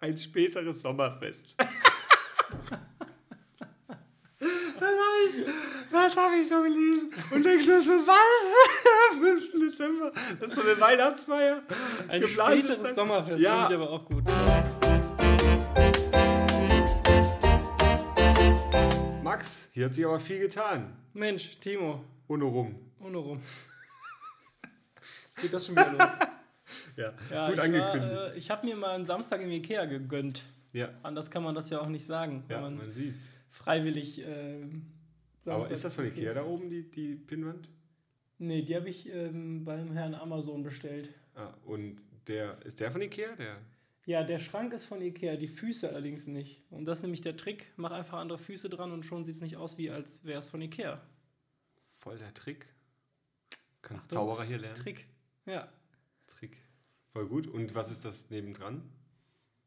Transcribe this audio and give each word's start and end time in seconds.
ein 0.00 0.16
späteres 0.16 0.82
Sommerfest. 0.82 1.56
Das 5.92 6.16
habe 6.16 6.36
ich 6.36 6.48
so 6.48 6.62
gelesen. 6.62 7.12
Und 7.30 7.44
denkst 7.44 7.66
nur 7.66 7.80
so, 7.82 7.90
was? 7.92 9.12
Am 9.12 9.20
5. 9.20 9.52
Dezember. 9.70 10.12
Das 10.40 10.48
ist 10.50 10.54
so 10.56 10.62
eine 10.62 10.80
Weihnachtsfeier. 10.80 11.62
Ein 12.08 12.20
Geplant 12.20 12.64
späteres 12.64 12.94
Sommerfest 12.94 13.42
Ja. 13.44 13.66
finde 13.66 13.74
ich 13.74 13.80
aber 13.82 13.90
auch 13.92 14.04
gut. 14.06 14.24
Max, 19.22 19.68
hier 19.72 19.86
hat 19.86 19.94
sich 19.94 20.04
aber 20.04 20.20
viel 20.20 20.38
getan. 20.40 20.92
Mensch, 21.12 21.58
Timo, 21.58 22.04
Ohne 22.28 22.44
rum. 22.44 22.74
ohne 23.00 23.18
rum. 23.18 23.40
Geht 25.42 25.52
das 25.52 25.66
schon 25.66 25.74
wieder 25.76 25.92
los? 25.92 26.08
Ja, 27.00 27.14
Ja, 27.30 27.46
gut 27.48 27.56
ich 27.56 27.62
angekündigt. 27.62 28.14
War, 28.14 28.34
äh, 28.34 28.38
ich 28.38 28.50
habe 28.50 28.66
mir 28.66 28.76
mal 28.76 28.90
einen 28.94 29.06
Samstag 29.06 29.40
im 29.40 29.50
Ikea 29.50 29.86
gegönnt. 29.86 30.42
ja, 30.72 30.90
Anders 31.02 31.30
kann 31.30 31.42
man 31.42 31.54
das 31.54 31.70
ja 31.70 31.80
auch 31.80 31.88
nicht 31.88 32.04
sagen. 32.04 32.44
ja, 32.48 32.60
man 32.60 32.76
man 32.76 32.90
sieht's. 32.90 33.38
freiwillig. 33.50 34.20
Äh, 34.20 34.66
Aber 35.46 35.70
ist 35.70 35.84
das 35.84 35.94
von 35.94 36.06
Ikea 36.06 36.34
da 36.34 36.44
oben, 36.44 36.68
die, 36.70 36.90
die 36.90 37.14
Pinnwand? 37.16 37.68
Nee, 38.38 38.62
die 38.62 38.74
habe 38.76 38.88
ich 38.88 39.06
ähm, 39.12 39.64
beim 39.64 39.92
Herrn 39.92 40.14
Amazon 40.14 40.62
bestellt. 40.62 41.08
Ah, 41.34 41.52
und 41.66 42.00
der, 42.26 42.58
ist 42.64 42.80
der 42.80 42.90
von 42.90 43.00
Ikea? 43.02 43.34
Der? 43.36 43.56
Ja, 44.06 44.24
der 44.24 44.38
Schrank 44.38 44.72
ist 44.72 44.86
von 44.86 45.00
Ikea, 45.02 45.36
die 45.36 45.46
Füße 45.46 45.88
allerdings 45.88 46.26
nicht. 46.26 46.62
Und 46.70 46.86
das 46.86 46.98
ist 46.98 47.02
nämlich 47.02 47.20
der 47.20 47.36
Trick. 47.36 47.72
Mach 47.76 47.90
einfach 47.92 48.18
andere 48.18 48.38
Füße 48.38 48.68
dran 48.70 48.92
und 48.92 49.04
schon 49.04 49.24
sieht 49.24 49.34
es 49.36 49.40
nicht 49.42 49.56
aus, 49.56 49.76
wie 49.78 49.90
als 49.90 50.24
wäre 50.24 50.38
es 50.38 50.48
von 50.48 50.60
Ikea. 50.62 51.00
Voll 51.98 52.18
der 52.18 52.32
Trick. 52.34 52.66
Kann 53.82 53.98
Achtung. 53.98 54.08
Zauberer 54.10 54.44
hier 54.44 54.58
lernen. 54.58 54.74
Trick. 54.76 55.06
Ja. 55.46 55.68
Voll 57.12 57.26
gut. 57.26 57.46
Und 57.46 57.74
was 57.74 57.90
ist 57.90 58.04
das 58.04 58.30
nebendran? 58.30 58.82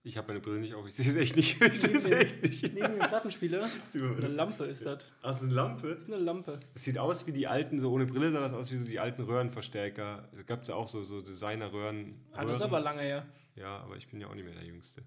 Ich 0.05 0.17
habe 0.17 0.27
meine 0.27 0.41
Brille 0.41 0.59
nicht 0.59 0.73
auf. 0.73 0.85
Ich 0.85 0.95
sehe 0.95 1.07
es 1.07 1.15
echt 1.15 1.35
nicht. 1.37 1.61
Ich 1.63 1.79
sehe 1.79 1.95
es 1.95 2.11
echt 2.11 2.43
nicht. 2.43 2.73
Neben 2.73 2.99
dem 2.99 2.99
Plattenspieler. 2.99 3.63
Eine. 3.93 4.27
Lampe 4.27 4.65
ist 4.65 4.85
das. 4.85 5.05
Ach, 5.21 5.31
das 5.31 5.37
ist 5.37 5.43
eine 5.43 5.53
Lampe. 5.53 5.87
Das 5.95 6.03
ist 6.03 6.13
eine 6.13 6.21
Lampe. 6.21 6.59
Es 6.73 6.83
sieht 6.83 6.97
aus 6.97 7.25
wie 7.25 7.31
die 7.31 7.47
alten, 7.47 7.79
so 7.79 7.91
ohne 7.91 8.05
Brille 8.05 8.31
sah 8.31 8.41
das 8.41 8.53
aus 8.53 8.69
wie 8.71 8.75
so 8.75 8.85
die 8.85 8.99
alten 8.99 9.23
Röhrenverstärker. 9.23 10.29
Da 10.33 10.41
gab 10.43 10.63
es 10.63 10.67
ja 10.67 10.75
auch 10.75 10.87
so, 10.87 11.03
so 11.03 11.21
Designer-Röhren. 11.21 12.15
Ah, 12.33 12.43
das 12.43 12.57
ist 12.57 12.61
aber 12.61 12.81
lange 12.81 13.01
her. 13.01 13.25
Ja, 13.55 13.77
aber 13.77 13.95
ich 13.95 14.09
bin 14.09 14.19
ja 14.19 14.27
auch 14.27 14.35
nicht 14.35 14.43
mehr 14.43 14.53
der 14.53 14.65
Jüngste. 14.65 15.03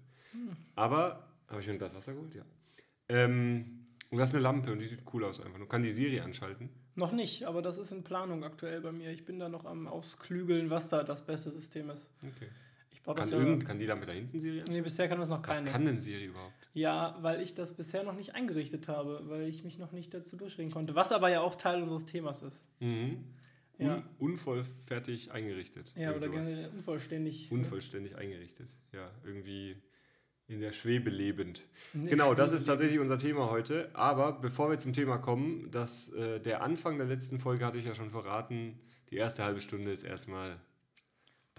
Aber, 0.75 1.27
habe 1.47 1.61
ich 1.61 1.67
mir 1.67 1.73
ein 1.73 1.79
Glas 1.79 1.93
Wasser 1.93 2.13
geholt? 2.13 2.33
Ja. 2.33 2.43
Ähm, 3.09 3.85
und 4.09 4.17
das 4.17 4.29
ist 4.29 4.35
eine 4.35 4.43
Lampe 4.43 4.71
und 4.71 4.79
die 4.79 4.87
sieht 4.87 5.01
cool 5.13 5.25
aus 5.25 5.41
einfach. 5.41 5.59
Du 5.59 5.65
kannst 5.65 5.87
die 5.87 5.93
Serie 5.93 6.23
anschalten. 6.23 6.69
Noch 6.97 7.11
nicht, 7.11 7.43
aber 7.43 7.61
das 7.61 7.77
ist 7.77 7.91
in 7.91 8.03
Planung 8.03 8.43
aktuell 8.43 8.81
bei 8.81 8.91
mir. 8.91 9.11
Ich 9.11 9.23
bin 9.23 9.37
da 9.37 9.49
noch 9.49 9.65
am 9.65 9.87
Ausklügeln, 9.87 10.71
was 10.71 10.89
da 10.89 11.03
das 11.03 11.23
beste 11.23 11.51
System 11.51 11.91
ist. 11.91 12.09
Okay. 12.23 12.49
Ich 12.91 13.03
baue 13.03 13.13
das 13.13 13.29
Kann, 13.29 13.39
ja. 13.39 13.45
irgend, 13.45 13.65
kann 13.65 13.77
die 13.77 13.85
da 13.85 13.95
hinten 13.95 14.39
Serie 14.39 14.63
Nee, 14.67 14.81
bisher 14.81 15.07
kann 15.07 15.19
das 15.19 15.29
noch 15.29 15.47
Was 15.47 15.57
keine. 15.59 15.69
kann 15.69 15.85
denn 15.85 16.01
Siri 16.01 16.25
überhaupt? 16.25 16.67
Ja, 16.73 17.15
weil 17.21 17.41
ich 17.41 17.53
das 17.53 17.75
bisher 17.77 18.03
noch 18.03 18.15
nicht 18.15 18.33
eingerichtet 18.33 18.87
habe, 18.87 19.21
weil 19.25 19.43
ich 19.47 19.63
mich 19.63 19.77
noch 19.77 19.91
nicht 19.91 20.11
dazu 20.11 20.37
durchringen 20.37 20.71
konnte. 20.71 20.95
Was 20.95 21.11
aber 21.11 21.29
ja 21.29 21.41
auch 21.41 21.53
Teil 21.53 21.83
unseres 21.83 22.05
Themas 22.05 22.41
ist. 22.41 22.67
Mhm. 22.79 23.23
Ja. 23.77 23.97
Un 23.97 24.31
unvollfertig 24.31 25.31
eingerichtet. 25.31 25.93
Ja, 25.95 26.09
oder 26.09 26.21
sowas. 26.21 26.47
gerne 26.47 26.69
unvollständig. 26.71 27.51
Unvollständig 27.51 28.15
eingerichtet. 28.15 28.69
Ja, 28.91 29.11
irgendwie 29.23 29.75
in 30.47 30.61
der 30.61 30.71
Schwebe 30.71 31.09
lebend. 31.09 31.65
Der 31.93 32.11
Genau, 32.11 32.33
das 32.33 32.53
ist 32.53 32.65
tatsächlich 32.65 32.99
unser 32.99 33.17
Thema 33.17 33.49
heute. 33.49 33.89
Aber 33.93 34.33
bevor 34.33 34.69
wir 34.69 34.79
zum 34.79 34.93
Thema 34.93 35.17
kommen, 35.17 35.69
das, 35.71 36.13
äh, 36.13 36.39
der 36.39 36.63
Anfang 36.63 36.97
der 36.97 37.07
letzten 37.07 37.39
Folge 37.39 37.65
hatte 37.65 37.77
ich 37.77 37.85
ja 37.85 37.95
schon 37.95 38.11
verraten. 38.11 38.79
Die 39.11 39.17
erste 39.17 39.43
halbe 39.43 39.61
Stunde 39.61 39.91
ist 39.91 40.03
erstmal 40.03 40.55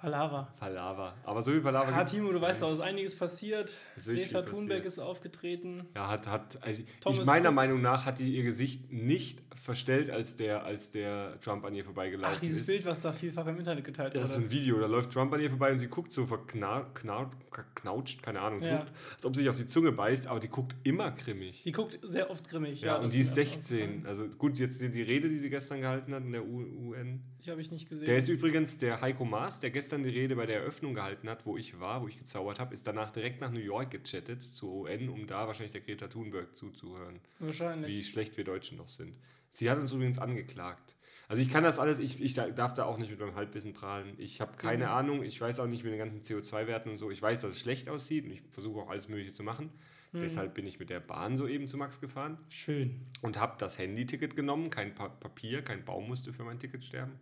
Palaver. 0.00 0.48
Palaver. 0.58 1.14
Aber 1.24 1.42
so 1.42 1.52
wie 1.52 1.60
Palaver. 1.60 1.90
Ja, 1.90 2.04
Timo, 2.04 2.30
du 2.32 2.40
weißt 2.40 2.62
doch, 2.62 2.72
ist 2.72 2.80
einiges 2.80 3.16
passiert. 3.16 3.74
Ist 3.96 4.06
Greta 4.06 4.42
Thunberg 4.42 4.78
passiert. 4.78 4.86
ist 4.86 4.98
aufgetreten. 5.00 5.86
Ja, 5.94 6.08
hat, 6.08 6.28
hat, 6.28 6.58
also 6.62 6.82
ich 6.82 7.24
meiner. 7.24 7.50
Meinung 7.50 7.80
nach 7.82 8.06
hat 8.06 8.18
die 8.18 8.36
ihr 8.36 8.42
Gesicht 8.44 8.92
nicht 8.92 9.42
verstellt, 9.60 10.10
als 10.10 10.36
der, 10.36 10.64
als 10.64 10.90
der 10.92 11.38
Trump 11.40 11.64
an 11.64 11.74
ihr 11.74 11.84
vorbeigelaufen 11.84 12.34
Ach, 12.36 12.40
dieses 12.40 12.60
ist. 12.60 12.66
Bild, 12.68 12.84
was 12.86 13.00
da 13.00 13.12
vielfach 13.12 13.46
im 13.48 13.58
Internet 13.58 13.84
geteilt 13.84 14.14
Ja, 14.14 14.20
das 14.20 14.30
ist 14.30 14.36
wurde. 14.36 14.46
ein 14.46 14.50
Video, 14.50 14.80
da 14.80 14.86
läuft 14.86 15.10
Trump 15.12 15.32
an 15.34 15.40
ihr 15.40 15.50
vorbei 15.50 15.72
und 15.72 15.78
sie 15.78 15.88
guckt 15.88 16.12
so 16.12 16.24
verknautscht, 16.26 18.22
keine 18.22 18.40
Ahnung, 18.40 18.60
Ja. 18.62 18.78
guckt, 18.78 18.92
als 19.16 19.24
ob 19.26 19.34
sie 19.36 19.42
sich 19.42 19.50
auf 19.50 19.56
die 19.56 19.66
Zunge 19.66 19.92
beißt, 19.92 20.26
aber 20.26 20.40
die 20.40 20.48
guckt 20.48 20.74
immer 20.84 21.10
grimmig. 21.10 21.62
Die 21.64 21.72
guckt 21.72 21.98
sehr 22.02 22.30
oft 22.30 22.48
grimmig. 22.48 22.80
ja, 22.80 22.96
und 22.96 23.04
das 23.06 23.12
sie 23.12 23.20
ist 23.22 23.30
mir 23.36 23.44
16. 23.46 24.06
Also 24.06 24.28
gut, 24.28 24.58
jetzt 24.58 24.80
die 24.80 24.90
die 24.90 25.02
Rede, 25.02 25.28
die 25.28 25.36
sie 25.38 25.50
gestern 25.50 25.80
gehalten 25.80 26.14
hat 26.14 26.22
in 26.22 26.32
der 26.32 26.44
UN. 26.46 27.22
Die 27.48 27.52
habe 27.52 27.62
ich 27.62 27.70
nicht 27.70 27.88
gesehen. 27.88 28.04
Der 28.04 28.18
ist 28.18 28.28
übrigens 28.28 28.76
der 28.76 29.00
Heiko 29.00 29.24
Maas, 29.24 29.58
der 29.60 29.70
gestern 29.70 30.02
die 30.02 30.10
Rede 30.10 30.36
bei 30.36 30.44
der 30.44 30.56
Eröffnung 30.56 30.92
gehalten 30.92 31.30
hat, 31.30 31.46
wo 31.46 31.56
ich 31.56 31.80
war, 31.80 32.02
wo 32.02 32.06
ich 32.08 32.18
gezaubert 32.18 32.60
habe, 32.60 32.74
ist 32.74 32.86
danach 32.86 33.08
direkt 33.10 33.40
nach 33.40 33.50
New 33.50 33.58
York 33.58 33.90
gechattet 33.90 34.42
zur 34.42 34.70
UN, 34.82 35.08
um 35.08 35.26
da 35.26 35.46
wahrscheinlich 35.46 35.72
der 35.72 35.80
Greta 35.80 36.08
Thunberg 36.08 36.54
zuzuhören, 36.54 37.20
Wahrscheinlich. 37.38 37.90
wie 37.90 38.04
schlecht 38.04 38.36
wir 38.36 38.44
Deutschen 38.44 38.76
noch 38.76 38.88
sind. 38.90 39.14
Sie 39.48 39.70
hat 39.70 39.78
uns 39.78 39.92
übrigens 39.92 40.18
angeklagt. 40.18 40.94
Also 41.26 41.40
ich 41.40 41.48
kann 41.50 41.64
das 41.64 41.78
alles, 41.78 42.00
ich, 42.00 42.22
ich 42.22 42.34
darf 42.34 42.74
da 42.74 42.84
auch 42.84 42.98
nicht 42.98 43.10
mit 43.10 43.18
meinem 43.18 43.34
Halbwissen 43.34 43.72
prahlen. 43.72 44.12
Ich 44.18 44.42
habe 44.42 44.58
keine 44.58 44.84
Mhm. 44.84 44.90
Ahnung, 44.90 45.22
ich 45.22 45.40
weiß 45.40 45.58
auch 45.60 45.66
nicht 45.66 45.84
mit 45.84 45.92
den 45.94 45.98
ganzen 45.98 46.20
CO2-Werten 46.20 46.90
und 46.90 46.98
so. 46.98 47.10
Ich 47.10 47.22
weiß, 47.22 47.40
dass 47.40 47.52
es 47.52 47.60
schlecht 47.60 47.88
aussieht 47.88 48.26
und 48.26 48.30
ich 48.32 48.42
versuche 48.50 48.80
auch 48.80 48.90
alles 48.90 49.08
Mögliche 49.08 49.32
zu 49.32 49.42
machen. 49.42 49.70
Mhm. 50.12 50.20
Deshalb 50.20 50.52
bin 50.52 50.66
ich 50.66 50.78
mit 50.78 50.90
der 50.90 51.00
Bahn 51.00 51.38
soeben 51.38 51.66
zu 51.66 51.78
Max 51.78 51.98
gefahren 52.00 52.36
Schön. 52.50 53.02
und 53.22 53.38
habe 53.38 53.56
das 53.58 53.78
Handy-Ticket 53.78 54.36
genommen. 54.36 54.68
Kein 54.70 54.94
pa 54.94 55.08
Papier, 55.08 55.62
kein 55.62 55.84
Baum 55.84 56.08
musste 56.08 56.32
für 56.34 56.44
mein 56.44 56.58
Ticket 56.58 56.82
sterben. 56.84 57.18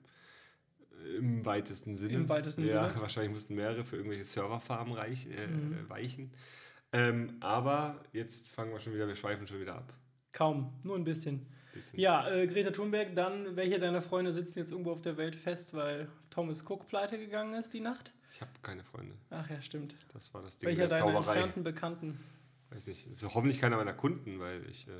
Im 1.18 1.44
weitesten 1.44 1.94
Sinne. 1.94 2.14
Im 2.14 2.28
weitesten 2.28 2.64
ja, 2.66 2.88
Sinne. 2.88 3.00
wahrscheinlich 3.02 3.32
mussten 3.32 3.54
mehrere 3.54 3.84
für 3.84 3.96
irgendwelche 3.96 4.24
Serverfarmen 4.24 4.94
reich, 4.94 5.26
äh, 5.26 5.46
Mhm. 5.46 5.72
äh, 5.74 5.88
weichen. 5.90 6.32
Ähm, 6.92 7.36
aber 7.40 8.02
jetzt 8.12 8.50
fangen 8.50 8.72
wir 8.72 8.80
schon 8.80 8.94
wieder, 8.94 9.06
wir 9.08 9.16
schweifen 9.16 9.46
schon 9.46 9.60
wieder 9.60 9.76
ab. 9.76 9.92
Kaum, 10.32 10.72
nur 10.84 10.96
ein 10.96 11.04
bisschen. 11.04 11.46
Bisschen. 11.74 11.98
Ja, 12.00 12.28
äh, 12.30 12.46
Greta 12.46 12.70
Thunberg, 12.70 13.14
dann, 13.14 13.54
welche 13.56 13.78
deiner 13.78 14.00
Freunde 14.00 14.32
sitzen 14.32 14.58
jetzt 14.60 14.70
irgendwo 14.72 14.92
auf 14.92 15.02
der 15.02 15.16
Welt 15.18 15.34
fest, 15.34 15.74
weil 15.74 16.08
Thomas 16.30 16.62
Cook 16.68 16.88
pleite 16.88 17.18
gegangen 17.18 17.54
ist 17.54 17.74
die 17.74 17.80
Nacht? 17.80 18.12
Ich 18.32 18.40
habe 18.40 18.50
keine 18.62 18.82
Freunde. 18.84 19.14
Ach 19.30 19.48
ja, 19.50 19.60
stimmt. 19.60 19.94
Das 20.12 20.32
war 20.32 20.42
das 20.42 20.58
Ding 20.58 20.68
Welcher 20.68 20.88
der 20.88 20.98
deiner 20.98 21.12
Zauberei. 21.12 21.32
entfernten 21.34 21.64
Bekannten? 21.64 22.20
Weiß 22.70 22.86
nicht. 22.86 23.06
Ist 23.06 23.22
hoffentlich 23.34 23.60
keiner 23.60 23.76
meiner 23.76 23.92
Kunden, 23.94 24.38
weil 24.40 24.68
ich, 24.70 24.86
äh, 24.88 24.92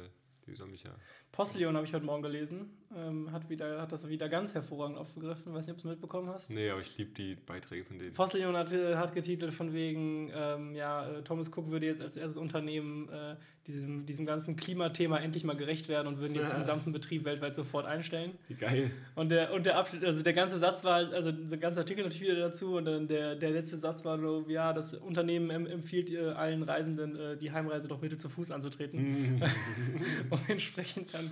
die 0.46 0.54
soll 0.54 0.68
mich 0.68 0.82
ja. 0.84 0.94
Postillon 1.36 1.76
habe 1.76 1.86
ich 1.86 1.92
heute 1.92 2.06
Morgen 2.06 2.22
gelesen. 2.22 2.70
Ähm, 2.96 3.30
hat, 3.30 3.50
wieder, 3.50 3.82
hat 3.82 3.92
das 3.92 4.08
wieder 4.08 4.26
ganz 4.28 4.54
hervorragend 4.54 4.96
aufgegriffen. 4.96 5.52
Weiß 5.52 5.66
nicht, 5.66 5.74
ob 5.76 5.82
du 5.82 5.88
es 5.88 5.94
mitbekommen 5.96 6.30
hast. 6.30 6.50
Nee, 6.50 6.70
aber 6.70 6.80
ich 6.80 6.96
liebe 6.96 7.10
die 7.12 7.34
Beiträge 7.34 7.84
von 7.84 7.98
denen. 7.98 8.14
Postillon 8.14 8.56
hat, 8.56 8.72
äh, 8.72 8.96
hat 8.96 9.12
getitelt 9.14 9.52
von 9.52 9.74
wegen, 9.74 10.30
ähm, 10.34 10.74
ja, 10.74 11.06
äh, 11.06 11.22
Thomas 11.22 11.48
Cook 11.48 11.68
würde 11.70 11.84
jetzt 11.84 12.00
als 12.00 12.16
erstes 12.16 12.38
Unternehmen 12.38 13.10
äh, 13.10 13.36
diesem, 13.66 14.06
diesem 14.06 14.24
ganzen 14.24 14.56
Klimathema 14.56 15.18
endlich 15.18 15.44
mal 15.44 15.56
gerecht 15.56 15.88
werden 15.88 16.06
und 16.06 16.20
würden 16.20 16.34
jetzt 16.36 16.52
den 16.52 16.58
gesamten 16.60 16.92
Betrieb 16.92 17.24
weltweit 17.26 17.54
sofort 17.54 17.84
einstellen. 17.84 18.38
Wie 18.48 18.54
geil. 18.54 18.90
Und 19.16 19.28
der, 19.30 19.52
und 19.52 19.66
der 19.66 19.76
Abschnitt, 19.76 20.04
also 20.04 20.22
der 20.22 20.32
ganze 20.32 20.58
Satz 20.58 20.84
war, 20.84 20.94
halt- 20.94 21.12
also 21.12 21.32
der 21.32 21.58
ganze 21.58 21.80
Artikel 21.80 22.02
natürlich 22.04 22.22
wieder 22.30 22.38
dazu 22.40 22.76
und 22.76 22.86
dann 22.86 23.08
der, 23.08 23.34
der 23.34 23.50
letzte 23.50 23.76
Satz 23.76 24.04
war 24.06 24.18
so, 24.18 24.46
ja, 24.48 24.72
das 24.72 24.94
Unternehmen 24.94 25.50
em- 25.50 25.66
empfiehlt 25.66 26.12
äh, 26.12 26.28
allen 26.30 26.62
Reisenden, 26.62 27.16
äh, 27.16 27.36
die 27.36 27.50
Heimreise 27.52 27.88
doch 27.88 27.98
bitte 27.98 28.16
zu 28.16 28.28
Fuß 28.30 28.52
anzutreten, 28.52 29.42
um 30.30 30.38
entsprechend 30.48 31.12
dann 31.12 31.25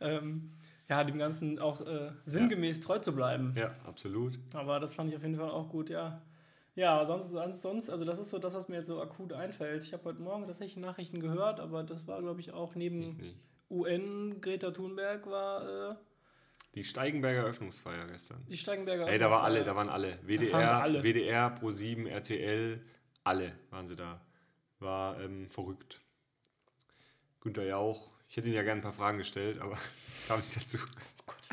ähm, 0.00 0.52
ja, 0.88 1.04
dem 1.04 1.18
Ganzen 1.18 1.58
auch 1.58 1.86
äh, 1.86 2.10
sinngemäß 2.24 2.80
treu 2.80 2.98
zu 2.98 3.14
bleiben. 3.14 3.54
Ja, 3.56 3.74
absolut. 3.86 4.38
Aber 4.54 4.80
das 4.80 4.94
fand 4.94 5.10
ich 5.10 5.16
auf 5.16 5.22
jeden 5.22 5.36
Fall 5.36 5.50
auch 5.50 5.68
gut, 5.68 5.88
ja. 5.90 6.20
Ja, 6.74 7.04
sonst, 7.04 7.30
sonst, 7.30 7.62
sonst, 7.62 7.90
also 7.90 8.04
das 8.04 8.18
ist 8.18 8.30
so 8.30 8.38
das, 8.38 8.54
was 8.54 8.68
mir 8.68 8.76
jetzt 8.76 8.86
so 8.86 9.00
akut 9.02 9.32
einfällt. 9.32 9.82
Ich 9.82 9.92
habe 9.92 10.04
heute 10.04 10.20
Morgen 10.22 10.46
tatsächlich 10.46 10.76
Nachrichten 10.76 11.20
gehört, 11.20 11.60
aber 11.60 11.82
das 11.82 12.06
war, 12.06 12.20
glaube 12.20 12.40
ich, 12.40 12.52
auch 12.52 12.74
neben. 12.74 13.18
UN, 13.70 14.40
Greta 14.40 14.72
Thunberg 14.72 15.26
war 15.26 15.90
äh, 15.92 15.94
Die 16.74 16.82
Steigenberger 16.82 17.40
Eröffnungsfeier 17.42 18.06
gestern. 18.08 18.44
die 18.48 18.56
Steigenberger. 18.56 19.06
Ey, 19.08 19.18
da 19.18 19.30
war 19.30 19.44
alle, 19.44 19.62
da 19.62 19.76
waren 19.76 19.88
alle. 19.88 20.18
waren 20.18 20.26
WDR, 20.26 20.48
sie 20.48 20.82
alle. 20.82 21.02
WDR, 21.04 21.56
Pro7, 21.56 22.08
RTL, 22.08 22.80
alle 23.22 23.52
waren 23.70 23.86
sie 23.86 23.94
da. 23.94 24.20
War 24.80 25.20
ähm, 25.20 25.48
verrückt. 25.48 26.00
Günther 27.40 27.64
Jauch. 27.64 28.10
Ich 28.30 28.36
hätte 28.36 28.46
ihn 28.46 28.54
ja 28.54 28.62
gerne 28.62 28.80
ein 28.80 28.82
paar 28.82 28.92
Fragen 28.92 29.18
gestellt, 29.18 29.60
aber 29.60 29.76
kam 30.28 30.38
nicht 30.38 30.54
dazu. 30.54 30.78
Oh 31.18 31.22
Gott. 31.26 31.48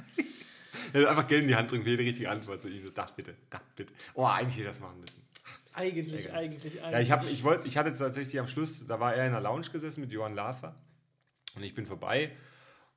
Hat 0.94 1.06
einfach 1.10 1.28
Geld 1.28 1.42
in 1.42 1.48
die 1.48 1.56
Hand 1.56 1.72
drücken 1.72 1.86
jede 1.88 2.04
richtige 2.04 2.30
Antwort 2.30 2.62
zu 2.62 2.70
ihm. 2.70 2.92
Das 2.94 3.16
bitte, 3.16 3.36
das 3.50 3.62
bitte. 3.76 3.92
Oh, 4.14 4.26
eigentlich 4.26 4.54
hätte 4.54 4.62
ich 4.62 4.68
das 4.68 4.80
machen 4.80 5.00
müssen. 5.02 5.28
Eigentlich, 5.74 6.32
eigentlich, 6.32 6.84
eigentlich. 6.84 6.92
Ja, 6.92 7.00
ich, 7.00 7.12
hab, 7.12 7.24
ich, 7.24 7.44
wollt, 7.44 7.66
ich 7.66 7.78
hatte 7.78 7.92
tatsächlich 7.94 8.40
am 8.40 8.48
Schluss, 8.48 8.86
da 8.86 9.00
war 9.00 9.16
er 9.16 9.26
in 9.26 9.32
der 9.32 9.42
Lounge 9.42 9.68
gesessen 9.72 10.02
mit 10.02 10.12
Johann 10.12 10.36
Lafer 10.36 10.76
und 11.56 11.64
ich 11.64 11.74
bin 11.74 11.86
vorbei 11.86 12.32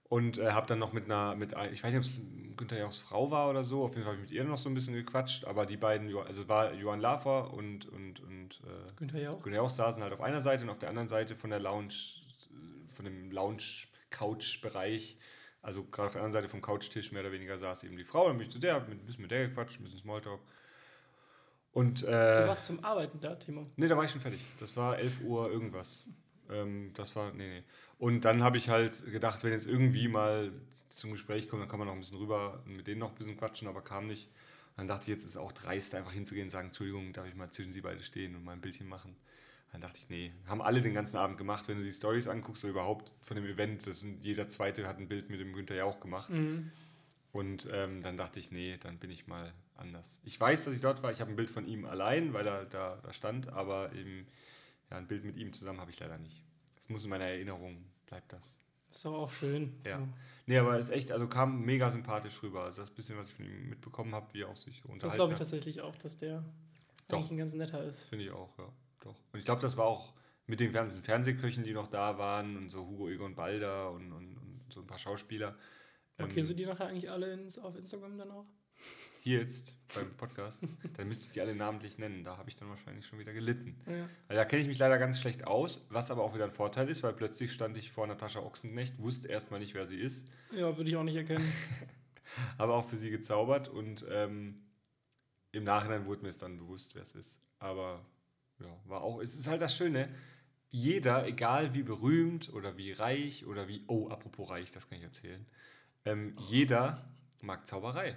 und 0.05 0.39
äh, 0.39 0.51
habe 0.53 0.67
dann 0.67 0.79
noch 0.79 0.93
mit 0.93 1.05
einer, 1.05 1.35
mit, 1.35 1.55
ich 1.73 1.83
weiß 1.83 1.93
nicht, 1.93 1.99
ob 1.99 2.05
es 2.05 2.21
Günther 2.57 2.79
Jauchs 2.79 2.99
Frau 2.99 3.31
war 3.31 3.51
oder 3.51 3.65
so, 3.65 3.85
auf 3.85 3.93
jeden 3.93 4.05
Fall 4.05 4.13
habe 4.13 4.23
ich 4.23 4.31
mit 4.31 4.37
ihr 4.39 4.45
noch 4.45 4.57
so 4.57 4.71
ein 4.71 4.75
bisschen 4.75 4.95
gequatscht, 4.95 5.45
aber 5.45 5.67
die 5.67 5.77
beiden, 5.77 6.15
also 6.17 6.43
es 6.43 6.49
war 6.49 6.73
Johann 6.73 7.01
Lafer 7.01 7.53
und, 7.53 7.87
und, 7.87 8.21
und 8.21 8.61
äh, 8.65 8.93
Günther 8.97 9.21
Jauch. 9.21 9.43
Günther 9.43 9.59
Jauch 9.59 9.71
saßen 9.71 10.03
halt 10.03 10.13
auf 10.13 10.21
einer 10.23 10.41
Seite 10.41 10.65
und 10.65 10.71
auf 10.71 10.79
der 10.79 10.89
anderen 10.89 11.09
Seite 11.09 11.37
von 11.37 11.51
der 11.51 11.61
Lounge, 11.61 11.93
von 13.01 13.05
dem 13.07 13.31
Lounge-Couch-Bereich, 13.31 15.17
also 15.63 15.85
gerade 15.85 16.07
auf 16.07 16.13
der 16.13 16.23
anderen 16.23 16.33
Seite 16.33 16.49
vom 16.49 16.61
Couchtisch 16.61 17.13
mehr 17.13 17.23
oder 17.23 17.33
weniger 17.33 17.57
saß 17.57 17.85
eben 17.85 17.97
die 17.97 18.05
Frau, 18.05 18.29
dann 18.29 18.37
bin 18.37 18.47
ich 18.47 18.53
zu 18.53 18.59
der, 18.59 18.77
ein 18.77 19.07
bisschen 19.07 19.23
mit 19.23 19.31
der 19.31 19.49
gequatscht, 19.49 19.81
ein 19.81 19.85
bisschen 19.85 20.01
Smalltalk. 20.01 20.41
Und, 21.73 22.03
äh, 22.03 22.43
du 22.43 22.49
warst 22.49 22.67
zum 22.67 22.85
Arbeiten 22.85 23.21
da, 23.21 23.35
Timo? 23.37 23.67
Nee, 23.77 23.89
da 23.89 23.97
war 23.97 24.05
ich 24.05 24.11
schon 24.11 24.21
fertig. 24.21 24.41
Das 24.59 24.77
war 24.77 24.99
11 24.99 25.23
Uhr 25.23 25.51
irgendwas. 25.51 26.05
Ähm, 26.51 26.91
das 26.95 27.15
war, 27.15 27.33
nee, 27.33 27.49
nee. 27.49 27.63
Und 27.99 28.25
dann 28.25 28.43
habe 28.43 28.59
ich 28.59 28.69
halt 28.69 29.05
gedacht, 29.11 29.45
wenn 29.45 29.53
jetzt 29.53 29.67
irgendwie 29.67 30.09
mal 30.09 30.53
zum 30.89 31.13
Gespräch 31.13 31.49
kommt, 31.49 31.63
dann 31.63 31.69
kann 31.69 31.79
man 31.79 31.87
noch 31.87 31.95
ein 31.95 32.01
bisschen 32.01 32.19
rüber 32.19 32.63
und 32.67 32.77
mit 32.77 32.87
denen 32.87 33.01
noch 33.01 33.11
ein 33.11 33.15
bisschen 33.15 33.37
quatschen, 33.37 33.69
aber 33.69 33.83
kam 33.83 34.09
nicht. 34.09 34.27
Und 34.71 34.79
dann 34.79 34.89
dachte 34.89 35.03
ich, 35.03 35.09
jetzt 35.09 35.25
ist 35.25 35.31
es 35.31 35.37
auch 35.37 35.53
dreist, 35.53 35.95
einfach 35.95 36.13
hinzugehen 36.13 36.47
und 36.47 36.51
sagen, 36.51 36.69
Entschuldigung, 36.69 37.13
darf 37.13 37.27
ich 37.27 37.35
mal 37.35 37.51
zwischen 37.51 37.73
sie 37.73 37.83
beide 37.83 38.03
stehen 38.03 38.35
und 38.35 38.45
mal 38.45 38.53
ein 38.53 38.61
Bildchen 38.61 38.89
machen. 38.89 39.17
Dann 39.73 39.81
dachte 39.81 39.99
ich, 39.99 40.09
nee, 40.09 40.33
haben 40.47 40.61
alle 40.63 40.83
den 40.83 40.95
ganzen 40.95 41.17
Abend 41.17 41.39
gemacht. 41.39 41.69
Wenn 41.69 41.79
du 41.79 41.85
die 41.85 41.93
Stories 41.93 42.27
anguckst 42.27 42.65
oder 42.65 42.73
überhaupt 42.73 43.13
von 43.21 43.37
dem 43.37 43.47
Event, 43.47 43.87
das 43.87 44.01
sind, 44.01 44.25
jeder 44.25 44.49
Zweite 44.49 44.87
hat 44.89 44.99
ein 44.99 45.09
Bild 45.09 45.31
mit 45.31 45.39
dem 45.41 45.53
Günther 45.53 45.77
ja 45.77 45.85
auch 45.85 46.01
gemacht. 46.01 46.31
Mhm. 46.31 46.73
Und 47.33 47.69
ähm, 47.73 48.03
dann 48.03 48.17
dachte 48.17 48.41
ich, 48.41 48.51
nee, 48.51 48.77
dann 48.79 48.99
bin 48.99 49.11
ich 49.11 49.29
mal 49.29 49.53
anders. 49.77 50.19
Ich 50.25 50.39
weiß, 50.41 50.65
dass 50.65 50.75
ich 50.75 50.81
dort 50.81 51.03
war. 51.05 51.13
Ich 51.13 51.21
habe 51.21 51.31
ein 51.31 51.37
Bild 51.37 51.51
von 51.51 51.67
ihm 51.67 51.85
allein, 51.85 52.33
weil 52.33 52.47
er 52.47 52.65
da, 52.65 52.99
da 53.03 53.13
stand, 53.13 53.49
aber 53.53 53.93
eben 53.93 54.27
ja, 54.91 54.97
ein 54.97 55.07
Bild 55.07 55.25
mit 55.25 55.37
ihm 55.37 55.53
zusammen 55.53 55.81
habe 55.81 55.93
ich 55.93 56.01
leider 56.01 56.19
nicht. 56.19 56.43
Das 56.77 56.89
muss 56.89 57.05
in 57.05 57.11
meiner 57.11 57.27
Erinnerung, 57.27 57.85
bleibt 58.07 58.33
das. 58.33 58.57
Ist 58.91 59.05
doch 59.05 59.15
auch 59.15 59.31
schön. 59.31 59.75
Ja. 59.87 60.03
Nee, 60.47 60.59
aber 60.59 60.77
ist 60.79 60.91
echt, 60.91 61.13
also 61.13 61.29
kam 61.29 61.65
mega 61.65 61.91
sympathisch 61.93 62.43
rüber. 62.43 62.65
Also 62.65 62.83
das 62.83 62.91
bisschen, 62.91 63.17
was 63.17 63.29
ich 63.29 63.35
von 63.35 63.45
ihm 63.45 63.69
mitbekommen 63.69 64.13
habe, 64.17 64.35
wie 64.35 64.43
er 64.43 64.49
auch 64.49 64.57
sich 64.57 64.79
so 64.79 64.89
unterhalten 64.89 65.03
Das 65.03 65.15
glaube 65.15 65.31
ich 65.33 65.35
hat. 65.35 65.39
tatsächlich 65.39 65.81
auch, 65.81 65.97
dass 65.97 66.19
der 66.19 66.45
Doch. 67.07 67.19
eigentlich 67.19 67.31
ein 67.31 67.37
ganz 67.39 67.55
netter 67.55 67.85
ist. 67.85 68.03
Finde 68.03 68.25
ich 68.25 68.31
auch, 68.33 68.59
ja. 68.59 68.69
Doch. 69.01 69.17
Und 69.33 69.39
ich 69.39 69.45
glaube, 69.45 69.63
das 69.63 69.77
war 69.77 69.87
auch 69.87 70.15
mit 70.47 70.61
den 70.61 70.73
ganzen 70.73 71.03
Fernsehköchen, 71.03 71.65
die 71.65 71.73
noch 71.73 71.89
da 71.89 72.19
waren 72.19 72.57
und 72.57 72.71
so 72.71 72.87
Hugo 72.87 73.09
Egon 73.09 73.35
Balder 73.35 73.91
und, 73.93 74.13
und, 74.13 74.37
und 74.37 74.65
so 74.69 74.81
ein 74.81 74.87
paar 74.87 74.99
Schauspieler. 74.99 75.57
Okay, 76.19 76.41
Ähm, 76.41 76.45
so 76.45 76.55
die 76.55 76.67
nachher 76.67 76.87
eigentlich 76.87 77.11
alle 77.11 77.33
ins, 77.33 77.59
auf 77.59 77.77
Instagram 77.77 78.19
dann 78.19 78.31
auch? 78.31 78.47
Hier 79.23 79.41
jetzt 79.41 79.77
beim 79.95 80.17
Podcast, 80.17 80.63
dann 80.97 81.07
müsste 81.07 81.27
ich 81.27 81.33
die 81.33 81.41
alle 81.41 81.55
namentlich 81.55 81.99
nennen. 81.99 82.25
Da 82.25 82.39
habe 82.39 82.49
ich 82.49 82.57
dann 82.57 82.69
wahrscheinlich 82.69 83.07
schon 83.07 83.19
wieder 83.19 83.33
gelitten. 83.33 83.81
Ja. 83.87 84.09
Weil 84.29 84.37
da 84.37 84.45
kenne 84.45 84.63
ich 84.63 84.69
mich 84.69 84.79
leider 84.79 84.99
ganz 84.99 85.21
schlecht 85.21 85.47
aus, 85.47 85.87
was 85.91 86.11
aber 86.11 86.25
auch 86.25 86.35
wieder 86.35 86.45
ein 86.45 86.51
Vorteil 86.51 86.89
ist, 86.89 87.03
weil 87.03 87.13
plötzlich 87.13 87.53
stand 87.53 87.77
ich 87.77 87.91
vor 87.91 88.07
Natascha 88.07 88.41
Ochsenknecht, 88.41 88.99
wusste 88.99 89.29
erstmal 89.29 89.61
nicht, 89.61 89.75
wer 89.75 89.87
sie 89.87 89.99
ist, 89.99 90.33
Ja, 90.53 90.77
würde 90.77 90.89
ich 90.91 90.97
auch 90.97 91.05
nicht 91.05 91.17
erkennen. 91.17 91.45
aber 92.59 92.75
auch 92.75 92.89
für 92.89 92.97
sie 92.97 93.11
gezaubert 93.11 93.69
und 93.69 94.05
ähm, 94.11 94.63
im 95.53 95.65
Nachhinein 95.65 96.07
wurde 96.07 96.23
mir 96.23 96.29
es 96.31 96.39
dann 96.39 96.59
bewusst, 96.59 96.95
wer 96.95 97.03
es 97.03 97.13
ist. 97.13 97.41
Aber 97.59 98.05
ja, 98.61 98.67
war 98.87 99.03
auch, 99.03 99.21
es 99.21 99.35
ist 99.39 99.49
halt 99.49 99.61
das 99.61 99.77
Schöne, 99.77 100.09
jeder, 100.71 101.27
egal 101.27 101.75
wie 101.75 101.83
berühmt 101.83 102.53
oder 102.53 102.77
wie 102.77 102.93
reich 102.93 103.45
oder 103.47 103.67
wie, 103.69 103.83
oh, 103.89 104.09
apropos 104.09 104.51
reich, 104.51 104.71
das 104.71 104.89
kann 104.89 104.99
ich 104.99 105.05
erzählen, 105.05 105.45
ähm, 106.05 106.35
jeder 106.49 107.11
mag 107.41 107.67
Zauberei. 107.67 108.17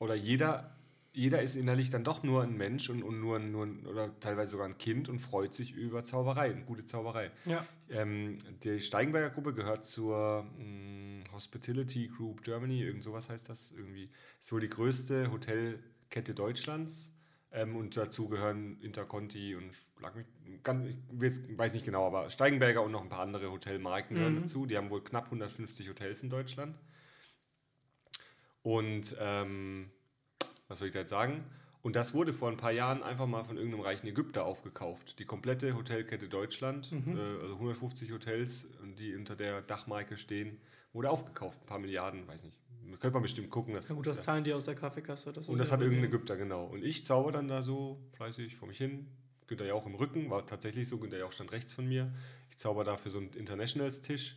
Oder 0.00 0.14
jeder, 0.16 0.76
jeder 1.12 1.40
ist 1.40 1.54
innerlich 1.54 1.90
dann 1.90 2.02
doch 2.02 2.24
nur 2.24 2.42
ein 2.42 2.56
Mensch 2.56 2.90
und, 2.90 3.04
und 3.04 3.20
nur, 3.20 3.36
ein- 3.38 3.52
nur 3.52 3.68
oder 3.88 4.18
teilweise 4.18 4.50
sogar 4.52 4.66
ein 4.66 4.76
Kind 4.76 5.08
und 5.08 5.20
freut 5.20 5.54
sich 5.54 5.72
über 5.72 6.02
Zauberei, 6.02 6.50
gute 6.52 6.84
Zauberei. 6.84 7.30
Ja. 7.44 7.64
Ähm, 7.88 8.38
die 8.64 8.80
Steigenberger 8.80 9.30
Gruppe 9.30 9.54
gehört 9.54 9.84
zur 9.84 10.42
mh, 10.58 11.30
Hospitality 11.32 12.08
Group 12.08 12.42
Germany, 12.42 12.82
irgend 12.82 13.04
sowas 13.04 13.28
heißt 13.28 13.48
das 13.48 13.70
irgendwie. 13.70 14.10
Ist 14.40 14.52
wohl 14.52 14.60
die 14.60 14.68
größte 14.68 15.30
Hotelkette 15.30 16.34
Deutschlands. 16.34 17.12
Ähm, 17.56 17.76
und 17.76 17.96
dazu 17.96 18.28
gehören 18.28 18.80
Interconti 18.80 19.54
und 19.54 19.72
schlag 19.96 20.16
mich, 20.16 20.26
ganz, 20.64 20.86
ich 20.88 20.96
weiß- 21.56 21.72
nicht 21.72 21.84
genau, 21.84 22.04
aber 22.04 22.28
Steigenberger 22.28 22.82
und 22.82 22.90
noch 22.90 23.00
ein 23.02 23.08
paar 23.08 23.20
andere 23.20 23.48
Hotelmarken 23.50 24.16
gehören 24.16 24.34
Mhm. 24.34 24.40
dazu. 24.40 24.66
Die 24.66 24.76
haben 24.76 24.90
wohl 24.90 25.04
knapp 25.04 25.30
150 25.30 25.88
Hotels 25.88 26.22
in 26.24 26.30
Deutschland. 26.30 26.76
Und 28.62 29.14
ähm, 29.20 29.90
was 30.68 30.78
soll 30.78 30.88
ich 30.88 30.94
da 30.94 31.00
jetzt 31.00 31.10
sagen? 31.10 31.44
Und 31.82 31.96
das 31.96 32.14
wurde 32.14 32.32
vor 32.32 32.50
ein 32.50 32.56
paar 32.56 32.72
Jahren 32.72 33.02
einfach 33.02 33.26
mal 33.26 33.44
von 33.44 33.56
irgendeinem 33.56 33.82
reichen 33.82 34.06
Ägypter 34.06 34.46
aufgekauft. 34.46 35.18
Die 35.18 35.26
komplette 35.26 35.76
Hotelkette 35.76 36.28
Deutschland, 36.28 36.90
Mhm. 36.90 37.16
äh, 37.16 37.20
also 37.42 37.58
150 37.58 38.10
Hotels, 38.10 38.66
die 38.98 39.14
unter 39.14 39.36
der 39.36 39.60
Dachmarke 39.62 40.16
stehen, 40.16 40.58
wurde 40.92 41.10
aufgekauft. 41.10 41.60
Ein 41.62 41.66
paar 41.66 41.78
Milliarden, 41.78 42.26
weiß 42.26 42.42
nicht. 42.44 42.58
Könnte 42.92 43.10
man 43.14 43.22
bestimmt 43.22 43.50
gucken. 43.50 43.74
Das 43.74 43.88
Na 43.88 43.94
gut, 43.94 44.06
das 44.06 44.18
ja- 44.18 44.22
zahlen 44.22 44.44
die 44.44 44.52
aus 44.52 44.64
der 44.66 44.74
Kaffeekasse. 44.74 45.32
Das 45.32 45.48
und 45.48 45.58
das 45.58 45.68
ja 45.68 45.74
hat 45.74 45.80
irgendein. 45.80 46.06
Ägypter, 46.06 46.36
genau. 46.36 46.66
Und 46.66 46.84
ich 46.84 47.04
zauber 47.04 47.32
dann 47.32 47.48
da 47.48 47.62
so 47.62 47.98
fleißig 48.12 48.56
vor 48.56 48.68
mich 48.68 48.78
hin. 48.78 49.08
Günther 49.46 49.66
Jauch 49.66 49.86
im 49.86 49.94
Rücken, 49.94 50.30
war 50.30 50.46
tatsächlich 50.46 50.88
so. 50.88 50.98
Günther 50.98 51.18
Jauch 51.18 51.32
stand 51.32 51.52
rechts 51.52 51.72
von 51.72 51.86
mir. 51.86 52.12
Ich 52.50 52.58
zauber 52.58 52.84
da 52.84 52.96
für 52.96 53.10
so 53.10 53.18
einen 53.18 53.30
Internationals-Tisch. 53.32 54.36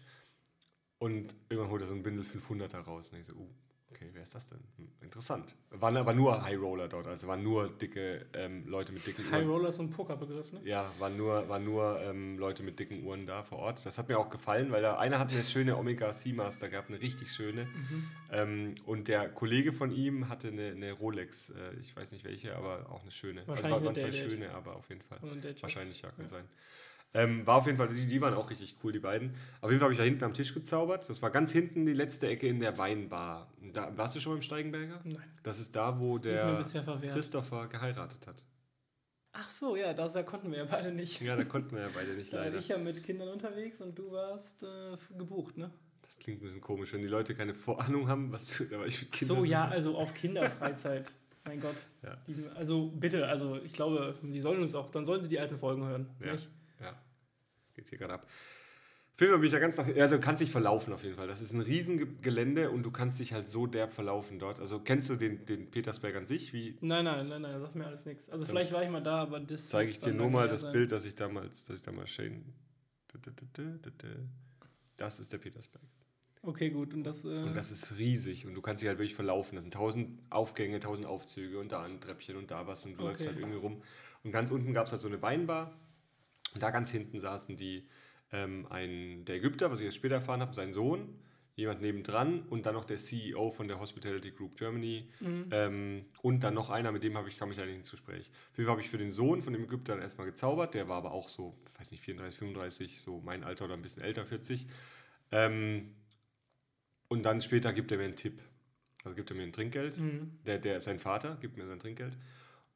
Und 1.00 1.36
irgendwann 1.50 1.72
holt 1.72 1.82
er 1.82 1.88
so 1.88 1.94
ein 1.94 2.04
Bündel 2.04 2.24
500 2.24 2.74
raus. 2.88 3.12
Und 3.12 3.20
ich 3.20 3.28
so, 3.28 3.36
uh, 3.36 3.50
okay, 3.92 4.10
wer 4.14 4.24
ist 4.24 4.36
das 4.36 4.50
denn? 4.50 4.60
Hm, 4.78 4.90
interessant. 5.02 5.56
Waren 5.72 5.98
aber 5.98 6.14
nur 6.14 6.44
High 6.44 6.60
Roller 6.60 6.88
dort. 6.88 7.08
Also 7.08 7.28
waren 7.28 7.44
nur 7.44 7.70
dicke 7.70 8.26
ähm, 8.34 8.68
Leute 8.68 8.92
mit 8.92 9.06
dicken 9.06 9.24
High 9.32 9.42
Uhren. 9.42 9.50
Roller 9.50 9.70
ist 9.70 9.76
so 9.76 9.84
ein 9.84 9.90
Pokerbegriff, 9.90 10.52
ne? 10.54 10.62
Ja, 10.64 10.92
waren 11.00 11.18
nur, 11.18 11.48
waren 11.50 11.64
nur 11.64 12.00
ähm, 12.02 12.38
Leute 12.38 12.64
mit 12.64 12.80
dicken 12.80 13.04
Uhren 13.04 13.26
da 13.26 13.44
vor 13.44 13.60
Ort. 13.60 13.86
Das 13.86 13.98
hat 13.98 14.08
mir 14.10 14.18
auch 14.20 14.30
gefallen, 14.30 14.72
weil 14.72 14.82
da 14.82 14.98
einer 14.98 15.20
hatte 15.20 15.36
eine 15.36 15.44
schöne 15.44 15.78
Omega 15.78 16.12
Seamaster 16.14 16.70
gehabt, 16.70 16.90
eine 16.90 17.02
richtig 17.02 17.32
schöne. 17.32 17.66
Mhm. 17.66 18.10
Ähm, 18.32 18.76
und 18.86 19.08
der 19.08 19.30
Kollege 19.30 19.74
von 19.74 19.92
ihm 19.92 20.30
hatte 20.30 20.50
eine, 20.50 20.68
eine 20.72 20.92
Rolex, 20.92 21.50
äh, 21.52 21.74
ich 21.80 21.96
weiß 21.96 22.12
nicht 22.12 22.24
welche, 22.26 22.56
aber 22.56 22.90
auch 22.90 23.02
eine 23.02 23.12
schöne. 23.12 23.42
Also 23.42 23.50
Wahrscheinlich 23.52 23.72
waren, 23.74 23.86
waren 23.86 23.96
zwei 23.96 24.12
schöne, 24.12 24.52
aber 24.52 24.76
auf 24.76 24.90
jeden 24.90 25.02
Fall. 25.02 25.20
Wahrscheinlich, 25.62 26.02
ja, 26.02 26.10
kann 26.12 26.26
Ja. 26.26 26.30
sein. 26.30 26.46
Ähm, 27.14 27.48
war 27.48 27.56
auf 27.56 27.66
jeden 27.66 27.78
Fall, 27.78 27.88
die, 27.88 28.06
die 28.06 28.22
waren 28.22 28.34
auch 28.34 28.50
richtig 28.50 28.76
cool, 28.84 28.92
die 28.92 29.00
beiden. 29.00 29.34
Auf 29.62 29.72
jeden 29.72 29.80
Fall 29.80 29.86
habe 29.86 29.94
ich 29.94 29.98
da 29.98 30.04
hinten 30.04 30.24
am 30.26 30.34
Tisch 30.34 30.54
gezaubert. 30.54 31.10
Das 31.10 31.22
war 31.22 31.32
ganz 31.32 31.52
hinten 31.52 31.86
die 31.86 31.94
letzte 31.94 32.28
Ecke 32.28 32.48
in 32.48 32.60
der 32.60 32.78
Weinbar. 32.78 33.52
Da, 33.74 33.96
warst 33.98 34.16
du 34.16 34.20
schon 34.20 34.34
mal 34.34 34.36
im 34.38 34.42
Steigenberger? 34.44 35.00
Nein. 35.04 35.24
Das 35.44 35.60
ist 35.60 35.76
da, 35.76 36.00
wo 36.00 36.18
Das 36.20 36.74
mir 36.74 36.98
der. 37.02 37.12
Christopher 37.12 37.68
geheiratet 37.68 38.28
hat. 38.28 38.44
Ach 39.32 39.48
so, 39.50 39.76
ja, 39.76 39.94
da 39.94 40.08
da 40.08 40.24
konnten 40.24 40.52
wir 40.52 40.60
ja 40.60 40.66
beide 40.66 40.92
nicht. 40.92 41.22
Ja, 41.22 41.36
da 41.36 41.44
konnten 41.44 41.76
wir 41.76 41.84
ja 41.84 41.90
beide 41.94 42.14
nicht 42.14 42.32
Da 42.34 42.44
leider. 42.44 42.58
ich 42.58 42.68
ja 42.68 42.78
mit 42.78 43.04
Kindern 43.04 43.30
unterwegs 43.30 43.80
und 43.82 43.98
du 43.98 44.12
warst 44.12 44.64
äh, 44.64 44.96
gebucht, 45.18 45.58
ne? 45.58 45.72
Das 46.02 46.18
klingt 46.20 46.42
ein 46.42 46.46
bisschen 46.46 46.62
komisch, 46.62 46.94
wenn 46.94 47.02
die 47.02 47.08
Leute 47.08 47.36
keine 47.36 47.54
Vorahnung 47.54 48.08
haben, 48.08 48.32
was 48.32 48.58
du, 48.58 48.64
aber 48.76 48.86
ich 48.88 49.02
mit 49.02 49.12
Kindern 49.12 49.38
so, 49.38 49.44
ja, 49.46 49.68
also 49.68 49.96
auf 49.98 50.14
Kinderfreizeit. 50.14 51.12
mein 51.46 51.60
Gott. 51.62 51.76
Ja. 52.04 52.18
Die, 52.28 52.46
also 52.56 52.88
bitte, 52.96 53.28
also 53.28 53.58
ich 53.58 53.74
glaube, 53.74 54.16
die 54.24 54.42
sollen 54.42 54.62
uns 54.62 54.74
auch, 54.74 54.90
dann 54.90 55.06
sollen 55.06 55.22
sie 55.24 55.30
die 55.30 55.40
alten 55.40 55.58
Folgen 55.58 55.86
hören, 55.86 56.08
Ja. 56.20 56.34
nicht? 56.34 56.50
Ja, 57.78 57.82
geht's 57.82 57.90
hier 57.90 58.00
gerade 58.00 58.14
ab. 58.16 58.28
Film 59.14 59.32
bin 59.40 59.46
ich 59.48 59.52
da 59.52 59.58
ganz 59.60 59.78
nach. 59.78 59.88
Also 59.88 60.18
du 60.18 60.22
kannst 60.22 60.42
dich 60.44 60.52
verlaufen 60.52 60.94
auf 60.94 61.04
jeden 61.04 61.16
Fall. 61.16 61.28
Das 61.28 61.42
ist 61.42 61.52
ein 61.54 61.62
Riesengelände 61.62 62.70
und 62.70 62.84
du 62.84 62.92
kannst 62.92 63.20
dich 63.20 63.34
halt 63.34 63.48
so 63.48 63.66
derb 63.66 63.92
verlaufen 63.92 64.38
dort. 64.38 64.60
Also 64.60 64.80
kennst 64.80 65.10
du 65.10 65.16
den, 65.16 65.44
den 65.48 65.72
Petersberg 65.72 66.16
an 66.16 66.28
sich? 66.28 66.54
Wie 66.54 66.78
Nein, 66.82 67.06
nein, 67.06 67.28
nein, 67.28 67.42
nein, 67.42 67.60
sagt 67.60 67.74
mir 67.76 67.88
alles 67.88 68.06
nichts. 68.06 68.30
Also 68.30 68.46
vielleicht 68.46 68.72
war 68.74 68.84
ich 68.84 68.90
mal 68.92 69.02
da, 69.02 69.22
aber 69.24 69.40
das 69.40 69.70
zeige 69.70 69.90
ich 69.90 70.00
dir 70.00 70.14
nur 70.14 70.30
mal 70.30 70.48
das 70.48 70.62
sein. 70.62 70.74
Bild, 70.74 70.92
das 70.92 71.06
ich 71.06 71.16
damals, 71.16 71.66
das 71.66 71.78
ich 71.78 71.82
damals 71.82 72.12
Shane. 72.12 72.44
Das 74.98 75.20
ist 75.20 75.34
der 75.34 75.38
Petersberg. 75.40 75.84
Okay, 76.44 76.70
gut. 76.70 76.94
Und 76.94 77.04
das, 77.04 77.26
äh, 77.26 77.28
Und 77.30 77.56
das 77.56 77.72
ist 77.72 77.98
riesig 77.98 78.46
und 78.46 78.54
du 78.54 78.62
kannst 78.62 78.82
dich 78.84 78.88
halt 78.88 79.00
wirklich 79.00 79.16
verlaufen. 79.16 79.56
Das 79.56 79.64
sind 79.64 79.74
tausend 79.74 80.20
Aufgänge, 80.30 80.80
tausend 80.80 81.08
Aufzüge 81.08 81.60
und 81.60 81.72
da 81.72 81.82
ein 81.84 82.00
Treppchen 82.00 82.38
und 82.38 82.52
da 82.52 82.68
was 82.68 82.86
und 82.86 82.98
du 83.00 83.04
läufst 83.04 83.22
Okay. 83.26 83.34
halt 83.34 83.40
irgendwie 83.40 83.58
rum. 83.60 83.82
Und 84.24 84.32
ganz 84.32 84.52
unten 84.52 84.74
gab 84.74 84.86
es 84.86 84.92
halt 84.92 85.02
so 85.02 85.08
eine 85.08 85.22
Weinbar 85.22 85.78
und 86.58 86.64
da 86.64 86.72
ganz 86.72 86.90
hinten 86.90 87.20
saßen 87.20 87.56
die, 87.56 87.88
ähm, 88.32 88.66
ein, 88.72 89.26
der 89.26 89.36
Ägypter, 89.36 89.70
was 89.70 89.80
ich 89.80 89.86
jetzt 89.86 89.96
später 89.96 90.16
erfahren 90.16 90.42
habe, 90.42 90.56
sein 90.56 90.74
Sohn, 90.74 91.20
jemand 91.56 91.82
nebendran 91.82 92.42
und 92.50 92.66
dann 92.66 92.74
noch 92.74 92.84
der 92.84 92.98
CEO 92.98 93.52
von 93.52 93.68
der 93.68 93.80
Hospitality 93.80 94.32
Group 94.32 94.58
Germany 94.58 95.08
Mhm. 95.20 95.50
ähm, 95.52 96.06
und 96.24 96.44
dann 96.44 96.56
noch 96.56 96.72
einer, 96.72 96.92
mit 96.92 97.04
dem 97.04 97.16
habe 97.16 97.30
ich, 97.30 97.38
kam 97.38 97.52
ich 97.52 97.58
nicht 97.58 97.70
ins 97.70 97.92
Gespräch. 97.92 98.32
Auf 98.52 98.58
jeden 98.58 98.66
Fall 98.66 98.72
habe 98.72 98.82
ich 98.82 98.90
für 98.90 98.98
den 98.98 99.12
Sohn 99.12 99.44
von 99.44 99.54
dem 99.54 99.66
Ägypter 99.66 99.94
dann 99.94 100.02
erstmal 100.02 100.26
gezaubert, 100.26 100.74
der 100.74 100.88
war 100.90 100.98
aber 100.98 101.12
auch 101.12 101.30
so, 101.30 101.56
ich 101.68 101.80
weiß 101.80 101.92
nicht, 101.92 102.02
34, 102.02 102.40
35, 102.40 103.02
so 103.02 103.22
mein 103.22 103.44
Alter 103.44 103.66
oder 103.66 103.76
ein 103.76 103.84
bisschen 103.84 104.02
älter, 104.02 104.26
40. 104.26 104.66
Ähm, 105.32 105.94
und 107.08 107.24
dann 107.24 107.40
später 107.42 107.72
gibt 107.72 107.92
er 107.92 108.00
mir 108.00 108.06
einen 108.06 108.16
Tipp. 108.16 108.42
Also 109.04 109.16
gibt 109.16 109.30
er 109.30 109.36
mir 109.36 109.44
ein 109.44 109.54
Trinkgeld. 109.54 110.00
Mhm. 110.00 110.40
Der, 110.48 110.58
der, 110.58 110.82
sein 110.82 110.98
Vater 110.98 111.38
gibt 111.40 111.56
mir 111.56 111.68
sein 111.68 111.80
Trinkgeld. 111.80 112.18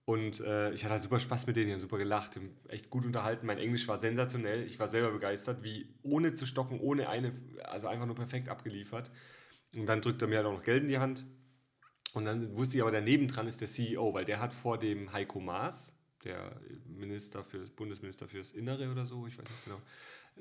Und 0.05 0.39
äh, 0.39 0.73
ich 0.73 0.83
hatte 0.83 0.93
halt 0.93 1.03
super 1.03 1.19
Spaß 1.19 1.47
mit 1.47 1.55
denen, 1.55 1.67
die 1.67 1.71
haben 1.73 1.79
super 1.79 1.97
gelacht, 1.99 2.35
haben 2.35 2.49
echt 2.67 2.89
gut 2.89 3.05
unterhalten. 3.05 3.45
Mein 3.45 3.59
Englisch 3.59 3.87
war 3.87 3.97
sensationell. 3.97 4.65
Ich 4.65 4.79
war 4.79 4.87
selber 4.87 5.11
begeistert, 5.11 5.63
wie 5.63 5.93
ohne 6.01 6.33
zu 6.33 6.45
stocken, 6.45 6.79
ohne 6.79 7.07
eine, 7.07 7.31
also 7.65 7.87
einfach 7.87 8.05
nur 8.07 8.15
perfekt 8.15 8.49
abgeliefert. 8.49 9.11
Und 9.75 9.85
dann 9.85 10.01
drückt 10.01 10.21
er 10.21 10.27
mir 10.27 10.37
halt 10.37 10.47
auch 10.47 10.53
noch 10.53 10.63
Geld 10.63 10.81
in 10.83 10.89
die 10.89 10.97
Hand. 10.97 11.25
Und 12.13 12.25
dann 12.25 12.57
wusste 12.57 12.75
ich 12.77 12.81
aber, 12.81 12.91
der 12.91 13.01
nebendran 13.01 13.47
ist 13.47 13.61
der 13.61 13.67
CEO, 13.69 14.13
weil 14.13 14.25
der 14.25 14.39
hat 14.41 14.53
vor 14.53 14.77
dem 14.77 15.13
Heiko 15.13 15.39
Maas, 15.39 15.97
der 16.25 16.59
Minister 16.87 17.43
fürs 17.43 17.69
Bundesminister 17.69 18.27
fürs 18.27 18.51
Innere 18.51 18.91
oder 18.91 19.05
so, 19.05 19.27
ich 19.27 19.37
weiß 19.37 19.45
nicht 19.49 19.63
genau, 19.65 19.81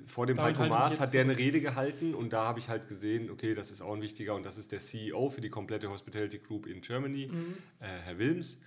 vor 0.06 0.26
dem 0.26 0.36
Damit 0.36 0.54
Heiko 0.56 0.64
ich 0.64 0.70
Maas 0.70 1.00
hat 1.00 1.14
der 1.14 1.22
eine. 1.22 1.38
Rede 1.38 1.60
gehalten 1.60 2.14
und 2.14 2.32
da 2.32 2.44
habe 2.44 2.58
ich 2.58 2.68
halt 2.68 2.88
gesehen, 2.88 3.30
okay, 3.30 3.54
das 3.54 3.70
ist 3.70 3.82
auch 3.82 3.94
ein 3.94 4.02
wichtiger 4.02 4.34
und 4.34 4.44
das 4.44 4.58
ist 4.58 4.72
der 4.72 4.80
CEO 4.80 5.30
für 5.30 5.40
die 5.40 5.48
komplette 5.48 5.88
Hospitality 5.90 6.38
Group 6.40 6.66
in 6.66 6.80
Germany, 6.80 7.28
Mhm. 7.28 7.54
äh, 7.78 7.86
Herr 7.86 8.18
Wilms. 8.18 8.58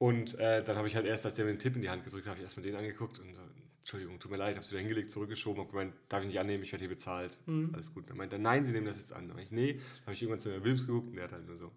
Und 0.00 0.38
äh, 0.38 0.64
dann 0.64 0.76
habe 0.76 0.88
ich 0.88 0.96
halt 0.96 1.04
erst, 1.04 1.26
als 1.26 1.34
der 1.34 1.44
mir 1.44 1.52
den 1.52 1.58
Tipp 1.58 1.76
in 1.76 1.82
die 1.82 1.90
Hand 1.90 2.04
gedrückt 2.04 2.24
hat, 2.24 2.30
habe 2.30 2.40
ich 2.40 2.44
erstmal 2.44 2.64
den 2.64 2.74
angeguckt 2.74 3.18
und 3.18 3.34
so, 3.34 3.42
Entschuldigung, 3.80 4.18
tut 4.18 4.30
mir 4.30 4.38
leid, 4.38 4.54
habe 4.54 4.64
es 4.64 4.70
wieder 4.70 4.80
hingelegt, 4.80 5.10
zurückgeschoben, 5.10 5.60
habe 5.60 5.70
gemeint, 5.70 5.92
darf 6.08 6.22
ich 6.22 6.28
nicht 6.28 6.40
annehmen, 6.40 6.64
ich 6.64 6.72
werde 6.72 6.84
hier 6.84 6.88
bezahlt. 6.88 7.38
Mhm. 7.44 7.68
Alles 7.74 7.92
gut. 7.92 8.08
Dann 8.08 8.16
meinte 8.16 8.36
er, 8.36 8.38
nein, 8.38 8.64
Sie 8.64 8.72
nehmen 8.72 8.86
das 8.86 8.96
jetzt 8.96 9.12
an. 9.12 9.28
Dann 9.28 9.38
ich, 9.38 9.50
nee. 9.50 9.74
Dann 9.74 10.06
habe 10.06 10.14
ich 10.14 10.22
irgendwann 10.22 10.40
zu 10.40 10.50
Herrn 10.50 10.64
Wilms 10.64 10.86
geguckt 10.86 11.08
und 11.08 11.16
der 11.16 11.24
hat 11.24 11.32
halt 11.32 11.46
nur 11.46 11.58
so, 11.58 11.70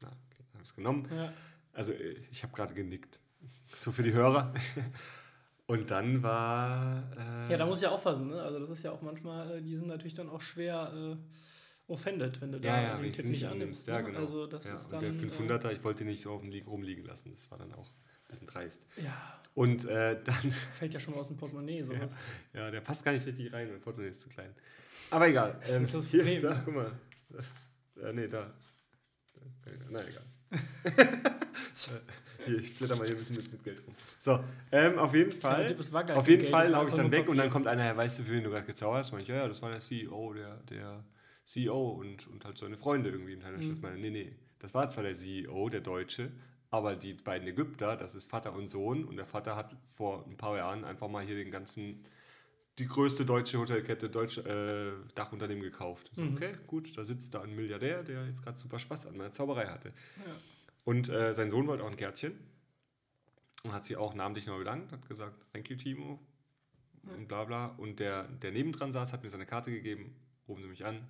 na, 0.00 0.06
okay, 0.06 0.44
dann 0.46 0.52
habe 0.52 0.62
ich 0.62 0.68
es 0.68 0.76
genommen. 0.76 1.08
Ja. 1.10 1.32
Also 1.72 1.90
äh, 1.90 2.16
ich 2.30 2.44
habe 2.44 2.52
gerade 2.54 2.74
genickt. 2.74 3.18
So 3.66 3.90
für 3.90 4.04
die 4.04 4.12
Hörer. 4.12 4.54
Und 5.66 5.90
dann 5.90 6.22
war. 6.22 7.02
Äh, 7.48 7.52
ja, 7.52 7.56
da 7.56 7.64
muss 7.64 7.78
ich 7.78 7.84
ja 7.84 7.90
aufpassen, 7.90 8.28
ne? 8.28 8.42
Also, 8.42 8.58
das 8.58 8.70
ist 8.70 8.84
ja 8.84 8.92
auch 8.92 9.00
manchmal, 9.00 9.50
äh, 9.50 9.62
die 9.62 9.74
sind 9.76 9.86
natürlich 9.88 10.12
dann 10.12 10.28
auch 10.28 10.42
schwer 10.42 10.92
äh, 10.94 11.16
offended, 11.86 12.40
wenn 12.40 12.52
du 12.52 12.60
da 12.60 12.82
ja, 12.82 12.96
den 12.96 13.12
Tipp 13.12 13.26
nicht 13.26 13.44
annimmst. 13.44 13.86
Ja, 13.86 13.98
ne? 13.98 14.04
genau. 14.04 14.20
Also, 14.20 14.46
das 14.46 14.64
ja, 14.64 14.74
ist 14.74 14.92
und 14.92 15.02
dann. 15.02 15.18
der 15.18 15.30
500er, 15.30 15.72
ich 15.72 15.84
wollte 15.84 16.04
ihn 16.04 16.08
nicht 16.08 16.22
so 16.22 16.32
auf 16.32 16.40
dem 16.40 16.50
Liegen 16.50 16.68
rumliegen 16.68 17.04
lassen. 17.04 17.32
Das 17.32 17.50
war 17.50 17.58
dann 17.58 17.72
auch 17.74 17.86
ein 17.88 18.28
bisschen 18.28 18.46
dreist. 18.46 18.86
Ja. 18.96 19.40
Und 19.54 19.84
äh, 19.84 20.22
dann. 20.22 20.50
Fällt 20.78 20.94
ja 20.94 21.00
schon 21.00 21.14
mal 21.14 21.20
aus 21.20 21.28
dem 21.28 21.36
Portemonnaie, 21.36 21.82
sowas. 21.84 22.16
Ja, 22.52 22.70
der 22.70 22.80
passt 22.80 23.04
gar 23.04 23.12
nicht 23.12 23.26
richtig 23.26 23.52
rein, 23.52 23.68
mein 23.70 23.80
Portemonnaie 23.80 24.10
ist 24.10 24.22
zu 24.22 24.28
klein. 24.28 24.54
Aber 25.10 25.28
egal. 25.28 25.60
Das 25.60 25.82
ist 25.82 25.94
das 25.94 26.06
hier, 26.06 26.20
Problem. 26.20 26.42
da, 26.42 26.62
guck 26.64 26.74
mal. 26.74 26.92
Äh, 28.02 28.12
nee, 28.12 28.26
da. 28.26 28.52
Na 29.90 30.00
egal. 30.00 30.22
hier, 32.44 32.58
ich 32.58 32.76
blätter 32.76 32.96
mal 32.96 33.06
hier 33.06 33.16
ein 33.16 33.18
bisschen 33.18 33.36
mit, 33.36 33.52
mit 33.52 33.62
Geld 33.64 33.82
rum. 33.86 33.94
So, 34.18 34.42
ähm, 34.72 34.98
auf 34.98 35.14
jeden 35.14 35.32
Fall. 35.32 35.74
Auf 36.14 36.28
jeden 36.28 36.42
Geld, 36.42 36.50
Fall 36.50 36.68
laufe 36.70 36.88
ich 36.88 36.94
dann 36.94 37.10
weg 37.10 37.28
und 37.28 37.36
dann 37.36 37.46
Papier. 37.46 37.50
kommt 37.50 37.66
einer, 37.66 37.84
ja, 37.84 37.96
weißt 37.96 38.18
du, 38.18 38.22
für 38.24 38.32
wen 38.32 38.44
du 38.44 38.50
gerade 38.50 38.66
gezaubert 38.66 39.00
hast? 39.00 39.12
Meinte 39.12 39.24
ich, 39.24 39.28
ja, 39.36 39.36
ja, 39.42 39.48
das 39.48 39.60
war 39.62 39.70
der 39.70 39.80
CEO, 39.80 40.34
der, 40.34 40.56
der 40.68 41.04
CEO 41.44 41.90
und, 41.90 42.26
und 42.28 42.44
halt 42.44 42.58
seine 42.58 42.76
Freunde 42.76 43.10
irgendwie. 43.10 43.34
Und 43.34 43.42
dann 43.42 43.56
mhm. 43.56 43.78
meine, 43.80 43.98
nee, 43.98 44.10
nee, 44.10 44.32
das 44.58 44.74
war 44.74 44.88
zwar 44.88 45.04
der 45.04 45.14
CEO, 45.14 45.68
der 45.68 45.80
Deutsche, 45.80 46.32
aber 46.70 46.96
die 46.96 47.14
beiden 47.14 47.46
Ägypter, 47.46 47.96
das 47.96 48.14
ist 48.14 48.24
Vater 48.24 48.52
und 48.54 48.66
Sohn 48.66 49.04
und 49.04 49.16
der 49.16 49.26
Vater 49.26 49.56
hat 49.56 49.76
vor 49.92 50.26
ein 50.26 50.36
paar 50.36 50.56
Jahren 50.56 50.84
einfach 50.84 51.08
mal 51.08 51.24
hier 51.24 51.36
den 51.36 51.50
ganzen, 51.50 52.04
die 52.78 52.86
größte 52.86 53.24
deutsche 53.24 53.58
Hotelkette, 53.58 54.10
deutsche 54.10 54.40
äh, 54.42 55.12
Dachunternehmen 55.14 55.62
gekauft. 55.62 56.10
So, 56.12 56.24
Mhm. 56.24 56.34
okay, 56.34 56.54
gut, 56.66 56.96
da 56.96 57.04
sitzt 57.04 57.34
da 57.34 57.42
ein 57.42 57.54
Milliardär, 57.54 58.02
der 58.02 58.26
jetzt 58.26 58.42
gerade 58.42 58.58
super 58.58 58.78
Spaß 58.78 59.06
an 59.06 59.16
meiner 59.16 59.32
Zauberei 59.32 59.66
hatte. 59.66 59.88
Ja. 60.26 60.32
Und 60.84 61.08
äh, 61.08 61.32
sein 61.32 61.50
Sohn 61.50 61.66
wollte 61.66 61.84
auch 61.84 61.90
ein 61.90 61.96
Kärtchen 61.96 62.38
und 63.62 63.72
hat 63.72 63.84
sie 63.84 63.96
auch 63.96 64.14
namentlich 64.14 64.46
noch 64.46 64.58
bedankt, 64.58 64.92
hat 64.92 65.06
gesagt, 65.08 65.36
thank 65.52 65.70
you 65.70 65.76
Timo 65.76 66.18
und 67.16 67.28
bla 67.28 67.44
bla. 67.44 67.66
Und 67.66 68.00
der, 68.00 68.24
der 68.24 68.50
nebendran 68.52 68.92
saß, 68.92 69.12
hat 69.12 69.22
mir 69.22 69.30
seine 69.30 69.46
Karte 69.46 69.70
gegeben, 69.70 70.16
rufen 70.48 70.62
Sie 70.62 70.68
mich 70.68 70.84
an, 70.84 71.06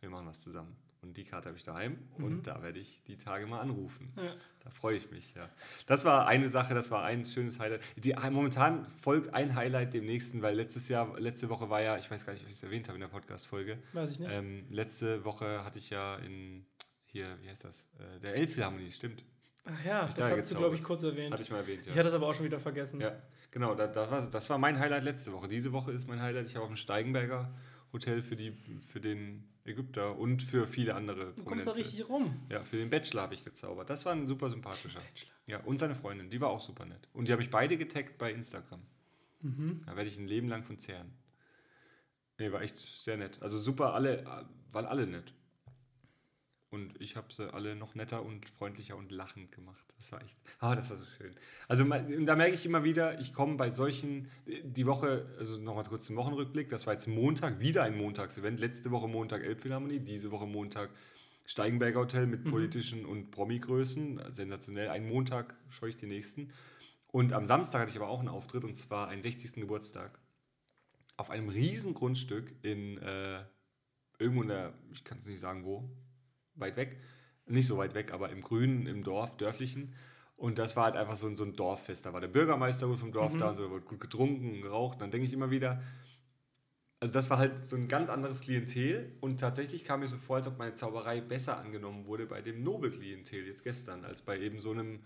wir 0.00 0.10
machen 0.10 0.26
was 0.26 0.40
zusammen. 0.42 0.76
Und 1.00 1.16
die 1.16 1.24
Karte 1.24 1.48
habe 1.48 1.56
ich 1.56 1.62
daheim 1.64 1.96
Mhm. 2.16 2.24
und 2.24 2.46
da 2.48 2.60
werde 2.60 2.80
ich 2.80 3.04
die 3.04 3.16
Tage 3.16 3.46
mal 3.46 3.60
anrufen. 3.60 4.12
Ja. 4.16 4.34
Da 4.64 4.70
freue 4.70 4.96
ich 4.96 5.10
mich, 5.12 5.32
ja. 5.34 5.48
Das 5.86 6.04
war 6.04 6.26
eine 6.26 6.48
Sache, 6.48 6.74
das 6.74 6.90
war 6.90 7.04
ein 7.04 7.24
schönes 7.24 7.60
Highlight. 7.60 7.82
Die, 7.96 8.14
momentan 8.30 8.88
folgt 8.88 9.32
ein 9.32 9.54
Highlight 9.54 9.94
dem 9.94 10.04
nächsten, 10.06 10.42
weil 10.42 10.56
letztes 10.56 10.88
Jahr, 10.88 11.18
letzte 11.20 11.48
Woche 11.50 11.70
war 11.70 11.80
ja, 11.80 11.96
ich 11.98 12.10
weiß 12.10 12.26
gar 12.26 12.32
nicht, 12.32 12.42
ob 12.42 12.48
ich 12.48 12.56
es 12.56 12.62
erwähnt 12.64 12.88
habe 12.88 12.96
in 12.96 13.00
der 13.00 13.08
Podcast-Folge. 13.08 13.78
Weiß 13.92 14.10
ich 14.10 14.18
nicht. 14.18 14.30
Ähm, 14.32 14.64
letzte 14.70 15.24
Woche 15.24 15.64
hatte 15.64 15.78
ich 15.78 15.88
ja 15.90 16.16
in, 16.16 16.66
hier, 17.06 17.26
wie 17.42 17.48
heißt 17.48 17.64
das? 17.64 17.88
Äh, 17.98 18.18
der 18.18 18.34
Elbphilharmonie, 18.34 18.90
stimmt. 18.90 19.24
Ach 19.64 19.84
ja, 19.84 20.00
ich 20.08 20.14
das 20.14 20.16
da 20.16 20.36
hast 20.36 20.50
du, 20.50 20.56
glaube 20.56 20.74
ich, 20.74 20.82
kurz 20.82 21.02
erwähnt. 21.04 21.32
Hatte 21.32 21.42
ich 21.44 21.50
mal 21.50 21.58
erwähnt, 21.58 21.86
ja. 21.86 21.92
Ich 21.92 21.98
hatte 21.98 22.08
es 22.08 22.14
aber 22.14 22.26
auch 22.26 22.34
schon 22.34 22.44
wieder 22.46 22.58
vergessen. 22.58 23.00
Ja, 23.00 23.22
genau, 23.52 23.74
da, 23.76 23.86
da 23.86 24.10
war, 24.10 24.20
das 24.28 24.50
war 24.50 24.58
mein 24.58 24.78
Highlight 24.80 25.04
letzte 25.04 25.32
Woche. 25.32 25.46
Diese 25.46 25.72
Woche 25.72 25.92
ist 25.92 26.08
mein 26.08 26.20
Highlight. 26.20 26.46
Ich 26.46 26.56
habe 26.56 26.64
auf 26.64 26.70
dem 26.70 26.76
Steigenberger 26.76 27.54
Hotel 27.92 28.22
für, 28.22 28.36
die, 28.36 28.52
für 28.86 29.00
den 29.00 29.48
Ägypter 29.64 30.18
und 30.18 30.42
für 30.42 30.66
viele 30.66 30.94
andere 30.94 31.32
Du 31.34 31.44
kommst 31.44 31.66
da 31.66 31.72
richtig 31.72 32.08
rum. 32.08 32.40
Ja, 32.50 32.64
für 32.64 32.76
den 32.76 32.90
Bachelor 32.90 33.22
habe 33.22 33.34
ich 33.34 33.44
gezaubert. 33.44 33.88
Das 33.88 34.04
war 34.04 34.12
ein 34.12 34.26
super 34.26 34.50
sympathischer. 34.50 35.00
Ja, 35.46 35.60
und 35.60 35.78
seine 35.78 35.94
Freundin, 35.94 36.30
die 36.30 36.40
war 36.40 36.50
auch 36.50 36.60
super 36.60 36.84
nett. 36.84 37.08
Und 37.12 37.28
die 37.28 37.32
habe 37.32 37.42
ich 37.42 37.50
beide 37.50 37.78
getaggt 37.78 38.18
bei 38.18 38.32
Instagram. 38.32 38.82
Mhm. 39.40 39.80
Da 39.86 39.96
werde 39.96 40.08
ich 40.08 40.18
ein 40.18 40.26
Leben 40.26 40.48
lang 40.48 40.64
von 40.64 40.78
zehren. 40.78 41.12
Nee, 42.38 42.52
war 42.52 42.62
echt 42.62 42.78
sehr 42.78 43.16
nett. 43.16 43.40
Also 43.40 43.58
super, 43.58 43.94
alle, 43.94 44.24
waren 44.70 44.86
alle 44.86 45.06
nett. 45.06 45.32
Und 46.70 47.00
ich 47.00 47.16
habe 47.16 47.32
sie 47.32 47.52
alle 47.52 47.74
noch 47.76 47.94
netter 47.94 48.22
und 48.22 48.46
freundlicher 48.46 48.96
und 48.96 49.10
lachend 49.10 49.52
gemacht. 49.52 49.86
Das 49.96 50.12
war 50.12 50.22
echt, 50.22 50.36
ah, 50.58 50.74
das 50.76 50.90
war 50.90 50.98
so 50.98 51.06
schön. 51.16 51.34
Also 51.66 51.84
da 51.84 52.36
merke 52.36 52.54
ich 52.54 52.66
immer 52.66 52.84
wieder, 52.84 53.18
ich 53.20 53.32
komme 53.32 53.56
bei 53.56 53.70
solchen, 53.70 54.28
die 54.46 54.84
Woche, 54.84 55.26
also 55.38 55.58
nochmal 55.58 55.84
kurz 55.84 56.04
zum 56.04 56.16
Wochenrückblick, 56.16 56.68
das 56.68 56.86
war 56.86 56.92
jetzt 56.92 57.08
Montag, 57.08 57.58
wieder 57.58 57.84
ein 57.84 57.96
Montagsevent. 57.96 58.60
Letzte 58.60 58.90
Woche 58.90 59.08
Montag 59.08 59.44
Elbphilharmonie, 59.44 60.00
diese 60.00 60.30
Woche 60.30 60.46
Montag 60.46 60.90
Steigenberger 61.48 62.00
Hotel 62.00 62.26
mit 62.26 62.44
politischen 62.44 63.06
und 63.06 63.30
Promi-Größen. 63.30 64.20
Sensationell. 64.30 64.90
Einen 64.90 65.08
Montag 65.08 65.54
scheue 65.70 65.88
ich 65.88 65.96
die 65.96 66.06
nächsten. 66.06 66.52
Und 67.10 67.32
am 67.32 67.46
Samstag 67.46 67.80
hatte 67.80 67.90
ich 67.90 67.96
aber 67.96 68.10
auch 68.10 68.18
einen 68.18 68.28
Auftritt 68.28 68.64
und 68.64 68.74
zwar 68.74 69.08
einen 69.08 69.22
60. 69.22 69.54
Geburtstag. 69.54 70.18
Auf 71.16 71.30
einem 71.30 71.48
riesen 71.48 71.94
Grundstück 71.94 72.54
in 72.60 72.98
äh, 72.98 73.42
irgendwo 74.18 74.42
in 74.42 74.48
der, 74.48 74.74
ich 74.92 75.04
kann 75.04 75.18
es 75.18 75.26
nicht 75.26 75.40
sagen 75.40 75.64
wo, 75.64 75.88
weit 76.60 76.76
weg. 76.76 76.98
Nicht 77.46 77.66
so 77.66 77.78
weit 77.78 77.94
weg, 77.94 78.12
aber 78.12 78.30
im 78.30 78.42
Grünen, 78.42 78.86
im 78.86 79.02
Dorf, 79.04 79.36
dörflichen. 79.36 79.94
Und 80.36 80.58
das 80.58 80.76
war 80.76 80.84
halt 80.84 80.96
einfach 80.96 81.16
so 81.16 81.26
ein, 81.26 81.36
so 81.36 81.44
ein 81.44 81.54
Dorffest. 81.56 82.06
Da 82.06 82.12
war 82.12 82.20
der 82.20 82.28
Bürgermeister 82.28 82.88
wohl 82.88 82.96
vom 82.96 83.12
Dorf 83.12 83.36
da 83.36 83.50
und 83.50 83.56
so, 83.56 83.64
da 83.64 83.70
wurde 83.70 83.84
gut 83.84 84.00
getrunken 84.00 84.50
und 84.52 84.62
geraucht. 84.62 84.94
Und 84.94 85.02
dann 85.02 85.10
denke 85.10 85.26
ich 85.26 85.32
immer 85.32 85.50
wieder, 85.50 85.82
also 87.00 87.14
das 87.14 87.30
war 87.30 87.38
halt 87.38 87.58
so 87.58 87.76
ein 87.76 87.86
ganz 87.88 88.10
anderes 88.10 88.40
Klientel 88.40 89.12
und 89.20 89.38
tatsächlich 89.38 89.84
kam 89.84 90.00
mir 90.00 90.08
so 90.08 90.16
vor, 90.16 90.36
als 90.36 90.48
ob 90.48 90.58
meine 90.58 90.74
Zauberei 90.74 91.20
besser 91.20 91.58
angenommen 91.58 92.06
wurde 92.06 92.26
bei 92.26 92.42
dem 92.42 92.62
Nobelklientel 92.64 93.46
jetzt 93.46 93.62
gestern, 93.62 94.04
als 94.04 94.22
bei 94.22 94.38
eben 94.40 94.58
so 94.60 94.72
einem 94.72 95.00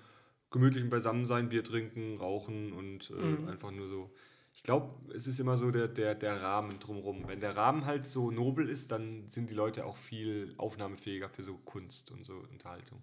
gemütlichen 0.50 0.88
Beisammensein, 0.90 1.50
Bier 1.50 1.64
trinken, 1.64 2.16
rauchen 2.16 2.73
und 2.73 3.11
äh, 3.11 3.14
Mhm. 3.23 3.49
einfach 3.49 3.71
nur 3.71 3.88
so. 3.88 4.11
Ich 4.54 4.62
glaube, 4.62 4.94
es 5.14 5.26
ist 5.26 5.40
immer 5.40 5.56
so 5.56 5.71
der, 5.71 5.88
der, 5.88 6.14
der 6.14 6.40
Rahmen 6.40 6.78
drumherum. 6.78 7.26
Wenn 7.26 7.40
der 7.40 7.56
Rahmen 7.56 7.85
halt 7.85 8.06
so 8.06 8.30
nobel 8.30 8.68
ist, 8.68 8.92
dann 8.92 9.26
sind 9.26 9.50
die 9.50 9.54
Leute 9.54 9.85
auch 9.87 9.97
viel 9.97 10.54
aufnahmefähiger 10.56 11.28
für 11.28 11.42
so 11.42 11.56
Kunst 11.59 12.11
und 12.11 12.25
so 12.25 12.35
Unterhaltung. 12.50 13.02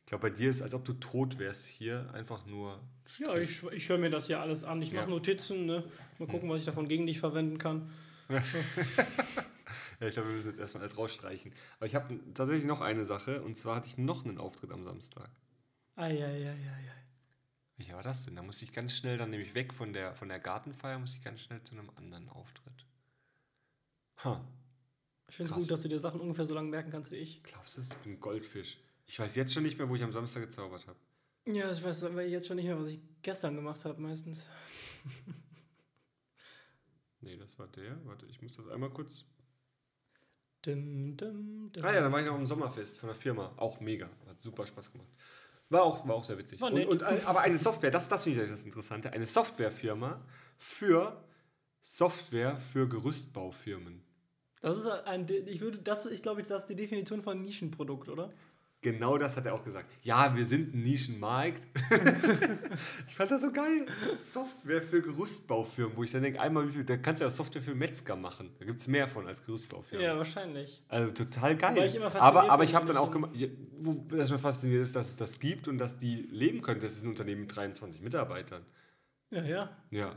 Ich 0.00 0.06
glaube, 0.06 0.30
bei 0.30 0.34
dir 0.34 0.50
ist, 0.50 0.62
als 0.62 0.74
ob 0.74 0.84
du 0.84 0.94
tot 0.94 1.38
wärst 1.38 1.66
hier, 1.66 2.10
einfach 2.14 2.46
nur. 2.46 2.80
Ja, 3.18 3.36
ich, 3.36 3.62
ich 3.64 3.88
höre 3.88 3.98
mir 3.98 4.10
das 4.10 4.26
hier 4.26 4.40
alles 4.40 4.64
an. 4.64 4.80
Ich 4.82 4.90
mache 4.92 5.02
Ja. 5.02 5.06
Hm. 5.06 5.10
Notizen, 5.10 5.66
ne? 5.66 5.84
Mal 6.18 6.26
gucken, 6.26 6.48
was 6.48 6.60
ich 6.60 6.66
davon 6.66 6.88
gegen 6.88 7.06
dich 7.06 7.20
verwenden 7.20 7.58
kann. 7.58 7.90
Ja, 8.28 8.42
ich 10.00 10.14
glaube, 10.14 10.28
wir 10.28 10.36
müssen 10.36 10.48
jetzt 10.48 10.60
erstmal 10.60 10.82
alles 10.82 10.98
rausstreichen. 10.98 11.52
Aber 11.78 11.86
ich 11.86 11.94
habe 11.94 12.18
tatsächlich 12.34 12.64
noch 12.64 12.80
eine 12.80 13.04
Sache 13.04 13.42
und 13.42 13.56
zwar 13.56 13.76
hatte 13.76 13.88
ich 13.88 13.98
noch 13.98 14.24
einen 14.24 14.38
Auftritt 14.38 14.72
am 14.72 14.84
Samstag. 14.84 15.30
Eieieiei. 15.96 16.56
Welcher 17.80 17.94
war 17.96 18.02
das 18.02 18.26
denn? 18.26 18.36
Da 18.36 18.42
musste 18.42 18.66
ich 18.66 18.72
ganz 18.72 18.92
schnell 18.94 19.16
dann 19.16 19.30
nämlich 19.30 19.54
weg 19.54 19.72
von 19.72 19.94
der, 19.94 20.14
von 20.14 20.28
der 20.28 20.38
Gartenfeier, 20.38 20.98
musste 20.98 21.16
ich 21.16 21.24
ganz 21.24 21.40
schnell 21.40 21.62
zu 21.62 21.74
einem 21.74 21.88
anderen 21.96 22.28
Auftritt. 22.28 22.84
Ha, 24.22 24.44
Ich 25.28 25.36
finde 25.36 25.50
es 25.52 25.56
gut, 25.56 25.70
dass 25.70 25.80
du 25.80 25.88
dir 25.88 25.98
Sachen 25.98 26.20
ungefähr 26.20 26.44
so 26.44 26.52
lange 26.52 26.68
merken 26.68 26.90
kannst 26.90 27.10
wie 27.10 27.16
ich. 27.16 27.42
glaubst 27.42 27.78
du 27.78 27.80
es? 27.80 27.88
Ich 27.88 27.96
bin 27.96 28.12
ein 28.12 28.20
Goldfisch. 28.20 28.76
Ich 29.06 29.18
weiß 29.18 29.34
jetzt 29.34 29.54
schon 29.54 29.62
nicht 29.62 29.78
mehr, 29.78 29.88
wo 29.88 29.94
ich 29.96 30.02
am 30.02 30.12
Samstag 30.12 30.42
gezaubert 30.42 30.86
habe. 30.86 30.98
Ja, 31.46 31.72
ich 31.72 31.82
weiß 31.82 32.04
aber 32.04 32.22
jetzt 32.22 32.48
schon 32.48 32.56
nicht 32.56 32.66
mehr, 32.66 32.78
was 32.78 32.88
ich 32.88 33.00
gestern 33.22 33.56
gemacht 33.56 33.82
habe, 33.86 33.98
meistens. 34.00 34.46
Nee, 37.22 37.36
das 37.36 37.58
war 37.58 37.68
der. 37.68 38.02
Warte, 38.06 38.24
ich 38.26 38.40
muss 38.40 38.56
das 38.56 38.66
einmal 38.68 38.88
kurz. 38.90 39.26
Dim, 40.64 41.18
dim, 41.18 41.70
dim. 41.70 41.84
Ah 41.84 41.92
ja, 41.92 42.00
dann 42.00 42.10
war 42.12 42.20
ich 42.20 42.26
noch 42.26 42.34
im 42.38 42.46
Sommerfest 42.46 42.98
von 42.98 43.08
der 43.08 43.14
Firma. 43.16 43.52
Auch 43.58 43.78
mega. 43.80 44.08
Hat 44.26 44.40
super 44.40 44.66
Spaß 44.66 44.92
gemacht. 44.92 45.08
War 45.70 45.84
auch, 45.84 46.06
war 46.06 46.16
auch 46.16 46.24
sehr 46.24 46.36
witzig. 46.36 46.60
War 46.60 46.68
und, 46.68 46.74
nett. 46.74 46.88
und, 46.88 47.02
äh, 47.02 47.20
aber 47.24 47.40
eine 47.40 47.56
Software, 47.56 47.92
das, 47.92 48.08
das 48.08 48.24
finde 48.24 48.42
ich 48.42 48.50
das 48.50 48.64
Interessante, 48.64 49.12
eine 49.12 49.24
Softwarefirma 49.24 50.20
für 50.58 51.24
Software 51.80 52.56
für 52.56 52.88
Gerüstbaufirmen. 52.88 54.02
Das 54.60 54.78
ist 54.78 54.86
ein, 54.86 55.26
ich 55.46 55.60
würde, 55.60 55.78
das, 55.78 56.04
ich 56.06 56.22
glaube, 56.22 56.42
das 56.42 56.62
ist 56.62 56.68
die 56.68 56.76
Definition 56.76 57.22
von 57.22 57.40
Nischenprodukt, 57.40 58.08
oder? 58.08 58.30
Genau 58.82 59.18
das 59.18 59.36
hat 59.36 59.44
er 59.44 59.54
auch 59.54 59.62
gesagt. 59.62 59.92
Ja, 60.02 60.34
wir 60.34 60.44
sind 60.44 60.74
ein 60.74 60.82
Nischenmarkt. 60.82 61.66
ich 63.08 63.14
fand 63.14 63.30
das 63.30 63.42
so 63.42 63.52
geil. 63.52 63.84
Software 64.16 64.80
für 64.80 65.02
Gerüstbaufirmen, 65.02 65.94
wo 65.96 66.02
ich 66.02 66.12
dann 66.12 66.22
denke, 66.22 66.40
einmal 66.40 66.66
wie 66.66 66.72
viel, 66.72 66.84
da 66.84 66.96
kannst 66.96 67.20
du 67.20 67.26
ja 67.26 67.30
Software 67.30 67.60
für 67.60 67.74
Metzger 67.74 68.16
machen. 68.16 68.50
Da 68.58 68.64
gibt 68.64 68.80
es 68.80 68.88
mehr 68.88 69.06
von 69.06 69.26
als 69.26 69.44
Gerüstbaufirmen. 69.44 70.06
Ja, 70.06 70.16
wahrscheinlich. 70.16 70.82
Also 70.88 71.10
total 71.10 71.56
geil. 71.56 71.86
Ich 71.86 71.94
immer 71.94 72.14
aber, 72.14 72.50
aber 72.50 72.64
ich 72.64 72.74
habe 72.74 72.86
dann 72.86 72.96
auch 72.96 73.10
gemacht, 73.10 73.32
wo 73.80 74.16
das 74.16 74.30
mir 74.30 74.38
fasziniert 74.38 74.82
ist, 74.82 74.96
dass 74.96 75.08
es 75.08 75.16
das 75.18 75.40
gibt 75.40 75.68
und 75.68 75.76
dass 75.76 75.98
die 75.98 76.22
leben 76.30 76.62
können. 76.62 76.80
Das 76.80 76.94
ist 76.94 77.04
ein 77.04 77.10
Unternehmen 77.10 77.42
mit 77.42 77.54
23 77.54 78.00
Mitarbeitern. 78.00 78.64
Ja, 79.30 79.42
ja. 79.42 79.70
Ja. 79.90 80.16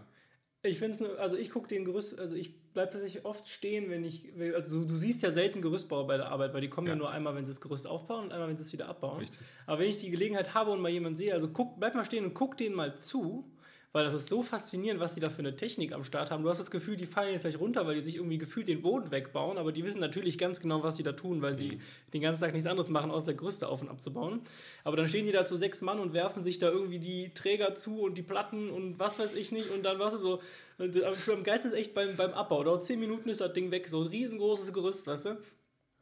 Ich 0.61 0.79
finde 0.79 0.93
es 0.93 0.99
nur, 1.01 1.19
also 1.19 1.35
ich 1.35 1.49
gucke 1.49 1.67
den 1.67 1.83
Gerüst, 1.83 2.17
also 2.17 2.35
ich 2.35 2.62
bleibe 2.73 2.91
tatsächlich 2.91 3.25
oft 3.25 3.47
stehen, 3.49 3.89
wenn 3.89 4.03
ich, 4.03 4.29
also 4.53 4.83
du, 4.83 4.95
siehst 4.95 5.23
ja 5.23 5.31
selten 5.31 5.61
Gerüstbauer 5.61 6.07
bei 6.07 6.17
der 6.17 6.29
Arbeit, 6.29 6.53
weil 6.53 6.61
die 6.61 6.69
kommen 6.69 6.87
ja. 6.87 6.93
Ja. 6.93 6.97
nur 6.97 7.09
einmal, 7.11 7.35
wenn 7.35 7.45
sie 7.45 7.51
das 7.51 7.61
Gerüst 7.61 7.87
aufbauen 7.87 8.25
und 8.25 8.31
einmal, 8.33 8.49
wenn 8.49 8.57
sie 8.57 8.63
es 8.63 8.73
wieder 8.73 8.87
abbauen. 8.87 9.19
Richtig. 9.19 9.39
Aber 9.65 9.79
wenn 9.79 9.89
ich 9.89 9.99
die 9.99 10.09
Gelegenheit 10.09 10.53
habe 10.53 10.71
und 10.71 10.81
mal 10.81 10.89
jemanden 10.89 11.15
sehe, 11.15 11.33
also 11.33 11.47
guck, 11.47 11.79
bleib 11.79 11.95
mal 11.95 12.05
stehen 12.05 12.25
und 12.25 12.33
guck 12.33 12.57
denen 12.57 12.75
mal 12.75 12.97
zu, 12.97 13.45
weil 13.93 14.03
das 14.03 14.15
ist 14.15 14.27
so 14.27 14.41
faszinierend, 14.41 14.99
was 14.99 15.13
die 15.13 15.19
da 15.19 15.29
für 15.29 15.39
eine 15.39 15.55
Technik 15.55 15.93
am 15.93 16.03
Start 16.03 16.31
haben. 16.31 16.41
Du 16.41 16.49
hast 16.49 16.57
das 16.57 16.71
Gefühl, 16.71 16.95
die 16.95 17.05
fallen 17.05 17.31
jetzt 17.31 17.43
gleich 17.43 17.59
runter, 17.59 17.85
weil 17.85 17.93
die 17.93 18.01
sich 18.01 18.15
irgendwie 18.15 18.39
gefühlt 18.39 18.67
den 18.67 18.81
Boden 18.81 19.11
wegbauen, 19.11 19.59
aber 19.59 19.71
die 19.71 19.83
wissen 19.83 20.01
natürlich 20.01 20.39
ganz 20.39 20.59
genau, 20.59 20.81
was 20.81 20.97
sie 20.97 21.03
da 21.03 21.11
tun, 21.11 21.43
weil 21.43 21.53
sie 21.53 21.77
den 22.11 22.21
ganzen 22.21 22.41
Tag 22.41 22.53
nichts 22.53 22.67
anderes 22.67 22.89
machen, 22.89 23.11
außer 23.11 23.35
Gerüste 23.35 23.67
auf 23.67 23.83
und 23.83 23.89
abzubauen. 23.89 24.41
Aber 24.83 24.97
dann 24.97 25.07
stehen 25.07 25.27
die 25.27 25.31
da 25.31 25.45
zu 25.45 25.55
sechs 25.57 25.81
Mann 25.81 25.99
und 25.99 26.13
werfen 26.13 26.43
sich 26.43 26.57
da 26.57 26.69
irgendwie 26.69 26.97
die 26.97 27.35
Träger 27.35 27.75
zu 27.75 28.01
und 28.01 28.17
die 28.17 28.23
Platten 28.23 28.71
und 28.71 28.97
was 28.97 29.19
weiß 29.19 29.35
ich 29.35 29.51
nicht 29.51 29.69
und 29.69 29.85
dann 29.85 29.99
warst 29.99 30.15
du 30.15 30.19
so, 30.19 30.41
äh, 30.79 31.31
am 31.31 31.43
geilsten 31.43 31.71
ist 31.71 31.77
echt 31.77 31.93
beim, 31.93 32.15
beim 32.15 32.31
Abbau. 32.31 32.63
Dauert 32.63 32.83
zehn 32.83 32.99
Minuten 32.99 33.29
ist 33.29 33.41
das 33.41 33.53
Ding 33.53 33.71
weg, 33.71 33.87
so 33.87 34.01
ein 34.01 34.07
riesengroßes 34.07 34.73
Gerüst, 34.73 35.07
weißt 35.07 35.25
du? 35.25 35.37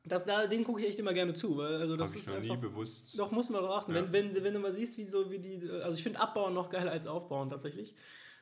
Das, 0.03 0.25
da, 0.25 0.47
den 0.47 0.63
gucke 0.63 0.81
ich 0.81 0.87
echt 0.87 0.99
immer 0.99 1.13
gerne 1.13 1.33
zu, 1.33 1.57
weil 1.57 1.75
also 1.75 1.95
das 1.95 2.09
Habe 2.09 2.17
ich 2.17 2.23
ist 2.23 2.29
noch 2.29 2.35
einfach. 2.35 2.55
nie 2.55 2.61
bewusst. 2.61 3.19
Doch, 3.19 3.31
muss 3.31 3.49
man 3.51 3.61
darauf 3.61 3.83
achten. 3.83 3.93
Ja. 3.93 4.11
Wenn, 4.11 4.33
wenn, 4.35 4.43
wenn 4.43 4.53
du 4.53 4.59
mal 4.59 4.71
siehst, 4.73 4.97
wie 4.97 5.05
so 5.05 5.29
wie 5.29 5.37
die. 5.37 5.69
Also 5.83 5.95
ich 5.95 6.03
finde 6.03 6.19
Abbauen 6.19 6.53
noch 6.55 6.69
geiler 6.69 6.91
als 6.91 7.05
Aufbauen 7.05 7.49
tatsächlich. 7.49 7.93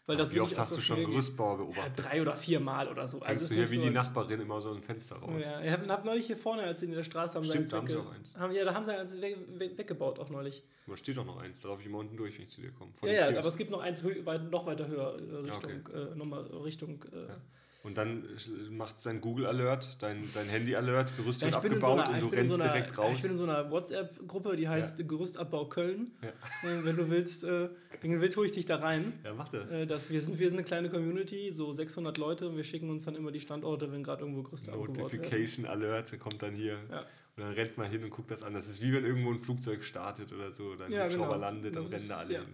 Weil 0.05 0.17
das 0.17 0.33
Wie 0.33 0.39
oft 0.39 0.57
hast 0.57 0.69
so 0.69 0.75
du 0.77 0.81
schon 0.81 0.99
Ja, 1.01 1.07
beobachtet? 1.07 2.05
drei 2.05 2.21
oder 2.21 2.35
vier 2.35 2.59
Mal 2.59 2.87
oder 2.87 3.07
so. 3.07 3.19
Also 3.21 3.43
es 3.43 3.49
du 3.49 3.55
ist 3.61 3.69
hier 3.69 3.77
wie 3.77 3.83
so, 3.83 3.87
die 3.89 3.93
Nachbarin 3.93 4.41
immer 4.41 4.59
so 4.59 4.71
ein 4.71 4.81
Fenster 4.81 5.17
raus. 5.17 5.43
Ja, 5.43 5.61
ich 5.61 5.71
habe 5.71 5.87
hab 5.87 6.03
neulich 6.03 6.25
hier 6.25 6.37
vorne, 6.37 6.63
als 6.63 6.79
sie 6.79 6.87
in 6.87 6.93
der 6.93 7.03
Straße 7.03 7.35
haben, 7.35 7.43
Stimmt, 7.45 7.71
da 7.71 7.77
haben 7.77 7.87
sie 7.87 7.97
auch 7.97 8.11
eins. 8.11 8.35
Haben, 8.35 8.53
ja, 8.53 8.65
da 8.65 8.73
haben 8.73 8.85
sie 8.85 8.97
eins 8.97 9.21
weg, 9.21 9.37
weg, 9.59 9.77
weggebaut 9.77 10.17
auch 10.19 10.29
neulich. 10.29 10.63
Da 10.87 10.97
steht 10.97 11.17
doch 11.17 11.25
noch 11.25 11.37
eins, 11.37 11.61
da 11.61 11.67
laufe 11.67 11.81
ich 11.81 11.87
immer 11.87 11.99
unten 11.99 12.17
durch, 12.17 12.37
wenn 12.37 12.45
ich 12.45 12.49
zu 12.49 12.61
dir 12.61 12.71
komme. 12.71 12.91
Ja, 13.03 13.29
ja, 13.29 13.39
aber 13.39 13.47
es 13.47 13.57
gibt 13.57 13.69
noch 13.69 13.81
eins 13.81 14.01
noch 14.01 14.65
weiter 14.65 14.87
höher, 14.87 15.15
äh, 15.19 15.35
Richtung, 15.35 15.73
okay. 15.85 16.11
äh, 16.11 16.15
nochmal 16.15 16.41
Richtung. 16.63 17.03
Äh, 17.13 17.27
Ja. 17.27 17.41
Und 17.81 17.97
dann 17.97 18.25
macht 18.71 18.97
es 18.97 19.03
dein 19.03 19.21
Google 19.21 19.45
Alert, 19.45 20.01
dein, 20.03 20.27
dein 20.33 20.47
Handy 20.49 20.75
Alert, 20.75 21.15
Gerüst 21.15 21.41
Ja, 21.41 21.47
wird 21.63 21.63
ich 21.63 21.71
in 21.77 21.81
so 21.81 21.87
abgebaut 21.87 22.07
einer, 22.09 22.15
und 22.15 22.21
du 22.21 22.27
ich 22.27 22.33
rennst 22.39 22.51
so 22.51 22.61
einer, 22.61 22.71
direkt 22.73 22.91
Ich 22.91 22.97
raus. 22.97 23.21
bin 23.21 23.31
in 23.31 23.37
so 23.37 23.43
einer 23.43 23.71
WhatsApp-Gruppe, 23.71 24.55
die 24.57 24.67
heißt 24.67 25.07
Gerüstabbau 25.07 25.65
Köln. 25.69 26.11
Ja. 26.21 26.27
Äh, 26.69 26.83
Wenn 26.83 26.97
du 26.97 27.09
willst, 27.09 27.45
äh, 27.45 27.69
wenn 28.01 28.11
du 28.11 28.19
willst, 28.19 28.35
hole 28.35 28.47
ich 28.47 28.51
dich 28.51 28.65
da 28.65 28.75
rein. 28.77 29.13
Ja, 29.23 29.33
mach 29.33 29.47
das. 29.47 29.71
Äh, 29.71 29.85
Das, 29.85 30.09
wir, 30.09 30.21
sind, 30.21 30.39
wir 30.39 30.47
sind 30.49 30.57
eine 30.57 30.65
kleine 30.65 30.89
Community, 30.89 31.51
so 31.51 31.71
600 31.71 32.17
Leute. 32.17 32.49
und 32.49 32.57
Wir 32.57 32.65
schicken 32.65 32.89
uns 32.89 33.05
dann 33.05 33.15
immer 33.15 33.31
die 33.31 33.39
Standorte, 33.39 33.89
wenn 33.93 34.03
gerade 34.03 34.23
irgendwo 34.23 34.43
Gerüste 34.43 34.73
abgebaut 34.73 34.97
werden. 34.97 35.03
Notification 35.03 35.65
Alert 35.65 36.19
kommt 36.19 36.41
dann 36.41 36.55
hier. 36.55 36.79
Ja. 36.91 36.99
Und 37.37 37.43
dann 37.43 37.53
rennt 37.53 37.77
man 37.77 37.89
hin 37.89 38.03
und 38.03 38.09
guckt 38.09 38.29
das 38.29 38.43
an. 38.43 38.53
Das 38.53 38.67
ist 38.67 38.81
wie 38.81 38.91
wenn 38.91 39.05
irgendwo 39.05 39.31
ein 39.31 39.39
Flugzeug 39.39 39.85
startet 39.85 40.33
oder 40.33 40.51
so, 40.51 40.75
dann 40.75 40.91
Ja, 40.91 40.97
ja, 40.99 41.03
Hubschrauber 41.05 41.35
genau. 41.35 41.39
landet, 41.39 41.75
dann 41.77 41.85
rennen 41.85 42.05
da 42.09 42.17
alle 42.17 42.33
ja. 42.33 42.39
hin. 42.41 42.49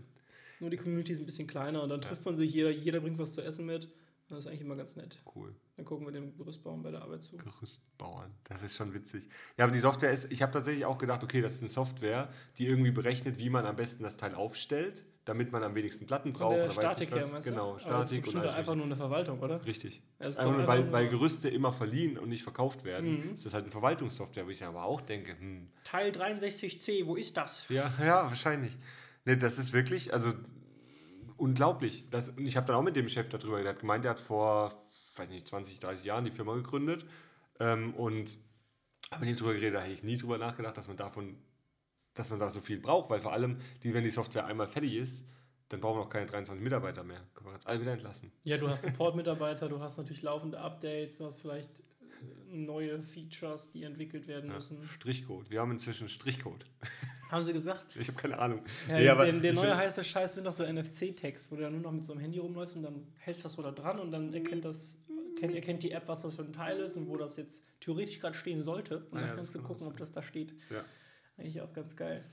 Nur 0.60 0.70
die 0.70 0.78
Community 0.78 1.14
ist 1.14 1.20
ein 1.20 1.26
bisschen 1.26 1.48
kleiner 1.48 1.82
und 1.82 1.90
dann 1.90 2.00
trifft 2.02 2.24
man 2.26 2.36
sich, 2.38 2.54
jeder, 2.54 2.70
jeder 2.70 3.00
bringt 3.00 3.18
was 3.18 3.34
zu 3.34 3.42
essen 3.42 3.66
mit. 3.66 3.88
Das 4.28 4.40
ist 4.40 4.48
eigentlich 4.48 4.62
immer 4.62 4.76
ganz 4.76 4.96
nett. 4.96 5.20
Cool. 5.36 5.54
Dann 5.78 5.86
gucken 5.86 6.08
wir 6.08 6.12
dem 6.12 6.36
Gerüstbauern 6.36 6.82
bei 6.82 6.90
der 6.90 7.02
Arbeit 7.04 7.24
zu. 7.24 7.38
Gerüstbauern. 7.38 8.32
Das 8.46 8.64
ist 8.64 8.76
schon 8.76 8.94
witzig. 8.94 9.28
Ja, 9.58 9.66
aber 9.66 9.74
die 9.74 9.80
Software 9.80 10.12
ist, 10.12 10.32
ich 10.32 10.42
habe 10.42 10.52
tatsächlich 10.52 10.86
auch 10.86 10.98
gedacht, 10.98 11.24
okay, 11.24 11.42
das 11.42 11.54
ist 11.56 11.60
eine 11.62 11.70
Software, 11.70 12.30
die 12.58 12.66
irgendwie 12.66 12.90
berechnet, 12.92 13.38
wie 13.38 13.50
man 13.52 13.66
am 13.68 13.76
besten 13.76 14.04
das 14.04 14.18
Teil 14.18 14.34
aufstellt, 14.34 15.06
damit 15.26 15.52
man 15.52 15.64
am 15.64 15.76
wenigsten 15.76 16.08
Platten 16.08 16.32
Von 16.32 16.40
braucht. 16.40 16.56
der 16.56 16.66
oder 16.66 16.76
weiß 16.76 16.84
Statik 16.84 17.12
her, 17.12 17.28
meinst 17.32 17.48
du? 17.48 17.52
Genau, 17.52 17.72
Aber 17.72 17.74
das 17.78 18.12
ist 18.12 18.18
Statik 18.18 18.34
und 18.34 18.40
alles. 18.42 18.54
einfach 18.56 18.76
nur 18.76 18.86
eine 18.86 18.96
Verwaltung, 18.96 19.40
oder? 19.42 19.64
Richtig. 19.66 20.02
Ist 20.20 20.40
Einfach 20.40 20.68
weil, 20.68 20.92
weil 20.92 21.08
Gerüste 21.10 21.50
immer 21.50 21.72
verliehen 21.72 22.18
und 22.18 22.30
nicht 22.30 22.44
verkauft 22.44 22.84
werden, 22.84 23.28
Mhm. 23.28 23.34
ist 23.36 23.46
das 23.46 23.54
halt 23.54 23.66
eine 23.66 23.72
Verwaltungssoftware, 23.72 24.46
wo 24.48 24.50
ich 24.50 24.64
aber 24.64 24.84
auch 24.86 25.02
denke, 25.02 25.38
hm, 25.38 25.68
Teil 25.84 26.12
63c, 26.12 27.06
wo 27.06 27.16
ist 27.16 27.38
das? 27.38 27.66
ja, 27.70 27.92
ja, 28.04 28.24
wahrscheinlich. 28.24 28.76
Ne, 29.26 29.38
das 29.38 29.58
ist 29.60 29.74
wirklich, 29.74 30.14
also 30.14 30.34
unglaublich. 31.38 32.06
Das, 32.10 32.30
und 32.30 32.46
ich 32.46 32.58
habe 32.58 32.68
dann 32.68 32.76
auch 32.76 32.82
mit 32.82 32.96
dem 32.96 33.08
Chef 33.08 33.30
darüber, 33.30 33.64
hat 33.64 33.80
gemeint, 33.80 34.04
der 34.04 34.12
hat 34.12 34.20
vor, 34.20 34.72
weiß 35.16 35.30
nicht, 35.30 35.48
20, 35.48 35.80
30 35.80 36.06
Jahren 36.06 36.26
die 36.26 36.32
Firma 36.32 36.56
gegründet 36.56 37.06
ähm, 37.60 37.94
und 37.96 38.38
habe 39.12 39.22
mit 39.22 39.30
ihm 39.30 39.36
drüber 39.38 39.54
geredet, 39.54 39.76
da 39.76 39.82
hätte 39.82 39.94
ich 39.94 40.04
nie 40.04 40.18
drüber 40.18 40.38
nachgedacht, 40.38 40.78
dass 40.78 40.88
man 40.88 40.98
davon, 40.98 41.38
dass 42.14 42.30
man 42.30 42.40
da 42.40 42.50
so 42.50 42.60
viel 42.60 42.80
braucht, 42.80 43.10
weil 43.10 43.22
vor 43.22 43.34
allem, 43.34 43.58
die, 43.84 43.94
wenn 43.94 44.04
die 44.04 44.12
Software 44.12 44.46
einmal 44.46 44.68
fertig 44.68 44.96
ist, 44.96 45.26
dann 45.70 45.82
brauchen 45.82 45.98
wir 45.98 46.04
noch 46.04 46.10
keine 46.10 46.26
23 46.28 46.64
Mitarbeiter 46.64 47.04
mehr. 47.04 47.22
Können 47.34 47.50
wir 47.50 47.54
jetzt 47.54 47.68
alle 47.68 47.82
wieder 47.82 47.94
entlassen. 47.94 48.32
Ja, 48.44 48.58
du 48.58 48.70
hast 48.70 48.84
Support-Mitarbeiter, 48.84 49.68
du 49.68 49.80
hast 49.80 49.98
natürlich 49.98 50.22
laufende 50.22 50.60
Updates, 50.60 51.18
du 51.18 51.26
hast 51.26 51.42
vielleicht 51.42 51.72
neue 52.52 53.02
Features, 53.02 53.72
die 53.72 53.84
entwickelt 53.84 54.28
werden 54.28 54.50
Ja. 54.50 54.56
müssen. 54.58 54.86
Strichcode. 54.88 55.50
Wir 55.50 55.60
haben 55.62 55.72
inzwischen 55.72 56.08
Strichcode. 56.10 56.66
Haben 57.32 57.44
sie 57.44 57.54
gesagt? 57.54 57.96
Ich 58.00 58.08
habe 58.08 58.18
keine 58.20 58.38
Ahnung. 58.38 58.64
Ja, 58.88 58.98
Nee, 58.98 59.10
aber 59.10 59.26
der, 59.26 59.40
der 59.40 59.54
neue 59.54 59.76
heiße 59.76 60.04
Scheiß 60.04 60.36
sind 60.36 60.44
doch 60.46 60.52
so 60.54 60.64
NFC-Tags, 60.64 61.52
wo 61.52 61.56
du 61.56 61.64
dann 61.64 61.74
nur 61.74 61.82
noch 61.82 61.92
mit 61.92 62.06
so 62.06 62.14
einem 62.14 62.22
Handy 62.22 62.38
rumläufst 62.38 62.76
und 62.78 62.84
dann 62.84 63.08
hältst 63.18 63.42
du 63.42 63.46
das 63.46 63.54
so 63.54 63.64
da 63.64 63.72
dran 63.72 64.00
und 64.00 64.12
dann 64.12 64.32
erkennt 64.34 64.64
das 64.64 64.98
erkennt, 65.36 65.56
erkennt 65.56 65.84
die 65.84 65.92
App, 65.92 66.08
was 66.08 66.22
das 66.22 66.36
für 66.36 66.44
ein 66.44 66.54
Teil 66.54 66.78
ist 66.80 66.96
und 66.98 67.08
wo 67.10 67.18
das 67.18 67.36
jetzt 67.38 67.66
theoretisch 67.82 68.20
gerade 68.20 68.38
stehen 68.38 68.62
sollte. 68.62 69.00
Und 69.10 69.18
Ah 69.18 69.22
dann 69.22 69.30
ja, 69.30 69.36
kannst 69.36 69.56
du 69.56 69.62
gucken, 69.64 69.88
ob 69.88 69.98
das 69.98 70.12
da 70.12 70.22
steht. 70.22 70.54
Ja. 70.70 70.86
Eigentlich 71.38 71.60
auch 71.62 71.74
ganz 71.74 71.96
geil. 71.98 72.24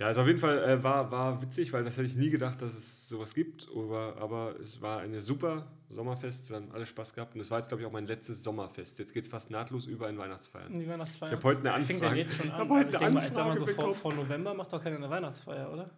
Ja, 0.00 0.06
also 0.06 0.22
auf 0.22 0.26
jeden 0.26 0.38
Fall 0.38 0.58
äh, 0.64 0.82
war, 0.82 1.10
war 1.10 1.42
witzig, 1.42 1.74
weil 1.74 1.84
das 1.84 1.98
hätte 1.98 2.06
ich 2.06 2.16
nie 2.16 2.30
gedacht, 2.30 2.62
dass 2.62 2.74
es 2.74 3.06
sowas 3.10 3.34
gibt. 3.34 3.68
Aber, 3.76 4.16
aber 4.18 4.58
es 4.58 4.80
war 4.80 5.00
eine 5.00 5.20
super 5.20 5.66
Sommerfest, 5.90 6.48
wir 6.48 6.56
haben 6.56 6.72
alle 6.72 6.86
Spaß 6.86 7.12
gehabt. 7.14 7.34
Und 7.34 7.40
es 7.42 7.50
war 7.50 7.58
jetzt, 7.58 7.68
glaube 7.68 7.82
ich, 7.82 7.86
auch 7.86 7.92
mein 7.92 8.06
letztes 8.06 8.42
Sommerfest. 8.42 8.98
Jetzt 8.98 9.12
geht 9.12 9.24
es 9.24 9.28
fast 9.28 9.50
nahtlos 9.50 9.84
über 9.84 10.08
in 10.08 10.16
Weihnachtsfeiern. 10.16 10.72
Die 10.78 10.88
Weihnachtsfeier. 10.88 11.28
Ich 11.28 11.36
habe 11.36 11.44
heute 11.44 11.70
eine 11.70 11.84
Fängt 11.84 12.00
denn 12.00 12.08
Anfrage. 12.08 12.20
jetzt 12.20 12.34
schon 12.34 12.46
Ich 12.46 12.52
an? 12.54 12.68
heute 12.70 12.86
Also 12.86 12.88
ich 12.88 12.96
eine 12.96 12.98
denke 12.98 13.14
mal, 13.14 13.26
ich 13.26 13.32
sag 13.34 13.46
mal 13.46 13.56
so, 13.58 13.64
Anfrage 13.66 13.88
vor, 13.88 13.94
vor 13.94 14.14
November 14.14 14.54
macht 14.54 14.72
doch 14.72 14.82
keiner 14.82 14.96
eine 14.96 15.10
Weihnachtsfeier, 15.10 15.70
oder? 15.70 15.90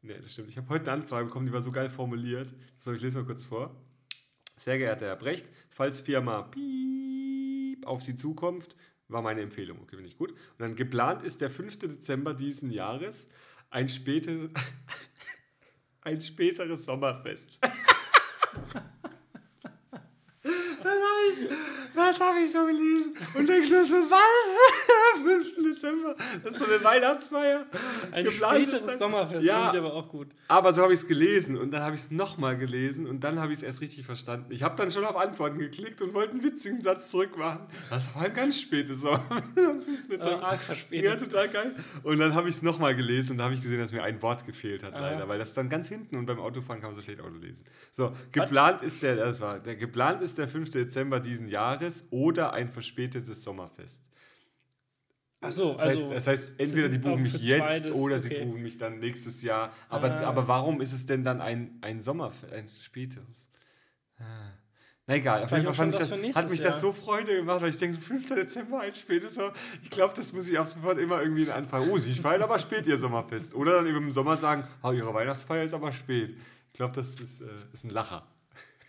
Nee, 0.00 0.18
das 0.22 0.32
stimmt. 0.32 0.48
Ich 0.48 0.56
habe 0.56 0.68
heute 0.70 0.90
eine 0.90 1.02
Anfrage 1.02 1.26
bekommen, 1.26 1.44
die 1.44 1.52
war 1.52 1.60
so 1.60 1.72
geil 1.72 1.90
formuliert. 1.90 2.54
So, 2.80 2.90
ich 2.94 3.02
lese 3.02 3.18
mal 3.18 3.26
kurz 3.26 3.44
vor. 3.44 3.74
Sehr 4.56 4.78
geehrter 4.78 5.06
Herr 5.06 5.16
Brecht, 5.16 5.50
falls 5.68 6.00
Firma 6.00 6.42
Piep 6.42 7.86
auf 7.86 8.00
Sie 8.02 8.14
zukommt, 8.14 8.76
war 9.08 9.22
meine 9.22 9.42
Empfehlung. 9.42 9.80
Okay, 9.82 9.96
finde 9.96 10.10
ich 10.10 10.16
gut. 10.16 10.30
Und 10.30 10.58
dann 10.58 10.76
geplant 10.76 11.22
ist 11.22 11.40
der 11.40 11.50
5. 11.50 11.78
Dezember 11.80 12.34
diesen 12.34 12.70
Jahres 12.70 13.30
ein, 13.70 13.88
späte, 13.88 14.50
ein 16.02 16.20
späteres 16.20 16.84
Sommerfest. 16.84 17.60
Das 21.94 22.20
habe 22.20 22.38
ich 22.44 22.50
so 22.50 22.64
gelesen 22.66 23.14
und 23.34 23.48
denke 23.48 23.68
nur 23.70 23.84
so, 23.84 23.94
was? 23.94 25.14
Am 25.16 25.22
5. 25.24 25.54
Dezember? 25.74 26.16
Das 26.42 26.52
ist 26.54 26.58
so 26.58 26.64
eine 26.64 26.82
Weihnachtsfeier. 26.82 27.66
Ein 28.12 28.30
späteres 28.30 28.86
dann- 28.86 28.98
Sommerfest 28.98 29.46
Ja. 29.46 29.66
finde 29.70 29.78
ich 29.78 29.84
aber 29.84 29.94
auch 29.94 30.08
gut. 30.08 30.28
Aber 30.48 30.72
so 30.72 30.82
habe 30.82 30.92
ich 30.92 31.00
es 31.00 31.06
gelesen 31.08 31.56
und 31.56 31.70
dann 31.70 31.82
habe 31.82 31.94
ich 31.94 32.02
es 32.02 32.10
nochmal 32.10 32.56
gelesen 32.58 33.06
und 33.06 33.22
dann 33.22 33.38
habe 33.40 33.52
ich 33.52 33.58
es 33.58 33.62
erst 33.64 33.80
richtig 33.80 34.04
verstanden. 34.04 34.46
Ich 34.50 34.62
habe 34.62 34.76
dann 34.76 34.90
schon 34.90 35.04
auf 35.04 35.16
Antworten 35.16 35.58
geklickt 35.58 36.02
und 36.02 36.14
wollte 36.14 36.32
einen 36.32 36.42
witzigen 36.42 36.82
Satz 36.82 37.10
zurückmachen. 37.10 37.60
Das 37.90 38.14
war 38.14 38.22
ein 38.22 38.34
ganz 38.34 38.60
spätes 38.60 39.00
Sommer. 39.00 39.22
Äh, 40.10 40.28
arg 40.40 40.60
verspätet. 40.62 41.04
Ja, 41.04 41.16
total 41.16 41.48
geil. 41.48 41.74
Und 42.02 42.18
dann 42.18 42.34
habe 42.34 42.48
ich 42.48 42.54
es 42.56 42.62
nochmal 42.62 42.94
gelesen 42.94 43.32
und 43.32 43.38
da 43.38 43.44
habe 43.44 43.54
ich 43.54 43.60
gesehen, 43.62 43.78
dass 43.80 43.92
mir 43.92 44.02
ein 44.02 44.20
Wort 44.22 44.46
gefehlt 44.46 44.82
hat, 44.82 44.94
Ah. 44.94 45.00
leider, 45.00 45.28
weil 45.28 45.38
das 45.38 45.50
stand 45.50 45.68
ganz 45.70 45.88
hinten 45.88 46.16
und 46.16 46.26
beim 46.26 46.38
Autofahren 46.38 46.80
kann 46.80 46.90
man 46.90 46.96
so 46.96 47.02
schlecht 47.02 47.20
Auto 47.20 47.36
lesen. 47.40 47.64
So, 47.92 48.12
geplant 48.32 48.82
ist 48.82 49.02
der, 49.02 49.16
das 49.16 49.40
war, 49.40 49.58
der, 49.58 49.76
geplant 49.76 50.22
ist 50.22 50.38
der 50.38 50.48
5. 50.48 50.70
Dezember 50.70 51.20
diesen 51.20 51.48
Jahres 51.48 51.83
oder 52.10 52.52
ein 52.52 52.68
verspätetes 52.68 53.42
Sommerfest. 53.42 54.10
Ach 55.40 55.50
so, 55.52 55.72
Das 55.72 55.80
also. 55.82 56.02
heißt, 56.04 56.12
das 56.12 56.26
heißt, 56.26 56.52
entweder 56.58 56.88
die 56.88 56.98
buchen 56.98 57.22
mich 57.22 57.34
jetzt 57.34 57.58
zweites, 57.82 57.90
oder 57.92 58.18
sie 58.18 58.30
okay. 58.30 58.44
buchen 58.44 58.62
mich 58.62 58.78
dann 58.78 58.98
nächstes 58.98 59.42
Jahr. 59.42 59.72
Aber, 59.90 60.10
Ah. 60.10 60.24
aber 60.28 60.48
warum 60.48 60.80
ist 60.80 60.92
es 60.92 61.04
denn 61.06 61.22
dann 61.22 61.40
ein, 61.42 61.78
ein 61.82 62.00
Sommerfest, 62.00 62.52
ein 62.52 62.68
späteres? 62.82 63.50
Ah. 64.18 64.52
Na 65.06 65.16
egal, 65.16 65.44
auf 65.44 65.50
jeden 65.50 65.64
Fall 65.64 65.74
fand 65.74 65.92
ich 65.92 65.98
das 65.98 66.12
hat 66.12 66.50
mich 66.50 66.60
Jahr. 66.60 66.72
das 66.72 66.80
so 66.80 66.94
Freude 66.94 67.36
gemacht, 67.36 67.60
weil 67.60 67.68
ich 67.68 67.76
denke, 67.76 67.94
so 67.94 68.00
5. 68.00 68.26
Dezember, 68.26 68.80
ein 68.80 68.94
spätes 68.94 69.34
Sommer. 69.34 69.52
Ich 69.82 69.90
glaube, 69.90 70.14
das 70.16 70.32
muss 70.32 70.48
ich 70.48 70.58
auch 70.58 70.64
sofort 70.64 70.98
immer 70.98 71.20
irgendwie 71.20 71.42
in 71.42 71.50
Anfang. 71.50 71.90
Oh, 71.90 71.98
Sie 71.98 72.14
feiern 72.14 72.40
aber 72.42 72.58
spät 72.58 72.86
Ihr 72.86 72.96
Sommerfest. 72.96 73.54
Oder 73.54 73.74
dann 73.74 73.86
eben 73.86 73.98
im 73.98 74.10
Sommer 74.10 74.38
sagen, 74.38 74.66
oh, 74.82 74.92
Ihre 74.92 75.12
Weihnachtsfeier 75.12 75.64
ist 75.64 75.74
aber 75.74 75.92
spät. 75.92 76.38
Ich 76.68 76.72
glaube, 76.72 76.94
das 76.94 77.20
ist, 77.20 77.42
äh, 77.42 77.46
ist 77.74 77.84
ein 77.84 77.90
Lacher. 77.90 78.26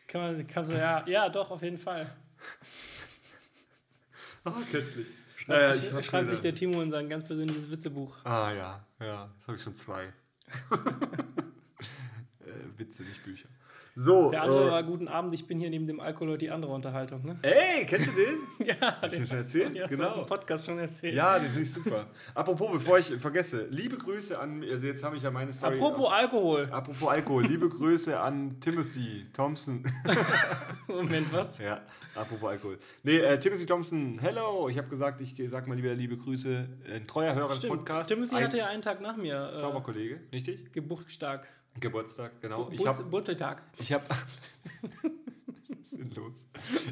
Kann 0.08 0.22
man, 0.22 0.48
kannst 0.48 0.70
du, 0.70 0.76
ja, 0.78 1.04
ja, 1.06 1.28
doch, 1.28 1.52
auf 1.52 1.62
jeden 1.62 1.78
Fall. 1.80 2.10
Ah, 4.48 4.62
köstlich. 4.72 5.08
Schreibt, 5.38 5.50
Naja, 5.50 5.74
sich, 5.74 6.06
schreibt 6.06 6.30
sich 6.30 6.40
der 6.40 6.54
Timo 6.54 6.80
in 6.84 6.92
sein 6.92 7.10
ganz 7.10 7.24
persönliches 7.24 7.72
Witzebuch. 7.72 8.24
Ah 8.24 8.52
ja, 8.52 8.86
ja, 9.00 9.34
das 9.36 9.48
habe 9.48 9.58
ich 9.58 9.64
schon 9.64 9.74
zwei. 9.74 10.04
äh, 12.42 12.78
Witze, 12.78 13.02
nicht 13.02 13.24
Bücher. 13.24 13.50
So, 13.98 14.30
Der 14.30 14.44
andere 14.44 14.68
äh, 14.68 14.72
war 14.72 14.84
Guten 14.84 15.08
Abend, 15.08 15.34
ich 15.34 15.48
bin 15.48 15.58
hier 15.58 15.70
neben 15.70 15.88
dem 15.88 16.02
Alkohol 16.02 16.32
und 16.32 16.42
die 16.42 16.50
andere 16.52 16.74
Unterhaltung. 16.74 17.26
Ne? 17.26 17.40
ey, 17.44 17.86
kennst 17.86 18.08
du 18.08 18.12
den? 18.12 18.68
Ja, 18.68 18.98
ich 19.04 19.10
den 19.12 19.12
schon 19.12 19.22
hast 19.22 19.54
du- 19.54 19.60
erzählt? 19.62 19.76
den 19.78 19.84
hast 19.84 19.92
du 19.94 19.98
Genau. 19.98 20.20
im 20.20 20.26
Podcast 20.26 20.66
schon 20.66 20.80
erzählt. 20.80 21.14
ja, 21.16 21.40
den 21.40 21.46
finde 21.48 21.62
ich 21.62 21.72
super. 21.72 22.06
Apropos, 22.34 22.72
bevor 22.74 23.00
ich 23.00 23.06
vergesse, 23.16 23.68
liebe 23.70 23.98
Grüße 23.98 24.38
an, 24.38 24.62
also 24.70 24.86
jetzt 24.88 25.02
habe 25.02 25.16
ich 25.16 25.24
ja 25.24 25.32
meine 25.32 25.54
Story. 25.54 25.78
Apropos 25.78 26.12
Alkohol. 26.12 26.68
Apropos 26.72 27.08
Alkohol, 27.08 27.44
liebe 27.46 27.70
Grüße 27.70 28.20
an 28.20 28.60
Timothy 28.60 29.24
Thompson. 29.32 29.82
Moment, 30.88 31.32
was? 31.32 31.60
ja, 31.60 31.82
apropos 32.16 32.50
Alkohol. 32.50 32.78
Nee, 33.04 33.20
äh, 33.20 33.40
Timothy 33.40 33.66
Thompson, 33.66 34.20
hello. 34.20 34.68
Ich 34.68 34.78
habe 34.78 34.90
gesagt, 34.90 35.22
ich 35.22 35.34
sag 35.50 35.68
mal 35.68 35.76
lieber 35.76 35.94
liebe 35.94 36.18
Grüße. 36.18 36.68
Ein 36.94 37.08
treuer 37.08 37.34
Hörer 37.34 37.48
des 37.48 37.60
Stimmt. 37.60 37.76
Podcasts. 37.78 38.14
Timothy 38.14 38.36
ein 38.36 38.44
hatte 38.44 38.58
ja 38.58 38.68
einen 38.68 38.82
Tag 38.82 39.00
nach 39.00 39.16
mir 39.16 39.54
äh, 39.54 39.58
Zauberkollege, 39.58 40.20
richtig? 40.34 40.74
Geburtstag. 40.74 41.48
Geburtstag, 41.80 42.42
genau. 42.42 42.70
Ich 42.72 42.78
Burz- 42.78 42.88
habe 43.00 43.04
Burzeltag. 43.10 43.64
Ich 43.78 43.92
habe. 43.92 44.06
Was 45.68 45.92
ist 45.92 46.00
denn 46.00 46.12
los? 46.16 46.48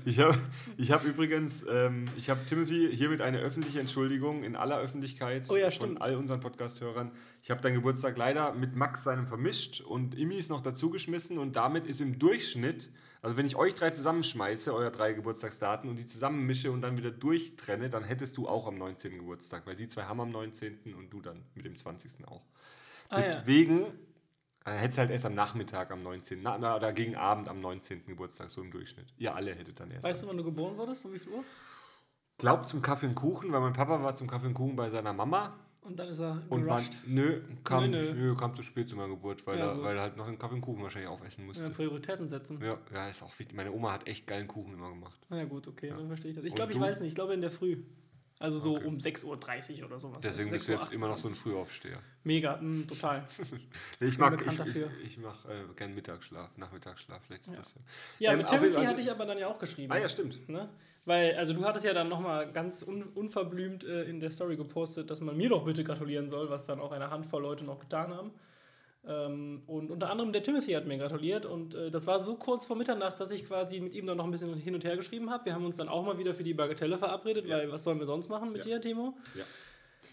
Ich 0.06 0.20
habe 0.20 0.38
ich 0.78 0.92
hab 0.92 1.04
übrigens, 1.04 1.66
ähm, 1.70 2.06
ich 2.16 2.30
habe 2.30 2.46
Timothy 2.46 2.96
hiermit 2.96 3.22
eine 3.22 3.40
öffentliche 3.40 3.80
Entschuldigung 3.80 4.44
in 4.44 4.56
aller 4.56 4.78
Öffentlichkeit 4.80 5.46
Oh 5.50 5.56
ja, 5.56 5.66
von 5.66 5.72
stimmt. 5.72 6.02
all 6.02 6.16
unseren 6.16 6.40
Podcast-Hörern. 6.42 7.12
Ich 7.42 7.50
habe 7.50 7.62
deinen 7.62 7.74
Geburtstag 7.76 8.18
leider 8.18 8.54
mit 8.54 8.76
Max 8.76 9.04
seinem 9.04 9.26
vermischt 9.26 9.82
und 9.82 10.16
Imi 10.16 10.36
ist 10.38 10.50
noch 10.50 10.62
dazugeschmissen 10.62 11.40
und 11.40 11.56
damit 11.56 11.86
ist 11.86 12.02
im 12.02 12.20
Durchschnitt, 12.20 12.92
also 13.24 13.36
wenn 13.36 13.46
ich 13.48 13.56
euch 13.56 13.74
drei 13.74 13.90
zusammenschmeiße, 13.90 14.74
euer 14.74 14.92
drei 14.92 15.14
Geburtstagsdaten 15.14 15.90
und 15.90 15.96
die 15.98 16.06
zusammenmische 16.06 16.72
und 16.72 16.82
dann 16.82 16.96
wieder 16.98 17.12
durchtrenne, 17.12 17.90
dann 17.90 18.04
hättest 18.04 18.38
du 18.38 18.48
auch 18.48 18.68
am 18.68 18.78
19. 18.78 19.18
Geburtstag, 19.18 19.66
weil 19.66 19.76
die 19.76 19.88
zwei 19.88 20.04
haben 20.04 20.20
am 20.20 20.30
19. 20.32 20.94
und 20.96 21.10
du 21.12 21.22
dann 21.22 21.44
mit 21.56 21.66
dem 21.66 21.76
20. 21.76 22.28
auch. 22.28 22.44
Ah, 23.10 23.22
ja. 23.22 23.48
Äh, 24.66 24.72
hättest 24.72 24.98
halt 24.98 25.10
erst 25.10 25.26
am 25.26 25.36
Nachmittag 25.36 25.92
am 25.92 26.04
19. 26.04 26.42
Na, 26.42 26.58
na, 26.58 26.76
oder 26.76 26.94
gegen 26.94 27.16
Abend 27.16 27.50
am 27.50 27.60
19. 27.60 28.06
Geburtstag, 28.06 28.50
so 28.50 28.62
im 28.62 28.72
Durchschnitt. 28.72 29.14
Ihr 29.18 29.36
alle 29.36 29.54
hättet 29.54 29.80
dann 29.80 29.92
erst. 29.92 30.04
Weißt 30.04 30.24
du, 30.24 30.28
wann 30.28 30.38
du 30.38 30.44
geboren 30.44 30.78
wurdest? 30.78 31.06
Um 31.06 31.14
wie 31.14 31.20
viel 31.20 31.34
Uhr? 31.34 31.44
glaube 32.38 32.66
zum 32.66 32.82
Kaffee 32.82 33.08
und 33.08 33.16
Kuchen, 33.16 33.52
weil 33.52 33.62
mein 33.62 33.74
Papa 33.74 34.02
war 34.04 34.16
zum 34.16 34.28
Kaffee 34.28 34.48
und 34.48 34.54
Kuchen 34.54 34.76
bei 34.76 34.90
seiner 34.90 35.14
Mama. 35.14 35.54
Und 35.82 36.00
dann 36.00 36.08
ist 36.10 36.20
er 36.20 36.42
Und 36.48 36.66
war, 36.66 36.82
nö, 37.06 37.42
kam, 37.64 37.90
Nö, 37.92 38.14
nö, 38.14 38.14
nö. 38.14 38.36
kam 38.36 38.56
zu 38.56 38.64
spät 38.64 38.88
zu 38.88 38.96
meiner 38.96 39.10
Geburt, 39.10 39.46
weil, 39.46 39.60
Ja, 39.60 39.72
er, 39.74 39.84
weil 39.84 39.96
er 39.98 40.02
halt 40.04 40.18
noch 40.18 40.28
den 40.28 40.40
Kaffee 40.40 40.56
und 40.56 40.62
Kuchen 40.62 40.82
wahrscheinlich 40.82 41.10
aufessen 41.10 41.46
musste. 41.46 41.64
Ja, 41.64 41.70
Prioritäten 41.70 42.28
setzen. 42.28 42.62
Ja, 42.64 42.78
ja, 42.94 43.10
ist 43.10 43.22
auch 43.22 43.38
wichtig. 43.38 43.56
Meine 43.56 43.72
Oma 43.72 43.92
hat 43.92 44.08
echt 44.08 44.26
geilen 44.26 44.48
Kuchen 44.48 44.74
immer 44.74 44.90
gemacht. 44.90 45.20
Na 45.30 45.38
ja, 45.38 45.46
gut, 45.46 45.68
okay, 45.68 45.90
dann 45.90 46.08
verstehe 46.08 46.32
ich 46.32 46.38
das. 46.38 46.46
Ich 46.46 46.56
glaube, 46.56 46.72
ich 46.72 46.80
weiß 46.80 47.02
nicht, 47.02 47.10
ich 47.10 47.16
glaube 47.16 47.34
in 47.34 47.42
der 47.42 47.52
Früh. 47.52 47.84
Also 48.44 48.60
so 48.60 48.76
Okay. 48.76 48.86
um 48.88 48.98
6.30 48.98 49.80
Uhr 49.80 49.86
oder 49.88 50.00
sowas. 50.00 50.18
Deswegen 50.22 50.40
Also 50.40 50.52
bist 50.52 50.68
du 50.68 50.72
jetzt 50.74 50.82
6:28. 50.90 50.92
immer 50.94 51.08
noch 51.08 51.18
so 51.18 51.30
ein 51.30 51.36
Frühaufsteher. 51.36 52.00
Mega, 52.26 52.58
mh, 52.62 52.88
total. 52.88 53.24
Nee, 54.02 54.08
Ich 54.08 54.18
mag, 54.18 54.34
ich, 54.46 54.60
ich, 54.60 54.76
ich 55.06 55.18
mach 55.18 55.46
äh, 55.46 55.64
gern 55.78 55.96
Mittagsschlaf, 55.96 56.50
Nachmittagsschlaf, 56.58 57.22
vielleicht 57.26 57.44
ist 57.44 57.52
Ja. 57.52 57.56
das 57.56 57.74
ja. 57.74 57.82
Ja, 58.20 58.32
Ähm, 58.34 58.40
mit 58.40 58.48
Timothy 58.48 58.72
Fall- 58.72 58.88
hatte 58.88 59.00
ich 59.02 59.10
aber 59.10 59.26
dann 59.26 59.38
ja 59.38 59.48
auch 59.48 59.58
geschrieben. 59.58 59.94
Ah 59.94 59.98
ja, 59.98 60.10
stimmt. 60.10 60.50
Ne? 60.50 60.68
Weil, 61.06 61.36
also 61.36 61.54
du 61.54 61.64
hattest 61.64 61.86
ja 61.86 61.94
dann 61.94 62.10
nochmal 62.10 62.52
ganz 62.52 62.84
un 62.84 63.04
unverblümt 63.16 63.86
äh, 63.86 64.04
in 64.04 64.20
der 64.20 64.30
Story 64.30 64.58
gepostet, 64.58 65.10
dass 65.10 65.22
man 65.22 65.38
mir 65.38 65.48
doch 65.50 65.64
bitte 65.64 65.86
gratulieren 65.86 66.28
soll, 66.28 66.50
was 66.50 66.66
dann 66.66 66.82
auch 66.82 66.92
eine 66.92 67.10
Handvoll 67.12 67.42
Leute 67.42 67.64
noch 67.64 67.80
getan 67.80 68.14
haben. 68.14 68.32
Ähm, 69.06 69.64
und 69.68 69.92
unter 69.92 70.10
anderem 70.10 70.32
der 70.32 70.44
Timothy 70.44 70.72
hat 70.74 70.86
mir 70.86 70.98
gratuliert 70.98 71.46
und 71.46 71.76
äh, 71.76 71.92
das 71.92 72.08
war 72.08 72.20
so 72.20 72.36
kurz 72.36 72.66
vor 72.66 72.78
Mitternacht, 72.78 73.20
dass 73.20 73.32
ich 73.32 73.46
quasi 73.46 73.82
mit 73.82 73.94
ihm 73.94 74.06
dann 74.06 74.16
noch 74.18 74.24
ein 74.26 74.32
bisschen 74.32 74.54
hin 74.56 74.74
und 74.76 74.84
her 74.86 74.96
geschrieben 74.96 75.30
habe. 75.30 75.46
Wir 75.46 75.54
haben 75.54 75.66
uns 75.66 75.76
dann 75.76 75.90
auch 75.90 76.06
mal 76.06 76.18
wieder 76.18 76.34
für 76.34 76.44
die 76.44 76.54
Bagatelle 76.54 76.98
verabredet, 76.98 77.48
weil 77.50 77.70
was 77.72 77.84
sollen 77.84 78.00
wir 78.00 78.06
sonst 78.06 78.30
machen 78.30 78.52
mit 78.54 78.66
Ja. 78.66 78.76
dir, 78.78 78.82
Timo? 78.82 79.18
Ja. 79.36 79.44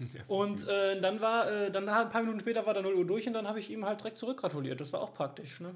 Und 0.28 0.66
äh, 0.66 0.98
dann 1.00 1.20
war, 1.20 1.50
äh, 1.50 1.70
dann 1.70 1.86
ein 1.88 2.08
paar 2.08 2.22
Minuten 2.22 2.40
später 2.40 2.64
war 2.64 2.72
der 2.72 2.82
0 2.82 2.94
Uhr 2.94 3.04
durch 3.06 3.26
und 3.26 3.34
dann 3.34 3.46
habe 3.46 3.58
ich 3.58 3.68
ihm 3.70 3.84
halt 3.84 4.00
direkt 4.00 4.16
zurückgratuliert. 4.16 4.80
Das 4.80 4.94
war 4.94 5.02
auch 5.02 5.12
praktisch. 5.12 5.60
Ne? 5.60 5.74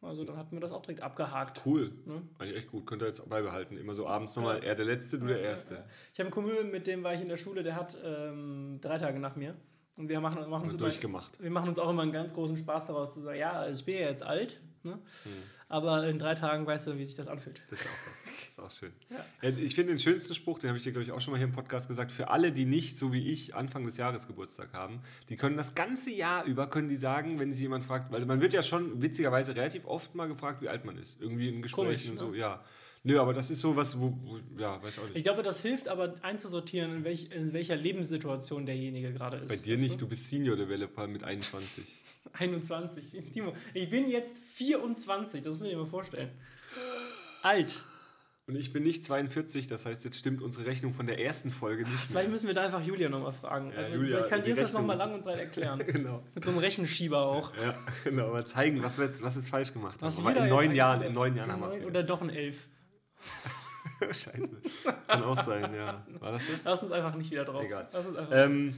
Also 0.00 0.24
dann 0.24 0.36
hatten 0.36 0.54
wir 0.54 0.60
das 0.60 0.70
auch 0.70 0.80
direkt 0.82 1.02
abgehakt. 1.02 1.60
Cool. 1.66 1.90
Ne? 2.06 2.22
Eigentlich 2.38 2.56
echt 2.56 2.68
gut. 2.70 2.86
Könnt 2.86 3.02
ihr 3.02 3.06
jetzt 3.08 3.28
beibehalten. 3.28 3.76
Immer 3.76 3.96
so 3.96 4.06
abends 4.06 4.36
nochmal, 4.36 4.62
er 4.62 4.76
der 4.76 4.84
Letzte, 4.84 5.18
du 5.18 5.26
der 5.26 5.40
Erste. 5.40 5.84
Ich 6.12 6.20
habe 6.20 6.26
einen 6.26 6.30
Kumpel, 6.30 6.62
mit 6.64 6.86
dem 6.86 7.02
war 7.02 7.14
ich 7.14 7.20
in 7.20 7.28
der 7.28 7.36
Schule, 7.36 7.64
der 7.64 7.74
hat 7.74 7.96
ähm, 8.04 8.78
drei 8.80 8.96
Tage 8.96 9.18
nach 9.18 9.34
mir. 9.34 9.56
Und 9.98 10.08
wir 10.08 10.20
machen, 10.20 10.48
machen, 10.48 10.64
uns 10.64 10.74
Und 10.74 10.80
immer, 10.80 10.88
durchgemacht. 10.88 11.42
wir 11.42 11.50
machen 11.50 11.68
uns 11.68 11.78
auch 11.78 11.90
immer 11.90 12.02
einen 12.02 12.12
ganz 12.12 12.32
großen 12.32 12.56
Spaß 12.56 12.86
daraus 12.88 13.14
zu 13.14 13.20
sagen, 13.20 13.38
ja, 13.38 13.52
also 13.52 13.80
ich 13.80 13.84
bin 13.84 13.94
ja 13.96 14.02
jetzt 14.02 14.22
alt, 14.22 14.60
ne? 14.84 14.92
Hm. 14.92 15.32
aber 15.68 16.06
in 16.06 16.18
drei 16.18 16.34
Tagen 16.34 16.66
weißt 16.66 16.86
du, 16.86 16.98
wie 16.98 17.04
sich 17.04 17.16
das 17.16 17.26
anfühlt. 17.26 17.60
Das 17.68 17.80
ist 17.80 17.86
auch, 17.86 17.92
das 18.24 18.48
ist 18.48 18.60
auch 18.60 18.70
schön. 18.70 18.92
Ja. 19.10 19.50
Ja, 19.50 19.56
ich 19.56 19.74
finde 19.74 19.92
den 19.92 19.98
schönsten 19.98 20.34
Spruch, 20.34 20.58
den 20.60 20.68
habe 20.68 20.78
ich 20.78 20.84
dir, 20.84 20.92
glaube 20.92 21.04
ich, 21.04 21.12
auch 21.12 21.20
schon 21.20 21.32
mal 21.32 21.38
hier 21.38 21.46
im 21.46 21.52
Podcast 21.52 21.88
gesagt, 21.88 22.12
für 22.12 22.30
alle, 22.30 22.52
die 22.52 22.64
nicht, 22.64 22.96
so 22.96 23.12
wie 23.12 23.32
ich, 23.32 23.54
Anfang 23.54 23.84
des 23.84 23.96
Jahres 23.96 24.26
Geburtstag 24.26 24.72
haben, 24.72 25.00
die 25.28 25.36
können 25.36 25.56
das 25.56 25.74
ganze 25.74 26.12
Jahr 26.12 26.44
über, 26.44 26.68
können 26.68 26.88
die 26.88 26.96
sagen, 26.96 27.38
wenn 27.40 27.52
sie 27.52 27.62
jemand 27.62 27.84
fragt, 27.84 28.12
weil 28.12 28.24
man 28.24 28.40
wird 28.40 28.52
ja 28.52 28.62
schon 28.62 29.02
witzigerweise 29.02 29.56
relativ 29.56 29.84
oft 29.84 30.14
mal 30.14 30.28
gefragt, 30.28 30.62
wie 30.62 30.68
alt 30.68 30.84
man 30.84 30.96
ist. 30.96 31.20
Irgendwie 31.20 31.48
in 31.48 31.60
Gesprächen 31.62 31.86
Komisch, 31.86 32.10
und 32.10 32.18
so, 32.18 32.30
ne? 32.30 32.38
ja. 32.38 32.64
Nö, 33.04 33.20
aber 33.20 33.32
das 33.32 33.50
ist 33.50 33.60
so 33.60 33.76
was, 33.76 34.00
wo, 34.00 34.12
wo 34.22 34.38
ja, 34.60 34.82
weiß 34.82 34.98
auch 34.98 35.04
nicht. 35.04 35.16
Ich 35.16 35.22
glaube, 35.22 35.42
das 35.42 35.62
hilft 35.62 35.88
aber 35.88 36.14
einzusortieren, 36.22 36.96
in, 36.96 37.04
welch, 37.04 37.30
in 37.30 37.52
welcher 37.52 37.76
Lebenssituation 37.76 38.66
derjenige 38.66 39.12
gerade 39.12 39.38
ist. 39.38 39.48
Bei 39.48 39.56
dir 39.56 39.78
nicht, 39.78 40.00
du 40.00 40.08
bist 40.08 40.28
Senior 40.28 40.56
Developer 40.56 41.06
mit 41.06 41.22
21. 41.22 41.84
du? 41.84 42.30
21. 42.34 43.32
Timo, 43.32 43.52
ich 43.74 43.88
bin 43.88 44.10
jetzt 44.10 44.38
24, 44.38 45.42
das 45.42 45.58
du 45.60 45.66
dir 45.66 45.76
mal 45.76 45.86
vorstellen. 45.86 46.30
Alt. 47.42 47.80
Und 48.48 48.56
ich 48.56 48.72
bin 48.72 48.82
nicht 48.82 49.04
42, 49.04 49.66
das 49.66 49.84
heißt, 49.84 50.06
jetzt 50.06 50.18
stimmt 50.18 50.40
unsere 50.40 50.64
Rechnung 50.64 50.94
von 50.94 51.06
der 51.06 51.20
ersten 51.20 51.50
Folge 51.50 51.82
nicht 51.82 51.92
mehr. 51.92 51.98
Vielleicht 52.08 52.30
müssen 52.30 52.46
wir 52.46 52.54
da 52.54 52.64
einfach 52.64 52.82
Julia 52.82 53.10
nochmal 53.10 53.32
fragen. 53.32 53.70
Ja, 53.72 53.76
also, 53.76 53.94
Julia, 53.94 54.08
vielleicht 54.08 54.28
kann 54.30 54.42
dir 54.42 54.56
das 54.56 54.72
nochmal 54.72 54.96
lang 54.96 55.12
und 55.12 55.22
breit 55.22 55.38
erklären. 55.40 55.82
genau. 55.86 56.22
Mit 56.34 56.44
so 56.44 56.50
einem 56.50 56.58
Rechenschieber 56.58 57.18
auch. 57.18 57.52
Ja, 57.62 57.74
genau. 58.04 58.32
Mal 58.32 58.46
zeigen, 58.46 58.82
was 58.82 58.96
wir 58.96 59.04
jetzt, 59.04 59.22
was 59.22 59.36
jetzt 59.36 59.50
falsch 59.50 59.74
gemacht 59.74 60.00
Was 60.00 60.16
haben. 60.16 60.26
Aber 60.26 60.44
in 60.44 60.48
neun 60.48 60.74
Jahren, 60.74 61.02
in 61.02 61.12
neun 61.12 61.36
Jahren 61.36 61.52
haben 61.52 61.60
wir 61.60 61.68
es. 61.68 61.84
Oder 61.84 62.02
doch 62.02 62.22
ein 62.22 62.30
Elf. 62.30 62.68
Scheiße. 64.00 64.48
Kann 65.06 65.22
auch 65.24 65.42
sein, 65.42 65.74
ja. 65.74 66.04
War 66.20 66.32
das 66.32 66.46
das? 66.50 66.64
Lass 66.64 66.82
uns 66.82 66.92
einfach 66.92 67.14
nicht 67.14 67.30
wieder 67.30 67.44
drauf. 67.44 67.64
Egal. 67.64 67.88
Ähm, 68.30 68.74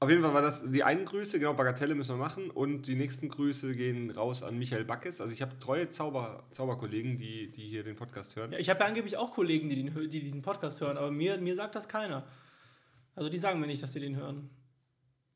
auf 0.00 0.10
jeden 0.10 0.22
Fall 0.22 0.34
war 0.34 0.42
das 0.42 0.68
die 0.68 0.82
einen 0.82 1.04
Grüße, 1.04 1.38
genau, 1.38 1.54
Bagatelle 1.54 1.94
müssen 1.94 2.16
wir 2.16 2.24
machen. 2.24 2.50
Und 2.50 2.88
die 2.88 2.96
nächsten 2.96 3.28
Grüße 3.28 3.76
gehen 3.76 4.10
raus 4.10 4.42
an 4.42 4.58
Michael 4.58 4.84
Backes. 4.84 5.20
Also 5.20 5.32
ich 5.32 5.42
habe 5.42 5.58
treue 5.58 5.88
Zauber, 5.90 6.44
Zauberkollegen, 6.50 7.16
die, 7.16 7.52
die 7.52 7.68
hier 7.68 7.84
den 7.84 7.94
Podcast 7.94 8.34
hören. 8.34 8.52
ja, 8.52 8.58
ich 8.58 8.68
habe 8.68 8.80
ja 8.80 8.86
angeblich 8.86 9.16
auch 9.16 9.30
Kollegen, 9.30 9.68
die, 9.68 9.76
den, 9.76 10.10
die 10.10 10.20
diesen 10.20 10.42
Podcast 10.42 10.80
hören, 10.80 10.96
aber 10.96 11.10
mir, 11.10 11.38
mir 11.38 11.54
sagt 11.54 11.74
das 11.74 11.88
keiner. 11.88 12.26
Also 13.14 13.28
die 13.28 13.38
sagen 13.38 13.60
mir 13.60 13.66
nicht, 13.66 13.82
dass 13.82 13.92
sie 13.92 14.00
den 14.00 14.16
hören. 14.16 14.50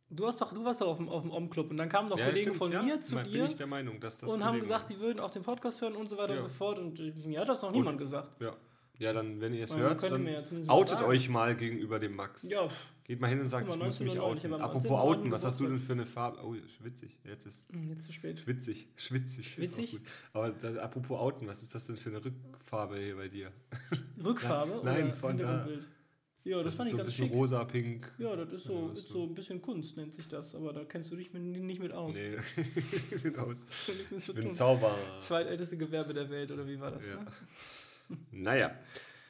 Du, 0.09 0.27
hast 0.27 0.41
doch, 0.41 0.53
du 0.53 0.65
warst 0.65 0.81
doch 0.81 0.89
auf 0.89 0.99
dem, 0.99 1.09
auf 1.09 1.23
dem 1.23 1.33
Om-Club 1.33 1.71
und 1.71 1.77
dann 1.79 1.89
kamen 1.89 2.09
doch 2.09 2.19
Ja, 2.19 2.27
Kollegen 2.27 2.45
stimmt, 2.45 2.57
von 2.57 2.73
ja. 2.73 2.83
mir 2.83 3.01
zu 3.01 3.17
dir 3.23 3.47
ich 3.47 3.57
der 3.57 3.67
Meinung, 3.67 3.99
dass 3.99 4.19
das 4.19 4.33
und 4.33 4.45
haben 4.45 4.61
gesagt, 4.61 4.89
sie 4.89 5.01
würden 5.01 5.19
auch 5.19 5.31
den 5.31 5.43
Podcast 5.43 5.81
hören 5.81 5.97
und 5.97 6.09
so 6.09 6.17
weiter 6.17 6.35
Ja. 6.35 6.41
und 6.41 6.43
so 6.43 6.49
fort. 6.49 6.79
Und 6.79 7.01
äh, 7.01 7.13
mir 7.25 7.41
hat 7.41 7.49
das 7.49 7.63
noch 7.63 7.73
niemand 7.73 7.99
gesagt. 7.99 8.41
Ja. 8.41 8.55
ja, 8.99 9.13
dann, 9.13 9.41
wenn 9.41 9.53
ihr 9.53 9.65
es 9.65 9.75
hört, 9.77 10.03
dann 10.05 10.27
ja 10.27 10.43
outet 10.69 11.03
euch 11.03 11.29
mal 11.29 11.57
gegenüber 11.57 11.99
dem 11.99 12.15
Max. 12.15 12.45
Ja, 12.45 12.69
Geht 13.07 13.21
mal 13.21 13.29
hin 13.29 13.41
und 13.41 13.47
sagt, 13.47 13.69
ich 13.69 13.77
muss 13.77 14.01
mich 14.01 14.11
1909, 14.19 14.37
ich 14.39 14.45
outen. 14.53 14.63
Apropos 14.65 14.91
19. 14.91 14.99
outen, 14.99 15.31
was 15.31 15.45
hast 15.45 15.61
du 15.61 15.67
denn 15.69 15.79
für 15.79 15.93
eine 15.93 16.07
Farbe? 16.07 16.41
Oh, 16.45 16.57
schwitzig. 16.77 17.17
Jetzt 17.23 17.47
ist 17.47 17.73
hm, 17.73 17.89
jetzt 17.89 18.05
zu 18.07 18.13
spät. 18.13 18.41
schwitzig. 18.41 18.89
Schwitzig. 18.97 19.53
Schwitzig? 19.53 19.91
gut. 19.93 20.01
Aber 20.33 20.51
das, 20.51 20.77
apropos 20.77 21.17
outen, 21.17 21.47
was 21.47 21.63
ist 21.63 21.73
das 21.73 21.87
denn 21.87 21.97
für 21.97 22.11
eine 22.11 22.25
Rückfarbe 22.25 22.99
hier 22.99 23.15
bei 23.15 23.29
dir? 23.29 23.53
Rückfarbe 24.25 24.81
Nein, 24.85 25.05
oder 25.05 25.15
von 25.15 25.39
da. 25.39 25.69
Ja, 26.47 26.63
das, 26.63 26.77
Das, 26.77 26.77
fand 26.77 26.87
ist 26.87 26.91
so 26.91 26.95
ich 26.95 26.95
ein 26.95 26.97
ganz 26.99 27.07
bisschen 27.17 27.25
schick. 27.27 27.35
rosa, 27.37 27.65
pink. 27.65 28.13
Ja, 28.19 28.37
das 28.37 28.53
ist 28.53 28.65
so, 28.65 28.87
Ja, 28.87 28.93
ist 29.01 29.09
so 29.09 29.23
ein 29.25 29.35
bisschen 29.35 29.61
Kunst, 29.61 29.97
nennt 29.97 30.15
sich 30.15 30.29
das, 30.29 30.55
aber 30.55 30.73
da 30.73 30.85
kennst 30.85 31.11
du 31.11 31.17
dich 31.17 31.33
mit, 31.33 31.43
nicht 31.43 31.81
mit 31.81 31.93
aus. 31.93 32.17
Nee, 32.19 32.31
aus. 33.37 33.67
Nichts 33.89 34.11
mit 34.13 34.21
zu 34.21 34.33
Ich 34.33 34.39
bin. 34.39 34.53
Zauberer. 34.53 34.97
Zweitälteste 35.19 35.77
Gewerbe 35.77 36.15
der 36.15 36.31
Welt, 36.31 36.51
oder 36.53 36.67
wie 36.67 36.79
war 36.81 36.93
das? 36.93 37.09
Ja. 37.11 37.17
Ne? 37.17 37.27
Naja. 38.31 38.71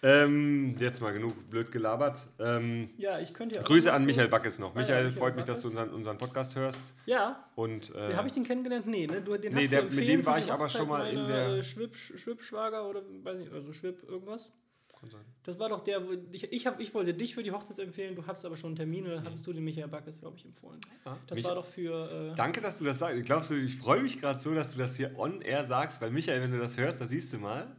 Ähm, 0.03 0.77
jetzt 0.79 1.01
mal 1.01 1.13
genug 1.15 1.49
blöd 1.49 1.73
gelabert. 1.73 2.19
Ähm, 2.39 2.91
ja, 2.99 3.19
ich 3.19 3.33
könnte 3.33 3.57
ja 3.57 3.63
auch 3.63 3.67
Grüße 3.67 3.91
an 3.91 4.05
Michael 4.05 4.29
Backes 4.29 4.59
noch. 4.59 4.73
Ah 4.77 4.81
ja, 4.81 4.81
Michael, 4.83 5.05
Michael 5.05 5.19
freut 5.19 5.37
mich, 5.37 5.47
dass 5.47 5.63
du 5.63 5.69
Backes. 5.71 5.81
unseren, 5.85 5.97
unseren 5.97 6.19
Podcast 6.19 6.55
hörst. 6.55 6.93
Ja, 7.07 7.49
Und, 7.57 7.95
äh, 7.95 8.15
habe 8.15 8.27
ich 8.29 8.35
den 8.35 8.45
kennengelernt? 8.45 8.87
Nee, 8.87 9.07
ne? 9.07 9.23
Du, 9.23 9.35
den 9.39 9.55
Nee, 9.55 9.63
hast 9.65 9.73
der- 9.73 9.83
du 9.85 9.97
mit 9.97 10.07
dem 10.07 10.25
war 10.27 10.39
ich 10.39 10.53
aber 10.53 10.69
schon 10.69 10.87
mal 10.89 11.09
in 11.09 11.27
der- 11.27 11.63
Schwib, 11.63 11.97
Schwibschwager 11.97 12.87
oder, 12.87 13.01
weiß 13.23 13.39
nicht, 13.39 13.51
also 13.53 13.73
Schwib 13.73 14.03
irgendwas. 14.07 14.53
Kann 14.99 15.11
sein. 15.11 15.25
Das 15.43 15.59
war 15.59 15.69
doch 15.69 15.81
der, 15.81 16.01
ich, 16.33 16.51
ich, 16.53 16.67
hab, 16.67 16.81
ich 16.81 16.93
wollte 16.95 17.13
dich 17.13 17.35
für 17.35 17.43
die 17.43 17.53
Hochzeit 17.53 17.79
empfehlen, 17.79 18.15
du 18.17 18.27
hattest 18.27 18.47
aber 18.47 18.57
schon 18.57 18.69
einen 18.69 18.77
Termin 18.77 19.05
und 19.05 19.11
dann 19.11 19.21
Mhm. 19.21 19.27
hattest 19.27 19.47
du 19.47 19.53
den 19.53 19.63
Michael 19.63 19.89
Backes, 19.89 20.21
glaube 20.21 20.37
ich, 20.39 20.45
empfohlen. 20.47 20.81
Das 21.27 21.37
Mich- 21.37 21.45
war 21.45 21.55
doch 21.55 21.65
für. 21.67 22.31
Äh, 22.33 22.35
Danke, 22.35 22.61
dass 22.63 22.79
du 22.79 22.85
das 22.85 22.99
sagst. 22.99 23.23
Glaubst 23.25 23.51
du, 23.51 23.55
ich 23.57 23.77
freue 23.77 24.03
mich 24.03 24.19
gerade 24.21 24.39
so, 24.39 24.55
dass 24.55 24.73
du 24.73 24.79
das 24.79 24.97
hier 24.97 25.17
on 25.19 25.41
air 25.43 25.65
sagst, 25.65 26.01
weil 26.01 26.11
Michael, 26.11 26.41
wenn 26.41 26.51
du 26.51 26.59
das 26.59 26.79
hörst, 26.79 27.01
da 27.01 27.07
siehst 27.07 27.33
du 27.35 27.39
mal, 27.39 27.77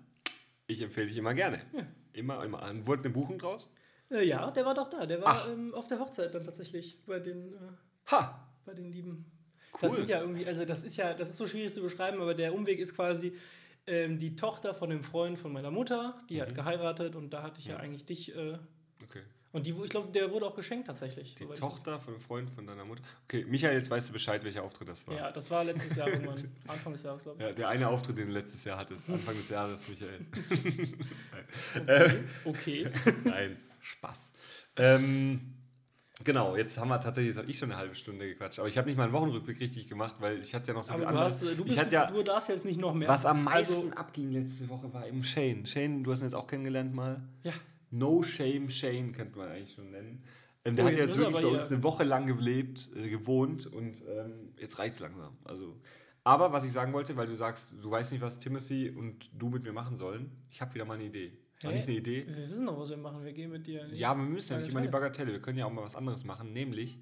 ich 0.68 0.82
empfehle 0.82 1.08
dich 1.08 1.18
immer 1.18 1.34
gerne. 1.34 1.62
Immer, 2.14 2.44
immer. 2.46 2.70
Und 2.70 2.86
Wurde 2.88 3.04
eine 3.06 3.10
Buchung 3.14 3.38
draus? 3.40 3.72
äh, 4.12 4.24
ja, 4.26 4.50
der 4.52 4.66
war 4.66 4.74
doch 4.76 4.90
da. 4.90 5.06
Der 5.06 5.22
war 5.22 5.48
ähm, 5.50 5.74
auf 5.74 5.88
der 5.88 6.00
Hochzeit 6.00 6.34
dann 6.36 6.44
tatsächlich 6.44 7.04
bei 7.06 7.20
den, 7.20 7.54
äh, 7.54 7.58
Ha! 8.12 8.48
bei 8.66 8.74
den 8.74 8.92
lieben. 8.92 9.26
Cool. 9.74 9.80
Das 9.82 9.96
sind 9.96 10.08
ja 10.10 10.22
irgendwie, 10.22 10.46
also 10.46 10.66
das 10.66 10.84
ist 10.84 10.98
ja, 10.98 11.14
das 11.14 11.30
ist 11.30 11.38
so 11.38 11.46
schwierig 11.48 11.74
zu 11.74 11.82
beschreiben, 11.82 12.22
aber 12.22 12.34
der 12.34 12.54
Umweg 12.54 12.80
ist 12.80 12.96
quasi 12.96 13.34
ähm, 13.88 14.20
die 14.20 14.36
Tochter 14.36 14.74
von 14.74 14.90
dem 14.90 15.04
Freund 15.04 15.38
von 15.40 15.52
meiner 15.54 15.72
Mutter, 15.72 16.22
die 16.30 16.36
Mhm. 16.36 16.42
hat 16.42 16.56
geheiratet 16.56 17.16
und 17.16 17.32
da 17.32 17.42
hatte 17.44 17.60
ich 17.60 17.66
ja 17.68 17.78
eigentlich 17.78 18.06
dich. 18.06 18.36
Äh, 18.36 18.58
Okay. 19.04 19.22
und 19.52 19.66
die, 19.68 19.72
ich 19.72 19.90
glaube, 19.90 20.12
der 20.12 20.32
wurde 20.32 20.46
auch 20.48 20.56
geschenkt 20.56 20.88
tatsächlich. 20.88 21.36
Die 21.36 21.46
Tochter 21.46 22.00
von 22.00 22.14
einem 22.16 22.22
Freund 22.22 22.50
von 22.50 22.66
deiner 22.68 22.84
Mutter. 22.84 23.02
Okay, 23.26 23.46
Michael, 23.46 23.76
jetzt 23.76 23.90
weißt 23.90 24.10
du 24.10 24.14
Bescheid, 24.14 24.44
welcher 24.44 24.64
Auftritt 24.64 24.90
das 24.90 25.08
war. 25.08 25.16
Ja, 25.16 25.32
das 25.32 25.50
war 25.52 25.64
letztes 25.64 25.96
Jahr 25.96 26.08
irgendwann, 26.14 26.44
Anfang 26.68 26.94
des 26.94 27.04
Jahres, 27.04 27.24
glaube 27.24 27.38
ich. 27.42 27.48
Ja, 27.48 27.54
der 27.54 27.70
eine 27.70 27.88
Auftritt, 27.88 28.18
den 28.18 28.28
du 28.28 28.34
letztes 28.34 28.64
Jahr 28.66 28.78
hattest, 28.80 29.08
Anfang 29.10 29.36
des 29.36 29.50
Jahres, 29.50 29.88
Michael. 29.88 30.26
Okay. 32.46 32.88
okay. 32.88 32.90
Nein, 33.24 33.58
Spaß. 33.80 34.34
Ähm, 34.78 35.54
genau, 36.24 36.56
jetzt 36.56 36.78
haben 36.78 36.90
wir 36.90 37.00
tatsächlich, 37.00 37.30
jetzt 37.36 37.42
habe 37.42 37.50
ich 37.52 37.58
schon 37.58 37.72
eine 37.72 37.80
halbe 37.80 37.96
Stunde 37.96 38.28
gequatscht, 38.28 38.60
aber 38.60 38.68
ich 38.68 38.78
habe 38.78 38.88
nicht 38.88 38.98
mal 38.98 39.04
einen 39.06 39.14
Wochenrückblick 39.14 39.60
richtig 39.60 39.88
gemacht, 39.88 40.16
weil 40.20 40.40
ich 40.40 40.54
hatte 40.54 40.68
ja 40.70 40.74
noch 40.74 40.84
so 40.84 40.94
Aber 40.94 41.00
viel 41.04 41.06
du, 41.06 41.10
anderes. 41.18 41.34
hast, 41.34 41.44
äh, 41.44 41.56
du, 41.56 41.62
ich 41.62 41.68
bist, 41.68 41.80
hatte 41.80 41.94
ja, 41.96 42.12
du 42.12 42.24
darfst 42.24 42.50
jetzt 42.50 42.66
nicht 42.66 42.80
noch 42.80 42.94
mehr. 42.94 43.08
was 43.08 43.26
am 43.26 43.44
meisten 43.44 43.74
Also, 43.76 43.92
abging 43.96 44.32
letzte 44.32 44.68
Woche 44.70 44.94
war 44.94 45.08
eben 45.08 45.24
Shane. 45.24 45.66
Shane, 45.66 46.04
du 46.04 46.12
hast 46.12 46.22
ihn 46.22 46.26
jetzt 46.26 46.34
auch 46.36 46.48
kennengelernt 46.48 46.94
mal. 46.94 47.22
ja, 47.44 47.54
No 47.92 48.22
Shame 48.24 48.70
Shane 48.70 49.14
könnte 49.14 49.38
man 49.38 49.50
eigentlich 49.50 49.74
schon 49.74 49.92
nennen. 49.92 50.24
Ähm, 50.66 50.76
der 50.76 50.86
Oh, 50.86 50.88
hat 50.90 50.98
jetzt 50.98 51.08
jetzt 51.08 51.18
wirklich 51.20 51.36
bei 51.44 51.48
uns 51.48 51.72
eine 51.72 51.82
Woche 51.84 52.04
lang 52.04 52.28
gelebt, 52.28 52.90
äh, 52.96 53.10
gewohnt 53.10 53.66
und 53.68 54.02
ähm, 54.08 54.50
jetzt 54.60 54.78
reicht 54.80 54.96
es 54.96 55.00
langsam. 55.00 55.38
Also, 55.46 55.80
aber 56.26 56.52
was 56.52 56.66
ich 56.66 56.74
sagen 56.74 56.92
wollte, 56.92 57.16
weil 57.16 57.28
du 57.28 57.36
sagst, 57.36 57.76
du 57.82 57.90
weißt 57.90 58.12
nicht, 58.12 58.22
was 58.22 58.40
Timothy 58.40 58.90
und 58.90 59.30
du 59.34 59.48
mit 59.50 59.64
mir 59.64 59.72
machen 59.72 59.96
sollen, 59.96 60.32
ich 60.52 60.60
habe 60.60 60.74
wieder 60.74 60.84
mal 60.84 60.96
eine 60.96 61.06
Idee. 61.06 61.32
Hä? 61.62 61.74
nicht 61.74 61.88
eine 61.88 61.98
Idee? 61.98 62.26
wir 62.28 62.50
wissen 62.50 62.66
doch, 62.66 62.80
was 62.80 62.90
wir 62.90 62.98
machen. 62.98 63.24
Wir 63.24 63.34
gehen 63.34 63.52
mit 63.52 63.66
dir. 63.68 63.88
Ja, 63.94 64.12
aber 64.12 64.22
wir 64.22 64.30
müssen 64.30 64.54
ja 64.54 64.60
nicht 64.60 64.70
immer 64.70 64.82
die 64.82 64.88
Bagatelle. 64.88 65.32
Wir 65.32 65.42
können 65.42 65.58
ja 65.58 65.66
auch 65.66 65.72
mal 65.72 65.84
was 65.84 65.96
anderes 65.96 66.24
machen, 66.24 66.54
nämlich 66.54 67.00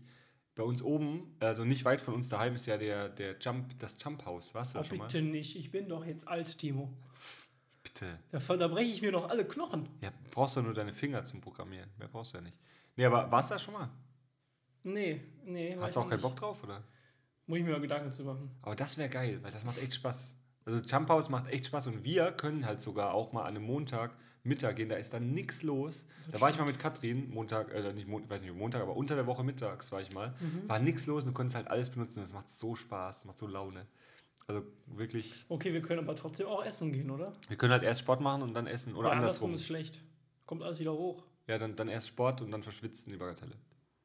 bei 0.55 0.63
uns 0.63 0.81
oben, 0.81 1.35
also 1.41 1.65
nicht 1.65 1.83
weit 1.83 1.99
von 1.99 2.13
uns 2.13 2.29
daheim, 2.29 2.55
ist 2.55 2.65
ja 2.65 2.77
der, 2.77 3.09
der 3.09 3.35
Jump, 3.39 3.77
das 3.79 4.01
Jump 4.01 4.25
House. 4.25 4.53
Warst 4.53 4.73
du 4.75 4.79
Oh, 4.79 4.83
schon 4.83 4.97
mal? 4.97 5.07
bitte 5.07 5.21
nicht. 5.21 5.57
Ich 5.57 5.69
bin 5.71 5.89
doch 5.89 6.05
jetzt 6.05 6.27
alt, 6.27 6.57
Timo. 6.57 6.93
Bitte. 7.83 8.19
Da, 8.31 8.67
breche 8.69 8.89
ich 8.91 9.01
mir 9.01 9.11
noch 9.11 9.29
alle 9.29 9.45
Knochen. 9.45 9.89
Ja, 10.01 10.11
brauchst 10.31 10.55
du 10.55 10.61
nur 10.61 10.73
deine 10.73 10.93
Finger 10.93 11.23
zum 11.25 11.41
Programmieren. 11.41 11.89
Mehr 11.97 12.07
brauchst 12.07 12.33
du 12.33 12.37
ja 12.37 12.43
nicht. 12.43 12.57
Nee, 12.95 13.05
aber 13.05 13.29
warst 13.29 13.51
du 13.51 13.55
da 13.55 13.59
schon 13.59 13.73
mal? 13.73 13.89
Nee, 14.83 15.21
nee. 15.43 15.75
Hast 15.79 15.95
du 15.95 15.99
auch 15.99 16.03
keinen 16.09 16.13
nicht. 16.17 16.21
Bock 16.21 16.35
drauf, 16.37 16.63
oder? 16.63 16.81
Muss 17.47 17.59
ich 17.59 17.65
mir 17.65 17.71
mal 17.71 17.81
Gedanken 17.81 18.11
zu 18.11 18.23
machen. 18.23 18.49
Aber 18.61 18.75
das 18.75 18.97
wäre 18.97 19.09
geil, 19.09 19.39
weil 19.41 19.51
das 19.51 19.65
macht 19.65 19.77
echt 19.81 19.93
Spaß. 19.95 20.35
Also 20.65 20.83
Jump 20.83 21.09
House 21.09 21.29
macht 21.29 21.47
echt 21.47 21.67
Spaß 21.67 21.87
und 21.87 22.03
wir 22.03 22.31
können 22.31 22.65
halt 22.65 22.81
sogar 22.81 23.13
auch 23.13 23.31
mal 23.31 23.43
an 23.43 23.55
einem 23.55 23.63
Montag 23.63 24.15
Mittag 24.45 24.75
gehen, 24.75 24.89
da 24.89 24.95
ist 24.95 25.11
dann 25.11 25.31
nichts 25.31 25.63
los. 25.63 26.05
Das 26.25 26.33
da 26.33 26.41
war 26.41 26.51
ich 26.51 26.57
mal 26.57 26.65
mit 26.65 26.77
Katrin, 26.77 27.31
Montag, 27.31 27.73
äh, 27.73 27.93
nicht, 27.93 28.07
Mon 28.07 28.29
weiß 28.29 28.43
nicht, 28.43 28.53
Montag, 28.55 28.81
aber 28.81 28.95
unter 28.95 29.15
der 29.15 29.25
Woche 29.25 29.43
mittags 29.43 29.91
war 29.91 30.01
ich 30.01 30.13
mal. 30.13 30.35
Mhm. 30.39 30.69
War 30.69 30.79
nichts 30.79 31.07
los 31.07 31.23
und 31.23 31.29
du 31.29 31.33
konntest 31.33 31.55
halt 31.55 31.67
alles 31.67 31.89
benutzen. 31.89 32.19
Das 32.19 32.31
macht 32.31 32.49
so 32.49 32.75
Spaß, 32.75 33.25
macht 33.25 33.39
so 33.39 33.47
Laune. 33.47 33.87
Also 34.47 34.61
wirklich. 34.85 35.45
Okay, 35.49 35.73
wir 35.73 35.81
können 35.81 35.99
aber 35.99 36.15
trotzdem 36.15 36.45
auch 36.45 36.63
essen 36.63 36.93
gehen, 36.93 37.09
oder? 37.09 37.33
Wir 37.47 37.57
können 37.57 37.73
halt 37.73 37.81
erst 37.81 38.01
Sport 38.01 38.21
machen 38.21 38.43
und 38.43 38.53
dann 38.53 38.67
essen. 38.67 38.95
Oder 38.95 39.09
ja, 39.09 39.15
andersrum. 39.15 39.55
ist 39.55 39.65
schlecht. 39.65 40.03
Kommt 40.45 40.61
alles 40.61 40.79
wieder 40.79 40.93
hoch. 40.93 41.23
Ja, 41.47 41.57
dann, 41.57 41.75
dann 41.75 41.87
erst 41.87 42.07
Sport 42.07 42.41
und 42.41 42.51
dann 42.51 42.61
verschwitzen 42.61 43.11
die 43.11 43.17
Bagatelle. 43.17 43.55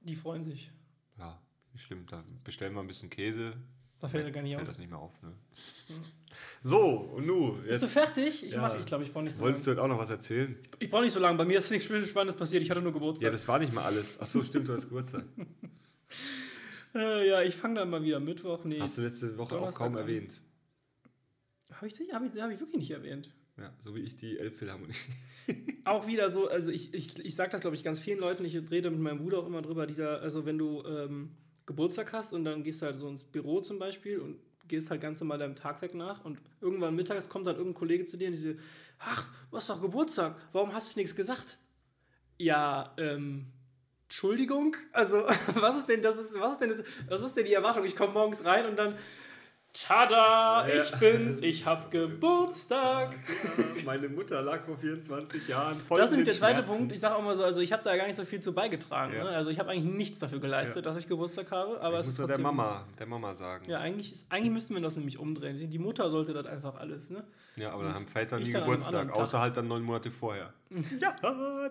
Die 0.01 0.17
freuen 0.17 0.47
sich. 0.47 0.73
Ja, 1.19 1.39
schlimm. 1.75 2.07
Da 2.07 2.25
bestellen 2.45 2.73
wir 2.73 2.81
ein 2.81 2.87
bisschen 2.87 3.11
Käse. 3.11 3.59
Da 4.01 4.09
fällt 4.09 4.25
er 4.25 4.31
gar 4.31 4.43
nicht 4.43 4.55
fällt 4.55 4.63
auf. 4.63 4.69
das 4.69 4.79
nicht 4.79 4.91
mehr 4.91 4.99
auf, 4.99 5.23
ne? 5.23 5.29
Mhm. 5.89 5.95
So, 6.63 6.89
und 7.17 7.27
nu. 7.27 7.57
Jetzt. 7.59 7.69
Bist 7.69 7.83
du 7.83 7.87
fertig? 7.89 8.45
Ich, 8.45 8.53
ja. 8.53 8.77
ich 8.79 8.87
glaube, 8.87 9.05
ich 9.05 9.13
brauche 9.13 9.25
nicht 9.25 9.37
so 9.37 9.43
Wolltest 9.43 9.67
lang. 9.67 9.77
du 9.77 9.83
heute 9.83 9.93
auch 9.93 9.97
noch 9.97 10.03
was 10.03 10.11
erzählen? 10.11 10.57
Ich, 10.79 10.85
ich 10.85 10.91
brauche 10.91 11.03
nicht 11.03 11.13
so 11.13 11.21
lange. 11.21 11.39
Bei 11.39 11.45
mir 11.45 11.59
ist 11.59 11.71
nichts 11.71 11.87
Spannendes 11.87 12.37
passiert. 12.37 12.63
Ich 12.63 12.71
hatte 12.71 12.83
nur 12.83 12.93
Geburtstag. 12.93 13.25
Ja, 13.25 13.31
das 13.31 13.47
war 13.49 13.59
nicht 13.59 13.73
mal 13.73 13.85
alles. 13.85 14.19
Ach 14.21 14.27
so, 14.27 14.43
stimmt, 14.43 14.69
du 14.69 14.75
hast 14.75 14.89
Geburtstag. 14.89 15.25
äh, 16.95 17.29
ja, 17.29 17.43
ich 17.43 17.57
fange 17.57 17.75
dann 17.77 17.91
mal 17.91 18.03
wieder 18.03 18.21
Mittwoch. 18.21 18.65
Nee, 18.65 18.81
hast 18.81 18.99
du 18.99 19.03
letzte 19.03 19.37
Woche 19.39 19.55
Donnerstag 19.55 19.75
auch 19.75 19.79
kaum 19.87 19.97
an. 19.97 20.03
erwähnt. 20.03 20.41
Habe 21.73 21.87
ich, 21.89 21.95
hab 22.13 22.23
ich, 22.23 22.41
hab 22.41 22.51
ich 22.51 22.61
wirklich 22.61 22.77
nicht 22.77 22.91
erwähnt. 22.91 23.31
Ja, 23.59 23.73
so 23.83 23.95
wie 23.95 24.01
ich 24.01 24.17
die 24.17 24.39
Elbphilharmonie. 24.39 24.95
auch 25.85 26.07
wieder 26.07 26.31
so, 26.31 26.49
also 26.49 26.71
ich, 26.71 26.95
ich, 26.95 27.19
ich 27.19 27.35
sage 27.35 27.51
das, 27.51 27.63
glaube 27.63 27.77
ich, 27.77 27.83
ganz 27.83 28.01
vielen 28.01 28.19
Leuten. 28.19 28.45
Ich 28.45 28.55
rede 28.71 28.91
mit 28.91 29.01
meinem 29.01 29.19
Bruder 29.19 29.39
auch 29.39 29.47
immer 29.47 29.63
drüber. 29.63 29.87
Dieser, 29.87 30.21
also 30.21 30.47
wenn 30.47 30.59
du 30.59 30.83
ähm, 30.87 31.31
Geburtstag 31.71 32.13
hast 32.13 32.33
und 32.33 32.45
dann 32.45 32.65
gehst 32.65 32.83
du 32.83 32.87
halt 32.87 32.97
so 32.97 33.09
ins 33.09 33.23
Büro 33.23 33.61
zum 33.61 33.79
Beispiel 33.79 34.19
und 34.19 34.41
gehst 34.67 34.91
halt 34.91 35.01
ganz 35.01 35.21
normal 35.21 35.39
deinem 35.39 35.55
Tag 35.55 35.81
weg 35.83 35.95
nach 35.95 36.25
und 36.25 36.41
irgendwann 36.61 36.97
mittags 36.97 37.29
kommt 37.29 37.47
dann 37.47 37.55
irgendein 37.55 37.79
Kollege 37.79 38.07
zu 38.07 38.17
dir 38.17 38.27
und 38.27 38.33
diese, 38.33 38.57
ach, 38.99 39.29
du 39.51 39.57
hast 39.57 39.71
doch 39.71 39.81
Geburtstag, 39.81 40.37
warum 40.53 40.75
hast 40.75 40.97
du 40.97 41.01
nichts 41.01 41.15
gesagt? 41.15 41.59
Ja, 42.39 42.93
ähm, 42.99 43.47
Entschuldigung, 44.03 44.75
also 44.93 45.19
was 45.55 45.77
ist 45.77 45.89
denn 45.89 46.03
das 46.03 46.19
ist, 46.19 46.35
was 46.41 46.53
ist 46.55 46.61
denn 46.61 46.71
das, 46.71 46.83
was 47.09 47.23
ist 47.23 47.37
denn 47.37 47.45
die 47.45 47.55
Erwartung? 47.55 47.85
Ich 47.85 47.95
komme 47.95 48.15
morgens 48.15 48.45
rein 48.45 48.67
und 48.67 48.77
dann 48.77 48.97
Tada, 49.73 50.67
ja. 50.67 50.83
ich 50.83 50.91
bin's, 50.99 51.41
ich 51.41 51.65
hab 51.65 51.93
Geburtstag. 51.93 53.15
Ja, 53.57 53.65
meine 53.85 54.09
Mutter 54.09 54.43
lag 54.43 54.65
vor 54.65 54.77
24 54.77 55.47
Jahren 55.47 55.79
voll 55.79 55.99
Das 55.99 56.09
ist 56.09 56.17
nämlich 56.17 56.29
der 56.29 56.39
zweite 56.39 56.65
Punkt. 56.65 56.91
Ich 56.91 56.99
sage 56.99 57.15
auch 57.15 57.23
mal 57.23 57.37
so, 57.37 57.45
also 57.45 57.61
ich 57.61 57.73
habe 57.73 57.83
da 57.85 57.97
gar 57.97 58.07
nicht 58.09 58.17
so 58.17 58.25
viel 58.25 58.41
zu 58.41 58.53
beigetragen. 58.53 59.15
Ja. 59.15 59.25
Ne? 59.25 59.31
Also 59.31 59.51
ich 59.51 59.61
habe 59.61 59.71
eigentlich 59.71 59.95
nichts 59.95 60.19
dafür 60.19 60.41
geleistet, 60.41 60.87
dass 60.87 60.97
ich 60.97 61.07
Geburtstag 61.07 61.53
habe. 61.53 61.81
Aber 61.81 62.01
ich 62.01 62.07
es 62.09 62.19
muss 62.19 62.27
der 62.27 62.39
Mama, 62.39 62.85
der 62.99 63.07
Mama 63.07 63.35
sagen. 63.37 63.71
Ja, 63.71 63.79
eigentlich, 63.79 64.11
ist, 64.11 64.33
eigentlich 64.33 64.51
müssten 64.51 64.75
wir 64.75 64.83
das 64.83 64.97
nämlich 64.97 65.19
umdrehen. 65.19 65.71
Die 65.71 65.79
Mutter 65.79 66.11
sollte 66.11 66.33
das 66.33 66.47
einfach 66.47 66.75
alles. 66.75 67.09
Ne? 67.09 67.23
Ja, 67.57 67.73
aber 67.73 67.85
dann 67.85 67.95
haben 67.95 68.07
Väter 68.09 68.41
nie 68.41 68.51
Geburtstag, 68.51 69.13
außer 69.17 69.41
halt 69.41 69.57
dann 69.57 69.69
neun 69.69 69.85
Monate 69.85 70.11
vorher. 70.11 70.53
ja, 70.99 71.15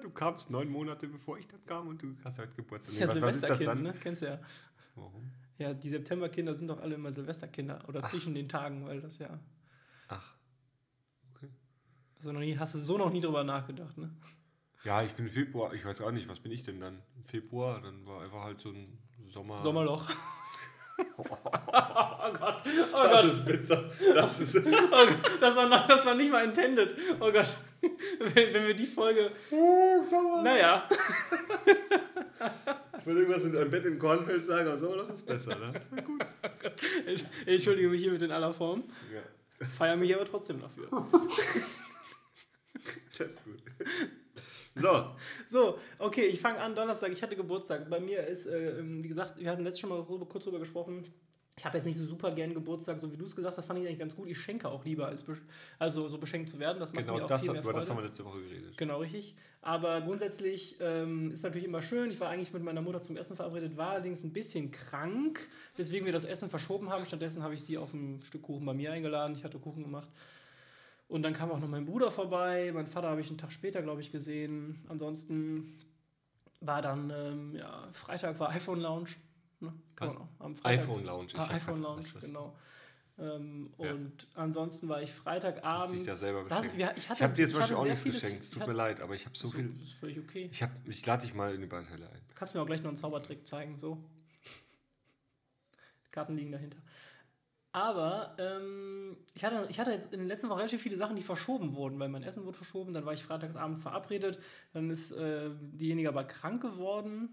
du 0.01 0.09
kamst 0.11 0.51
neun 0.51 0.69
Monate 0.69 1.07
bevor 1.07 1.37
ich 1.37 1.47
dann 1.47 1.65
kam 1.65 1.87
und 1.87 2.01
du 2.01 2.15
hast 2.23 2.39
halt 2.39 2.55
Geburtstag. 2.55 2.95
Nee, 2.95 3.01
ja, 3.01 3.07
was, 3.09 3.21
was 3.21 3.35
ist 3.35 3.49
das 3.49 3.59
dann? 3.59 3.83
Ne? 3.83 3.93
Kennst 3.99 4.21
du 4.21 4.27
ja. 4.27 4.39
Warum? 4.95 5.31
Ja, 5.59 5.73
die 5.73 5.89
Septemberkinder 5.89 6.55
sind 6.55 6.69
doch 6.69 6.79
alle 6.79 6.95
immer 6.95 7.11
Silvesterkinder 7.11 7.83
oder 7.87 8.01
Ach. 8.01 8.09
zwischen 8.09 8.33
den 8.33 8.47
Tagen, 8.47 8.85
weil 8.87 9.01
das 9.01 9.19
ja. 9.19 9.39
Ach. 10.07 10.35
Okay. 11.35 11.49
Also 12.15 12.31
noch 12.31 12.39
nie, 12.39 12.57
hast 12.57 12.75
du 12.75 12.79
so 12.79 12.97
noch 12.97 13.11
nie 13.11 13.19
drüber 13.19 13.43
nachgedacht, 13.43 13.97
ne? 13.97 14.15
Ja, 14.85 15.03
ich 15.03 15.11
bin 15.13 15.27
im 15.27 15.33
Februar, 15.33 15.73
ich 15.73 15.83
weiß 15.83 15.99
auch 16.01 16.11
nicht, 16.11 16.29
was 16.29 16.39
bin 16.39 16.53
ich 16.53 16.63
denn 16.63 16.79
dann? 16.79 17.03
Im 17.17 17.25
Februar, 17.25 17.81
dann 17.81 18.05
war 18.05 18.21
einfach 18.21 18.43
halt 18.43 18.61
so 18.61 18.69
ein 18.69 18.97
Sommer. 19.27 19.61
Sommerloch. 19.61 20.09
Oh 21.17 21.23
Gott, 22.33 22.63
oh 22.65 22.91
das 22.91 23.11
Gott. 23.11 23.25
ist 23.25 23.45
bitter. 23.45 23.89
Das, 24.13 24.41
ist 24.41 24.55
oh 24.57 25.07
das, 25.39 25.55
war, 25.55 25.87
das 25.87 26.05
war 26.05 26.15
nicht 26.15 26.31
mal 26.31 26.45
intended. 26.45 26.95
Oh 27.19 27.31
Gott. 27.31 27.55
Wenn, 27.81 28.53
wenn 28.53 28.67
wir 28.67 28.73
die 28.73 28.85
Folge. 28.85 29.31
Oh, 29.51 30.41
naja. 30.43 30.87
Ich 32.99 33.05
will 33.05 33.17
irgendwas 33.17 33.45
mit 33.45 33.55
einem 33.55 33.69
Bett 33.69 33.85
im 33.85 33.97
Kornfeld 33.97 34.43
sagen, 34.43 34.67
aber 34.67 34.77
Sommerloch 34.77 35.09
ist 35.09 35.25
besser, 35.25 35.55
ne? 35.55 35.71
Das 35.73 35.91
war 35.91 36.01
gut. 36.01 36.25
Ich, 37.07 37.23
entschuldige 37.45 37.89
mich 37.89 38.01
hiermit 38.01 38.21
in 38.21 38.31
aller 38.31 38.51
Form. 38.51 38.83
Ja. 39.13 39.67
Feier 39.67 39.95
mich 39.95 40.13
aber 40.13 40.25
trotzdem 40.25 40.59
dafür. 40.59 40.87
das 43.17 43.27
ist 43.27 43.43
gut. 43.45 43.61
So. 44.81 45.05
So, 45.47 45.79
okay, 45.97 46.25
ich 46.25 46.39
fange 46.39 46.59
an 46.59 46.75
Donnerstag. 46.75 47.11
Ich 47.11 47.23
hatte 47.23 47.35
Geburtstag. 47.35 47.89
Bei 47.89 47.99
mir 47.99 48.25
ist, 48.25 48.45
äh, 48.45 48.73
wie 48.83 49.07
gesagt, 49.07 49.39
wir 49.39 49.49
hatten 49.49 49.63
letztes 49.63 49.79
schon 49.79 49.89
mal 49.89 50.03
kurz 50.03 50.43
drüber 50.43 50.59
gesprochen 50.59 51.05
ich 51.59 51.65
habe 51.65 51.77
jetzt 51.77 51.85
nicht 51.85 51.97
so 51.97 52.05
super 52.05 52.31
gern 52.31 52.53
Geburtstag, 52.53 53.01
so 53.01 53.11
wie 53.11 53.17
du 53.17 53.25
es 53.25 53.35
gesagt 53.35 53.57
hast, 53.57 53.65
fand 53.65 53.79
ich 53.79 53.85
eigentlich 53.85 53.99
ganz 53.99 54.15
gut. 54.15 54.29
Ich 54.29 54.39
schenke 54.39 54.69
auch 54.69 54.85
lieber, 54.85 55.07
als 55.07 55.25
also 55.77 56.07
so 56.07 56.17
beschenkt 56.17 56.47
zu 56.47 56.57
werden. 56.57 56.79
Das 56.79 56.93
macht 56.93 57.05
genau, 57.05 57.17
mir 57.17 57.25
auch 57.25 57.27
das, 57.27 57.41
viel 57.41 57.51
mehr 57.51 57.61
über 57.61 57.73
das 57.73 57.89
haben 57.89 57.97
wir 57.97 58.05
letzte 58.05 58.23
Woche 58.23 58.39
geredet. 58.39 58.77
Genau, 58.77 58.99
richtig. 58.99 59.35
Aber 59.61 59.99
grundsätzlich 59.99 60.77
ähm, 60.79 61.31
ist 61.31 61.43
natürlich 61.43 61.67
immer 61.67 61.81
schön. 61.81 62.11
Ich 62.11 62.19
war 62.21 62.29
eigentlich 62.29 62.53
mit 62.53 62.63
meiner 62.63 62.81
Mutter 62.81 63.01
zum 63.01 63.17
Essen 63.17 63.35
verabredet, 63.35 63.75
war 63.75 63.89
allerdings 63.89 64.23
ein 64.23 64.31
bisschen 64.31 64.71
krank, 64.71 65.49
weswegen 65.75 66.05
wir 66.05 66.13
das 66.13 66.23
Essen 66.23 66.49
verschoben 66.49 66.89
haben. 66.89 67.05
Stattdessen 67.05 67.43
habe 67.43 67.55
ich 67.55 67.61
sie 67.61 67.77
auf 67.77 67.93
ein 67.93 68.21
Stück 68.23 68.43
Kuchen 68.43 68.65
bei 68.65 68.73
mir 68.73 68.93
eingeladen. 68.93 69.35
Ich 69.35 69.43
hatte 69.43 69.59
Kuchen 69.59 69.83
gemacht. 69.83 70.07
Und 71.09 71.23
dann 71.23 71.33
kam 71.33 71.51
auch 71.51 71.59
noch 71.59 71.67
mein 71.67 71.85
Bruder 71.85 72.11
vorbei. 72.11 72.71
Mein 72.71 72.85
Vater 72.85 73.09
habe 73.09 73.19
ich 73.19 73.29
einen 73.29 73.39
Tag 73.39 73.51
später, 73.51 73.81
glaube 73.81 73.99
ich, 73.99 74.11
gesehen. 74.11 74.85
Ansonsten 74.87 75.79
war 76.61 76.83
dann, 76.83 77.09
ähm, 77.09 77.55
ja, 77.55 77.89
Freitag 77.91 78.39
war 78.39 78.51
iPhone 78.51 78.79
Lounge. 78.79 79.09
Ne? 79.59 79.73
iPhone 80.63 81.03
Lounge. 81.03 81.27
Ah, 81.35 81.49
iPhone 81.49 81.81
Lounge, 81.81 82.05
genau. 82.21 82.55
Ähm, 83.17 83.73
ja. 83.79 83.91
Und 83.91 84.27
ansonsten 84.35 84.87
war 84.87 85.01
ich 85.01 85.11
Freitagabend. 85.11 85.99
Ich 85.99 86.05
ja 86.05 86.15
selber 86.15 86.45
das, 86.47 86.69
ja, 86.77 86.91
ich, 86.95 87.09
ich 87.09 87.21
habe 87.21 87.33
dir 87.33 87.47
zum 87.47 87.59
Beispiel 87.59 87.77
auch 87.77 87.85
nichts 87.85 88.03
geschenkt. 88.03 88.43
Es 88.43 88.51
tut 88.51 88.67
mir 88.67 88.73
leid, 88.73 89.01
aber 89.01 89.15
ich 89.15 89.25
habe 89.25 89.35
so, 89.35 89.47
so 89.47 89.57
viel. 89.57 89.73
Das 89.79 89.89
ist 89.89 89.93
völlig 89.93 90.19
okay. 90.19 90.49
Ich, 90.51 90.63
ich 90.85 91.05
lade 91.05 91.23
dich 91.23 91.33
mal 91.33 91.53
in 91.55 91.61
die 91.61 91.67
Ballteile 91.67 92.07
ein. 92.07 92.21
Kannst 92.35 92.53
du 92.53 92.59
mir 92.59 92.63
auch 92.63 92.67
gleich 92.67 92.81
noch 92.81 92.89
einen 92.89 92.97
Zaubertrick 92.97 93.47
zeigen, 93.47 93.79
so. 93.79 93.97
Karten 96.11 96.37
liegen 96.37 96.51
dahinter. 96.51 96.77
Aber 97.79 98.35
ähm, 98.37 99.15
ich, 99.35 99.45
hatte, 99.45 99.65
ich 99.69 99.79
hatte 99.79 99.91
jetzt 99.91 100.11
in 100.11 100.19
den 100.19 100.27
letzten 100.27 100.49
Wochen 100.49 100.57
relativ 100.57 100.81
viele 100.81 100.97
Sachen, 100.97 101.15
die 101.15 101.21
verschoben 101.21 101.75
wurden, 101.75 101.97
weil 101.97 102.09
mein 102.09 102.23
Essen 102.23 102.43
wurde 102.43 102.57
verschoben. 102.57 102.93
Dann 102.93 103.05
war 103.05 103.13
ich 103.13 103.23
freitagsabend 103.23 103.79
verabredet. 103.79 104.37
Dann 104.73 104.89
ist 104.89 105.13
äh, 105.13 105.49
diejenige 105.61 106.09
aber 106.09 106.25
krank 106.25 106.61
geworden. 106.61 107.29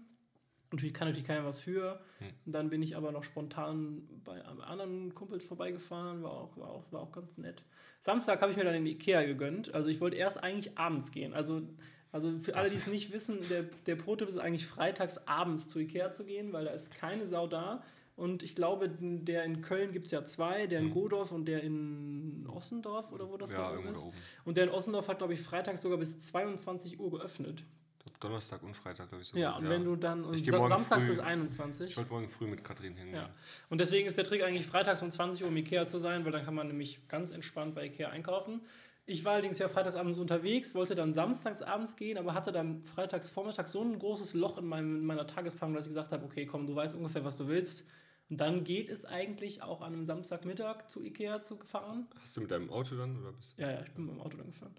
Natürlich 0.71 0.93
kann 0.93 1.09
natürlich 1.09 1.27
keiner 1.27 1.43
was 1.43 1.59
für. 1.59 1.99
Hm. 2.19 2.27
Dann 2.45 2.69
bin 2.69 2.81
ich 2.81 2.95
aber 2.95 3.11
noch 3.11 3.25
spontan 3.25 4.07
bei 4.23 4.41
anderen 4.41 5.13
Kumpels 5.13 5.43
vorbeigefahren, 5.43 6.23
war 6.23 6.31
auch, 6.31 6.55
war 6.55 6.69
auch, 6.69 6.91
war 6.91 7.01
auch 7.01 7.11
ganz 7.11 7.37
nett. 7.37 7.63
Samstag 7.99 8.41
habe 8.41 8.51
ich 8.51 8.57
mir 8.57 8.63
dann 8.63 8.75
in 8.75 8.85
die 8.85 8.91
Ikea 8.91 9.23
gegönnt. 9.23 9.73
Also 9.73 9.89
ich 9.89 9.99
wollte 9.99 10.15
erst 10.15 10.41
eigentlich 10.41 10.77
abends 10.77 11.11
gehen. 11.11 11.33
Also, 11.33 11.61
also 12.13 12.39
für 12.39 12.55
alle, 12.55 12.69
die 12.69 12.77
es 12.77 12.87
nicht 12.87 13.11
wissen, 13.11 13.39
der, 13.49 13.63
der 13.85 13.97
Pro-Tipp 13.97 14.29
ist 14.29 14.37
eigentlich 14.37 14.65
freitags 14.65 15.17
abends 15.27 15.67
zu 15.67 15.79
Ikea 15.79 16.11
zu 16.11 16.23
gehen, 16.23 16.53
weil 16.53 16.63
da 16.63 16.71
ist 16.71 16.93
keine 16.95 17.27
Sau 17.27 17.47
da. 17.47 17.83
Und 18.17 18.41
ich 18.41 18.55
glaube, 18.55 18.89
der 18.89 19.43
in 19.43 19.61
Köln 19.61 19.91
gibt 19.91 20.07
es 20.07 20.11
ja 20.11 20.25
zwei, 20.25 20.65
der 20.65 20.79
in 20.79 20.87
hm. 20.87 20.93
Godorf 20.93 21.31
und 21.31 21.45
der 21.45 21.61
in 21.61 22.47
Ossendorf 22.51 23.11
oder 23.11 23.29
wo 23.29 23.37
das 23.37 23.51
ja, 23.51 23.71
da 23.71 23.89
ist. 23.89 24.07
Und 24.43 24.57
der 24.57 24.65
in 24.65 24.69
Ossendorf 24.71 25.07
hat, 25.07 25.19
glaube 25.19 25.35
ich, 25.35 25.41
freitags 25.41 25.83
sogar 25.83 25.99
bis 25.99 26.19
22 26.19 26.99
Uhr 26.99 27.11
geöffnet. 27.11 27.63
Donnerstag 28.19 28.63
und 28.63 28.75
Freitag, 28.75 29.09
glaube 29.09 29.21
ich. 29.21 29.29
So. 29.29 29.37
Ja, 29.37 29.55
und 29.55 29.65
ja. 29.65 29.69
wenn 29.69 29.85
du 29.85 29.95
dann 29.95 30.23
und 30.23 30.43
samstags 30.43 31.03
früh, 31.03 31.09
bis 31.09 31.19
21. 31.19 31.91
Ich 31.91 31.97
wollte 31.97 32.09
morgen 32.09 32.27
früh 32.27 32.47
mit 32.47 32.63
Katrin 32.63 32.95
hingehen. 32.95 33.15
Ja. 33.15 33.29
Und 33.69 33.79
deswegen 33.79 34.07
ist 34.07 34.17
der 34.17 34.23
Trick 34.23 34.41
eigentlich 34.41 34.65
freitags 34.65 35.03
um 35.03 35.11
20 35.11 35.43
Uhr 35.43 35.49
im 35.49 35.57
Ikea 35.57 35.85
zu 35.85 35.99
sein, 35.99 36.25
weil 36.25 36.31
dann 36.31 36.43
kann 36.43 36.55
man 36.55 36.67
nämlich 36.67 37.07
ganz 37.07 37.29
entspannt 37.29 37.75
bei 37.75 37.85
Ikea 37.85 38.09
einkaufen. 38.09 38.61
Ich 39.05 39.23
war 39.23 39.33
allerdings 39.33 39.59
ja 39.59 39.69
freitagsabends 39.69 40.17
unterwegs, 40.17 40.75
wollte 40.75 40.95
dann 40.95 41.13
samstags 41.13 41.61
abends 41.61 41.95
gehen, 41.95 42.17
aber 42.17 42.33
hatte 42.33 42.51
dann 42.51 42.83
freitags 42.83 43.29
vormittags 43.29 43.71
so 43.71 43.81
ein 43.81 43.97
großes 43.97 44.33
Loch 44.33 44.57
in, 44.57 44.65
meinem, 44.65 44.97
in 44.97 45.05
meiner 45.05 45.27
Tagesplanung, 45.27 45.75
dass 45.75 45.85
ich 45.85 45.91
gesagt 45.91 46.11
habe, 46.11 46.25
okay, 46.25 46.45
komm, 46.45 46.67
du 46.67 46.75
weißt 46.75 46.95
ungefähr, 46.95 47.23
was 47.23 47.37
du 47.37 47.47
willst. 47.47 47.85
Und 48.29 48.41
dann 48.41 48.63
geht 48.63 48.89
es 48.89 49.05
eigentlich 49.05 49.61
auch 49.61 49.81
an 49.81 49.93
einem 49.93 50.05
Samstagmittag 50.05 50.89
zu 50.89 51.03
Ikea 51.03 51.41
zu 51.41 51.57
fahren. 51.57 52.07
Hast 52.21 52.35
du 52.35 52.41
mit 52.41 52.51
deinem 52.51 52.69
Auto 52.69 52.95
dann? 52.95 53.17
Oder 53.21 53.31
bist 53.31 53.57
ja, 53.57 53.71
ja, 53.71 53.81
ich 53.81 53.91
bin 53.93 54.05
mit 54.05 54.15
meinem 54.15 54.25
Auto 54.25 54.37
dann 54.37 54.47
gefahren. 54.47 54.75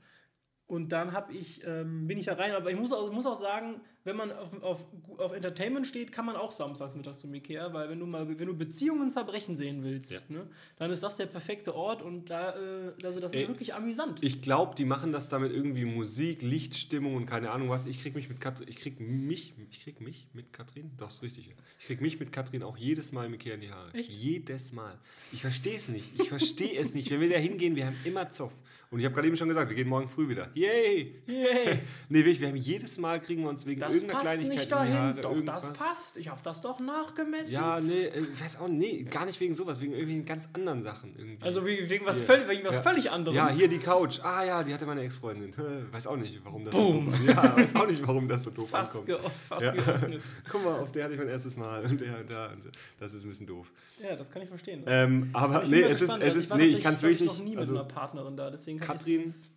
Und 0.68 0.92
dann 0.92 1.12
hab 1.12 1.33
ich, 1.33 1.62
ähm, 1.66 2.07
bin 2.07 2.18
ich 2.18 2.26
da 2.26 2.35
rein. 2.35 2.52
Aber 2.52 2.70
ich 2.70 2.78
muss 2.78 2.92
auch, 2.92 3.11
muss 3.11 3.24
auch 3.24 3.40
sagen, 3.40 3.81
wenn 4.04 4.16
man 4.16 4.31
auf, 4.33 4.62
auf, 4.62 4.87
auf 5.16 5.33
Entertainment 5.33 5.87
steht, 5.87 6.12
kann 6.12 6.26
man 6.26 6.37
auch 6.37 6.52
samstags 6.52 6.94
mittags 6.94 7.20
zum 7.20 7.33
Ikea, 7.35 7.72
weil 7.72 7.88
wenn 7.88 7.98
du 7.98 8.07
mal, 8.07 8.28
wenn 8.28 8.46
du 8.46 8.54
Beziehungen 8.54 9.11
zerbrechen 9.11 9.57
sehen 9.57 9.83
willst, 9.83 10.12
ja. 10.12 10.18
ne, 10.28 10.46
dann 10.76 10.90
ist 10.90 11.02
das 11.02 11.16
der 11.16 11.26
perfekte 11.26 11.74
Ort 11.74 12.02
und 12.02 12.28
da, 12.28 12.54
äh, 12.54 12.92
also 13.02 13.18
das 13.18 13.33
Ey, 13.33 13.42
ist 13.42 13.48
wirklich 13.48 13.74
amüsant. 13.74 14.18
Ich 14.22 14.42
glaube, 14.42 14.74
die 14.74 14.85
machen 14.85 15.11
das 15.11 15.31
damit 15.31 15.52
irgendwie 15.52 15.87
Musik, 15.87 16.42
Lichtstimmung 16.42 17.16
und 17.16 17.24
keine 17.26 17.50
Ahnung 17.50 17.70
was. 17.70 17.87
Ich 17.87 18.02
krieg 18.02 18.14
mich 18.14 18.28
mit 18.28 18.40
Katrin, 18.40 18.68
ich 18.68 18.76
krieg 18.76 19.00
mich, 19.00 19.54
ich 19.70 19.83
krieg 19.83 20.00
mich 20.02 20.28
mit 20.33 20.52
Katrin, 20.52 20.90
doch, 20.96 21.09
ist 21.09 21.22
richtig. 21.22 21.54
Ich 21.78 21.87
krieg 21.87 22.00
mich 22.00 22.20
mit 22.20 22.31
Katrin 22.31 22.62
auch 22.62 22.76
jedes 22.76 23.12
Mal 23.12 23.26
im 23.26 23.35
Ikea 23.35 23.54
in 23.54 23.61
die 23.62 23.70
Haare. 23.70 23.92
Echt? 23.94 24.12
Jedes 24.12 24.72
Mal. 24.72 24.98
Ich 25.33 25.40
verstehe 25.40 25.76
es 25.76 25.88
nicht. 25.88 26.09
Ich 26.20 26.28
verstehe 26.28 26.78
es 26.78 26.94
nicht. 26.94 27.11
Wenn 27.11 27.20
wir 27.20 27.31
da 27.31 27.37
hingehen, 27.37 27.74
wir 27.74 27.87
haben 27.87 27.96
immer 28.04 28.31
Zoff. 28.31 28.52
Und 28.90 29.01
ich 29.01 29.05
habe 29.05 29.14
gerade 29.14 29.29
eben 29.29 29.37
schon 29.37 29.48
gesagt, 29.48 29.68
wir 29.68 29.77
gehen 29.77 29.87
morgen 29.88 30.09
früh 30.09 30.29
wieder. 30.31 30.48
Yay! 30.55 31.20
Yay! 31.27 31.79
nee, 32.09 32.18
wirklich, 32.20 32.40
wir 32.40 32.48
haben 32.48 32.57
jedes 32.57 32.96
Mal 32.96 33.20
kriegen 33.20 33.42
wir 33.42 33.51
uns 33.51 33.66
wegen 33.66 33.81
Das 33.81 33.92
irgendeiner 33.94 34.20
passt 34.20 34.33
Kleinigkeit 34.33 34.59
nicht 34.59 34.72
dahin. 34.72 34.94
Haare, 34.94 35.20
Doch, 35.20 35.33
irgendwas. 35.35 35.64
das 35.68 35.72
passt. 35.74 36.16
Ich 36.16 36.29
habe 36.31 36.40
das 36.42 36.62
doch 36.62 36.81
nachgemessen. 36.81 37.53
Ja, 37.55 37.81
nee, 37.81 38.05
äh, 38.05 38.20
ich 38.35 38.42
weiß 38.42 38.61
auch, 38.61 38.68
nee, 38.68 39.03
gar 39.03 39.27
nicht 39.27 39.38
wegen 39.40 39.53
sowas, 39.55 39.81
wegen 39.83 39.92
irgendwelchen 39.92 40.24
ganz 40.24 40.48
anderen 40.55 40.83
Sachen 40.83 41.14
irgendwie. 41.18 41.44
Also 41.44 41.66
wegen, 41.66 42.07
was, 42.07 42.22
völlig, 42.22 42.48
wegen 42.48 42.64
was 42.64 42.77
Ja. 42.77 42.83
völlig 42.83 43.11
anderem. 43.11 43.37
Ja, 43.37 43.51
hier 43.51 43.68
die 43.68 43.77
Couch. 43.79 44.20
Ah 44.22 44.42
ja, 44.44 44.62
die 44.64 44.72
hatte 44.72 44.87
meine 44.87 45.03
Ex-Freundin. 45.03 45.53
Weiß 45.92 46.07
auch 46.07 46.16
nicht, 46.16 46.40
warum 46.42 46.64
das 46.64 46.72
Boom. 46.74 47.12
so 47.12 47.18
doof 47.18 47.27
Ja, 47.29 47.57
weiß 47.59 47.74
auch 47.77 47.87
nicht, 47.87 48.07
warum 48.09 48.27
das 48.27 48.44
so 48.44 48.51
doof 48.51 48.70
fast, 48.70 48.96
ankommt. 49.07 49.20
ge 49.22 49.31
fast 49.46 49.62
Ja. 49.66 49.72
geöffnet. 49.72 50.22
Guck 50.51 50.64
mal, 50.64 50.79
auf 50.81 50.92
der 50.92 51.05
hatte 51.05 51.12
ich 51.12 51.20
mein 51.20 51.29
erstes 51.29 51.59
Mal 51.59 51.85
und 51.85 52.01
der 52.01 52.20
und 52.20 52.31
da. 52.31 52.46
Und 52.53 52.62
das 52.98 53.12
ist 53.12 53.24
ein 53.24 53.29
bisschen 53.29 53.46
doof. 53.46 53.70
Ja, 54.03 54.16
das 54.16 54.31
kann 54.31 54.40
ich 54.40 54.48
verstehen. 54.48 54.83
Ähm, 54.87 55.29
aber 55.35 55.64
Ich 55.64 55.68
nee, 55.70 55.83
es 55.83 56.01
ist, 56.01 56.09
es 56.09 56.11
Also 56.11 56.38
ist, 56.38 56.51
war 56.51 56.57
nee, 56.57 56.64
ich 56.66 56.83
kann 56.83 56.94
es 56.94 57.03
wirklich 57.03 57.29
noch 57.29 57.37
nie 57.38 57.42
nicht. 57.44 57.51
mit 57.51 57.59
Also, 57.59 57.74
einer 57.74 57.85
Partnerin 57.85 58.37
da, 58.37 58.48
deswegen 58.51 58.77
kann 58.80 58.96
Katrin, 58.96 59.22
ich's- 59.22 59.48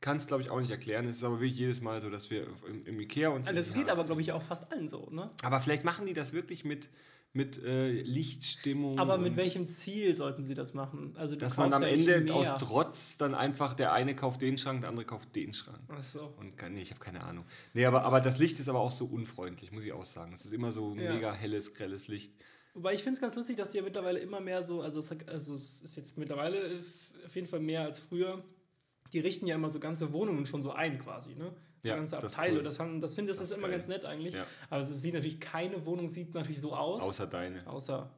kann 0.00 0.16
es 0.16 0.26
glaube 0.26 0.42
ich 0.42 0.50
auch 0.50 0.60
nicht 0.60 0.70
erklären. 0.70 1.06
Es 1.06 1.16
ist 1.16 1.24
aber 1.24 1.40
wirklich 1.40 1.58
jedes 1.58 1.80
Mal 1.80 2.00
so, 2.00 2.10
dass 2.10 2.30
wir 2.30 2.46
im, 2.68 2.86
im 2.86 3.00
Ikea 3.00 3.28
uns. 3.30 3.46
Also 3.46 3.60
das 3.60 3.72
geht 3.74 3.88
aber, 3.88 4.04
glaube 4.04 4.20
ich, 4.20 4.32
auch 4.32 4.42
fast 4.42 4.70
allen 4.72 4.88
so, 4.88 5.08
ne? 5.10 5.30
Aber 5.42 5.60
vielleicht 5.60 5.84
machen 5.84 6.06
die 6.06 6.14
das 6.14 6.32
wirklich 6.32 6.64
mit, 6.64 6.88
mit 7.32 7.62
äh, 7.62 7.90
Lichtstimmung. 8.02 8.98
Aber 8.98 9.18
mit 9.18 9.36
welchem 9.36 9.68
Ziel 9.68 10.14
sollten 10.14 10.42
sie 10.42 10.54
das 10.54 10.72
machen? 10.74 11.14
Also 11.16 11.36
Dass 11.36 11.58
man 11.58 11.72
am 11.72 11.82
ja 11.82 11.88
Ende 11.88 12.32
aus 12.34 12.56
Trotz 12.58 13.18
dann 13.18 13.34
einfach 13.34 13.74
der 13.74 13.92
eine 13.92 14.16
kauft 14.16 14.40
den 14.42 14.56
Schrank, 14.58 14.80
der 14.80 14.88
andere 14.90 15.04
kauft 15.04 15.36
den 15.36 15.52
Schrank. 15.52 15.78
Ach 15.88 16.02
so. 16.02 16.32
Und 16.38 16.56
kann, 16.56 16.74
nee, 16.74 16.80
ich 16.82 16.90
habe 16.90 17.00
keine 17.00 17.22
Ahnung. 17.22 17.44
Nee, 17.74 17.84
aber, 17.84 18.04
aber 18.04 18.20
das 18.20 18.38
Licht 18.38 18.58
ist 18.58 18.68
aber 18.68 18.80
auch 18.80 18.90
so 18.90 19.04
unfreundlich, 19.04 19.70
muss 19.70 19.84
ich 19.84 19.92
auch 19.92 20.04
sagen. 20.04 20.32
Es 20.32 20.44
ist 20.44 20.52
immer 20.54 20.72
so 20.72 20.92
ein 20.92 20.98
Ja. 20.98 21.12
mega 21.14 21.32
helles, 21.34 21.74
grelles 21.74 22.08
Licht. 22.08 22.32
Wobei 22.74 22.94
ich 22.94 23.02
finde 23.02 23.16
es 23.16 23.20
ganz 23.20 23.34
lustig, 23.36 23.56
dass 23.56 23.70
die 23.72 23.78
ja 23.78 23.82
mittlerweile 23.84 24.18
immer 24.20 24.40
mehr 24.40 24.62
so, 24.62 24.80
also 24.80 25.00
es, 25.00 25.10
hat- 25.10 25.28
also 25.28 25.54
es 25.54 25.82
ist 25.82 25.96
jetzt 25.96 26.16
mittlerweile 26.18 26.56
äh, 26.78 26.80
auf 27.26 27.34
jeden 27.34 27.46
Fall 27.46 27.60
mehr 27.60 27.82
als 27.82 27.98
früher. 28.00 28.42
Die 29.12 29.18
richten 29.20 29.46
ja 29.46 29.56
immer 29.56 29.68
so 29.68 29.80
ganze 29.80 30.12
Wohnungen 30.12 30.46
schon 30.46 30.62
so 30.62 30.72
ein 30.72 30.98
quasi, 30.98 31.34
ne? 31.34 31.52
So 31.82 31.88
Ja, 31.88 31.96
ganze 31.96 32.16
das 32.16 32.34
Abteile. 32.36 32.58
cool. 32.58 32.62
Das, 32.62 32.76
das 32.78 33.14
finde 33.14 33.32
ich 33.32 33.36
das 33.36 33.38
Das 33.38 33.50
ist 33.50 33.56
immer 33.56 33.68
geil. 33.68 33.72
ganz 33.76 33.88
nett 33.88 34.04
eigentlich. 34.04 34.34
Ja. 34.34 34.46
Aber 34.68 34.82
es 34.82 34.88
sieht 35.00 35.14
natürlich, 35.14 35.40
keine 35.40 35.84
Wohnung 35.86 36.08
sieht 36.08 36.34
natürlich 36.34 36.60
so 36.60 36.74
aus. 36.74 37.02
Außer 37.02 37.26
deine. 37.26 37.66
Außer. 37.66 38.10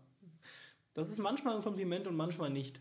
Das 0.95 1.09
ist 1.09 1.19
manchmal 1.19 1.57
ein 1.57 1.63
Kompliment 1.63 2.07
und 2.07 2.17
manchmal 2.17 2.51
nicht. 2.51 2.81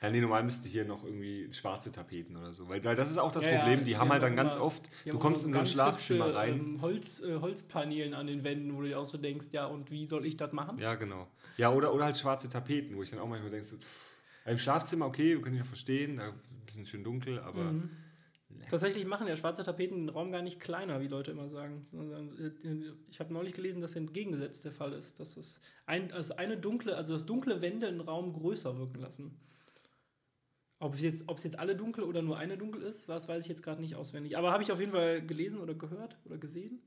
Ja, 0.00 0.10
nee, 0.10 0.20
normal 0.20 0.44
müsste 0.44 0.68
hier 0.68 0.84
noch 0.84 1.02
irgendwie 1.02 1.52
schwarze 1.52 1.90
Tapeten 1.90 2.36
oder 2.36 2.52
so. 2.52 2.68
Weil, 2.68 2.84
weil 2.84 2.94
das 2.94 3.10
ist 3.10 3.18
auch 3.18 3.32
das 3.32 3.44
Ja, 3.44 3.50
ja, 3.50 3.58
Problem. 3.58 3.80
Die 3.80 3.84
die 3.86 3.96
haben 3.96 4.10
halt 4.12 4.22
dann 4.22 4.34
immer- 4.34 4.44
ganz 4.44 4.56
oft, 4.56 4.88
du 5.04 5.18
kommst 5.18 5.44
in 5.44 5.52
so 5.52 5.58
ein 5.58 5.66
Schlafzimmer 5.66 6.26
hübsche, 6.26 6.38
rein. 6.38 6.52
Ähm, 6.54 6.80
Holz, 6.82 7.20
äh, 7.20 7.40
Holzpaneelen 7.40 8.14
an 8.14 8.28
den 8.28 8.44
Wänden, 8.44 8.76
wo 8.76 8.82
du 8.82 8.86
dir 8.86 9.00
auch 9.00 9.04
so 9.04 9.18
denkst, 9.18 9.46
ja, 9.50 9.66
und 9.66 9.90
wie 9.90 10.06
soll 10.06 10.24
ich 10.24 10.36
das 10.36 10.52
machen? 10.52 10.78
Ja, 10.78 10.94
genau. 10.94 11.26
Ja, 11.56 11.72
oder, 11.72 11.92
oder 11.92 12.04
halt 12.04 12.16
schwarze 12.16 12.48
Tapeten, 12.48 12.96
wo 12.96 13.02
ich 13.02 13.10
dann 13.10 13.18
auch 13.18 13.26
manchmal 13.26 13.50
denke, 13.50 13.66
so, 13.66 13.76
pff, 13.76 14.07
im 14.50 14.58
Schlafzimmer, 14.58 15.06
okay, 15.06 15.40
kann 15.40 15.52
ich 15.52 15.60
noch 15.60 15.66
verstehen, 15.66 16.16
da 16.16 16.28
ein 16.30 16.64
bisschen 16.66 16.86
schön 16.86 17.04
dunkel, 17.04 17.38
aber 17.40 17.72
Mhm. 17.72 17.90
Tatsächlich 18.70 19.06
machen 19.06 19.26
ja 19.26 19.36
schwarze 19.36 19.62
Tapeten 19.62 20.06
den 20.06 20.08
Raum 20.08 20.32
gar 20.32 20.42
nicht 20.42 20.58
kleiner, 20.58 21.00
wie 21.00 21.06
Leute 21.08 21.30
immer 21.30 21.48
sagen. 21.48 21.86
Äh, 22.38 22.92
Ich 23.10 23.20
habe 23.20 23.32
neulich 23.32 23.52
gelesen, 23.54 23.80
dass 23.80 23.94
entgegengesetzt 23.94 24.64
der 24.64 24.72
Fall 24.72 24.92
ist. 24.94 25.20
Dass 25.20 25.36
es 25.36 25.60
ein, 25.86 26.12
also 26.12 26.34
eine 26.36 26.56
dunkle, 26.56 26.96
also 26.96 27.12
dass 27.12 27.26
dunkle 27.26 27.60
Wände 27.60 27.88
einen 27.88 28.00
Raum 28.00 28.32
größer 28.32 28.76
wirken 28.78 29.00
lassen. 29.00 29.38
Ob 30.80 30.94
es 30.94 31.02
jetzt, 31.02 31.24
ob 31.28 31.38
es 31.38 31.44
jetzt 31.44 31.58
alle 31.58 31.76
dunkel 31.76 32.04
oder 32.04 32.22
nur 32.22 32.38
eine 32.38 32.56
dunkel 32.56 32.82
ist, 32.82 33.08
das 33.08 33.28
weiß 33.28 33.42
ich 33.44 33.48
jetzt 33.48 33.62
gerade 33.62 33.80
nicht 33.80 33.96
auswendig. 33.96 34.36
Aber 34.38 34.52
habe 34.52 34.62
ich 34.62 34.72
auf 34.72 34.80
jeden 34.80 34.92
Fall 34.92 35.24
gelesen 35.24 35.60
oder 35.60 35.74
gehört 35.74 36.18
oder 36.24 36.38
gesehen. 36.38 36.80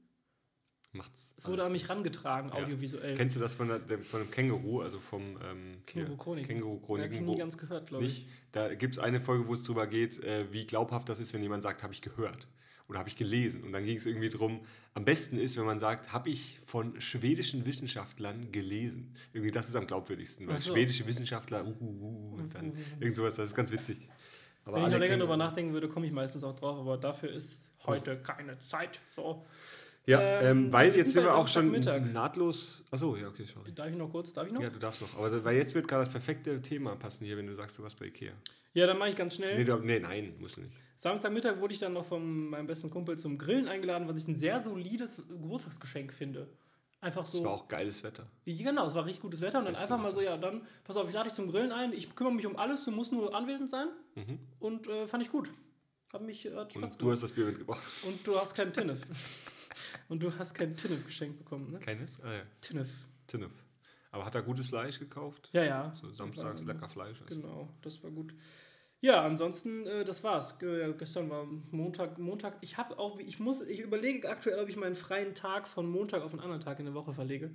Macht's. 0.94 1.34
Es 1.38 1.46
wurde 1.48 1.64
an 1.64 1.72
mich 1.72 1.88
rangetragen, 1.90 2.50
Ja. 2.50 2.56
audiovisuell. 2.64 3.16
Kennst 3.16 3.36
du 3.36 3.40
das 3.40 3.54
von, 3.54 3.68
der, 3.68 3.80
dem- 3.80 4.04
von 4.04 4.22
dem 4.22 4.32
Känguru, 4.32 4.82
also 4.82 5.00
vom 5.00 5.38
ähm, 5.44 5.82
Känguru 5.86 6.18
Chroniken. 6.18 6.48
Känguru 6.48 6.74
Ja, 6.74 7.04
hab 7.04 7.12
ich 7.12 7.18
Chroniken, 7.18 7.26
nie 7.26 7.38
ganz 7.38 7.58
gehört, 7.58 7.88
glaube 7.88 8.06
ich. 8.06 8.20
nicht? 8.20 8.30
Da 8.52 8.74
gibt 8.76 8.94
es 8.96 9.00
eine 9.00 9.22
Folge, 9.22 9.48
wo 9.48 9.54
es 9.54 9.64
drüber 9.64 9.88
geht, 9.88 10.22
äh, 10.24 10.52
wie 10.52 10.66
glaubhaft 10.66 11.08
das 11.10 11.20
ist, 11.20 11.34
wenn 11.34 11.42
jemand 11.42 11.64
sagt, 11.64 11.84
habe 11.84 11.94
ich 11.94 12.02
gehört 12.02 12.48
oder 12.90 13.00
habe 13.00 13.08
ich 13.08 13.16
gelesen. 13.16 13.64
Und 13.64 13.72
dann 13.72 13.86
ging 13.86 13.96
es 13.96 14.06
irgendwie 14.06 14.28
drum, 14.30 14.60
am 14.94 15.06
besten 15.06 15.38
ist, 15.38 15.56
wenn 15.58 15.64
man 15.66 15.80
sagt, 15.80 16.12
habe 16.12 16.30
ich 16.30 16.60
von 16.66 17.00
schwedischen 17.00 17.66
Wissenschaftlern 17.66 18.52
gelesen. 18.52 19.16
Irgendwie 19.32 19.52
das 19.52 19.70
ist 19.70 19.76
am 19.76 19.88
glaubwürdigsten, 19.88 20.46
weil 20.48 20.60
so. 20.60 20.74
schwedische 20.74 21.08
Wissenschaftler, 21.08 21.66
uh, 21.66 21.70
uh, 21.80 21.86
uh, 21.86 22.36
und 22.42 22.54
dann 22.54 22.74
irgend 23.00 23.16
sowas, 23.16 23.36
das 23.36 23.48
ist 23.50 23.56
ganz 23.56 23.72
witzig. 23.72 23.98
Aber 24.66 24.78
Wenn 24.78 24.86
ich 24.88 24.92
noch 24.92 25.00
länger 25.00 25.18
drüber 25.18 25.38
nachdenken 25.38 25.72
würde, 25.74 25.88
komme 25.88 26.06
ich 26.06 26.12
meistens 26.12 26.44
auch 26.44 26.56
drauf, 26.56 26.78
aber 26.80 26.98
dafür 26.98 27.32
ist 27.32 27.70
heute 27.86 28.18
keine 28.18 28.60
Zeit. 28.60 29.00
So. 29.16 29.46
Ja, 30.08 30.20
Ähm, 30.20 30.66
ähm, 30.66 30.74
weil 30.74 30.96
jetzt 30.96 31.14
sind 31.14 31.24
wir 31.24 31.36
auch 31.36 31.48
schon 31.48 31.72
Samstagmittag. 31.72 32.12
nahtlos. 32.14 32.86
Achso, 32.90 33.16
ja, 33.16 33.28
okay, 33.28 33.46
sorry. 33.46 33.72
Darf 33.74 33.88
ich 33.88 33.96
noch 33.96 34.10
kurz? 34.10 34.34
Darf 34.34 34.48
ich 34.48 34.54
noch? 34.54 34.62
Ja, 34.62 34.70
du 34.70 34.80
darfst 34.80 35.02
noch. 35.02 35.16
Aber 35.16 35.44
weil 35.44 35.58
jetzt 35.58 35.76
wird 35.76 35.88
gerade 35.88 36.04
das 36.04 36.12
perfekte 36.12 36.60
Thema 36.62 36.96
passen 36.96 37.26
hier, 37.26 37.38
wenn 37.38 37.46
du 37.48 37.54
sagst, 37.54 37.78
du 37.78 37.84
warst 37.84 38.00
bei 38.00 38.08
Ikea. 38.08 38.34
Ja, 38.74 38.88
dann 38.88 38.98
mache 38.98 39.10
ich 39.10 39.16
ganz 39.16 39.36
schnell. 39.36 39.58
Nee, 39.58 39.64
du, 39.66 39.76
nee 39.78 40.00
nein, 40.00 40.34
musst 40.40 40.58
du 40.58 40.62
nicht. 40.62 40.74
Samstagmittag 40.96 41.60
wurde 41.60 41.74
ich 41.74 41.80
dann 41.80 41.94
noch 41.94 42.06
von 42.06 42.50
meinem 42.50 42.68
besten 42.68 42.90
Kumpel 42.90 43.18
zum 43.18 43.38
Grillen 43.38 43.68
eingeladen, 43.68 44.08
was 44.08 44.18
ich 44.18 44.28
ein 44.28 44.36
sehr 44.36 44.60
solides 44.60 45.18
Geburtstagsgeschenk 45.28 46.14
finde. 46.14 46.48
Einfach 47.00 47.26
so. 47.26 47.40
Es 47.40 47.44
war 47.44 47.52
auch 47.52 47.68
geiles 47.68 48.04
Wetter. 48.04 48.28
Ja, 48.46 48.72
genau, 48.72 48.86
es 48.88 48.94
war 48.94 49.06
richtig 49.06 49.22
gutes 49.22 49.42
Wetter 49.42 49.60
und 49.60 49.66
dann 49.66 49.74
Beste 49.74 49.84
einfach 49.92 50.02
mal 50.02 50.12
so, 50.12 50.22
ja, 50.22 50.38
dann, 50.38 50.62
pass 50.84 50.96
auf, 50.98 51.08
ich 51.08 51.14
lade 51.14 51.30
dich 51.30 51.36
zum 51.36 51.50
Grillen 51.50 51.72
ein, 51.72 51.94
ich 51.94 52.16
kümmere 52.16 52.34
mich 52.34 52.46
um 52.46 52.56
alles, 52.56 52.86
du 52.86 52.92
musst 52.92 53.12
nur 53.12 53.36
anwesend 53.36 53.70
sein. 53.72 53.88
Mhm. 54.16 54.40
Und 54.60 54.88
äh, 54.88 55.06
fand 55.08 55.24
ich 55.24 55.32
gut. 55.32 55.50
Hat 56.14 56.22
mich 56.22 56.46
hat 56.46 56.74
Spaß 56.74 56.84
Und 56.84 56.94
du 56.94 56.98
gemacht. 57.00 57.14
hast 57.14 57.24
das 57.24 57.32
Bier 57.32 57.46
mitgebracht. 57.46 57.82
Und 58.04 58.26
du 58.26 58.36
hast 58.40 58.54
keinen 58.56 58.74
Tinnef. 58.74 59.02
und 60.12 60.22
du 60.22 60.32
hast 60.38 60.54
keinen 60.54 60.76
Tinnef 60.76 61.06
geschenkt 61.06 61.38
bekommen, 61.40 61.72
ne? 61.72 61.80
Keines? 61.80 62.22
Ah 62.22 62.32
ja, 62.34 62.42
Tinnef. 62.62 62.90
Tinnef. 63.28 63.52
Aber 64.12 64.26
hat 64.26 64.36
er 64.36 64.42
gutes 64.42 64.68
Fleisch 64.68 65.00
gekauft? 65.00 65.50
Ja, 65.54 65.64
ja. 65.64 65.94
So 65.96 66.10
samstags 66.12 66.64
lecker 66.64 66.90
Fleisch. 66.90 67.22
essen. 67.22 67.42
Genau, 67.42 67.70
das 67.82 68.04
war 68.04 68.12
gut. 68.12 68.34
Ja, 69.00 69.24
ansonsten, 69.26 69.88
äh, 69.88 70.04
das 70.04 70.24
war's. 70.24 70.60
Ge 70.60 70.94
gestern 70.98 71.30
war 71.30 71.46
Montag. 71.72 72.20
Montag. 72.20 72.58
Ich 72.62 72.78
habe 72.78 73.00
auch, 73.00 73.20
ich 73.20 73.40
muss, 73.40 73.62
ich 73.62 73.80
überlege 73.80 74.30
aktuell, 74.30 74.60
ob 74.62 74.70
ich 74.70 74.76
meinen 74.76 74.96
freien 74.96 75.34
Tag 75.34 75.68
von 75.68 75.90
Montag 75.90 76.22
auf 76.22 76.34
einen 76.34 76.42
anderen 76.42 76.60
Tag 76.62 76.78
in 76.80 76.86
der 76.86 76.94
Woche 76.94 77.14
verlege. 77.14 77.50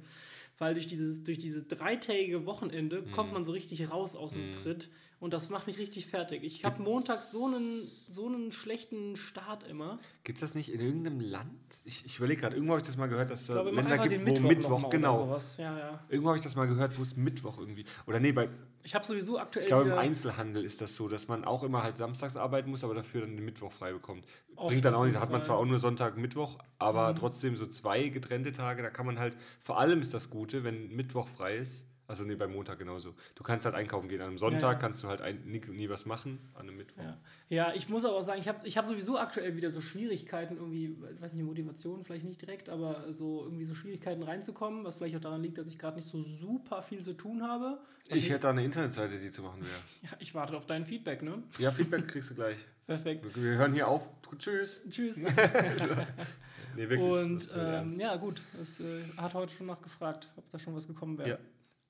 Weil 0.59 0.75
durch 0.75 0.87
dieses, 0.88 1.23
durch 1.23 1.38
dieses 1.38 1.69
dreitägige 1.69 2.47
Wochenende 2.47 3.03
Mhm. 3.03 3.12
kommt 3.12 3.33
man 3.33 3.45
so 3.45 3.53
richtig 3.53 3.90
raus 3.92 4.16
aus 4.16 4.33
dem 4.33 4.51
Tritt. 4.51 4.88
Und 5.18 5.33
das 5.33 5.48
macht 5.48 5.66
mich 5.66 5.79
richtig 5.79 6.07
fertig. 6.07 6.42
Ich 6.44 6.64
habe 6.66 6.83
Montag 6.83 7.18
so 7.20 7.46
einen, 7.46 7.81
so 7.83 8.26
einen 8.26 8.52
schlechten 8.52 9.16
Start 9.16 9.64
immer. 9.64 9.98
Gibt 10.24 10.37
es 10.37 10.40
das 10.40 10.55
nicht 10.55 10.70
in 10.70 10.79
irgendeinem 10.81 11.20
Land? 11.20 11.81
Ich, 11.87 12.05
ich 12.05 12.18
überlege 12.18 12.42
gerade, 12.42 12.55
irgendwo 12.55 12.72
habe 12.74 12.83
ich 12.83 12.87
das 12.87 12.98
mal 12.98 13.07
gehört, 13.09 13.31
dass 13.31 13.40
es 13.40 13.46
da 13.46 13.62
Länder 13.62 13.96
gibt, 14.07 14.20
wo 14.20 14.24
Mittwoch, 14.24 14.48
Mittwoch, 14.48 14.90
genau. 14.90 15.38
Ja, 15.57 15.79
ja. 15.79 16.05
Irgendwo 16.11 16.29
habe 16.29 16.37
ich 16.37 16.44
das 16.44 16.55
mal 16.55 16.66
gehört, 16.66 16.98
wo 16.98 17.02
es 17.02 17.16
Mittwoch 17.16 17.57
irgendwie. 17.59 17.87
Oder 18.07 18.20
nee, 18.20 18.33
bei, 18.33 18.50
Ich 18.83 18.94
habe 18.94 19.07
sowieso 19.07 19.38
aktuell. 19.38 19.62
ich 19.64 19.68
glaube 19.68 19.88
im 19.88 19.96
Einzelhandel 19.98 20.62
ist 20.66 20.83
das 20.83 20.94
so, 20.94 21.09
dass 21.09 21.29
man 21.29 21.46
auch 21.46 21.62
immer 21.62 21.83
halt 21.83 21.96
samstags 21.96 22.37
arbeiten 22.37 22.68
muss, 22.68 22.85
aber 22.85 22.94
dafür 22.94 23.22
dann 23.22 23.37
den 23.37 23.44
Mittwoch 23.46 23.72
frei 23.72 23.94
bekommt. 23.94 24.26
Oft 24.55 24.68
Bringt 24.68 24.85
dann 24.85 24.94
auch 24.94 25.05
nicht, 25.07 25.16
da 25.16 25.20
hat 25.20 25.31
man 25.31 25.42
zwar 25.42 25.57
auch 25.57 25.64
nur 25.64 25.79
Sonntag, 25.79 26.18
Mittwoch, 26.18 26.59
aber 26.79 27.12
Mhm. 27.12 27.16
trotzdem 27.16 27.57
so 27.57 27.66
zwei 27.66 28.09
getrennte 28.09 28.52
Tage, 28.52 28.83
da 28.83 28.90
kann 28.90 29.07
man 29.07 29.18
halt, 29.18 29.35
vor 29.61 29.79
allem 29.81 30.02
ist 30.02 30.12
das 30.12 30.29
Gute, 30.29 30.62
wenn 30.62 30.94
Mittwoch 30.94 31.26
frei 31.26 31.57
ist, 31.57 31.87
also 32.09 32.25
nee, 32.25 32.35
beim 32.35 32.53
Montag 32.53 32.79
genauso. 32.79 33.14
Du 33.35 33.42
kannst 33.42 33.64
halt 33.64 33.75
einkaufen 33.75 34.09
gehen, 34.09 34.21
an 34.21 34.29
einem 34.29 34.38
Sonntag 34.38 34.73
ja. 34.73 34.75
kannst 34.75 35.03
du 35.03 35.09
halt 35.09 35.21
ein, 35.21 35.42
nie, 35.45 35.61
nie 35.69 35.88
was 35.88 36.07
machen, 36.07 36.38
an 36.55 36.69
einem 36.69 36.77
Mittwoch. 36.77 37.03
Ja. 37.03 37.16
ja, 37.49 37.75
ich 37.75 37.88
muss 37.88 38.05
aber 38.05 38.16
auch 38.16 38.23
sagen, 38.23 38.40
ich 38.40 38.49
habe 38.49 38.66
ich 38.66 38.77
hab 38.79 38.87
sowieso 38.87 39.19
aktuell 39.19 39.57
wieder 39.57 39.71
so 39.71 39.81
Schwierigkeiten, 39.81 40.57
irgendwie, 40.57 40.97
ich 41.14 41.21
weiß 41.21 41.33
nicht, 41.33 41.45
Motivation 41.45 42.05
vielleicht 42.05 42.25
nicht 42.25 42.40
direkt, 42.40 42.69
aber 42.69 43.12
so 43.12 43.45
irgendwie 43.45 43.64
so 43.64 43.75
Schwierigkeiten 43.75 44.23
reinzukommen, 44.23 44.85
was 44.85 44.97
vielleicht 44.97 45.16
auch 45.16 45.21
daran 45.21 45.42
liegt, 45.42 45.59
dass 45.59 45.69
ich 45.69 45.79
gerade 45.79 45.97
nicht 45.97 46.09
so 46.09 46.23
super 46.23 46.83
viel 46.83 47.01
zu 47.01 47.14
tun 47.14 47.42
habe. 47.42 47.79
Ich 48.09 48.31
hätte 48.31 48.40
da 48.40 48.51
eine 48.51 48.64
Internetseite, 48.64 49.19
die 49.19 49.31
zu 49.31 49.42
machen 49.42 49.62
wäre. 49.62 49.71
Ja, 50.03 50.11
ich 50.21 50.35
warte 50.35 50.57
auf 50.57 50.66
dein 50.66 50.85
Feedback, 50.85 51.23
ne? 51.23 51.42
Ja, 51.59 51.71
Feedback 51.73 52.07
kriegst 52.07 52.31
du 52.31 52.35
gleich. 52.35 52.59
Perfekt. 52.87 53.25
Wir 53.35 53.59
hören 53.59 53.73
hier 53.73 53.88
auf. 53.88 54.11
Tschüss. 54.38 54.83
Tschüss. 54.88 55.21
Nee, 56.77 56.88
wirklich. 56.90 57.11
Und 57.11 57.55
ähm, 57.57 57.90
ja, 57.99 58.16
gut, 58.16 58.40
es 58.61 58.81
äh, 58.81 58.85
hat 59.16 59.35
heute 59.35 59.53
schon 59.53 59.66
nachgefragt, 59.66 60.29
ob 60.37 60.51
da 60.51 60.59
schon 60.59 60.75
was 60.75 60.87
gekommen 60.87 61.16
wäre. 61.16 61.31
Ja. 61.31 61.38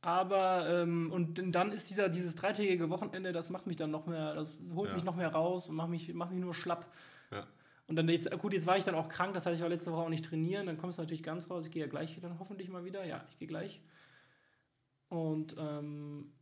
Aber, 0.02 0.68
ähm, 0.68 1.10
und 1.10 1.34
dann 1.54 1.72
ist 1.72 1.90
dieser, 1.90 2.08
dieses 2.08 2.34
dreitägige 2.36 2.90
Wochenende, 2.90 3.32
das 3.32 3.50
macht 3.50 3.66
mich 3.66 3.76
dann 3.76 3.90
noch 3.90 4.06
mehr, 4.06 4.34
das 4.34 4.60
holt 4.74 4.90
Ja. 4.90 4.94
mich 4.94 5.04
noch 5.04 5.16
mehr 5.16 5.30
raus 5.30 5.68
und 5.68 5.76
macht 5.76 5.88
mich, 5.88 6.12
macht 6.14 6.30
mich 6.30 6.40
nur 6.40 6.54
schlapp. 6.54 6.86
Ja. 7.32 7.46
Und 7.88 7.96
dann 7.96 8.08
jetzt, 8.08 8.30
gut, 8.38 8.52
jetzt 8.52 8.66
war 8.66 8.76
ich 8.76 8.84
dann 8.84 8.94
auch 8.94 9.08
krank, 9.08 9.34
das 9.34 9.46
heißt, 9.46 9.56
ich 9.56 9.62
war 9.62 9.68
letzte 9.68 9.92
Woche 9.92 10.02
auch 10.02 10.08
nicht 10.08 10.24
trainieren, 10.24 10.66
dann 10.66 10.78
kommst 10.78 10.98
du 10.98 11.02
natürlich 11.02 11.22
ganz 11.22 11.50
raus. 11.50 11.66
Ich 11.66 11.72
gehe 11.72 11.82
ja 11.82 11.88
gleich 11.88 12.18
dann 12.20 12.38
hoffentlich 12.38 12.68
mal 12.68 12.84
wieder. 12.84 13.04
Ja, 13.04 13.24
ich 13.30 13.38
gehe 13.38 13.48
gleich. 13.48 13.80
Und, 15.08 15.54
ähm, 15.58 16.32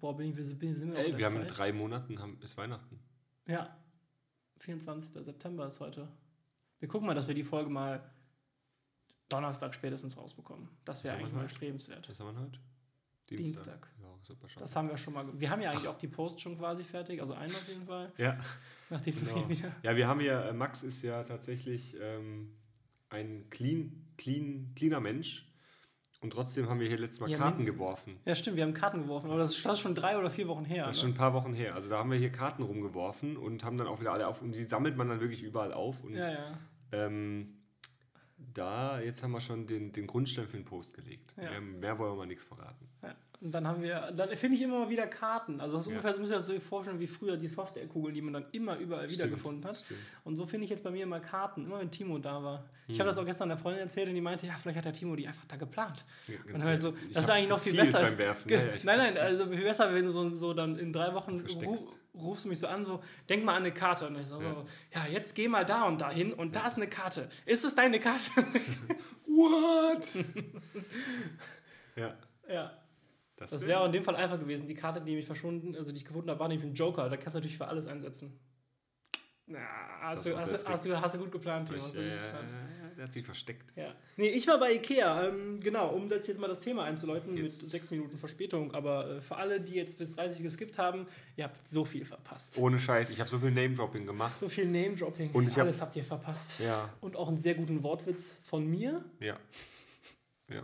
boah, 0.00 0.16
bin 0.16 0.30
ich, 0.30 0.58
bin, 0.58 0.76
sind 0.76 0.92
wir 0.92 0.98
Ey, 0.98 1.16
wir 1.16 1.26
haben 1.26 1.40
in 1.40 1.46
drei 1.46 1.72
Monaten 1.72 2.18
haben, 2.18 2.38
ist 2.42 2.56
Weihnachten. 2.56 2.98
Ja, 3.46 3.76
24. 4.58 5.24
September 5.24 5.66
ist 5.66 5.80
heute. 5.80 6.08
Wir 6.78 6.88
gucken 6.88 7.06
mal, 7.06 7.14
dass 7.14 7.28
wir 7.28 7.34
die 7.34 7.42
Folge 7.42 7.70
mal 7.70 8.10
Donnerstag 9.34 9.74
spätestens 9.74 10.16
rausbekommen. 10.16 10.68
Das 10.84 11.04
wäre 11.04 11.16
eigentlich 11.16 11.32
mal 11.32 11.48
strebenswert. 11.48 12.08
Was 12.08 12.20
haben 12.20 12.34
wir 12.34 12.40
heute? 12.42 12.60
Dienstag. 13.28 13.88
Ja, 14.00 14.08
super 14.22 14.48
schade. 14.48 14.60
Das 14.60 14.76
haben 14.76 14.88
wir 14.88 14.96
schon 14.96 15.14
mal. 15.14 15.26
Wir 15.40 15.50
haben 15.50 15.62
ja 15.62 15.70
eigentlich 15.70 15.88
auch 15.88 15.98
die 15.98 16.08
Post 16.08 16.40
schon 16.40 16.56
quasi 16.58 16.84
fertig, 16.84 17.20
also 17.20 17.32
einen 17.34 17.54
auf 17.54 17.68
jeden 17.68 17.86
Fall. 17.86 18.12
ja, 18.18 18.38
Nachdem 18.90 19.18
genau. 19.18 19.34
wir 19.36 19.48
wieder. 19.48 19.72
ja, 19.82 19.96
wir 19.96 20.06
haben 20.06 20.20
ja, 20.20 20.42
äh, 20.42 20.52
Max 20.52 20.82
ist 20.82 21.02
ja 21.02 21.22
tatsächlich 21.24 21.96
ähm, 22.00 22.54
ein 23.08 23.48
clean, 23.50 24.14
clean, 24.16 24.72
cleaner 24.76 25.00
Mensch. 25.00 25.50
Und 26.20 26.30
trotzdem 26.32 26.70
haben 26.70 26.80
wir 26.80 26.88
hier 26.88 26.98
letztes 26.98 27.20
Mal 27.20 27.28
Ja, 27.28 27.36
Karten 27.36 27.66
geworfen. 27.66 28.18
Ja, 28.24 28.34
stimmt, 28.34 28.56
wir 28.56 28.64
haben 28.64 28.72
Karten 28.72 29.02
geworfen, 29.02 29.28
aber 29.30 29.40
das 29.40 29.54
ist, 29.56 29.66
das 29.66 29.74
ist 29.74 29.80
schon 29.80 29.94
drei 29.94 30.16
oder 30.16 30.30
vier 30.30 30.48
Wochen 30.48 30.64
her. 30.64 30.86
Das 30.86 30.96
ist 30.96 31.02
ne? 31.02 31.08
schon 31.08 31.14
ein 31.14 31.18
paar 31.18 31.34
Wochen 31.34 31.52
her. 31.52 31.74
Also 31.74 31.90
da 31.90 31.98
haben 31.98 32.10
wir 32.10 32.16
hier 32.16 32.32
Karten 32.32 32.62
rumgeworfen 32.62 33.36
und 33.36 33.62
haben 33.62 33.76
dann 33.76 33.88
auch 33.88 34.00
wieder 34.00 34.12
alle 34.12 34.26
auf. 34.26 34.40
Und 34.40 34.52
die 34.52 34.64
sammelt 34.64 34.96
man 34.96 35.08
dann 35.08 35.20
wirklich 35.20 35.42
überall 35.42 35.74
auf. 35.74 36.02
Und 36.02 36.14
Ja, 36.14 36.32
ja. 36.32 36.58
Ähm, 36.92 37.63
da, 38.52 39.00
jetzt 39.00 39.22
haben 39.22 39.32
wir 39.32 39.40
schon 39.40 39.66
den, 39.66 39.92
den 39.92 40.06
Grundstein 40.06 40.46
für 40.46 40.56
den 40.56 40.64
Post 40.64 40.94
gelegt. 40.94 41.34
Ja. 41.36 41.50
Mehr, 41.50 41.60
mehr 41.60 41.98
wollen 41.98 42.12
wir 42.12 42.16
mal 42.16 42.26
nichts 42.26 42.44
verraten. 42.44 42.88
ja. 43.02 43.14
Und 43.44 43.52
dann 43.52 43.68
haben 43.68 43.82
wir, 43.82 44.10
dann 44.16 44.30
finde 44.30 44.56
ich 44.56 44.62
immer 44.62 44.78
mal 44.80 44.88
wieder 44.88 45.06
Karten. 45.06 45.60
Also 45.60 45.76
das 45.76 45.82
ist 45.82 45.86
Ja. 45.88 45.92
ungefähr, 45.92 46.14
so 46.14 46.20
muss 46.20 46.30
ich 46.30 46.36
das 46.36 46.46
so 46.46 46.58
vorstellen 46.58 46.98
wie 46.98 47.06
früher 47.06 47.36
die 47.36 47.46
Softwarekugeln, 47.46 48.14
die 48.14 48.22
man 48.22 48.32
dann 48.32 48.46
immer 48.52 48.78
überall 48.78 49.08
wiedergefunden 49.10 49.62
hat. 49.68 49.78
Stimmt. 49.80 50.00
Und 50.24 50.36
so 50.36 50.46
finde 50.46 50.64
ich 50.64 50.70
jetzt 50.70 50.82
bei 50.82 50.90
mir 50.90 51.02
immer 51.02 51.20
Karten, 51.20 51.66
immer 51.66 51.78
wenn 51.78 51.90
Timo 51.90 52.16
da 52.18 52.42
war. 52.42 52.64
Ich 52.88 52.94
Hm. 52.94 53.00
habe 53.00 53.08
das 53.10 53.18
auch 53.18 53.24
gestern 53.26 53.50
der 53.50 53.58
Freundin 53.58 53.82
erzählt 53.82 54.08
und 54.08 54.14
die 54.14 54.22
meinte, 54.22 54.46
ja, 54.46 54.54
vielleicht 54.56 54.78
hat 54.78 54.86
der 54.86 54.94
Timo 54.94 55.14
die 55.14 55.26
einfach 55.28 55.44
da 55.44 55.56
geplant. 55.56 56.04
Ja, 56.26 56.36
Und 56.46 56.52
dann 56.54 56.64
war 56.64 56.72
ich 56.72 56.80
so, 56.80 56.94
ich 57.06 57.12
das 57.12 57.26
wäre 57.26 57.36
eigentlich 57.36 57.50
noch 57.50 57.60
viel 57.60 57.76
besser. 57.76 58.00
beim 58.00 58.16
Werfen. 58.16 58.50
Ja, 58.50 58.58
nein, 58.82 58.96
nein, 58.98 59.18
also 59.18 59.46
viel 59.46 59.62
besser, 59.62 59.92
wenn 59.92 60.04
du 60.06 60.12
so, 60.12 60.30
so 60.30 60.54
dann 60.54 60.78
in 60.78 60.90
drei 60.90 61.12
Wochen 61.12 61.40
Versteckst. 61.40 61.66
ru 61.66 61.88
rufst 62.18 62.46
du 62.46 62.48
mich 62.48 62.58
so 62.60 62.66
an, 62.66 62.82
so, 62.82 63.02
denk 63.28 63.44
mal 63.44 63.56
an 63.56 63.62
eine 63.64 63.74
Karte. 63.74 64.06
Und 64.06 64.16
ich 64.18 64.26
so, 64.26 64.36
Ja. 64.36 64.54
so 64.54 64.64
ja, 64.94 65.06
jetzt 65.12 65.34
geh 65.34 65.48
mal 65.48 65.66
da 65.66 65.82
und 65.84 66.00
dahin 66.00 66.32
und 66.32 66.56
da 66.56 66.66
ist 66.66 66.78
eine 66.78 66.86
Karte. 66.86 67.28
Ist 67.44 67.62
es 67.64 67.74
deine 67.74 68.00
Karte? 68.00 68.30
What? 69.26 70.24
ja, 71.96 72.14
ja. 72.48 72.72
Das, 73.44 73.50
Das 73.52 73.62
wär- 73.62 73.68
wäre 73.76 73.86
in 73.86 73.92
dem 73.92 74.04
Fall 74.04 74.16
einfach 74.16 74.38
gewesen. 74.38 74.66
Die 74.66 74.74
Karte, 74.74 75.00
die 75.00 75.10
nämlich 75.10 75.26
verschwunden, 75.26 75.74
also 75.76 75.92
die 75.92 75.98
ich 75.98 76.04
gefunden 76.04 76.30
habe, 76.30 76.40
war 76.40 76.48
nämlich 76.48 76.68
ein 76.68 76.74
Joker. 76.74 77.08
Da 77.08 77.16
kannst 77.16 77.34
du 77.34 77.38
natürlich 77.38 77.56
für 77.56 77.66
alles 77.68 77.86
einsetzen. 77.86 78.38
Na, 79.46 79.58
hast, 80.00 80.24
du, 80.24 80.34
hast, 80.38 80.66
hast, 80.66 80.86
du, 80.86 80.98
hast 80.98 81.14
du 81.14 81.18
gut 81.18 81.30
geplant, 81.30 81.68
Timo. 81.68 81.82
Hast 81.82 81.94
du 81.96 82.00
Ja, 82.00 82.14
gut 82.14 82.16
ja, 82.16 82.26
geplant. 82.30 82.48
ja, 82.80 82.88
der 82.96 83.04
hat 83.04 83.12
sich 83.12 83.26
versteckt. 83.26 83.76
Ja. 83.76 83.94
Nee, 84.16 84.28
ich 84.28 84.46
war 84.48 84.58
bei 84.58 84.72
Ikea, 84.72 85.28
ähm, 85.28 85.60
genau, 85.60 85.90
um 85.90 86.08
das 86.08 86.26
jetzt 86.28 86.40
mal 86.40 86.48
das 86.48 86.60
Thema 86.60 86.84
einzuläuten 86.84 87.36
Jetzt. 87.36 87.60
mit 87.60 87.70
sechs 87.70 87.90
Minuten 87.90 88.16
Verspätung. 88.16 88.72
Aber 88.72 89.06
äh, 89.16 89.20
für 89.20 89.36
alle, 89.36 89.60
die 89.60 89.74
jetzt 89.74 89.98
bis 89.98 90.16
30 90.16 90.42
geskippt 90.42 90.78
haben, 90.78 91.06
ihr 91.36 91.44
habt 91.44 91.68
so 91.68 91.84
viel 91.84 92.06
verpasst. 92.06 92.56
Ohne 92.56 92.78
Scheiß, 92.80 93.10
ich 93.10 93.20
habe 93.20 93.28
so 93.28 93.38
viel 93.38 93.50
Name-Dropping 93.50 94.06
gemacht. 94.06 94.38
So 94.38 94.48
viel 94.48 94.64
Name-Dropping. 94.64 95.32
Und 95.32 95.46
ich 95.46 95.56
hab- 95.58 95.64
Alles 95.66 95.82
habt 95.82 95.94
ihr 95.96 96.04
verpasst. 96.04 96.58
Ja, 96.60 96.88
Und 97.02 97.14
auch 97.14 97.28
einen 97.28 97.36
sehr 97.36 97.54
guten 97.54 97.82
Wortwitz 97.82 98.40
von 98.44 98.66
mir. 98.66 99.04
ja. 99.20 99.36
Ja. 100.48 100.62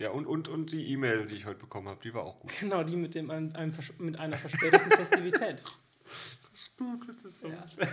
Ja, 0.00 0.10
und, 0.10 0.26
und, 0.26 0.48
und 0.48 0.70
die 0.70 0.92
E-Mail, 0.92 1.26
die 1.26 1.34
ich 1.34 1.46
heute 1.46 1.58
bekommen 1.58 1.88
habe, 1.88 2.00
die 2.02 2.14
war 2.14 2.22
auch 2.22 2.38
gut. 2.38 2.52
Genau, 2.60 2.84
die 2.84 2.96
mit, 2.96 3.14
dem, 3.14 3.30
einem, 3.30 3.54
einem, 3.56 3.74
mit 3.98 4.18
einer 4.18 4.36
verspäteten 4.36 4.90
Festivität. 4.92 5.60
Das 5.60 7.24
ist 7.24 7.40
so. 7.40 7.48
Ja. 7.48 7.66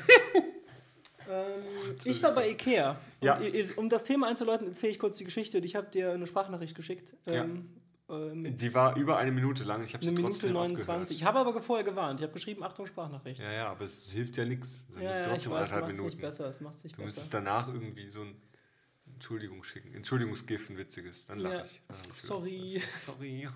ähm, 1.30 1.64
ich 2.04 2.22
war 2.22 2.34
bei 2.34 2.52
Ikea. 2.52 3.00
Ja. 3.22 3.38
Und, 3.38 3.78
um 3.78 3.90
das 3.90 4.06
Thema 4.06 4.28
einzuläuten, 4.28 4.68
erzähle 4.68 4.92
ich 4.92 5.00
kurz 5.00 5.18
die 5.18 5.24
Geschichte. 5.24 5.58
Ich 5.58 5.76
habe 5.76 5.88
dir 5.88 6.12
eine 6.12 6.28
Sprachnachricht 6.28 6.76
geschickt. 6.76 7.16
Ja. 7.26 7.44
Ähm, 7.44 7.70
ähm, 8.08 8.56
Die 8.56 8.74
war 8.76 8.96
über 8.96 9.18
eine 9.18 9.32
Minute 9.32 9.64
lang. 9.64 9.84
Ich 9.84 9.96
habe 9.96 10.04
eine 10.04 10.12
sie 10.12 10.16
Minute 10.16 10.34
trotzdem 10.34 10.54
29. 10.54 10.86
abgehört. 10.86 11.12
Ich 11.20 11.24
habe 11.26 11.40
aber 11.40 11.62
vorher 11.62 11.84
gewarnt. 11.84 12.20
Ich 12.20 12.24
habe 12.24 12.34
geschrieben, 12.34 12.64
Achtung, 12.64 12.86
Sprachnachricht. 12.86 13.42
Ja, 13.42 13.52
ja, 13.52 13.70
aber 13.70 13.86
es 13.86 14.12
hilft 14.12 14.38
ja 14.38 14.46
nichts. 14.46 14.86
Ja, 14.96 15.02
ja, 15.02 15.36
ich 15.36 15.50
weiß, 15.50 15.72
es 15.72 15.82
macht 15.82 15.92
es 15.92 16.02
nicht 16.02 16.22
besser. 16.22 16.50
Es 16.50 16.62
macht 16.62 16.84
nicht 16.84 16.98
Du 16.98 17.02
müsstest 17.02 17.32
besser. 17.32 17.44
danach 17.44 17.68
irgendwie 17.68 18.10
so 18.12 18.22
ein 18.22 18.36
Entschuldigung 19.16 19.64
schicken. 19.64 19.94
Entschuldigungsgif, 19.96 20.70
ein 20.70 20.78
witziges. 20.78 21.26
Dann 21.26 21.40
lache 21.40 21.56
Ja. 21.56 21.66
ich. 21.66 21.82
Dann 21.88 21.98
ich 22.16 22.22
Sorry. 22.22 22.82
Sorry. 23.00 23.48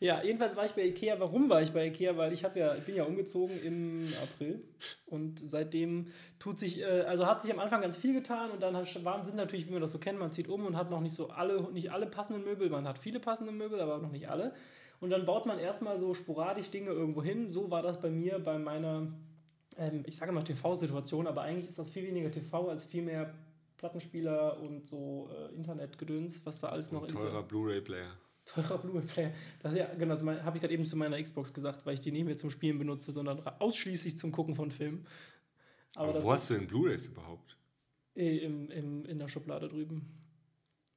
Ja, 0.00 0.22
jedenfalls 0.22 0.56
war 0.56 0.64
ich 0.64 0.72
bei 0.72 0.84
Ikea. 0.86 1.20
Warum 1.20 1.50
war 1.50 1.60
ich 1.62 1.72
bei 1.72 1.86
Ikea? 1.86 2.16
Weil 2.16 2.32
ich 2.32 2.42
habe 2.44 2.58
ja, 2.58 2.74
ich 2.74 2.84
bin 2.84 2.96
ja 2.96 3.04
umgezogen 3.04 3.62
im 3.62 4.08
April 4.22 4.62
und 5.06 5.38
seitdem 5.38 6.06
tut 6.38 6.58
sich, 6.58 6.80
äh, 6.80 6.84
also 7.02 7.26
hat 7.26 7.42
sich 7.42 7.52
am 7.52 7.58
Anfang 7.58 7.82
ganz 7.82 7.98
viel 7.98 8.14
getan 8.14 8.50
und 8.50 8.60
dann 8.62 8.74
waren, 8.74 9.24
sind 9.26 9.36
natürlich, 9.36 9.66
wie 9.68 9.72
man 9.72 9.82
das 9.82 9.92
so 9.92 9.98
kennt, 9.98 10.18
man 10.18 10.32
zieht 10.32 10.48
um 10.48 10.64
und 10.64 10.74
hat 10.76 10.90
noch 10.90 11.00
nicht 11.02 11.14
so 11.14 11.28
alle, 11.28 11.70
nicht 11.72 11.92
alle 11.92 12.06
passenden 12.06 12.44
Möbel, 12.44 12.70
man 12.70 12.88
hat 12.88 12.96
viele 12.96 13.20
passende 13.20 13.52
Möbel, 13.52 13.78
aber 13.80 13.98
noch 13.98 14.10
nicht 14.10 14.28
alle. 14.30 14.54
Und 15.00 15.10
dann 15.10 15.26
baut 15.26 15.44
man 15.46 15.58
erstmal 15.58 15.98
so 15.98 16.14
sporadisch 16.14 16.70
Dinge 16.70 16.90
irgendwo 16.90 17.22
hin. 17.22 17.48
So 17.48 17.70
war 17.70 17.82
das 17.82 18.00
bei 18.00 18.10
mir 18.10 18.38
bei 18.38 18.58
meiner, 18.58 19.06
ähm, 19.76 20.02
ich 20.06 20.16
sage 20.16 20.32
mal 20.32 20.42
TV-Situation, 20.42 21.26
aber 21.26 21.42
eigentlich 21.42 21.68
ist 21.68 21.78
das 21.78 21.90
viel 21.90 22.06
weniger 22.06 22.30
TV 22.30 22.68
als 22.68 22.86
viel 22.86 23.02
mehr 23.02 23.34
Plattenspieler 23.80 24.58
und 24.60 24.86
so 24.86 25.30
äh, 25.32 25.54
Internetgedöns, 25.54 26.44
was 26.44 26.60
da 26.60 26.68
alles 26.68 26.92
noch 26.92 27.02
in 27.02 27.08
dieser- 27.08 27.22
Teurer 27.30 27.42
Blu-ray-Player. 27.42 28.12
Teurer 28.44 28.78
Blu-ray-Player. 28.78 29.32
Das 29.62 29.74
ja, 29.74 29.86
genau, 29.94 30.14
das 30.14 30.22
habe 30.22 30.56
ich 30.56 30.60
gerade 30.60 30.74
eben 30.74 30.84
zu 30.84 30.96
meiner 30.96 31.20
Xbox 31.22 31.52
gesagt, 31.52 31.86
weil 31.86 31.94
ich 31.94 32.00
die 32.00 32.12
nicht 32.12 32.26
mehr 32.26 32.36
zum 32.36 32.50
Spielen 32.50 32.78
benutze, 32.78 33.10
sondern 33.10 33.40
ausschließlich 33.58 34.18
zum 34.18 34.32
Gucken 34.32 34.54
von 34.54 34.70
Filmen. 34.70 35.06
Aber, 35.96 36.10
Aber 36.10 36.22
wo 36.22 36.28
ist 36.28 36.34
hast 36.42 36.50
du 36.50 36.54
denn 36.54 36.66
Blu-rays 36.66 37.06
überhaupt? 37.06 37.56
im, 38.14 38.70
im, 38.70 39.04
in 39.06 39.18
der 39.18 39.28
Schublade 39.28 39.68
drüben. 39.68 40.16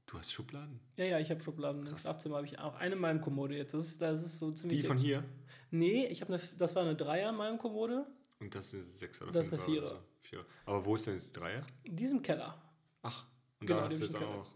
Du 0.08 0.18
hast 0.18 0.32
Schubladen? 0.34 0.80
Ja, 0.98 1.06
ja, 1.06 1.20
ich 1.20 1.32
habe 1.32 1.42
Schubladen. 1.42 1.84
Im 1.84 1.88
Krass. 1.88 2.02
Schlafzimmer 2.02 2.36
habe 2.38 2.48
ich 2.48 2.60
auch 2.60 2.76
eine 2.76 2.96
in 2.96 3.02
meinem 3.02 3.22
Kommode 3.22 3.56
jetzt. 3.56 3.74
Das 3.74 3.86
ist, 3.88 4.02
das 4.02 4.22
ist 4.24 4.40
so 4.40 4.52
ziemlich. 4.52 4.82
Die 4.82 4.86
von 4.86 4.98
hier? 4.98 5.24
nee, 5.72 6.06
ich 6.08 6.22
habe 6.22 6.34
eine, 6.34 6.42
das 6.58 6.76
war 6.76 6.84
eine 6.84 6.96
Dreier 6.96 7.30
in 7.30 7.36
meinem 7.38 7.58
Kommode. 7.58 8.06
Und 8.40 8.54
das 8.54 8.74
ist 8.74 8.90
eine 8.90 8.98
6 8.98 9.22
oder 9.22 9.32
Das 9.32 9.48
ist 9.48 9.54
eine 9.54 9.62
Vierer. 9.62 9.90
So. 9.90 10.00
Vierer. 10.24 10.46
Aber 10.66 10.86
wo 10.86 10.96
ist 10.96 11.08
denn 11.08 11.18
die 11.18 11.32
Dreier? 11.32 11.66
In 11.84 11.96
diesem 11.96 12.22
Keller. 12.22 12.62
Ach, 13.04 13.26
und 13.60 13.68
Genau, 13.68 13.80
da 13.82 13.86
hast 13.86 14.00
du 14.00 14.06
jetzt 14.06 14.16
auch. 14.16 14.48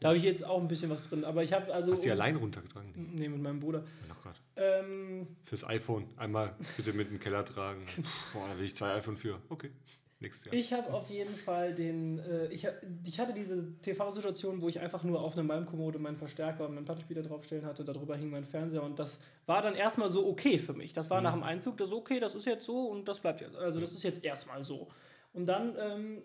Da 0.00 0.08
habe 0.08 0.16
ich 0.16 0.24
jetzt 0.24 0.44
auch 0.44 0.60
ein 0.60 0.68
bisschen 0.68 0.90
was 0.90 1.08
drin. 1.08 1.24
Aber 1.24 1.42
ich 1.42 1.52
habe 1.52 1.72
also. 1.72 1.92
Hast 1.92 2.00
du 2.00 2.04
die 2.04 2.10
allein 2.10 2.36
runtergetragen? 2.36 2.92
Nee, 3.14 3.28
mit 3.28 3.40
meinem 3.40 3.60
Bruder. 3.60 3.84
Noch 4.08 4.20
grad. 4.22 4.40
Ähm, 4.56 5.36
Fürs 5.42 5.64
iPhone. 5.66 6.06
Einmal 6.16 6.56
bitte 6.76 6.94
mit 6.94 7.08
in 7.08 7.14
den 7.14 7.20
Keller 7.20 7.44
tragen. 7.44 7.82
Boah, 8.32 8.48
da 8.48 8.58
will 8.58 8.64
ich 8.64 8.74
zwei 8.74 8.94
iPhone 8.94 9.16
für. 9.16 9.40
Okay. 9.50 9.70
Nächstes 10.22 10.46
Jahr. 10.46 10.54
Ich 10.54 10.72
habe 10.72 10.92
auf 10.92 11.08
jeden 11.10 11.34
Fall 11.34 11.74
den. 11.74 12.18
Äh, 12.18 12.46
ich, 12.48 12.66
ich 13.06 13.20
hatte 13.20 13.34
diese 13.34 13.78
TV-Situation, 13.80 14.60
wo 14.62 14.68
ich 14.68 14.80
einfach 14.80 15.02
nur 15.02 15.20
auf 15.20 15.34
einer 15.34 15.42
Malmkommode 15.42 15.98
meinen 15.98 16.16
Verstärker 16.16 16.66
und 16.66 16.74
meinen 16.74 16.84
Plattenspieler 16.84 17.22
draufstellen 17.22 17.64
hatte. 17.64 17.84
Darüber 17.84 18.16
hing 18.16 18.30
mein 18.30 18.44
Fernseher 18.44 18.82
und 18.82 18.98
das 18.98 19.20
war 19.46 19.60
dann 19.62 19.74
erstmal 19.74 20.10
so 20.10 20.26
okay 20.26 20.58
für 20.58 20.74
mich. 20.74 20.92
Das 20.92 21.10
war 21.10 21.20
nach 21.22 21.32
dem 21.32 21.42
Einzug 21.42 21.78
das 21.78 21.92
okay, 21.92 22.20
das 22.20 22.34
ist 22.34 22.46
jetzt 22.46 22.64
so 22.66 22.86
und 22.88 23.06
das 23.08 23.20
bleibt 23.20 23.40
jetzt. 23.40 23.56
Also, 23.56 23.80
das 23.80 23.92
ist 23.92 24.02
jetzt 24.02 24.24
erstmal 24.24 24.62
so. 24.62 24.88
Und 25.34 25.46
dann. 25.46 25.74
Ähm, 25.78 26.22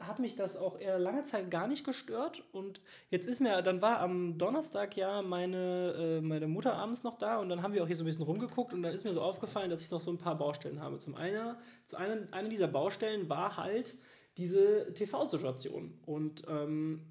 hat 0.00 0.18
mich 0.18 0.34
das 0.34 0.56
auch 0.56 0.78
eher 0.78 0.98
lange 0.98 1.22
Zeit 1.22 1.50
gar 1.50 1.68
nicht 1.68 1.84
gestört. 1.84 2.42
Und 2.52 2.80
jetzt 3.10 3.26
ist 3.26 3.40
mir, 3.40 3.62
dann 3.62 3.82
war 3.82 4.00
am 4.00 4.38
Donnerstag 4.38 4.96
ja 4.96 5.22
meine, 5.22 6.18
äh, 6.18 6.20
meine 6.20 6.48
Mutter 6.48 6.74
abends 6.74 7.02
noch 7.02 7.16
da 7.16 7.38
und 7.38 7.48
dann 7.48 7.62
haben 7.62 7.74
wir 7.74 7.82
auch 7.82 7.86
hier 7.86 7.96
so 7.96 8.04
ein 8.04 8.06
bisschen 8.06 8.24
rumgeguckt 8.24 8.74
und 8.74 8.82
dann 8.82 8.94
ist 8.94 9.04
mir 9.04 9.12
so 9.12 9.22
aufgefallen, 9.22 9.70
dass 9.70 9.82
ich 9.82 9.90
noch 9.90 10.00
so 10.00 10.10
ein 10.10 10.18
paar 10.18 10.36
Baustellen 10.36 10.80
habe. 10.80 10.98
Zum 10.98 11.14
einen, 11.14 11.56
zu 11.86 11.96
einen, 11.96 12.32
eine 12.32 12.48
dieser 12.48 12.68
Baustellen 12.68 13.28
war 13.28 13.56
halt 13.56 13.96
diese 14.38 14.92
TV-Situation 14.94 15.98
und 16.06 16.44
ähm, 16.48 17.06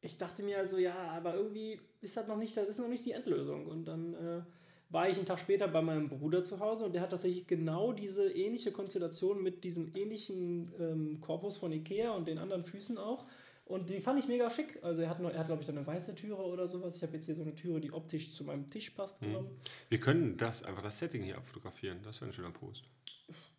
ich 0.00 0.16
dachte 0.18 0.42
mir 0.42 0.58
also, 0.58 0.78
ja, 0.78 0.96
aber 1.10 1.34
irgendwie 1.34 1.80
ist 2.00 2.16
das 2.16 2.28
noch 2.28 2.36
nicht, 2.36 2.56
das 2.56 2.68
ist 2.68 2.78
noch 2.78 2.88
nicht 2.88 3.04
die 3.04 3.12
Endlösung. 3.12 3.66
Und 3.66 3.86
dann 3.86 4.14
äh, 4.14 4.42
war 4.90 5.08
ich 5.08 5.16
einen 5.16 5.26
Tag 5.26 5.38
später 5.38 5.68
bei 5.68 5.82
meinem 5.82 6.08
Bruder 6.08 6.42
zu 6.42 6.60
Hause 6.60 6.84
und 6.86 6.94
der 6.94 7.02
hat 7.02 7.10
tatsächlich 7.10 7.46
genau 7.46 7.92
diese 7.92 8.30
ähnliche 8.30 8.72
Konstellation 8.72 9.42
mit 9.42 9.64
diesem 9.64 9.94
ähnlichen 9.94 10.72
ähm, 10.80 11.20
Korpus 11.20 11.58
von 11.58 11.72
Ikea 11.72 12.12
und 12.12 12.26
den 12.26 12.38
anderen 12.38 12.64
Füßen 12.64 12.96
auch. 12.98 13.26
Und 13.66 13.90
die 13.90 14.00
fand 14.00 14.18
ich 14.18 14.28
mega 14.28 14.48
schick. 14.48 14.78
Also 14.82 15.02
er 15.02 15.10
hat, 15.10 15.20
noch- 15.20 15.30
er 15.30 15.40
hat 15.40 15.46
glaube 15.48 15.60
ich, 15.60 15.66
dann 15.66 15.76
eine 15.76 15.86
weiße 15.86 16.14
Türe 16.14 16.42
oder 16.42 16.66
sowas. 16.66 16.96
Ich 16.96 17.02
habe 17.02 17.12
jetzt 17.12 17.26
hier 17.26 17.34
so 17.34 17.42
eine 17.42 17.54
Türe, 17.54 17.80
die 17.80 17.92
optisch 17.92 18.34
zu 18.34 18.44
meinem 18.44 18.66
Tisch 18.66 18.88
passt, 18.90 19.20
genommen. 19.20 19.50
Wir 19.90 20.00
können 20.00 20.38
das 20.38 20.62
einfach 20.62 20.82
das 20.82 20.98
Setting 20.98 21.22
hier 21.22 21.36
abfotografieren. 21.36 21.98
Das 22.02 22.18
wäre 22.22 22.30
ein 22.30 22.32
schöner 22.32 22.50
Post. 22.50 22.84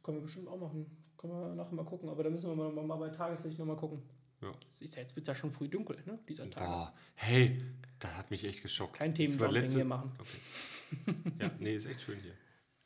Können 0.02 0.18
wir 0.18 0.24
bestimmt 0.24 0.48
auch 0.48 0.60
machen. 0.60 0.88
Können 1.16 1.34
wir 1.34 1.54
nachher 1.54 1.76
mal 1.76 1.86
gucken. 1.86 2.10
Aber 2.10 2.24
da 2.24 2.32
müssen 2.32 2.50
wir 2.50 2.56
mal, 2.72 2.72
mal 2.84 2.96
bei 2.96 3.10
Tageslicht 3.10 3.60
nochmal 3.60 3.76
gucken. 3.76 4.02
Ja. 4.42 4.52
Es 4.68 4.82
ist 4.82 4.96
ja, 4.96 5.02
jetzt 5.02 5.16
wird 5.16 5.28
ja 5.28 5.36
schon 5.36 5.52
früh 5.52 5.68
dunkel, 5.68 5.98
ne? 6.06 6.18
Dieser 6.28 6.50
Tag. 6.50 6.66
Boah, 6.66 6.94
hey, 7.16 7.62
das 8.00 8.16
hat 8.18 8.32
mich 8.32 8.46
echt 8.46 8.62
geschockt. 8.62 8.94
Kein 8.94 9.14
Themendumping 9.14 9.54
letzte- 9.62 9.80
hier 9.80 9.86
machen. 9.86 10.12
Okay. 10.20 11.16
Ja, 11.40 11.52
nee, 11.60 11.76
ist 11.76 11.86
echt 11.86 12.02
schön 12.02 12.20
hier. 12.20 12.34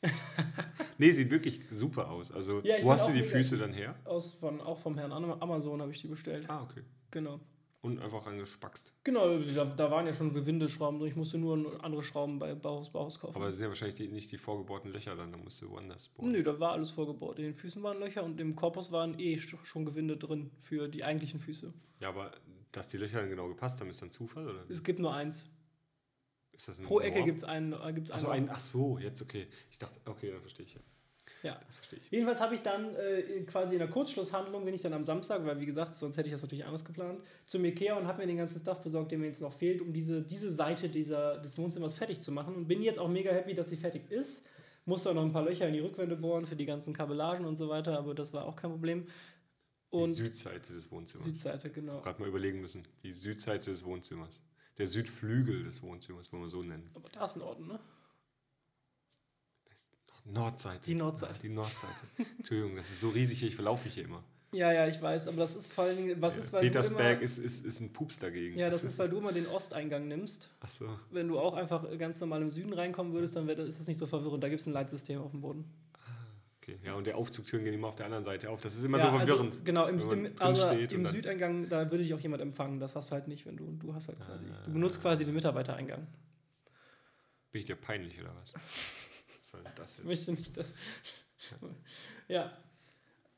nee, 0.97 1.11
sieht 1.11 1.29
wirklich 1.29 1.61
super 1.71 2.09
aus. 2.09 2.31
Also, 2.31 2.59
Ja, 2.61 2.75
wo 2.83 2.91
hast 2.91 3.07
du 3.07 3.13
die 3.13 3.23
Füße 3.23 3.57
dann 3.57 3.71
her? 3.73 3.95
Aus 4.03 4.33
von, 4.33 4.59
auch 4.61 4.77
vom 4.79 4.97
Herrn 4.97 5.11
Am- 5.11 5.41
Amazon 5.41 5.81
habe 5.81 5.91
ich 5.91 6.01
die 6.01 6.07
bestellt. 6.07 6.49
Ah, 6.49 6.63
okay. 6.63 6.83
Genau. 7.11 7.39
Und 7.83 7.99
einfach 7.99 8.25
angespackst. 8.25 8.93
Genau, 9.03 9.37
da, 9.39 9.65
da 9.65 9.91
waren 9.91 10.05
ja 10.07 10.13
schon 10.13 10.31
Gewindeschrauben 10.31 10.99
drin. 10.99 11.09
Ich 11.09 11.15
musste 11.17 11.37
nur 11.37 11.83
andere 11.83 12.01
Schrauben 12.01 12.39
bei 12.39 12.55
Bauhaus 12.55 12.89
Bauhaus 12.89 13.19
kaufen. 13.19 13.35
Aber 13.35 13.45
das 13.47 13.55
sind 13.55 13.63
ja 13.63 13.69
wahrscheinlich 13.69 13.95
die, 13.95 14.07
nicht 14.07 14.31
die 14.31 14.37
vorgebohrten 14.37 14.89
Löcher 14.91 15.15
dann, 15.17 15.33
da 15.33 15.37
musst 15.37 15.61
du 15.61 15.69
woanders 15.69 16.07
bohren. 16.07 16.31
Nö, 16.31 16.41
da 16.43 16.57
war 16.61 16.71
alles 16.71 16.91
vorgebaut. 16.91 17.39
In 17.39 17.43
den 17.45 17.53
Füßen 17.53 17.83
waren 17.83 17.99
Löcher 17.99 18.23
und 18.23 18.39
im 18.39 18.55
Korpus 18.55 18.91
waren 18.93 19.19
eh 19.19 19.35
sch- 19.35 19.63
schon 19.65 19.83
Gewinde 19.85 20.15
drin 20.15 20.49
für 20.59 20.87
die 20.87 21.03
eigentlichen 21.03 21.41
Füße. 21.41 21.73
Ja, 21.99 22.07
aber 22.07 22.31
dass 22.71 22.87
die 22.87 22.95
Löcher 22.97 23.19
dann 23.19 23.29
genau 23.29 23.49
gepasst 23.49 23.81
haben, 23.81 23.89
ist 23.89 24.01
dann 24.01 24.09
Zufall? 24.11 24.47
Oder 24.47 24.63
Es 24.69 24.81
gibt 24.81 24.99
nur 24.99 25.13
eins. 25.13 25.43
ist 26.53 26.69
das 26.69 26.79
ein 26.79 26.85
Pro 26.85 27.01
Ecke 27.01 27.23
gibt 27.25 27.39
es 27.39 27.43
einen. 27.43 27.73
Äh, 27.73 27.91
gibt's 27.91 28.11
Ach 28.11 28.19
so, 28.21 28.29
einen. 28.29 28.47
ein, 28.47 28.55
ach 28.55 28.59
so, 28.61 28.97
jetzt 28.97 29.21
okay. 29.21 29.47
Ich 29.69 29.77
dachte, 29.77 29.99
okay, 30.05 30.31
dann 30.31 30.39
verstehe 30.39 30.65
ich 30.65 30.73
ja. 30.73 30.79
Ja. 31.43 31.59
Das 31.67 31.75
verstehe 31.75 31.99
ich. 31.99 32.09
Jedenfalls 32.09 32.39
habe 32.39 32.55
ich 32.55 32.61
dann 32.61 32.95
äh, 32.95 33.41
quasi 33.41 33.73
in 33.75 33.79
der 33.79 33.89
Kurzschlusshandlung, 33.89 34.63
bin 34.63 34.73
ich 34.73 34.81
dann 34.81 34.93
am 34.93 35.03
Samstag, 35.03 35.45
weil 35.45 35.59
wie 35.59 35.65
gesagt, 35.65 35.93
sonst 35.93 36.15
hätte 36.17 36.27
ich 36.29 36.33
das 36.33 36.41
natürlich 36.41 36.65
anders 36.65 36.85
geplant, 36.85 37.21
zum 37.45 37.63
Ikea 37.65 37.97
und 37.97 38.07
habe 38.07 38.19
mir 38.21 38.27
den 38.27 38.37
ganzen 38.37 38.59
Stuff 38.59 38.81
besorgt, 38.81 39.11
der 39.11 39.19
mir 39.19 39.27
jetzt 39.27 39.41
noch 39.41 39.53
fehlt, 39.53 39.81
um 39.81 39.91
diese, 39.91 40.21
diese 40.21 40.49
Seite 40.49 40.87
dieser, 40.89 41.37
des 41.39 41.57
Wohnzimmers 41.57 41.93
fertig 41.93 42.21
zu 42.21 42.31
machen. 42.31 42.55
Und 42.55 42.67
bin 42.67 42.81
jetzt 42.81 42.97
auch 42.97 43.09
mega 43.09 43.31
happy, 43.31 43.53
dass 43.53 43.69
sie 43.69 43.77
fertig 43.77 44.09
ist. 44.09 44.45
Musste 44.85 45.09
auch 45.09 45.13
noch 45.13 45.23
ein 45.23 45.31
paar 45.33 45.43
Löcher 45.45 45.67
in 45.67 45.73
die 45.73 45.79
Rückwände 45.79 46.15
bohren 46.15 46.45
für 46.45 46.55
die 46.55 46.65
ganzen 46.65 46.93
Kabellagen 46.93 47.45
und 47.45 47.57
so 47.57 47.69
weiter, 47.69 47.97
aber 47.97 48.15
das 48.15 48.33
war 48.33 48.45
auch 48.45 48.55
kein 48.55 48.71
Problem. 48.71 49.05
die 49.91 49.97
Und 49.97 50.11
Südseite 50.13 50.73
des 50.73 50.91
Wohnzimmers. 50.91 51.23
Südseite, 51.25 51.69
genau. 51.69 52.01
Gerade 52.01 52.19
mal 52.21 52.27
überlegen 52.27 52.61
müssen. 52.61 52.83
Die 53.03 53.13
Südseite 53.13 53.71
des 53.71 53.83
Wohnzimmers. 53.85 54.41
der 54.77 54.87
Südflügel 54.87 55.63
des 55.63 55.83
Wohnzimmers, 55.83 56.31
wollen 56.33 56.43
wir 56.43 56.49
so 56.49 56.63
nennen. 56.63 56.83
Aber 56.95 57.09
da 57.09 57.25
ist 57.25 57.35
ein 57.35 57.41
Ort, 57.41 57.59
ne? 57.61 57.79
Nordseite. 60.25 60.85
Die 60.85 60.95
Nordseite. 60.95 61.41
Die 61.41 61.49
Nordseite. 61.49 62.03
Entschuldigung, 62.37 62.75
das 62.75 62.89
ist 62.89 63.01
so 63.01 63.09
riesig 63.09 63.39
hier, 63.39 63.49
ich 63.49 63.55
verlaufe 63.55 63.85
mich 63.85 63.93
hier 63.95 64.05
immer. 64.05 64.23
Ja, 64.53 64.71
ja, 64.71 64.87
ich 64.87 65.01
weiß, 65.01 65.27
aber 65.29 65.37
das 65.37 65.55
ist 65.55 65.73
vor 65.73 65.85
allen 65.85 65.97
Dingen, 65.97 66.21
was 66.21 66.37
ist, 66.37 66.53
weil 66.53 66.61
Petersberg 66.61 66.97
du 66.99 67.13
immer, 67.13 67.21
ist, 67.23 67.39
ist, 67.39 67.65
ist 67.65 67.79
ein 67.81 67.91
Pups 67.91 68.19
dagegen. 68.19 68.57
Ja, 68.57 68.69
das 68.69 68.83
ist, 68.85 68.99
weil 68.99 69.09
du 69.09 69.17
immer 69.17 69.33
den 69.33 69.47
Osteingang 69.47 70.07
nimmst. 70.07 70.51
Ach 70.61 70.69
so. 70.69 70.87
Wenn 71.09 71.27
du 71.27 71.39
auch 71.39 71.55
einfach 71.55 71.85
ganz 71.97 72.19
normal 72.21 72.41
im 72.43 72.51
Süden 72.51 72.71
reinkommen 72.71 73.13
würdest, 73.13 73.35
dann 73.35 73.47
wär, 73.47 73.57
ist 73.57 73.79
das 73.79 73.87
nicht 73.87 73.97
so 73.97 74.05
verwirrend. 74.05 74.43
Da 74.43 74.49
gibt 74.49 74.61
es 74.61 74.67
ein 74.67 74.73
Leitsystem 74.73 75.19
auf 75.19 75.31
dem 75.31 75.41
Boden. 75.41 75.65
Okay, 76.61 76.77
ja, 76.85 76.93
und 76.93 77.05
der 77.07 77.17
Aufzugtüren 77.17 77.65
gehen 77.65 77.73
immer 77.73 77.87
auf 77.87 77.95
der 77.95 78.05
anderen 78.05 78.23
Seite 78.23 78.49
auf. 78.49 78.61
Das 78.61 78.77
ist 78.77 78.85
immer 78.85 78.97
ja, 78.99 79.05
so 79.11 79.17
verwirrend. 79.17 79.53
Also, 79.53 79.63
genau, 79.65 79.87
im, 79.87 79.99
im, 79.99 80.07
und 80.07 80.91
im 80.93 81.05
Südeingang, 81.07 81.67
da 81.67 81.91
würde 81.91 82.03
dich 82.03 82.13
auch 82.13 82.21
jemand 82.21 82.41
empfangen. 82.41 82.79
Das 82.79 82.95
hast 82.95 83.09
du 83.09 83.15
halt 83.15 83.27
nicht, 83.27 83.45
wenn 83.45 83.57
du, 83.57 83.65
du 83.71 83.93
hast 83.93 84.07
halt 84.07 84.19
quasi, 84.19 84.45
Ah. 84.45 84.63
du 84.65 84.71
benutzt 84.71 85.01
quasi 85.01 85.25
den 85.25 85.33
Mitarbeitereingang. 85.33 86.07
Bin 87.51 87.59
ich 87.59 87.65
dir 87.65 87.75
peinlich 87.75 88.21
oder 88.21 88.33
was? 88.41 88.53
soll 89.53 89.63
das 89.75 89.97
Ich 89.97 89.97
jetzt? 89.99 90.05
möchte 90.05 90.33
nicht, 90.33 90.57
dass. 90.57 90.73
ja. 92.27 92.51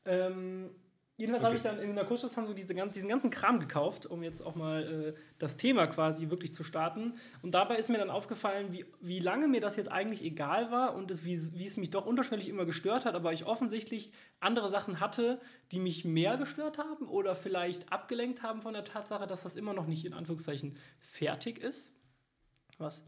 Ähm, 0.04 0.70
jedenfalls 1.16 1.44
habe 1.44 1.54
Okay. 1.54 1.56
ich 1.56 1.62
dann 1.62 1.78
in 1.80 1.94
der 1.96 2.04
Kursus 2.04 2.36
haben 2.36 2.46
so 2.46 2.54
diese, 2.54 2.74
diesen 2.74 3.08
ganzen 3.08 3.30
Kram 3.30 3.58
gekauft, 3.58 4.06
um 4.06 4.22
jetzt 4.22 4.40
auch 4.40 4.54
mal 4.54 5.14
äh, 5.16 5.20
das 5.38 5.56
Thema 5.56 5.86
quasi 5.88 6.30
wirklich 6.30 6.52
zu 6.52 6.62
starten. 6.64 7.14
Und 7.42 7.52
dabei 7.52 7.76
ist 7.76 7.88
mir 7.90 7.98
dann 7.98 8.10
aufgefallen, 8.10 8.72
wie, 8.72 8.84
wie 9.00 9.18
lange 9.18 9.48
mir 9.48 9.60
das 9.60 9.76
jetzt 9.76 9.90
eigentlich 9.90 10.22
egal 10.22 10.70
war 10.70 10.94
und 10.94 11.10
es, 11.10 11.24
wie, 11.24 11.36
wie 11.58 11.66
es 11.66 11.76
mich 11.76 11.90
doch 11.90 12.06
unterschwellig 12.06 12.48
immer 12.48 12.64
gestört 12.66 13.04
hat, 13.04 13.14
aber 13.16 13.32
ich 13.32 13.46
offensichtlich 13.46 14.12
andere 14.40 14.70
Sachen 14.70 15.00
hatte, 15.00 15.40
die 15.72 15.80
mich 15.80 16.04
mehr 16.04 16.36
gestört 16.36 16.78
haben 16.78 17.08
oder 17.08 17.34
vielleicht 17.34 17.92
abgelenkt 17.92 18.42
haben 18.42 18.62
von 18.62 18.74
der 18.74 18.84
Tatsache, 18.84 19.26
dass 19.26 19.42
das 19.42 19.56
immer 19.56 19.74
noch 19.74 19.86
nicht 19.86 20.04
in 20.04 20.12
Anführungszeichen 20.14 20.76
fertig 21.00 21.58
ist. 21.58 21.92
Was? 22.78 23.04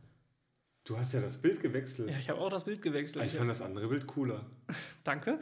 Du 0.89 0.99
hast 0.99 1.13
ja 1.13 1.21
das 1.21 1.37
Bild 1.37 1.61
gewechselt. 1.61 2.09
Ja, 2.09 2.17
ich 2.19 2.31
habe 2.31 2.41
auch 2.41 2.49
das 2.49 2.65
Bild 2.65 2.81
gewechselt. 2.81 3.27
ich 3.27 3.35
fand 3.35 3.51
das 3.51 3.61
andere 3.61 3.89
Bild 3.89 4.07
cooler. 4.07 4.47
Danke. 5.05 5.39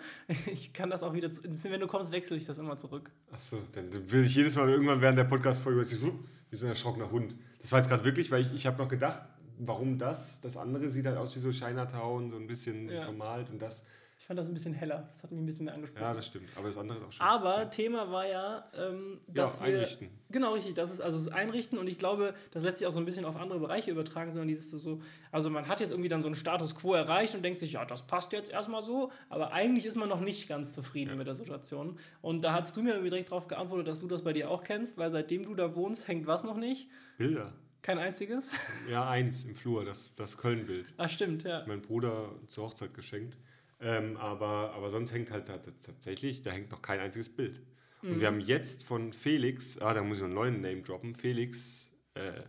Ich 0.47 0.72
kann 0.72 0.90
das 0.90 1.05
auch 1.05 1.14
wieder. 1.14 1.30
Wenn 1.30 1.80
du 1.80 1.86
kommst, 1.86 2.11
wechsle 2.11 2.36
ich 2.36 2.44
das 2.47 2.59
immer 2.59 2.76
zurück. 2.76 3.11
Achso, 3.30 3.61
dann 3.70 3.88
will 4.11 4.24
ich 4.24 4.34
jedes 4.34 4.57
Mal 4.57 4.68
irgendwann 4.68 5.01
während 5.01 5.18
der 5.18 5.24
Podcast-Folge 5.24 5.88
wie 6.51 6.57
so 6.57 6.66
ein 6.66 6.70
erschrockener 6.70 7.12
Hund. 7.12 7.36
Das 7.62 7.70
war 7.70 7.78
jetzt 7.78 7.88
gerade 7.88 8.03
wirklich, 8.03 8.28
weil 8.32 8.42
ich, 8.42 8.53
ich 8.53 8.66
habe 8.66 8.78
noch 8.82 8.88
gedacht, 8.88 9.22
warum 9.59 9.99
das? 9.99 10.40
Das 10.40 10.57
andere 10.57 10.88
sieht 10.88 11.07
halt 11.07 11.16
aus 11.16 11.36
wie 11.36 11.40
so 11.40 11.53
Chinatown, 11.53 12.28
so 12.28 12.38
ein 12.38 12.49
bisschen 12.49 12.88
Ja. 12.88 13.05
vermalt 13.05 13.49
und 13.49 13.62
das. 13.62 13.86
Ich 14.18 14.26
fand 14.26 14.38
das 14.38 14.48
ein 14.48 14.54
bisschen 14.54 14.72
heller. 14.72 15.08
Das 15.12 15.22
hat 15.22 15.30
mich 15.30 15.40
ein 15.40 15.46
bisschen 15.46 15.66
mehr 15.66 15.74
angesprochen. 15.74 16.02
Ja, 16.02 16.14
das 16.14 16.26
stimmt. 16.26 16.48
Aber 16.56 16.66
das 16.66 16.76
andere 16.78 16.98
ist 16.98 17.04
auch 17.04 17.12
schön. 17.12 17.26
Aber 17.26 17.70
Thema 17.70 18.10
war 18.10 18.26
ja, 18.26 18.64
ähm, 18.76 19.20
ja, 19.28 19.34
dass 19.34 19.60
wir. 19.60 19.66
einrichten. 19.66 20.08
Genau, 20.30 20.54
richtig. 20.54 20.74
Das 20.74 20.90
ist 20.90 21.00
also 21.00 21.18
das 21.18 21.28
Einrichten 21.28 21.78
und 21.78 21.86
ich 21.86 21.98
glaube, 21.98 22.34
das 22.50 22.64
lässt 22.64 22.78
sich 22.78 22.86
auch 22.86 22.92
so 22.92 22.98
ein 22.98 23.04
bisschen 23.04 23.24
auf 23.24 23.36
andere 23.36 23.60
Bereiche 23.60 23.90
übertragen, 23.90 24.30
sondern 24.30 24.48
dieses 24.48 24.70
so, 24.70 25.00
also 25.30 25.50
man 25.50 25.68
hat 25.68 25.80
jetzt 25.80 25.90
irgendwie 25.90 26.08
dann 26.08 26.22
so 26.22 26.28
einen 26.28 26.34
Status 26.34 26.74
quo 26.74 26.94
erreicht 26.94 27.34
und 27.34 27.42
denkt 27.42 27.58
sich, 27.58 27.72
ja, 27.72 27.84
das 27.84 28.06
passt 28.06 28.32
jetzt 28.32 28.50
erstmal 28.50 28.82
so, 28.82 29.12
aber 29.28 29.52
eigentlich 29.52 29.86
ist 29.86 29.96
man 29.96 30.08
noch 30.08 30.20
nicht 30.20 30.48
ganz 30.48 30.74
zufrieden 30.74 31.16
mit 31.16 31.26
der 31.26 31.34
Situation. 31.34 31.98
Und 32.22 32.42
da 32.42 32.54
hast 32.54 32.76
du 32.76 32.82
mir 32.82 32.92
irgendwie 32.92 33.10
direkt 33.10 33.30
darauf 33.30 33.46
geantwortet, 33.48 33.86
dass 33.86 34.00
du 34.00 34.08
das 34.08 34.22
bei 34.22 34.32
dir 34.32 34.50
auch 34.50 34.64
kennst, 34.64 34.98
weil 34.98 35.10
seitdem 35.10 35.44
du 35.44 35.54
da 35.54 35.74
wohnst, 35.76 36.08
hängt 36.08 36.26
was 36.26 36.42
noch 36.42 36.56
nicht? 36.56 36.88
Bilder. 37.18 37.52
Kein 37.82 37.98
einziges? 37.98 38.52
Ja, 38.90 39.08
eins 39.08 39.44
im 39.44 39.54
Flur, 39.54 39.84
das, 39.84 40.14
das 40.14 40.38
Köln-Bild. 40.38 40.94
ah, 40.96 41.06
stimmt, 41.08 41.44
ja. 41.44 41.62
Mein 41.68 41.82
Bruder 41.82 42.30
zur 42.48 42.64
Hochzeit 42.64 42.94
geschenkt. 42.94 43.36
Ähm, 43.81 44.16
aber, 44.16 44.72
aber 44.72 44.91
sonst 44.91 45.12
hängt 45.12 45.31
halt 45.31 45.47
tat- 45.49 45.70
tatsächlich, 45.85 46.43
da 46.43 46.51
hängt 46.51 46.70
noch 46.70 46.81
kein 46.83 46.99
einziges 47.01 47.29
Bild. 47.35 47.61
Und 48.03 48.20
wir 48.20 48.27
haben 48.29 48.41
jetzt 48.41 48.85
von 48.85 49.12
Felix, 49.12 49.79
ah, 49.79 49.93
da 49.93 50.03
muss 50.03 50.18
ich 50.18 50.22
noch 50.22 50.27
einen 50.27 50.35
neuen 50.35 50.61
Name 50.61 50.83
droppen, 50.83 51.12
Felix, 51.14 51.91
äh, 52.14 52.43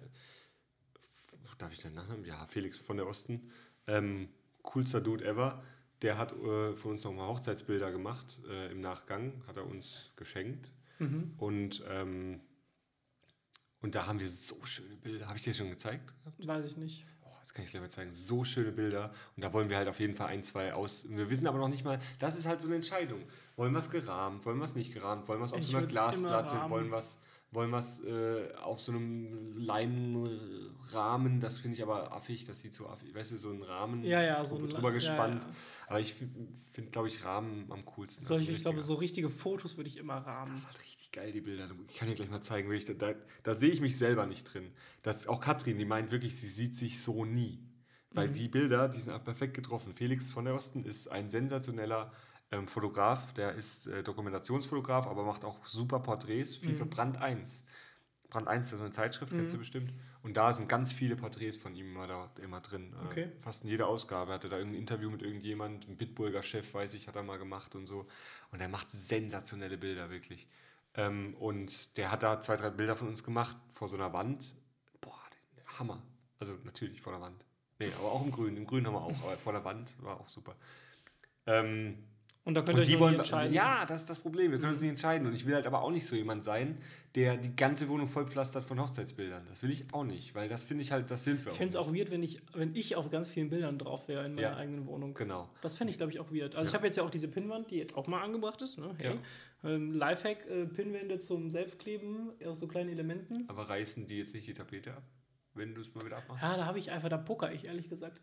darf 1.57 1.73
ich 1.73 1.79
den 1.79 1.93
Nachnamen? 1.95 2.23
Ja, 2.25 2.45
Felix 2.45 2.77
von 2.77 2.97
der 2.97 3.07
Osten, 3.07 3.49
ähm, 3.87 4.29
coolster 4.61 5.01
Dude 5.01 5.25
ever. 5.25 5.63
Der 6.03 6.17
hat 6.19 6.31
äh, 6.33 6.75
von 6.75 6.91
uns 6.91 7.03
nochmal 7.03 7.27
Hochzeitsbilder 7.29 7.91
gemacht 7.91 8.39
äh, 8.47 8.71
im 8.71 8.81
Nachgang, 8.81 9.43
hat 9.47 9.57
er 9.57 9.65
uns 9.65 10.11
geschenkt. 10.15 10.71
Und, 11.37 11.83
ähm, 11.87 12.41
und 13.81 13.95
da 13.95 14.05
haben 14.05 14.19
wir 14.19 14.29
so 14.29 14.63
schöne 14.65 14.95
Bilder. 14.97 15.27
Habe 15.27 15.37
ich 15.37 15.43
dir 15.43 15.53
schon 15.55 15.69
gezeigt? 15.71 16.13
Weiß 16.37 16.65
ich 16.65 16.77
nicht. 16.77 17.05
Kann 17.57 17.65
ich 17.65 17.71
gleich 17.71 17.81
mal 17.81 17.89
zeigen. 17.89 18.13
So 18.13 18.43
schöne 18.43 18.71
Bilder. 18.71 19.11
Und 19.35 19.43
da 19.43 19.51
wollen 19.51 19.67
wir 19.67 19.77
halt 19.77 19.87
auf 19.87 19.99
jeden 19.99 20.13
Fall 20.13 20.27
ein, 20.27 20.43
zwei 20.43 20.75
aus. 20.75 21.07
Wir 21.09 21.27
wissen 21.31 21.47
aber 21.47 21.57
noch 21.57 21.69
nicht 21.69 21.83
mal, 21.83 21.97
das 22.19 22.37
ist 22.37 22.45
halt 22.45 22.61
so 22.61 22.67
eine 22.67 22.75
Entscheidung. 22.75 23.19
Wollen 23.55 23.71
wir 23.73 23.79
es 23.79 23.89
gerahmt? 23.89 24.45
Wollen 24.45 24.59
wir 24.59 24.65
es 24.65 24.75
nicht 24.75 24.93
gerahmt? 24.93 25.27
Wollen 25.27 25.39
wir 25.39 25.45
es 25.45 25.53
auf 25.53 25.59
Ich 25.59 25.65
so 25.65 25.77
einer 25.77 25.87
Glasplatte? 25.87 26.69
Wollen 26.69 26.89
wir 26.91 26.99
es 26.99 27.19
wollen 27.49 27.73
äh, 27.73 28.53
auf 28.61 28.79
so 28.79 28.91
einem 28.91 29.57
Leinenrahmen? 29.57 31.39
Das 31.39 31.57
finde 31.57 31.75
ich 31.77 31.81
aber 31.83 32.11
affig. 32.11 32.45
Das 32.45 32.59
sieht 32.61 32.75
so 32.75 32.87
affig. 32.87 33.15
Weißt 33.15 33.31
du, 33.31 33.37
so 33.37 33.49
ein 33.49 33.63
Rahmen 33.63 34.03
Ja, 34.03 34.21
ja, 34.21 34.45
so 34.45 34.57
ein- 34.57 34.69
drüber 34.69 34.89
ja, 34.89 34.93
gespannt. 34.93 35.43
ja. 35.45 35.49
Aber 35.87 35.99
ich 35.99 36.13
finde, 36.13 36.91
glaube 36.91 37.07
ich, 37.07 37.23
Rahmen 37.25 37.65
am 37.71 37.85
coolsten. 37.85 38.23
Solche, 38.23 38.43
Also 38.43 38.53
ich 38.55 38.61
glaube, 38.61 38.81
so 38.81 38.93
richtige 38.95 39.29
Fotos 39.29 39.77
würde 39.77 39.89
ich 39.89 39.97
immer 39.97 40.17
rahmen. 40.17 40.51
das 40.51 40.61
ist 40.61 40.67
halt 40.67 40.79
richtig 40.83 40.96
geil, 41.17 41.31
die 41.31 41.41
Bilder. 41.41 41.69
Ich 41.89 41.97
kann 41.97 42.07
dir 42.07 42.15
gleich 42.15 42.29
mal 42.29 42.41
zeigen, 42.41 42.69
wirklich, 42.69 42.85
da, 42.85 42.93
da, 42.93 43.19
da 43.43 43.53
sehe 43.55 43.71
ich 43.71 43.81
mich 43.81 43.97
selber 43.97 44.25
nicht 44.25 44.43
drin. 44.45 44.71
Das, 45.01 45.27
auch 45.27 45.41
Katrin, 45.41 45.77
die 45.77 45.85
meint 45.85 46.11
wirklich, 46.11 46.37
sie 46.39 46.47
sieht 46.47 46.75
sich 46.75 47.01
so 47.01 47.25
nie. 47.25 47.59
Weil 48.11 48.29
die 48.29 48.47
Bilder, 48.47 48.87
die 48.89 48.99
sind 48.99 49.11
auch 49.11 49.23
perfekt 49.23 49.53
getroffen. 49.53 49.93
Felix 49.93 50.31
von 50.31 50.45
der 50.45 50.55
Osten 50.55 50.83
ist 50.83 51.07
ein 51.07 51.29
sensationeller 51.29 52.11
ähm, 52.51 52.67
Fotograf, 52.67 53.33
der 53.33 53.53
ist 53.53 53.87
äh, 53.87 54.01
Dokumentationsfotograf, 54.01 55.05
aber 55.07 55.23
macht 55.23 55.43
auch 55.45 55.65
super 55.65 55.99
Porträts, 55.99 56.55
viel 56.55 56.73
für 56.73 56.85
Brand 56.85 57.21
1. 57.21 57.63
Brand 58.29 58.47
1 58.47 58.65
ist 58.65 58.71
ja 58.71 58.77
so 58.77 58.83
eine 58.83 58.91
Zeitschrift, 58.91 59.31
kennst 59.31 59.53
du 59.53 59.57
bestimmt. 59.57 59.93
Und 60.21 60.35
da 60.35 60.53
sind 60.53 60.67
ganz 60.67 60.91
viele 60.91 61.15
Porträts 61.15 61.57
von 61.57 61.75
ihm 61.75 61.87
immer, 61.91 62.07
da, 62.07 62.31
immer 62.43 62.59
drin. 62.61 62.93
Äh, 62.93 63.05
Okay. 63.05 63.31
Fast 63.39 63.63
in 63.63 63.69
jeder 63.69 63.87
Ausgabe 63.87 64.33
hatte 64.33 64.49
da 64.49 64.57
irgendein 64.57 64.81
Interview 64.81 65.09
mit 65.09 65.21
irgendjemand, 65.21 65.87
ein 65.87 65.95
Bitburger 65.97 66.43
Chef, 66.43 66.73
weiß 66.73 66.93
ich, 66.95 67.07
hat 67.07 67.15
er 67.15 67.23
mal 67.23 67.37
gemacht 67.37 67.75
und 67.75 67.85
so. 67.85 68.05
Und 68.51 68.61
er 68.61 68.67
macht 68.67 68.91
sensationelle 68.91 69.77
Bilder, 69.77 70.09
wirklich. 70.09 70.47
Ähm, 70.97 71.35
und 71.35 71.95
der 71.97 72.11
hat 72.11 72.23
da 72.23 72.41
zwei, 72.41 72.55
drei 72.55 72.71
Bilder 72.71 72.95
von 72.95 73.07
uns 73.07 73.23
gemacht 73.23 73.55
vor 73.69 73.87
so 73.87 73.95
einer 73.95 74.11
Wand. 74.13 74.55
Boah, 74.99 75.19
Hammer. 75.79 76.01
Also 76.39 76.55
natürlich 76.63 77.01
vor 77.01 77.13
der 77.13 77.21
Wand. 77.21 77.45
Nee, 77.79 77.91
aber 77.97 78.11
auch 78.11 78.23
im 78.23 78.31
Grün. 78.31 78.57
Im 78.57 78.65
Grün 78.65 78.85
haben 78.87 78.93
wir 78.93 79.01
auch, 79.01 79.23
aber 79.23 79.37
vor 79.37 79.53
der 79.53 79.63
Wand 79.63 79.95
war 80.03 80.19
auch 80.19 80.27
super. 80.27 80.55
Ähm, 81.45 82.03
Und 82.47 82.53
da 82.53 82.61
könnt 82.61 82.77
ihr 82.77 82.83
euch 82.83 82.87
die 82.87 82.97
wollen 82.97 83.15
entscheiden. 83.15 83.53
Ja, 83.53 83.85
das 83.85 84.01
ist 84.01 84.09
das 84.09 84.19
Problem. 84.19 84.51
Wir 84.51 84.59
können 84.59 84.71
uns 84.71 84.79
nicht 84.81 84.91
entscheiden. 84.91 85.27
Und 85.27 85.33
ich 85.33 85.45
will 85.45 85.53
halt 85.53 85.67
aber 85.67 85.81
auch 85.81 85.91
nicht 85.91 86.05
so 86.05 86.15
jemand 86.15 86.45
sein, 86.45 86.77
der 87.13 87.35
die 87.35 87.53
ganze 87.57 87.89
Wohnung 87.89 88.07
vollpflastert 88.07 88.63
von 88.63 88.79
Hochzeitsbildern. 88.79 89.45
Das 89.49 89.61
will 89.63 89.69
ich 89.69 89.83
auch 89.93 90.05
nicht, 90.05 90.33
weil 90.33 90.47
das 90.47 90.63
finde 90.63 90.83
ich 90.83 90.93
halt, 90.93 91.11
das 91.11 91.25
sind 91.25 91.43
wir 91.43 91.51
Ich 91.51 91.57
fände 91.57 91.71
es 91.71 91.75
auch 91.75 91.93
weird, 91.93 92.09
wenn 92.09 92.23
ich, 92.23 92.37
wenn 92.53 92.73
ich 92.73 92.95
auf 92.95 93.09
ganz 93.09 93.29
vielen 93.29 93.49
Bildern 93.49 93.77
drauf 93.77 94.07
wäre 94.07 94.25
in 94.25 94.35
meiner 94.35 94.51
Ja. 94.51 94.55
eigenen 94.55 94.87
Wohnung. 94.87 95.13
Genau. 95.13 95.49
Das 95.61 95.75
fände 95.75 95.91
ich, 95.91 95.97
glaube 95.97 96.13
ich, 96.13 96.21
auch 96.21 96.31
weird. 96.31 96.55
Also 96.55 96.69
ich 96.69 96.73
habe 96.73 96.85
jetzt 96.85 96.95
ja 96.95 97.03
auch 97.03 97.09
diese 97.09 97.27
Pinnwand, 97.27 97.69
die 97.69 97.75
jetzt 97.79 97.97
auch 97.97 98.07
mal 98.07 98.21
angebracht 98.23 98.61
ist. 98.61 98.77
Ne? 98.79 98.95
Hey. 98.97 99.19
Ähm, 99.65 99.91
Lifehack, 99.91 100.47
äh, 100.49 100.67
Pinnwände 100.67 101.19
zum 101.19 101.49
Selbstkleben 101.51 102.31
aus 102.45 102.59
so 102.59 102.67
kleinen 102.67 102.89
Elementen. 102.91 103.43
Aber 103.49 103.67
reißen 103.67 104.05
die 104.05 104.19
jetzt 104.19 104.33
nicht 104.33 104.47
die 104.47 104.53
Tapete 104.53 104.93
ab, 104.93 105.03
wenn 105.53 105.75
du 105.75 105.81
es 105.81 105.93
mal 105.93 106.05
wieder 106.05 106.15
abmachst? 106.17 106.41
Ja, 106.43 106.55
da 106.55 106.65
habe 106.65 106.79
ich 106.79 106.91
einfach, 106.91 107.09
da 107.09 107.17
poker 107.17 107.51
ich, 107.51 107.65
ehrlich 107.65 107.89
gesagt. 107.89 108.21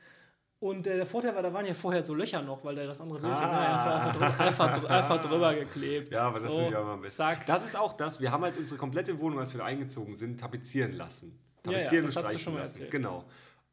Und 0.64 0.86
äh, 0.86 0.96
der 0.96 1.04
Vorteil 1.04 1.34
war, 1.34 1.42
da 1.42 1.52
waren 1.52 1.66
ja 1.66 1.74
vorher 1.74 2.02
so 2.02 2.14
Löcher 2.14 2.40
noch, 2.40 2.64
weil 2.64 2.74
der 2.74 2.86
das 2.86 2.98
andere 3.00 3.20
Bild 3.20 3.34
Ah. 3.34 3.46
ne, 3.46 3.58
einfach, 3.68 3.94
einfach, 3.94 4.12
drüber, 4.14 4.40
einfach, 4.46 4.78
drü- 4.78 4.86
einfach 4.86 5.20
drüber 5.20 5.54
geklebt. 5.54 6.10
Ja, 6.14 6.22
aber 6.22 6.40
das 6.40 6.50
so, 6.54 6.60
ich 6.68 6.74
auch 6.74 6.80
immer 6.80 6.92
am 6.92 7.02
besten. 7.02 7.16
Zack. 7.18 7.44
Das 7.44 7.64
ist 7.66 7.76
auch 7.76 7.92
das. 7.92 8.18
Wir 8.20 8.30
haben 8.32 8.42
halt 8.44 8.56
unsere 8.56 8.78
komplette 8.78 9.18
Wohnung, 9.20 9.38
als 9.40 9.52
wir 9.52 9.58
da 9.58 9.66
eingezogen 9.66 10.14
sind, 10.16 10.40
tapezieren 10.40 10.92
lassen. 10.92 11.38
Ja, 11.66 11.72
ja, 11.72 11.78
Tapezieren 11.78 12.06
das 12.06 12.16
und 12.16 12.22
du 12.22 12.28
streichen 12.28 12.38
schon 12.44 12.54
mal 12.54 12.60
lassen. 12.60 12.74
erzählt. 12.76 12.90
Genau. 12.92 13.24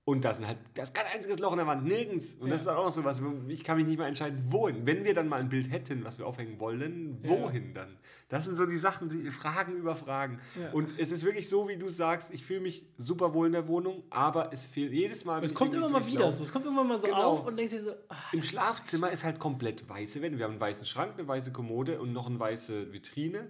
Und 0.03 0.25
da 0.25 0.33
sind 0.33 0.47
halt, 0.47 0.57
da 0.73 0.81
ist 0.81 0.95
kein 0.95 1.05
einziges 1.13 1.37
Loch 1.37 1.51
in 1.51 1.59
der 1.59 1.67
Wand, 1.67 1.85
nirgends. 1.85 2.33
Und 2.33 2.49
das 2.49 2.61
ist 2.61 2.65
Ja. 2.65 2.73
dann 2.73 2.83
auch 2.83 2.89
so 2.89 3.03
was, 3.03 3.21
ich 3.47 3.63
kann 3.63 3.77
mich 3.77 3.85
nicht 3.85 3.99
mal 3.99 4.07
entscheiden, 4.07 4.43
wohin. 4.49 4.83
Wenn 4.87 5.05
wir 5.05 5.13
dann 5.13 5.27
mal 5.29 5.39
ein 5.39 5.47
Bild 5.49 5.69
hätten, 5.69 6.03
was 6.03 6.17
wir 6.17 6.25
aufhängen 6.25 6.59
wollen, 6.59 7.19
wohin 7.21 7.75
dann? 7.75 7.97
Das 8.27 8.45
sind 8.45 8.55
so 8.55 8.65
die 8.65 8.79
Sachen, 8.79 9.09
die 9.09 9.29
Fragen 9.29 9.75
über 9.75 9.95
Fragen. 9.95 10.39
Ja. 10.59 10.71
Und 10.71 10.97
es 10.99 11.11
ist 11.11 11.23
wirklich 11.23 11.47
so, 11.47 11.67
wie 11.69 11.77
du 11.77 11.87
sagst, 11.87 12.31
ich 12.33 12.43
fühle 12.43 12.61
mich 12.61 12.87
super 12.97 13.35
wohl 13.35 13.45
in 13.45 13.53
der 13.53 13.67
Wohnung, 13.67 14.01
aber 14.09 14.51
es 14.51 14.65
fehlt 14.65 14.91
jedes 14.91 15.23
Mal. 15.23 15.43
Es 15.43 15.53
kommt 15.53 15.73
immer 15.75 15.87
mal 15.87 16.05
wieder 16.07 16.31
so. 16.31 16.43
Es 16.45 16.51
kommt 16.51 16.65
immer 16.65 16.83
mal 16.83 16.97
so 16.97 17.05
Genau. 17.05 17.21
auf 17.33 17.45
und 17.45 17.55
denkst 17.55 17.73
dir 17.73 17.83
so, 17.83 17.91
ah, 18.09 18.15
im 18.33 18.41
Schlafzimmer 18.41 19.11
ist 19.11 19.23
halt 19.23 19.37
komplett 19.37 19.87
weiße 19.87 20.19
Wände. 20.23 20.39
Wir 20.39 20.45
haben 20.45 20.53
einen 20.53 20.61
weißen 20.61 20.87
Schrank, 20.87 21.13
eine 21.19 21.27
weiße 21.27 21.51
Kommode 21.51 22.01
und 22.01 22.11
noch 22.11 22.25
eine 22.25 22.39
weiße 22.39 22.91
Vitrine. 22.91 23.49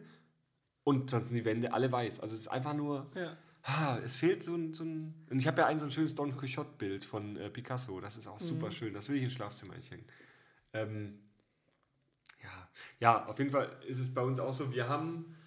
Und 0.83 1.11
sonst 1.11 1.27
sind 1.27 1.37
die 1.37 1.45
Wände 1.45 1.71
alle 1.73 1.89
weiß. 1.91 2.19
Also 2.19 2.33
es 2.35 2.41
ist 2.41 2.47
einfach 2.49 2.73
nur. 2.73 3.09
ja. 3.15 3.37
Ah, 3.63 3.99
es 4.03 4.17
fehlt 4.17 4.43
so 4.43 4.55
ein. 4.55 4.73
So 4.73 4.83
ein 4.83 5.13
und 5.29 5.37
ich 5.39 5.47
habe 5.47 5.61
ja 5.61 5.67
ein 5.67 5.77
so 5.77 5.85
ein 5.85 5.91
schönes 5.91 6.15
Don 6.15 6.35
Quixote-Bild 6.35 7.05
von 7.05 7.37
äh, 7.37 7.49
Picasso. 7.49 7.99
Das 8.01 8.17
ist 8.17 8.27
auch 8.27 8.39
Mhm. 8.39 8.45
super 8.45 8.71
schön. 8.71 8.93
Das 8.93 9.07
will 9.09 9.17
ich 9.17 9.23
ins 9.23 9.33
Schlafzimmer 9.33 9.75
nicht 9.75 9.91
hängen. 9.91 10.05
Ähm, 10.73 11.19
ja. 12.41 12.69
ja, 12.99 13.25
auf 13.27 13.37
jeden 13.37 13.51
Fall 13.51 13.69
ist 13.87 13.99
es 13.99 14.13
bei 14.13 14.21
uns 14.21 14.39
auch 14.39 14.53
so, 14.53 14.71
wir 14.73 14.87
haben. 14.89 15.37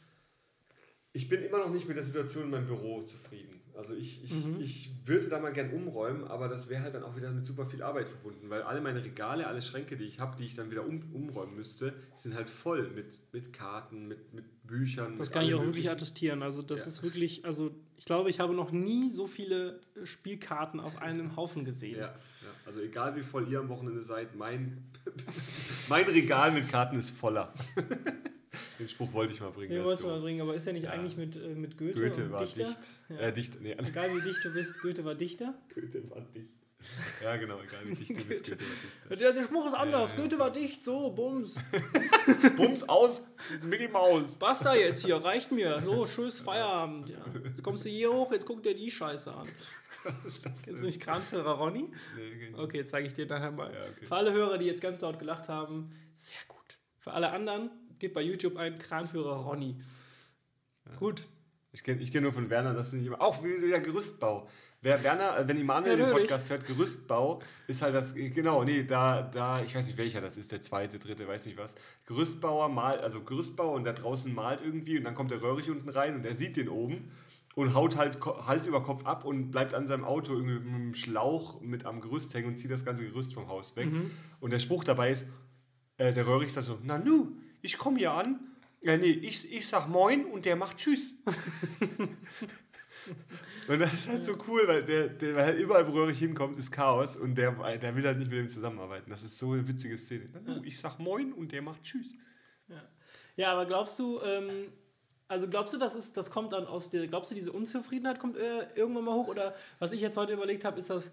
Ich 1.13 1.29
bin 1.29 1.43
immer 1.43 1.59
noch 1.59 1.71
nicht 1.71 1.87
mit 1.89 1.97
der 1.97 2.05
Situation 2.05 2.45
in 2.45 2.51
meinem 2.51 2.67
Büro 2.67 3.03
zufrieden. 3.03 3.61
Also 3.77 3.95
ich, 3.95 4.23
ich, 4.23 4.33
Mhm. 4.33 4.61
ich 4.61 4.91
würde 5.05 5.29
da 5.29 5.41
mal 5.41 5.53
gern 5.53 5.71
umräumen, 5.71 6.25
aber 6.25 6.49
das 6.49 6.69
wäre 6.69 6.83
halt 6.83 6.95
dann 6.95 7.03
auch 7.03 7.17
wieder 7.17 7.31
mit 7.33 7.45
super 7.45 7.67
viel 7.67 7.83
Arbeit 7.83 8.09
verbunden, 8.09 8.49
weil 8.49 8.63
alle 8.63 8.81
meine 8.81 9.05
Regale, 9.05 9.47
alle 9.47 9.61
Schränke, 9.63 9.97
die 9.97 10.05
ich 10.05 10.21
habe, 10.21 10.37
die 10.37 10.45
ich 10.45 10.55
dann 10.55 10.71
wieder 10.71 10.87
um, 10.87 11.03
umräumen 11.13 11.57
müsste, 11.57 11.93
sind 12.17 12.35
halt 12.37 12.49
voll 12.49 12.89
mit, 12.91 13.23
mit 13.33 13.53
Karten, 13.53 14.07
mit, 14.07 14.33
mit 14.33 14.45
Büchern. 14.67 15.17
Das 15.19 15.31
kann 15.31 15.45
ich 15.47 15.55
auch 15.55 15.65
wirklich 15.65 15.91
attestieren. 15.91 16.43
Also 16.43 16.63
das 16.63 16.81
Ja. 16.83 16.87
ist 16.87 17.03
wirklich, 17.03 17.45
also 17.45 17.73
ich 17.97 18.05
glaube, 18.05 18.31
ich 18.31 18.39
habe 18.41 18.55
noch 18.55 18.71
nie 18.71 19.11
so 19.11 19.27
viele 19.27 19.81
äh, 20.01 20.07
Spielkarten 20.07 20.79
auf 20.81 20.99
einem 21.03 21.35
Haufen 21.37 21.65
gesehen. 21.65 21.99
Ja, 21.99 22.07
ja, 22.07 22.15
also 22.65 22.81
egal 22.81 23.17
wie 23.17 23.23
voll 23.23 23.49
ihr 23.51 23.59
am 23.61 23.69
Wochenende 23.69 24.03
seid, 24.03 24.37
mein, 24.37 24.85
mein 25.89 26.05
Regal 26.07 26.53
mit 26.53 26.69
Karten 26.69 26.97
ist 26.97 27.11
voller. 27.11 27.53
Den 28.79 28.89
Spruch 28.89 29.13
wollte 29.13 29.33
ich 29.33 29.41
mal 29.41 29.51
bringen. 29.51 29.71
Den 29.71 29.83
wolltest 29.85 30.01
ist 30.03 30.09
du 30.09 30.13
mal 30.13 30.21
bringen, 30.21 30.41
aber 30.41 30.55
ist 30.55 30.67
ja 30.67 30.73
nicht 30.73 30.85
Ja. 30.85 30.91
eigentlich 30.91 31.17
mit, 31.17 31.37
äh, 31.37 31.55
mit 31.55 31.77
Goethe, 31.79 32.01
Goethe 32.01 32.31
war 32.31 32.41
Dichter? 32.45 32.65
dicht. 32.65 32.79
Ja. 33.09 33.17
Äh, 33.19 33.33
dicht, 33.33 33.61
nee, 33.61 33.73
Egal 33.73 34.15
wie 34.15 34.21
dicht 34.21 34.45
du 34.45 34.53
bist, 34.53 34.81
Goethe 34.81 35.05
war 35.05 35.15
Dichter. 35.15 35.55
Goethe 35.75 36.09
war 36.11 36.21
dicht. 36.35 36.51
Ja, 37.23 37.37
genau, 37.39 37.59
egal 37.63 37.81
wie 37.87 37.95
dicht 37.95 38.11
du 38.11 38.25
bist, 38.27 38.45
Goethe 38.51 38.61
war 38.61 39.09
dicht. 39.09 39.21
Der, 39.23 39.33
der 39.33 39.43
Spruch 39.45 39.67
ist 39.67 39.73
anders. 39.75 40.13
Ja, 40.13 40.21
Goethe 40.21 40.39
war 40.39 40.51
dicht, 40.53 40.85
so, 40.85 41.11
bums. 41.11 41.57
Bums 42.57 42.87
aus, 42.89 43.27
Mickey 43.63 43.89
Maus. 43.89 44.35
Basta 44.37 44.75
jetzt 44.75 45.05
hier, 45.05 45.17
reicht 45.17 45.51
mir. 45.51 45.81
So, 45.83 46.05
tschüss, 46.05 46.41
Feierabend. 46.41 47.13
Jetzt 47.45 47.63
kommst 47.63 47.85
du 47.87 47.89
hier 47.91 48.13
hoch, 48.13 48.33
jetzt 48.33 48.45
guck 48.47 48.63
dir 48.63 48.75
die 48.75 48.91
Scheiße 48.91 49.33
an. 49.33 49.49
Was 50.05 50.25
ist 50.35 50.45
das 50.45 50.67
Jetzt 50.67 50.79
denn? 50.81 50.87
nicht 50.87 51.01
Kranführer 51.01 51.53
Ronny? 51.53 51.91
Nee, 52.17 52.49
okay. 52.53 52.63
Okay, 52.63 52.85
zeige 52.85 53.07
ich 53.09 53.15
dir 53.15 53.25
nachher 53.25 53.51
mal. 53.53 53.69
Okay. 53.71 54.05
Für 54.05 54.17
alle 54.17 54.33
Hörer, 54.35 54.59
die 54.59 54.67
jetzt 54.67 54.83
ganz 54.83 55.01
laut 55.01 55.19
gelacht 55.19 55.49
haben, 55.49 55.91
sehr 56.15 56.37
gut. 56.49 56.59
Für 56.99 57.13
alle 57.13 57.31
anderen, 57.31 57.71
gebt 57.99 58.15
bei 58.15 58.23
YouTube 58.23 58.57
ein 58.57 58.79
Kranführer 58.79 59.37
Ronny. 59.37 59.77
Gut. 60.99 61.27
Ich 61.73 61.83
kenne 61.83 62.01
ich 62.01 62.13
kenn 62.13 62.23
nur 62.23 62.33
von 62.33 62.51
Werner, 62.51 62.73
das 62.73 62.91
finde 62.91 63.03
ich 63.03 63.09
immer. 63.09 63.21
Auch 63.21 63.43
wieder 63.43 63.81
Gerüstbau. 63.81 64.49
Wer, 64.81 65.03
Werner, 65.03 65.39
äh, 65.39 65.49
wenn 65.49 65.59
Immanuel 65.59 65.97
den. 65.97 66.11
Podcast 66.11 66.51
hört, 66.51 66.67
Gerüstbau 66.67 67.41
ist 67.67 67.83
halt 67.83 67.95
das, 67.95 68.15
genau, 68.15 68.63
nee, 68.65 68.85
da, 68.85 69.23
da, 69.23 69.63
ich 69.63 69.75
weiß 69.75 69.87
nicht 69.87 69.97
welcher 69.97 70.21
das 70.21 70.37
ist, 70.37 70.53
der 70.53 70.61
zweite, 70.61 70.99
dritte, 70.99 71.27
weiß 71.27 71.47
nicht 71.47 71.57
was. 71.57 71.75
Gerüstbauer 72.07 72.69
malt, 72.69 73.01
also 73.01 73.23
Gerüstbau 73.23 73.75
und 73.75 73.85
da 73.85 73.93
draußen 73.93 74.33
malt 74.33 74.61
irgendwie 74.63 74.99
und 74.99 75.05
dann 75.05 75.15
kommt 75.15 75.31
der 75.31 75.41
Röhrig 75.41 75.71
unten 75.71 75.89
rein 75.89 76.15
und 76.15 76.27
er 76.27 76.35
sieht 76.35 76.59
den 76.59 76.69
oben 76.69 77.11
und 77.55 77.75
haut 77.75 77.97
halt 77.97 78.21
Hals 78.21 78.67
über 78.67 78.83
Kopf 78.83 79.07
ab 79.07 79.25
und 79.25 79.51
bleibt 79.51 79.75
an 79.75 79.87
seinem 79.87 80.05
Auto 80.05 80.35
irgendwie 80.35 80.59
mit 80.59 80.75
einem 80.75 80.95
Schlauch 80.95 81.61
mit 81.61 81.87
am 81.87 82.01
Gerüst 82.01 82.35
hängen 82.35 82.49
und 82.49 82.57
zieht 82.57 82.71
das 82.71 82.85
ganze 82.85 83.07
Gerüst 83.07 83.33
vom 83.33 83.49
Haus 83.49 83.77
weg. 83.77 83.89
Und 84.41 84.53
der 84.53 84.59
Spruch 84.59 84.85
dabei 84.85 85.13
ist, 85.13 85.27
äh, 85.97 86.13
der 86.13 86.27
Röhrig 86.27 86.53
sagt 86.53 86.67
so, 86.67 86.79
na 86.83 86.99
nu, 86.99 87.37
ich 87.65 87.79
komme 87.79 87.99
hier 87.99 88.13
an, 88.13 88.39
ja, 88.83 88.97
nee, 88.97 89.11
ich, 89.11 89.51
ich 89.51 89.67
sag 89.67 89.89
Moin 89.89 90.27
und 90.27 90.45
der 90.45 90.57
macht 90.57 90.77
Tschüss. 90.77 91.15
und 93.69 93.81
das 93.81 93.95
ist 93.95 94.09
halt 94.09 94.23
so 94.23 94.37
cool, 94.47 94.63
weil 94.67 94.85
der, 94.85 95.09
der 95.09 95.35
weil 95.35 95.45
halt 95.47 95.59
überall, 95.59 95.89
wo 95.89 95.93
Röhrig 95.93 96.19
hinkommt, 96.19 96.59
ist 96.59 96.71
Chaos 96.71 97.17
und 97.17 97.37
der, 97.37 97.53
der 97.79 97.97
will 97.97 98.05
halt 98.05 98.19
nicht 98.19 98.31
mit 98.31 98.39
ihm 98.41 98.49
zusammenarbeiten. 98.49 99.09
Das 99.09 99.23
ist 99.23 99.39
so 99.39 99.53
eine 99.53 99.67
witzige 99.67 99.97
Szene. 99.97 100.29
Nu, 100.45 100.63
ich 100.65 100.79
sag 100.79 100.99
Moin 100.99 101.33
und 101.33 101.53
der 101.53 101.63
macht 101.63 101.83
Tschüss. 101.83 102.15
Ja, 103.37 103.53
aber 103.53 103.67
glaubst 103.67 103.99
du, 103.99 104.21
ähm, 104.21 104.73
also 105.27 105.49
glaubst 105.49 105.73
du, 105.73 105.79
das, 105.79 105.95
ist, 105.95 106.17
das 106.17 106.31
kommt 106.31 106.53
dann 106.53 106.67
aus 106.67 106.91
der, 106.91 107.07
glaubst 107.09 107.31
du, 107.31 107.35
diese 107.35 107.51
Unzufriedenheit 107.53 108.21
kommt 108.21 108.37
äh, 108.37 108.67
irgendwann 108.75 109.05
mal 109.05 109.15
hoch? 109.15 109.29
Oder 109.29 109.55
was 109.79 109.93
ich 109.93 110.03
jetzt 110.03 110.17
heute 110.17 110.35
überlegt 110.35 110.65
habe, 110.65 110.79
ist 110.79 110.91
das, 110.91 111.11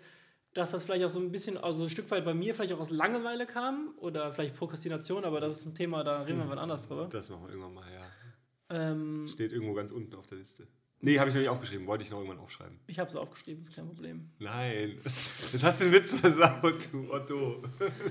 dass 0.53 0.71
das 0.71 0.83
vielleicht 0.83 1.05
auch 1.05 1.09
so 1.09 1.19
ein 1.19 1.31
bisschen, 1.31 1.57
also 1.57 1.83
ein 1.83 1.89
Stück 1.89 2.09
weit 2.11 2.25
bei 2.25 2.33
mir 2.33 2.53
vielleicht 2.53 2.73
auch 2.73 2.79
aus 2.79 2.91
Langeweile 2.91 3.45
kam 3.45 3.93
oder 3.97 4.31
vielleicht 4.31 4.55
Prokrastination, 4.55 5.23
aber 5.23 5.39
das 5.39 5.59
ist 5.59 5.65
ein 5.65 5.75
Thema, 5.75 6.03
da 6.03 6.21
reden 6.23 6.39
wir 6.39 6.49
wann 6.49 6.59
anders 6.59 6.87
drüber. 6.87 7.07
Das 7.09 7.29
machen 7.29 7.43
wir 7.43 7.49
irgendwann 7.49 7.73
mal, 7.73 7.91
ja. 7.91 8.01
Ähm, 8.69 9.27
Steht 9.27 9.51
irgendwo 9.51 9.73
ganz 9.73 9.91
unten 9.91 10.15
auf 10.15 10.27
der 10.27 10.37
Liste. 10.37 10.67
Nee, 11.03 11.17
habe 11.17 11.29
ich 11.29 11.33
noch 11.33 11.41
nicht 11.41 11.49
aufgeschrieben. 11.49 11.87
Wollte 11.87 12.03
ich 12.03 12.11
noch 12.11 12.19
irgendwann 12.19 12.39
aufschreiben. 12.39 12.79
ich 12.85 12.99
habe 12.99 13.09
es 13.09 13.15
aufgeschrieben, 13.15 13.63
ist 13.63 13.75
kein 13.75 13.87
Problem. 13.87 14.29
Nein. 14.37 14.99
Jetzt 15.51 15.63
hast 15.63 15.81
du 15.81 15.85
den 15.85 15.93
Witz 15.93 16.13
versaut, 16.13 16.89
du 16.91 17.11
Otto. 17.11 17.63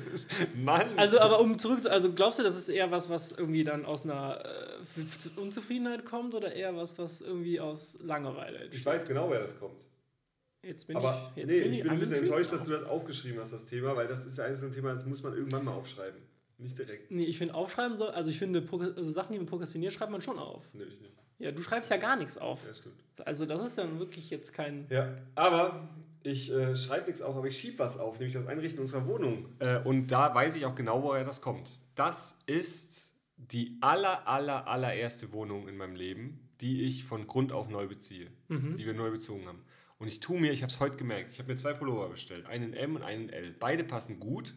Mann. 0.56 0.98
Also, 0.98 1.20
aber 1.20 1.40
um 1.40 1.56
zurück 1.56 1.82
zu, 1.82 1.90
also 1.90 2.12
glaubst 2.12 2.40
du, 2.40 2.42
das 2.42 2.56
ist 2.58 2.68
eher 2.68 2.90
was, 2.90 3.08
was 3.08 3.30
irgendwie 3.30 3.62
dann 3.62 3.84
aus 3.84 4.02
einer 4.02 4.44
äh, 4.44 5.40
Unzufriedenheit 5.40 6.04
kommt 6.04 6.34
oder 6.34 6.52
eher 6.52 6.74
was, 6.74 6.98
was 6.98 7.20
irgendwie 7.20 7.60
aus 7.60 7.96
Langeweile 8.02 8.56
ich 8.56 8.64
entsteht? 8.64 8.86
weiß 8.86 9.06
genau, 9.06 9.30
wer 9.30 9.40
das 9.40 9.56
kommt. 9.56 9.86
Jetzt 10.62 10.86
bin 10.86 10.96
Aber 10.96 11.32
ich, 11.34 11.42
jetzt 11.42 11.50
nee, 11.50 11.58
ich 11.58 11.82
bin 11.82 11.90
ein 11.90 11.98
bisschen 11.98 12.16
enttäuscht, 12.16 12.52
dass 12.52 12.64
du 12.64 12.72
das 12.72 12.82
aufgeschrieben 12.84 13.40
hast, 13.40 13.52
das 13.52 13.66
Thema, 13.66 13.96
weil 13.96 14.06
das 14.06 14.26
ist 14.26 14.36
ja 14.38 14.44
eigentlich 14.44 14.58
so 14.58 14.66
ein 14.66 14.72
Thema, 14.72 14.92
das 14.92 15.06
muss 15.06 15.22
man 15.22 15.34
irgendwann 15.34 15.64
mal 15.64 15.72
aufschreiben. 15.72 16.20
Nicht 16.58 16.78
direkt. 16.78 17.10
Nee, 17.10 17.24
ich 17.24 17.38
finde 17.38 17.54
aufschreiben 17.54 17.96
soll, 17.96 18.10
also 18.10 18.28
ich 18.28 18.38
finde 18.38 18.62
also 18.70 19.10
Sachen, 19.10 19.32
die 19.32 19.38
man 19.38 19.46
prokrastiniert, 19.46 19.94
schreibt 19.94 20.12
man 20.12 20.20
schon 20.20 20.38
auf. 20.38 20.68
Nee, 20.74 20.84
ich 20.84 21.00
nicht. 21.00 21.14
Ja, 21.38 21.52
du 21.52 21.62
schreibst 21.62 21.90
ja 21.90 21.96
gar 21.96 22.16
nichts 22.16 22.36
auf. 22.36 22.66
Ja, 22.66 22.74
stimmt. 22.74 23.02
Also 23.24 23.46
das 23.46 23.64
ist 23.64 23.78
dann 23.78 23.98
wirklich 23.98 24.28
jetzt 24.28 24.52
kein. 24.52 24.86
Ja, 24.90 25.16
aber 25.34 25.88
ich 26.22 26.52
äh, 26.52 26.76
schreibe 26.76 27.06
nichts 27.06 27.22
auf, 27.22 27.34
aber 27.34 27.48
ich 27.48 27.58
schiebe 27.58 27.78
was 27.78 27.98
auf, 27.98 28.18
nämlich 28.18 28.34
das 28.34 28.46
Einrichten 28.46 28.78
unserer 28.78 29.06
Wohnung. 29.06 29.46
Äh, 29.58 29.78
und 29.78 30.08
da 30.08 30.34
weiß 30.34 30.54
ich 30.56 30.66
auch 30.66 30.74
genau, 30.74 31.02
woher 31.02 31.24
das 31.24 31.40
kommt. 31.40 31.78
Das 31.94 32.40
ist 32.44 33.14
die 33.38 33.78
aller, 33.80 34.28
aller, 34.28 34.68
allererste 34.68 35.32
Wohnung 35.32 35.66
in 35.66 35.78
meinem 35.78 35.96
Leben, 35.96 36.50
die 36.60 36.82
ich 36.82 37.04
von 37.04 37.26
Grund 37.26 37.52
auf 37.52 37.70
neu 37.70 37.86
beziehe, 37.86 38.30
die 38.50 38.84
wir 38.84 38.92
neu 38.92 39.10
bezogen 39.10 39.46
haben. 39.46 39.62
Und 40.00 40.08
ich 40.08 40.18
tue 40.18 40.40
mir, 40.40 40.50
ich 40.50 40.62
habe 40.62 40.72
es 40.72 40.80
heute 40.80 40.96
gemerkt, 40.96 41.30
ich 41.30 41.38
habe 41.38 41.50
mir 41.52 41.56
zwei 41.56 41.74
Pullover 41.74 42.08
bestellt, 42.08 42.46
einen 42.46 42.72
M 42.72 42.96
und 42.96 43.02
einen 43.02 43.28
L. 43.28 43.54
Beide 43.60 43.84
passen 43.84 44.18
gut. 44.18 44.54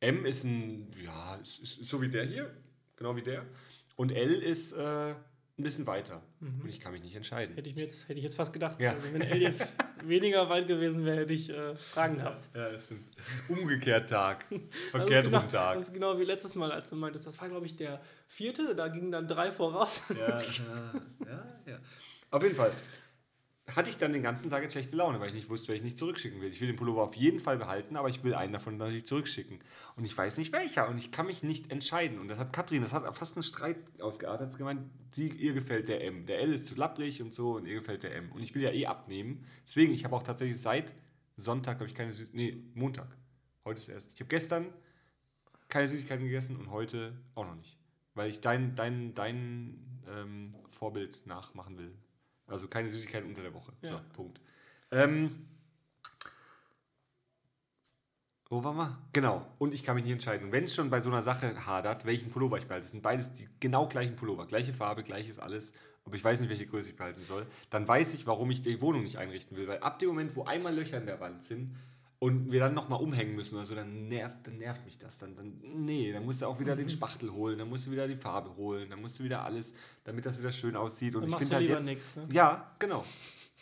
M 0.00 0.26
ist 0.26 0.42
ein, 0.42 0.90
ja, 1.00 1.36
ist, 1.36 1.60
ist, 1.60 1.84
so 1.84 2.02
wie 2.02 2.08
der 2.08 2.24
hier, 2.24 2.52
genau 2.96 3.14
wie 3.14 3.22
der. 3.22 3.46
Und 3.94 4.10
L 4.10 4.34
ist 4.34 4.72
äh, 4.72 5.10
ein 5.10 5.16
bisschen 5.56 5.86
weiter. 5.86 6.20
Und 6.40 6.68
ich 6.68 6.80
kann 6.80 6.90
mich 6.90 7.00
nicht 7.00 7.14
entscheiden. 7.14 7.54
Hätte 7.54 7.68
ich 7.68 7.76
mir 7.76 7.82
jetzt, 7.82 8.08
hätte 8.08 8.18
ich 8.18 8.24
jetzt 8.24 8.34
fast 8.34 8.52
gedacht. 8.52 8.80
Ja. 8.80 8.94
Also 8.94 9.12
wenn 9.12 9.22
L 9.22 9.40
jetzt 9.40 9.78
weniger 10.04 10.48
weit 10.48 10.66
gewesen 10.66 11.04
wäre, 11.04 11.18
hätte 11.18 11.32
ich 11.32 11.48
äh, 11.48 11.76
Fragen 11.76 12.16
gehabt. 12.16 12.48
Ja, 12.52 12.68
das 12.68 12.86
stimmt. 12.86 13.04
Umgekehrt 13.48 14.08
Tag. 14.08 14.46
Verkehrt 14.90 15.26
ist 15.26 15.30
genau, 15.30 15.38
rum 15.38 15.48
Tag. 15.48 15.74
Das 15.76 15.84
ist 15.84 15.94
genau 15.94 16.18
wie 16.18 16.24
letztes 16.24 16.56
Mal, 16.56 16.72
als 16.72 16.90
du 16.90 16.96
meintest, 16.96 17.28
das 17.28 17.40
war, 17.40 17.48
glaube 17.48 17.66
ich, 17.66 17.76
der 17.76 18.02
vierte, 18.26 18.74
da 18.74 18.88
gingen 18.88 19.12
dann 19.12 19.28
drei 19.28 19.52
voraus. 19.52 20.02
Ja, 20.08 20.40
ja, 20.40 20.92
ja, 21.24 21.46
ja. 21.66 21.78
Auf 22.32 22.42
jeden 22.42 22.56
Fall 22.56 22.72
hatte 23.68 23.90
ich 23.90 23.96
dann 23.96 24.12
den 24.12 24.22
ganzen 24.22 24.50
Tag 24.50 24.62
jetzt 24.62 24.72
schlechte 24.72 24.96
Laune, 24.96 25.20
weil 25.20 25.28
ich 25.28 25.34
nicht 25.34 25.48
wusste, 25.48 25.68
wer 25.68 25.76
ich 25.76 25.84
nicht 25.84 25.96
zurückschicken 25.96 26.40
will. 26.40 26.50
Ich 26.50 26.60
will 26.60 26.66
den 26.66 26.76
Pullover 26.76 27.04
auf 27.04 27.14
jeden 27.14 27.38
Fall 27.38 27.58
behalten, 27.58 27.96
aber 27.96 28.08
ich 28.08 28.24
will 28.24 28.34
einen 28.34 28.52
davon 28.52 28.76
natürlich 28.76 29.06
zurückschicken. 29.06 29.60
Und 29.96 30.04
ich 30.04 30.16
weiß 30.16 30.36
nicht 30.38 30.52
welcher 30.52 30.88
und 30.88 30.98
ich 30.98 31.12
kann 31.12 31.26
mich 31.26 31.44
nicht 31.44 31.70
entscheiden. 31.70 32.18
Und 32.18 32.28
das 32.28 32.38
hat 32.38 32.52
Katrin, 32.52 32.82
das 32.82 32.92
hat 32.92 33.16
fast 33.16 33.36
einen 33.36 33.44
Streit 33.44 33.76
ausgeartet. 34.00 34.46
Hat 34.46 34.52
sie 34.52 34.58
gemeint, 34.58 34.82
sie, 35.12 35.28
ihr 35.28 35.52
gefällt 35.52 35.88
der 35.88 36.04
M. 36.04 36.26
Der 36.26 36.40
L 36.40 36.52
ist 36.52 36.66
zu 36.66 36.74
lapprig 36.74 37.22
und 37.22 37.32
so 37.32 37.56
und 37.56 37.66
ihr 37.66 37.74
gefällt 37.74 38.02
der 38.02 38.16
M. 38.16 38.32
Und 38.32 38.42
ich 38.42 38.54
will 38.54 38.62
ja 38.62 38.70
eh 38.70 38.86
abnehmen. 38.86 39.46
Deswegen, 39.64 39.92
ich 39.94 40.04
habe 40.04 40.16
auch 40.16 40.24
tatsächlich 40.24 40.60
seit 40.60 40.92
Sonntag, 41.36 41.76
habe 41.76 41.86
ich 41.86 41.94
keine 41.94 42.12
Süß 42.12 42.30
Nee, 42.32 42.56
Montag. 42.74 43.16
Heute 43.64 43.78
ist 43.78 43.88
erst. 43.88 44.12
Ich 44.12 44.20
habe 44.20 44.28
gestern 44.28 44.66
keine 45.68 45.86
Süßigkeiten 45.86 46.24
gegessen 46.24 46.56
und 46.56 46.70
heute 46.72 47.16
auch 47.36 47.46
noch 47.46 47.54
nicht. 47.54 47.78
Weil 48.14 48.28
ich 48.28 48.40
dein, 48.40 48.74
dein, 48.74 49.14
dein 49.14 50.02
ähm, 50.08 50.50
Vorbild 50.68 51.26
nachmachen 51.26 51.78
will. 51.78 51.92
Also 52.46 52.68
keine 52.68 52.88
Süßigkeiten 52.88 53.28
unter 53.28 53.42
der 53.42 53.54
Woche. 53.54 53.72
So, 53.82 53.94
Ja. 53.94 54.04
Punkt. 54.14 54.40
Ähm, 54.90 55.46
wo 58.50 58.62
waren 58.62 58.76
wir? 58.76 58.98
Genau. 59.14 59.46
Und 59.58 59.72
ich 59.72 59.82
kann 59.82 59.94
mich 59.94 60.04
nicht 60.04 60.12
entscheiden. 60.12 60.46
Und 60.46 60.52
wenn 60.52 60.64
es 60.64 60.74
schon 60.74 60.90
bei 60.90 61.00
so 61.00 61.10
einer 61.10 61.22
Sache 61.22 61.66
hadert, 61.66 62.04
welchen 62.04 62.30
Pullover 62.30 62.58
ich 62.58 62.66
behalte, 62.66 62.84
das 62.84 62.90
sind 62.90 63.02
beides 63.02 63.32
die 63.32 63.48
genau 63.60 63.88
gleichen 63.88 64.14
Pullover, 64.14 64.46
gleiche 64.46 64.74
Farbe, 64.74 65.02
gleiches 65.02 65.38
alles, 65.38 65.72
aber 66.04 66.16
ich 66.16 66.24
weiß 66.24 66.40
nicht, 66.40 66.50
welche 66.50 66.66
Größe 66.66 66.90
ich 66.90 66.96
behalten 66.96 67.22
soll, 67.22 67.46
dann 67.70 67.88
weiß 67.88 68.12
ich, 68.12 68.26
warum 68.26 68.50
ich 68.50 68.60
die 68.60 68.80
Wohnung 68.82 69.04
nicht 69.04 69.16
einrichten 69.16 69.56
will. 69.56 69.68
Weil 69.68 69.78
ab 69.78 69.98
dem 70.00 70.08
Moment, 70.08 70.36
wo 70.36 70.44
einmal 70.44 70.74
Löcher 70.74 70.98
in 70.98 71.06
der 71.06 71.20
Wand 71.20 71.42
sind 71.42 71.76
und 72.22 72.52
wir 72.52 72.60
dann 72.60 72.72
nochmal 72.72 73.00
umhängen 73.00 73.34
müssen 73.34 73.56
oder 73.56 73.64
so, 73.64 73.74
dann 73.74 74.06
nervt, 74.06 74.46
dann 74.46 74.56
nervt 74.56 74.84
mich 74.84 74.96
das. 74.96 75.18
Dann, 75.18 75.34
dann, 75.34 75.58
nee, 75.60 76.12
dann 76.12 76.24
musst 76.24 76.40
du 76.40 76.46
auch 76.46 76.60
wieder 76.60 76.76
den 76.76 76.88
Spachtel 76.88 77.32
holen, 77.32 77.58
dann 77.58 77.68
musst 77.68 77.88
du 77.88 77.90
wieder 77.90 78.06
die 78.06 78.14
Farbe 78.14 78.54
holen, 78.54 78.88
dann 78.90 79.00
musst 79.00 79.18
du 79.18 79.24
wieder 79.24 79.42
alles, 79.42 79.74
damit 80.04 80.24
das 80.24 80.38
wieder 80.38 80.52
schön 80.52 80.76
aussieht. 80.76 81.16
Und 81.16 81.22
Dann 81.22 81.30
ich 81.30 81.32
machst 81.32 81.48
finde 81.48 81.66
du 81.66 81.74
halt 81.74 81.80
lieber 81.84 81.90
jetzt, 81.90 82.14
nix, 82.14 82.28
ne? 82.28 82.28
Ja, 82.32 82.76
genau. 82.78 83.04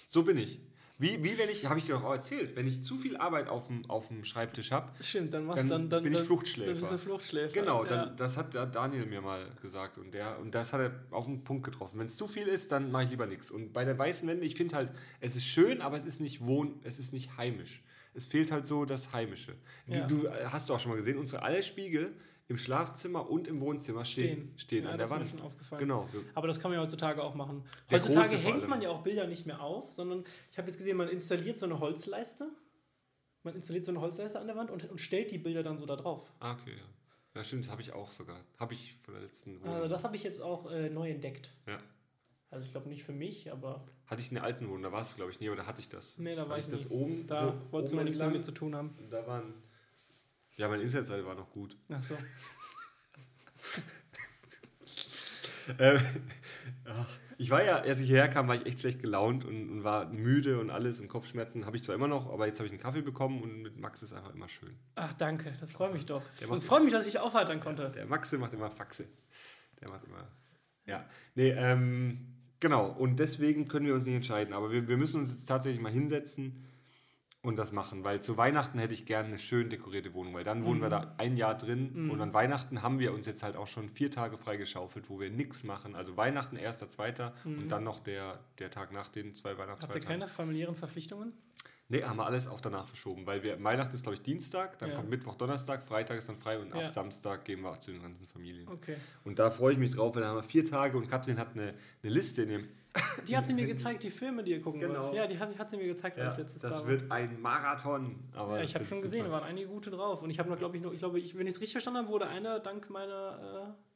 So 0.08 0.24
bin 0.24 0.36
ich. 0.36 0.61
Wie, 0.98 1.22
wie 1.24 1.38
wenn 1.38 1.48
ich, 1.48 1.64
habe 1.64 1.78
ich 1.78 1.86
dir 1.86 1.96
auch 1.96 2.12
erzählt, 2.12 2.54
wenn 2.54 2.68
ich 2.68 2.84
zu 2.84 2.98
viel 2.98 3.16
Arbeit 3.16 3.48
auf 3.48 3.68
dem, 3.68 3.88
auf 3.88 4.08
dem 4.08 4.24
Schreibtisch 4.24 4.72
habe, 4.72 4.92
Stimmt, 5.02 5.32
dann, 5.32 5.46
machst, 5.46 5.62
Dann 5.62 5.70
dann, 5.70 5.88
dann 5.88 6.02
bin 6.02 6.12
ich 6.12 6.20
Fluchtschläfer. 6.20 6.72
Dann 6.72 6.80
bist 6.80 6.92
du 6.92 6.98
Fluchtschläfer. 6.98 7.54
Genau, 7.54 7.84
ja. 7.84 7.88
dann, 7.88 8.16
das 8.18 8.36
hat 8.36 8.54
Daniel 8.54 9.06
mir 9.06 9.22
mal 9.22 9.48
gesagt 9.62 9.96
und, 9.96 10.12
der, 10.12 10.38
und 10.38 10.54
das 10.54 10.74
hat 10.74 10.82
er 10.82 10.92
auf 11.12 11.24
den 11.24 11.44
Punkt 11.44 11.64
getroffen. 11.64 11.98
Wenn 11.98 12.08
es 12.08 12.18
zu 12.18 12.28
viel 12.28 12.46
ist, 12.46 12.72
dann 12.72 12.90
mache 12.90 13.04
ich 13.04 13.11
lieber 13.11 13.26
nichts. 13.26 13.50
Und 13.50 13.72
bei 13.72 13.86
der 13.86 13.98
weißen 13.98 14.28
Wände, 14.28 14.44
ich 14.44 14.54
finde 14.54 14.76
halt, 14.76 14.92
es 15.20 15.34
ist 15.34 15.46
schön, 15.46 15.80
aber 15.80 15.96
es 15.96 16.04
ist 16.04 16.20
nicht 16.20 16.44
wohn, 16.44 16.78
es 16.84 16.98
ist 16.98 17.14
nicht 17.14 17.38
heimisch. 17.38 17.82
Es 18.20 18.26
fehlt 18.26 18.52
halt 18.52 18.66
so 18.66 18.84
das 18.84 19.12
Heimische. 19.14 19.54
Ja. 19.86 20.06
Du 20.06 20.26
äh, 20.26 20.44
hast 20.46 20.68
du 20.68 20.74
auch 20.74 20.80
schon 20.80 20.90
mal 20.92 20.96
gesehen, 20.96 21.16
unsere 21.16 21.42
alle 21.42 21.62
Spiegel 21.62 22.14
im 22.48 22.58
Schlafzimmer 22.58 23.30
und 23.30 23.48
im 23.48 23.60
Wohnzimmer 23.60 24.04
stehen, 24.04 24.52
stehen 24.56 24.84
Ja, 24.84 24.90
an 24.90 24.98
das 24.98 25.08
der 25.08 25.18
ist 25.18 25.22
mir 25.22 25.28
Wand. 25.30 25.38
schon 25.38 25.46
aufgefallen. 25.46 25.80
Genau. 25.80 26.08
Aber 26.34 26.46
das 26.48 26.60
kann 26.60 26.70
man 26.70 26.78
ja 26.78 26.84
heutzutage 26.84 27.22
auch 27.22 27.34
machen. 27.34 27.64
Der 27.90 27.98
heutzutage 27.98 28.36
hängt 28.36 28.68
man 28.68 28.82
ja 28.82 28.90
auch 28.90 29.02
Bilder 29.02 29.26
nicht 29.26 29.46
mehr 29.46 29.60
auf, 29.62 29.92
sondern 29.92 30.24
ich 30.50 30.58
habe 30.58 30.68
jetzt 30.68 30.76
gesehen, 30.76 30.96
man 30.96 31.08
installiert 31.08 31.58
so 31.58 31.66
eine 31.66 31.78
Holzleiste. 31.80 32.50
Man 33.42 33.54
installiert 33.54 33.84
so 33.86 33.92
eine 33.92 34.00
Holzleiste 34.02 34.38
an 34.38 34.46
der 34.48 34.56
Wand 34.56 34.70
und, 34.70 34.90
und 34.90 34.98
stellt 35.00 35.30
die 35.30 35.38
Bilder 35.38 35.62
dann 35.62 35.78
so 35.78 35.86
da 35.86 35.96
drauf. 35.96 36.32
Ah, 36.40 36.52
okay, 36.52 36.72
ja. 36.76 36.84
Ja, 37.36 37.44
stimmt, 37.44 37.64
das 37.64 37.70
habe 37.70 37.80
ich 37.80 37.92
auch 37.92 38.10
sogar. 38.10 38.40
Habe 38.58 38.74
ich 38.74 38.96
von 39.02 39.14
der 39.14 39.22
letzten 39.22 39.60
Wohnung. 39.60 39.74
Also 39.76 39.88
das 39.88 40.02
habe 40.04 40.16
ich 40.16 40.24
jetzt 40.24 40.42
auch 40.42 40.70
äh, 40.70 40.90
neu 40.90 41.08
entdeckt. 41.10 41.52
ja. 41.66 41.78
Also 42.51 42.66
ich 42.66 42.72
glaube 42.72 42.88
nicht 42.88 43.05
für 43.05 43.12
mich, 43.12 43.51
aber. 43.53 43.86
Hatte 44.07 44.20
ich 44.20 44.28
in 44.28 44.34
der 44.34 44.44
alten 44.44 44.66
Wohnung, 44.68 44.82
da 44.82 44.90
warst 44.92 45.12
du, 45.12 45.16
glaube 45.16 45.30
ich, 45.30 45.38
nie, 45.40 45.46
aber 45.48 45.57
da 45.57 45.66
hatte 45.66 45.80
ich 45.80 45.88
das. 45.88 46.18
Nee, 46.18 46.34
da 46.34 46.42
war 46.42 46.57
hatte 46.57 46.61
ich 46.61 46.66
das 46.66 46.80
nicht. 46.82 46.90
oben. 46.90 47.26
Da 47.26 47.38
so 47.53 47.72
wolltest 47.72 47.92
du 47.92 47.96
noch 47.96 48.05
nichts 48.05 48.18
mehr 48.18 48.28
mit 48.30 48.44
zu 48.44 48.53
tun 48.53 48.74
haben. 48.74 48.90
Und 48.98 49.11
Da 49.11 49.26
waren. 49.26 49.55
Ja, 50.57 50.68
meine 50.68 50.82
Internetseite 50.82 51.24
war 51.24 51.34
noch 51.36 51.51
gut. 51.51 51.76
Ach 51.92 52.03
so. 52.03 52.16
Ähm, 55.78 56.01
ach, 56.84 57.07
ich 57.38 57.51
war 57.51 57.62
ja, 57.62 57.76
als 57.80 58.01
ich 58.01 58.09
hierher 58.09 58.28
kam, 58.28 58.48
war 58.48 58.57
ich 58.57 58.66
echt 58.66 58.80
schlecht 58.80 59.01
gelaunt 59.01 59.44
und, 59.44 59.70
und 59.70 59.84
war 59.84 60.07
müde 60.09 60.59
und 60.59 60.70
alles 60.70 61.01
und 61.01 61.07
Kopfschmerzen 61.07 61.64
habe 61.64 61.76
ich 61.76 61.84
zwar 61.84 61.94
immer 61.94 62.09
noch, 62.09 62.28
aber 62.32 62.46
jetzt 62.48 62.59
habe 62.59 62.66
ich 62.66 62.72
einen 62.72 62.80
Kaffee 62.80 63.03
bekommen 63.03 63.40
und 63.42 63.62
mit 63.62 63.76
Max 63.78 64.03
ist 64.03 64.12
einfach 64.12 64.34
immer 64.34 64.48
schön. 64.48 64.76
Ach, 64.96 65.12
danke. 65.12 65.53
Das 65.61 65.72
freut 65.72 65.92
mich 65.92 66.07
doch. 66.07 66.22
Der 66.40 66.42
Ich 66.42 66.48
macht- 66.48 66.62
freue 66.64 66.80
mich, 66.82 66.92
dass 66.92 67.07
ich 67.07 67.20
aufheitern 67.20 67.61
konnte. 67.61 67.90
Der 67.90 68.07
Maxe 68.07 68.38
macht 68.38 68.53
immer 68.53 68.70
Faxe. 68.70 69.07
Der 69.80 69.90
macht 69.90 70.05
immer. 70.05 70.26
Ja. 70.86 71.09
Nee, 71.36 71.51
ähm, 71.51 72.39
genau. 72.61 72.90
Und 72.90 73.18
deswegen 73.18 73.66
können 73.68 73.86
wir 73.86 73.94
uns 73.94 74.06
nicht 74.06 74.16
entscheiden. 74.16 74.54
Aber 74.54 74.70
wir, 74.70 74.86
wir 74.88 74.96
müssen 74.96 75.20
uns 75.20 75.32
jetzt 75.32 75.46
tatsächlich 75.46 75.80
mal 75.80 75.92
hinsetzen 75.92 76.64
und 77.42 77.56
das 77.56 77.72
machen. 77.72 78.04
Weil 78.04 78.22
zu 78.22 78.36
Weihnachten 78.36 78.78
hätte 78.78 78.94
ich 78.94 79.06
gerne 79.06 79.28
eine 79.28 79.38
schön 79.38 79.70
dekorierte 79.70 80.12
Wohnung. 80.14 80.34
Weil 80.34 80.44
dann 80.44 80.64
wohnen 80.64 80.80
wir 80.80 80.90
da 80.90 81.14
ein 81.18 81.36
Jahr 81.36 81.56
drin. 81.56 82.11
Und 82.11 82.20
an 82.20 82.34
Weihnachten 82.34 82.82
haben 82.82 82.98
wir 82.98 83.12
uns 83.14 83.26
jetzt 83.26 83.42
halt 83.42 83.56
auch 83.56 83.66
schon 83.66 83.88
vier 83.88 84.11
Tage 84.11 84.36
freigeschaufelt, 84.36 85.08
wo 85.11 85.18
wir 85.18 85.30
nichts 85.30 85.64
machen. 85.64 85.96
Also 85.96 86.16
Weihnachten, 86.16 86.56
erster, 86.56 86.88
zweiter 86.88 87.34
und 87.44 87.68
dann 87.68 87.84
noch 87.84 87.98
der, 88.00 88.40
der 88.58 88.70
Tag 88.70 88.92
nach 88.92 89.08
den 89.08 89.34
zwei 89.34 89.50
Habt 89.50 89.58
ihr 89.58 89.62
Weihnachtsfeiertagen. 89.64 90.08
keine 90.08 90.28
familiären 90.28 90.74
Verpflichtungen? 90.74 91.32
Nee, 91.91 92.03
haben 92.05 92.16
wir 92.16 92.24
alles 92.26 92.47
auf 92.47 92.61
danach 92.61 92.86
verschoben. 92.86 93.26
Weil 93.26 93.43
wir, 93.43 93.62
Weihnachten 93.62 93.95
ist, 93.95 94.03
glaube 94.03 94.14
ich, 94.14 94.22
Dienstag, 94.22 94.78
dann 94.78 94.91
Ja. 94.91 94.97
kommt 94.97 95.11
Mittwoch, 95.11 95.34
Donnerstag, 95.34 95.82
Freitag 95.82 96.18
ist 96.18 96.28
dann 96.28 96.36
frei 96.36 96.59
und 96.59 96.70
Ja. 96.74 96.84
ab 96.84 96.88
Samstag 96.88 97.45
gehen 97.45 97.61
wir 97.62 97.78
zu 97.80 97.91
den 97.91 98.01
ganzen 98.01 98.26
Familien. 98.28 98.68
Okay. 98.68 98.97
Und 99.24 99.38
da 99.38 99.51
freue 99.51 99.72
ich 99.72 99.78
mich 99.78 99.91
drauf, 99.91 100.14
weil 100.14 100.22
da 100.22 100.28
haben 100.28 100.36
wir 100.36 100.43
vier 100.45 100.64
Tage 100.64 100.97
und 100.97 101.11
Katrin 101.11 101.38
hat 101.38 101.49
eine, 101.55 101.74
eine 102.03 102.12
Liste 102.12 102.43
in 102.43 102.51
ihrem. 102.51 102.68
Die 103.28 103.36
hat 103.36 103.47
sie 103.47 103.55
mir 103.55 103.66
gezeigt, 103.74 104.03
die 104.03 104.11
Filme, 104.11 104.43
die 104.43 104.53
ihr 104.53 104.61
gucken 104.62 104.80
Genau. 104.80 105.03
wollt. 105.05 105.14
Ja, 105.14 105.26
die 105.26 105.38
hat, 105.38 105.57
hat 105.59 105.68
sie 105.70 105.76
mir 105.76 105.86
gezeigt, 105.86 106.16
ich 106.16 106.24
letztes 106.36 106.62
das 106.62 106.70
da 106.72 106.78
war. 106.78 106.88
wird 106.88 107.11
ein 107.11 107.41
Marathon. 107.41 108.18
Aber 108.34 108.59
Ja, 108.59 108.64
ich 108.64 108.74
habe 108.74 108.84
schon 108.84 109.01
gesehen, 109.03 109.26
da 109.26 109.30
waren 109.32 109.45
einige 109.45 109.68
gute 109.68 109.91
drauf. 109.91 110.22
Und 110.22 110.30
ich 110.30 110.38
habe 110.38 110.49
noch, 110.49 110.59
glaube 110.59 110.76
ich, 110.76 110.82
noch, 110.82 110.93
ich 110.93 110.99
glaube, 110.99 111.18
ich, 111.20 111.36
wenn 111.36 111.47
ich 111.47 111.55
es 111.55 111.61
richtig 111.61 111.72
verstanden 111.72 111.99
habe, 112.01 112.09
wurde 112.09 112.26
einer 112.28 112.59
dank 112.61 112.88
meiner, 112.91 113.74
äh, 113.76 113.89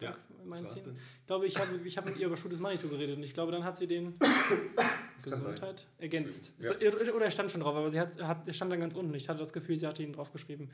Ja, 0.00 0.16
ich 0.52 1.26
glaube, 1.26 1.46
ich 1.46 1.58
habe 1.58 1.76
ich 1.84 1.96
hab 1.98 2.06
mit 2.06 2.16
ihr 2.16 2.26
über 2.26 2.36
Shoot 2.36 2.52
is 2.52 2.60
Money 2.60 2.78
Tour 2.78 2.90
geredet 2.90 3.16
und 3.16 3.22
ich 3.22 3.34
glaube, 3.34 3.52
dann 3.52 3.62
hat 3.64 3.76
sie 3.76 3.86
den 3.86 4.18
Gesundheit 5.22 5.86
ergänzt. 5.98 6.52
Ja. 6.58 6.72
Es- 6.72 7.12
Oder 7.12 7.26
er 7.26 7.30
stand 7.30 7.50
schon 7.50 7.60
drauf, 7.60 7.74
aber 7.76 7.90
sie 7.90 8.00
hat, 8.00 8.20
hat, 8.22 8.46
er 8.46 8.52
stand 8.54 8.72
dann 8.72 8.80
ganz 8.80 8.94
unten. 8.94 9.14
Ich 9.14 9.28
hatte 9.28 9.38
das 9.40 9.52
Gefühl, 9.52 9.76
sie 9.76 9.86
hatte 9.86 10.02
ihn 10.02 10.12
draufgeschrieben. 10.12 10.66
Mhm. 10.66 10.72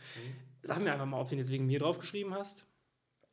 Sag 0.62 0.80
mir 0.80 0.92
einfach 0.92 1.06
mal, 1.06 1.20
ob 1.20 1.28
du 1.28 1.34
ihn 1.34 1.38
jetzt 1.38 1.50
wegen 1.50 1.66
mir 1.66 1.78
draufgeschrieben 1.78 2.34
hast. 2.34 2.64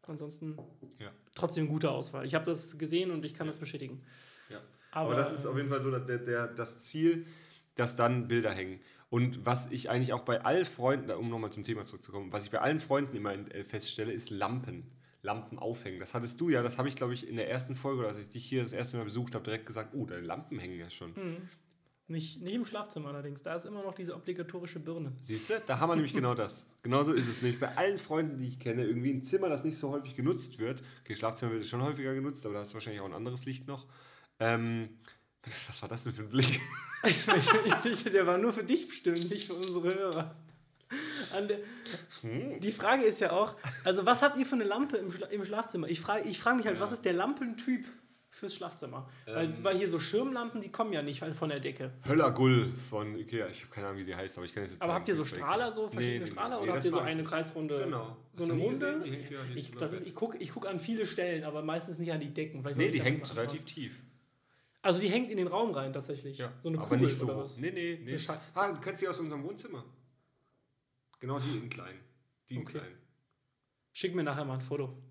Ansonsten 0.06 0.58
Ja. 1.00 1.12
trotzdem 1.36 1.68
gute 1.68 1.89
Auswahl. 1.91 2.26
Ich 2.26 2.34
habe 2.36 2.46
das 2.46 2.78
gesehen 2.78 3.12
und 3.12 3.24
ich 3.26 3.34
kann 3.34 3.48
das 3.48 3.58
bestätigen. 3.58 4.04
Ja. 4.50 4.62
Aber, 4.91 5.12
Aber, 5.12 5.16
das 5.16 5.32
ist 5.32 5.46
auf 5.46 5.56
jeden 5.56 5.70
Fall 5.70 5.82
so 5.82 5.91
der, 5.98 6.18
der, 6.18 6.48
das 6.48 6.82
Ziel, 6.82 7.26
dass 7.76 7.96
dann 7.96 8.28
Bilder 8.28 8.52
hängen. 8.52 8.80
Und 9.10 9.46
was 9.46 9.72
ich 9.72 9.89
eigentlich 9.89 10.12
auch 10.14 10.22
bei 10.24 10.41
allen 10.44 10.66
Freunden, 10.66 11.12
um 11.12 11.30
nochmal 11.30 11.52
zum 11.52 11.64
Thema 11.64 11.86
zurückzukommen, 11.86 12.32
was 12.34 12.46
ich 12.46 12.52
bei 12.52 12.60
allen 12.60 12.80
Freunden 12.80 13.16
immer 13.16 13.34
äh, 13.34 13.64
feststelle, 13.64 14.12
ist 14.12 14.30
Lampen. 14.32 14.91
Lampen 15.24 15.57
aufhängen. 15.57 15.99
Das 15.99 16.13
hattest 16.13 16.39
du 16.39 16.49
ja, 16.49 16.61
das 16.61 16.78
habe 16.78 16.88
ich 16.89 16.95
glaube 16.95 17.13
ich 17.13 17.28
in 17.28 17.36
der 17.38 17.49
ersten 17.49 17.76
Folge, 17.76 18.05
als 18.07 18.19
ich 18.19 18.30
dich 18.30 18.45
hier 18.45 18.61
das 18.61 18.74
erste 18.74 18.97
Mal 18.97 19.05
besucht 19.05 19.34
habe, 19.34 19.43
direkt 19.43 19.65
gesagt, 19.65 19.95
oh, 19.95 20.05
deine 20.05 20.21
Lampen 20.21 20.59
hängen 20.59 20.78
ja 20.78 20.89
schon. 20.89 21.13
nicht, 22.07 22.41
nicht 22.41 22.53
im 22.53 22.65
Schlafzimmer 22.65 23.09
allerdings. 23.09 23.41
Da 23.41 23.55
ist 23.55 23.65
immer 23.65 23.82
noch 23.84 23.93
diese 23.95 24.15
obligatorische 24.15 24.80
Birne. 24.80 25.13
Siehst 25.21 25.49
du, 25.49 25.61
da 25.65 25.80
haben 25.80 25.89
wir 25.89 25.95
nämlich 25.95 26.13
genau 26.13 26.36
das. 26.36 26.67
Genauso 26.84 27.13
ist 27.13 27.28
es 27.30 27.41
nämlich 27.41 27.59
bei 27.59 27.76
allen 27.78 27.97
Freunden, 27.97 28.38
die 28.38 28.47
ich 28.47 28.59
kenne, 28.59 28.86
irgendwie 28.86 29.11
ein 29.11 29.24
Zimmer, 29.24 29.47
das 29.49 29.63
nicht 29.63 29.78
so 29.78 29.89
häufig 29.91 30.15
genutzt 30.15 30.59
wird. 30.59 30.84
Okay, 31.03 31.15
Schlafzimmer 31.15 31.53
wird 31.53 31.65
schon 31.65 31.82
häufiger 31.82 32.13
genutzt, 32.13 32.45
aber 32.45 32.55
da 32.55 32.61
ist 32.61 32.74
wahrscheinlich 32.74 33.01
auch 33.01 33.05
ein 33.07 33.13
anderes 33.13 33.45
Licht 33.45 33.67
noch. 33.67 33.88
Ähm, 34.39 34.89
was 35.67 35.82
war 35.82 35.89
das 35.89 36.03
denn 36.03 36.13
für 36.13 36.24
ein 36.24 36.30
Blick? 36.30 36.59
Ich- 37.05 38.03
der 38.03 38.26
war 38.26 38.38
nur 38.38 38.53
für 38.53 38.63
dich 38.63 38.88
bestimmt, 38.88 39.30
nicht 39.30 39.45
für 39.47 39.53
unsere 39.55 39.93
Hörer. 39.93 40.36
Hm? 42.22 42.60
die 42.60 42.72
Frage 42.72 43.04
ist 43.04 43.20
ja 43.20 43.32
auch, 43.32 43.56
also 43.84 44.06
was 44.06 44.22
habt 44.22 44.38
ihr 44.38 44.46
für 44.46 44.56
eine 44.56 44.64
Lampe 44.64 44.98
im, 44.98 45.12
Schla 45.12 45.28
im 45.28 45.44
Schlafzimmer? 45.44 45.88
Ich 45.88 46.00
frage 46.00 46.28
ich 46.28 46.40
frag 46.40 46.56
mich 46.56 46.66
halt, 46.68 46.80
was 46.80 46.92
ist 46.92 47.04
der 47.06 47.14
Lampentyp 47.14 47.86
fürs 48.30 48.56
Schlafzimmer? 48.56 49.10
weil, 49.26 49.46
Ähm. 49.46 49.58
weil 49.64 49.78
hier 49.78 49.90
so 49.90 50.00
Schirmlampen, 50.00 50.62
die 50.62 50.72
kommen 50.72 50.92
ja 50.94 51.02
nicht 51.02 51.24
von 51.24 51.50
der 51.50 51.60
Decke. 51.60 51.92
Höllergull 52.08 52.72
von 52.90 53.18
Ikea. 53.18 53.48
Ich 53.48 53.62
habe 53.64 53.72
keine 53.74 53.88
Ahnung, 53.88 54.00
wie 54.00 54.04
sie 54.04 54.16
heißt, 54.16 54.38
aber 54.38 54.46
ich 54.46 54.54
kann 54.54 54.64
es 54.64 54.72
jetzt 54.72 54.82
Aber 54.82 54.92
sagen, 54.94 55.00
habt 55.00 55.10
ihr 55.10 55.16
so 55.16 55.26
Strahler, 55.26 55.72
so 55.72 55.88
verschiedene 55.88 56.26
Nee, 56.26 56.32
Strahler, 56.32 56.58
nee, 56.58 56.64
oder 56.64 56.74
habt 56.74 56.86
ihr 56.86 56.92
so 56.92 57.00
eine 57.00 57.16
nicht. 57.22 57.30
Kreisrunde? 57.30 57.84
Genau. 57.84 58.18
So 58.34 58.44
eine 58.44 58.54
Runde? 58.54 59.04
ja 59.30 59.40
ich 59.56 59.72
das 59.72 59.94
ist, 59.94 60.08
ich 60.08 60.16
gucke 60.16 60.38
ich 60.38 60.52
guck 60.52 60.68
an 60.68 60.80
viele 60.80 61.06
Stellen, 61.06 61.44
aber 61.44 61.62
meistens 61.62 62.00
nicht 62.00 62.12
an 62.12 62.20
die 62.22 62.34
Decken. 62.34 62.64
Soll 62.64 62.74
Nee, 62.76 62.92
die 62.92 63.02
hängt 63.02 63.36
relativ 63.36 63.66
tief. 63.66 64.02
Also 64.82 65.00
die 65.00 65.08
hängt 65.08 65.32
in 65.32 65.38
den 65.38 65.48
Raum 65.48 65.72
rein 65.72 65.94
tatsächlich. 65.94 66.38
so 66.62 66.68
eine 66.70 66.78
aber 66.78 66.88
Kugel 66.88 67.06
nicht 67.06 67.16
so. 67.18 67.26
oder 67.26 67.38
was? 67.46 67.58
Nee, 67.58 67.72
nee, 67.72 68.00
nee. 68.04 68.18
Ah, 68.54 68.72
du 68.72 68.82
kennst 68.82 69.00
sie 69.00 69.08
aus 69.08 69.20
unserem 69.20 69.44
Wohnzimmer. 69.44 69.84
Genau 71.24 71.39
die 71.39 71.57
in 71.57 71.69
klein. 71.69 71.95
Die 72.49 72.55
in 72.55 72.61
Okay. 72.63 72.80
klein. 72.80 72.91
Schick 73.93 74.13
mir 74.13 74.24
nachher 74.24 74.43
mal 74.43 74.55
ein 74.55 74.61
Foto. 74.61 75.01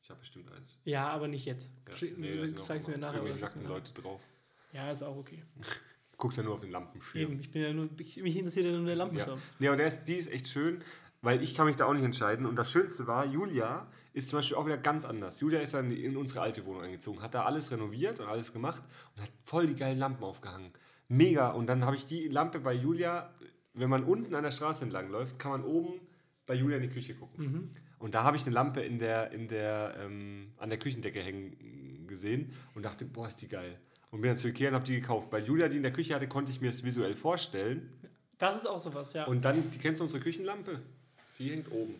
Ich 0.00 0.08
habe 0.08 0.20
bestimmt 0.20 0.52
eins. 0.52 0.78
Ja, 0.84 1.08
aber 1.08 1.26
nicht 1.26 1.44
jetzt. 1.46 1.68
Ja. 1.88 1.96
Schick, 1.96 2.16
Nee, 2.16 2.36
du 2.36 2.54
zeigst 2.54 2.86
mir 2.88 2.96
nachher. 2.96 3.16
irgendwelche 3.16 3.40
nackten. 3.44 3.66
Leute 3.66 3.92
drauf. 3.92 4.22
Ja, 4.72 4.88
ist 4.92 5.02
auch 5.02 5.16
okay. 5.16 5.42
Du 6.12 6.22
guckst 6.22 6.36
ja 6.38 6.42
nur 6.44 6.54
auf 6.54 6.60
den 6.60 6.70
Lampenschirm. 6.72 7.22
Eben, 7.22 7.40
ich 7.40 7.50
bin 7.52 7.62
ja 7.62 7.72
nur, 7.72 7.88
ich, 8.00 8.16
mich 8.22 8.36
interessiert 8.36 8.66
ja 8.66 8.72
nur 8.72 8.84
der 8.86 8.94
Ja. 8.94 8.98
Lampenschirm. 9.04 9.40
Nee, 9.60 9.68
aber 9.68 9.76
der 9.76 9.86
ist, 9.88 10.04
die 10.04 10.14
ist 10.14 10.28
echt 10.30 10.46
schön, 10.48 10.82
weil 11.22 11.42
ich 11.42 11.54
kann 11.56 11.66
mich 11.66 11.76
da 11.76 11.86
auch 11.86 11.92
nicht 11.94 12.02
entscheiden. 12.04 12.44
Und 12.46 12.54
das 12.56 12.70
Schönste 12.72 13.06
war, 13.08 13.24
Julia 13.26 13.86
ist 14.12 14.28
zum 14.28 14.38
Beispiel 14.40 14.56
auch 14.56 14.66
wieder 14.66 14.78
ganz 14.78 15.04
anders. 15.04 15.38
Julia 15.40 15.60
ist 15.60 15.74
dann 15.74 15.90
in 15.92 16.16
unsere 16.16 16.40
alte 16.40 16.64
Wohnung 16.66 16.82
eingezogen, 16.82 17.20
hat 17.22 17.34
da 17.34 17.44
alles 17.44 17.70
renoviert 17.72 18.18
und 18.20 18.26
alles 18.26 18.52
gemacht 18.52 18.82
und 19.16 19.22
hat 19.22 19.30
voll 19.44 19.66
die 19.68 19.74
geilen 19.76 19.98
Lampen 19.98 20.22
aufgehangen. 20.24 20.72
Mega. 21.08 21.50
Und 21.50 21.66
dann 21.66 21.84
habe 21.84 21.94
ich 21.96 22.04
die 22.04 22.26
Lampe 22.28 22.58
bei 22.60 22.72
Julia, 22.74 23.32
wenn 23.78 23.90
man 23.90 24.04
unten 24.04 24.34
an 24.34 24.42
der 24.42 24.50
Straße 24.50 24.84
entlang 24.84 25.10
läuft, 25.10 25.38
kann 25.38 25.52
man 25.52 25.64
oben 25.64 26.00
bei 26.46 26.54
Julia 26.54 26.76
in 26.76 26.82
die 26.82 26.88
Küche 26.88 27.14
gucken. 27.14 27.70
Und 27.98 28.14
da 28.14 28.22
habe 28.22 28.36
ich 28.36 28.44
eine 28.44 28.54
Lampe 28.54 28.80
in 28.80 28.98
der, 28.98 29.32
in 29.32 29.48
der, 29.48 29.96
ähm, 30.00 30.52
an 30.58 30.70
der 30.70 30.78
Küchendecke 30.78 31.20
hängen 31.20 32.06
gesehen 32.06 32.52
und 32.74 32.84
dachte, 32.84 33.04
boah, 33.04 33.28
ist 33.28 33.42
die 33.42 33.48
geil. 33.48 33.78
Und 34.10 34.22
bin 34.22 34.30
dann 34.30 34.38
zu 34.38 34.48
Ikea 34.48 34.68
und 34.68 34.74
habe 34.74 34.84
die 34.84 35.00
gekauft. 35.00 35.30
Weil 35.32 35.44
Julia 35.44 35.68
die 35.68 35.76
in 35.76 35.82
der 35.82 35.92
Küche 35.92 36.14
hatte, 36.14 36.28
konnte 36.28 36.50
ich 36.50 36.60
mir 36.60 36.70
es 36.70 36.82
visuell 36.82 37.14
vorstellen. 37.14 37.90
Das 38.38 38.56
ist 38.56 38.66
auch 38.66 38.78
sowas, 38.78 39.12
ja. 39.12 39.26
Und 39.26 39.44
dann, 39.44 39.70
die 39.70 39.78
kennst 39.78 40.00
du 40.00 40.04
unsere 40.04 40.22
Küchenlampe? 40.22 40.80
Die 41.38 41.50
hängt 41.50 41.70
oben. 41.70 41.96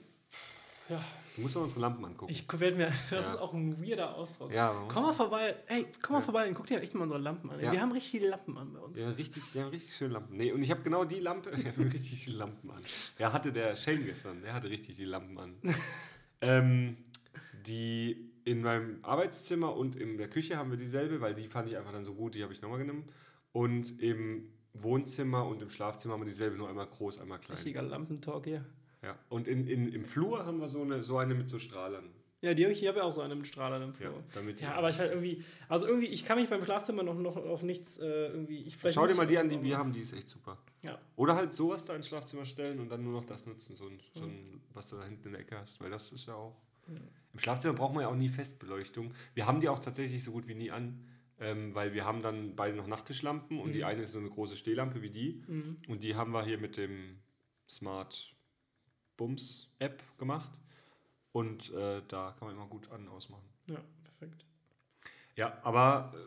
ja. 0.88 1.02
Du 1.38 1.42
musst 1.42 1.54
mal 1.54 1.60
unsere 1.62 1.80
Lampen 1.82 2.04
angucken. 2.04 2.32
Ich 2.32 2.44
werde 2.60 2.76
mir, 2.76 2.86
das 3.10 3.26
Ja. 3.26 3.32
ist 3.34 3.36
auch 3.40 3.54
ein 3.54 3.80
weirder 3.80 4.16
Ausdruck. 4.16 4.52
Ja, 4.52 4.74
komm 4.88 5.04
mal 5.04 5.12
vorbei, 5.12 5.54
ey, 5.68 5.86
komm 6.02 6.14
mal 6.16 6.20
vorbei 6.22 6.48
und 6.48 6.54
guck 6.54 6.66
dir 6.66 6.80
echt 6.82 6.94
mal 6.96 7.02
unsere 7.04 7.20
Lampen 7.20 7.48
an. 7.48 7.60
Wir 7.60 7.80
haben 7.80 7.92
richtig 7.92 8.10
viele 8.10 8.30
Lampen 8.30 8.58
an 8.58 8.72
bei 8.72 8.80
uns. 8.80 8.98
ja, 8.98 9.08
richtig, 9.10 9.42
ja, 9.54 9.68
richtig 9.68 9.94
schöne 9.94 10.14
Lampen. 10.14 10.36
Nee, 10.36 10.50
und 10.50 10.62
ich 10.62 10.70
habe 10.72 10.82
genau 10.82 11.04
die 11.04 11.20
Lampe, 11.20 11.50
ich 11.56 11.64
habe 11.64 11.84
richtig 11.92 12.24
die 12.24 12.32
Lampen 12.32 12.68
an. 12.72 12.82
Ja, 13.20 13.32
hatte 13.32 13.52
der 13.52 13.76
Shane 13.76 14.04
gestern, 14.04 14.42
der 14.42 14.52
hatte 14.52 14.68
richtig 14.68 14.96
die 14.96 15.04
Lampen 15.04 15.38
an. 15.38 15.54
ähm, 16.40 16.96
die 17.66 18.32
in 18.44 18.60
meinem 18.62 18.98
Arbeitszimmer 19.02 19.76
und 19.76 19.94
in 19.94 20.18
der 20.18 20.28
Küche 20.28 20.56
haben 20.56 20.70
wir 20.70 20.78
dieselbe, 20.78 21.20
weil 21.20 21.36
die 21.36 21.46
fand 21.46 21.68
ich 21.68 21.76
einfach 21.76 21.92
dann 21.92 22.04
so 22.04 22.14
gut, 22.14 22.34
die 22.34 22.42
habe 22.42 22.52
ich 22.52 22.62
nochmal 22.62 22.78
genommen. 22.78 23.04
Und 23.52 24.00
im 24.02 24.48
Wohnzimmer 24.72 25.46
und 25.46 25.62
im 25.62 25.70
Schlafzimmer 25.70 26.14
haben 26.14 26.22
wir 26.22 26.26
dieselbe, 26.26 26.56
nur 26.56 26.68
einmal 26.68 26.86
groß, 26.86 27.18
einmal 27.20 27.38
klein. 27.38 27.56
Richtiger 27.56 27.82
Lampentalk 27.82 28.44
hier. 28.44 28.64
Ja. 29.02 29.18
Und 29.28 29.48
in, 29.48 29.66
in, 29.66 29.92
im 29.92 30.04
Flur 30.04 30.44
haben 30.44 30.60
wir 30.60 30.68
so 30.68 30.82
eine, 30.82 31.02
so 31.02 31.18
eine 31.18 31.34
mit 31.34 31.48
so 31.48 31.58
Strahlern. 31.58 32.10
Ja, 32.40 32.54
die 32.54 32.62
habe 32.62 32.72
ich, 32.72 32.82
ich 32.82 32.88
habe 32.88 32.98
ja 32.98 33.04
auch 33.04 33.12
so 33.12 33.20
einen 33.20 33.36
mit 33.38 33.48
Strahlern 33.48 33.82
im 33.82 33.88
Ja, 33.90 33.94
Flur. 33.94 34.22
damit 34.32 34.60
Ja, 34.60 34.74
aber 34.74 34.90
ich 34.90 34.98
halt 34.98 35.10
irgendwie, 35.10 35.42
also 35.68 35.86
irgendwie, 35.86 36.06
ich 36.06 36.24
kann 36.24 36.38
mich 36.38 36.48
beim 36.48 36.62
Schlafzimmer 36.62 37.02
noch, 37.02 37.18
noch 37.18 37.36
auf 37.36 37.62
nichts 37.62 37.98
äh, 37.98 38.26
irgendwie. 38.28 38.62
Ich, 38.62 38.76
vielleicht 38.76 38.94
Schau 38.94 39.08
dir 39.08 39.14
mal 39.16 39.26
die 39.26 39.38
an, 39.38 39.48
die 39.48 39.60
wir 39.60 39.76
haben, 39.76 39.92
die 39.92 40.00
ist 40.00 40.12
echt 40.12 40.28
super. 40.28 40.56
Ja. 40.82 40.98
Oder 41.16 41.34
halt 41.34 41.52
sowas 41.52 41.84
da 41.84 41.96
ins 41.96 42.06
Schlafzimmer 42.06 42.44
stellen 42.44 42.78
und 42.78 42.90
dann 42.90 43.02
nur 43.02 43.12
noch 43.12 43.24
das 43.24 43.46
nutzen, 43.46 43.74
so 43.74 43.86
ein, 43.88 43.98
so 44.14 44.24
ein 44.24 44.60
was 44.72 44.88
du 44.88 44.96
da 44.96 45.04
hinten 45.04 45.26
in 45.26 45.32
der 45.32 45.40
Ecke 45.40 45.58
hast, 45.58 45.80
weil 45.80 45.90
das 45.90 46.12
ist 46.12 46.26
ja 46.26 46.34
auch. 46.34 46.56
Im 47.32 47.38
Schlafzimmer 47.38 47.74
braucht 47.74 47.92
man 47.92 48.02
ja 48.02 48.08
auch 48.08 48.14
nie 48.14 48.28
Festbeleuchtung. 48.30 49.12
Wir 49.34 49.46
haben 49.46 49.60
die 49.60 49.68
auch 49.68 49.80
tatsächlich 49.80 50.24
so 50.24 50.32
gut 50.32 50.48
wie 50.48 50.54
nie 50.54 50.70
an, 50.70 51.04
ähm, 51.38 51.74
weil 51.74 51.92
wir 51.92 52.04
haben 52.06 52.22
dann 52.22 52.56
beide 52.56 52.76
noch 52.76 52.86
Nachttischlampen 52.86 53.60
und 53.60 53.72
die 53.72 53.84
eine 53.84 54.02
ist 54.02 54.12
so 54.12 54.18
eine 54.18 54.30
große 54.30 54.56
Stehlampe 54.56 55.02
wie 55.02 55.10
die 55.10 55.42
und 55.88 56.02
die 56.02 56.14
haben 56.14 56.32
wir 56.32 56.44
hier 56.44 56.56
mit 56.58 56.76
dem 56.76 57.18
Smart 57.68 58.34
Bums 59.18 59.68
App 59.78 60.02
gemacht 60.16 60.58
und 61.32 61.70
äh, 61.74 62.00
da 62.08 62.34
kann 62.38 62.48
man 62.48 62.56
immer 62.56 62.66
gut 62.68 62.90
an 62.90 63.02
und 63.02 63.08
ausmachen. 63.10 63.44
Ja, 63.66 63.82
perfekt. 64.04 64.46
Ja, 65.36 65.58
aber 65.62 66.14
äh, 66.16 66.18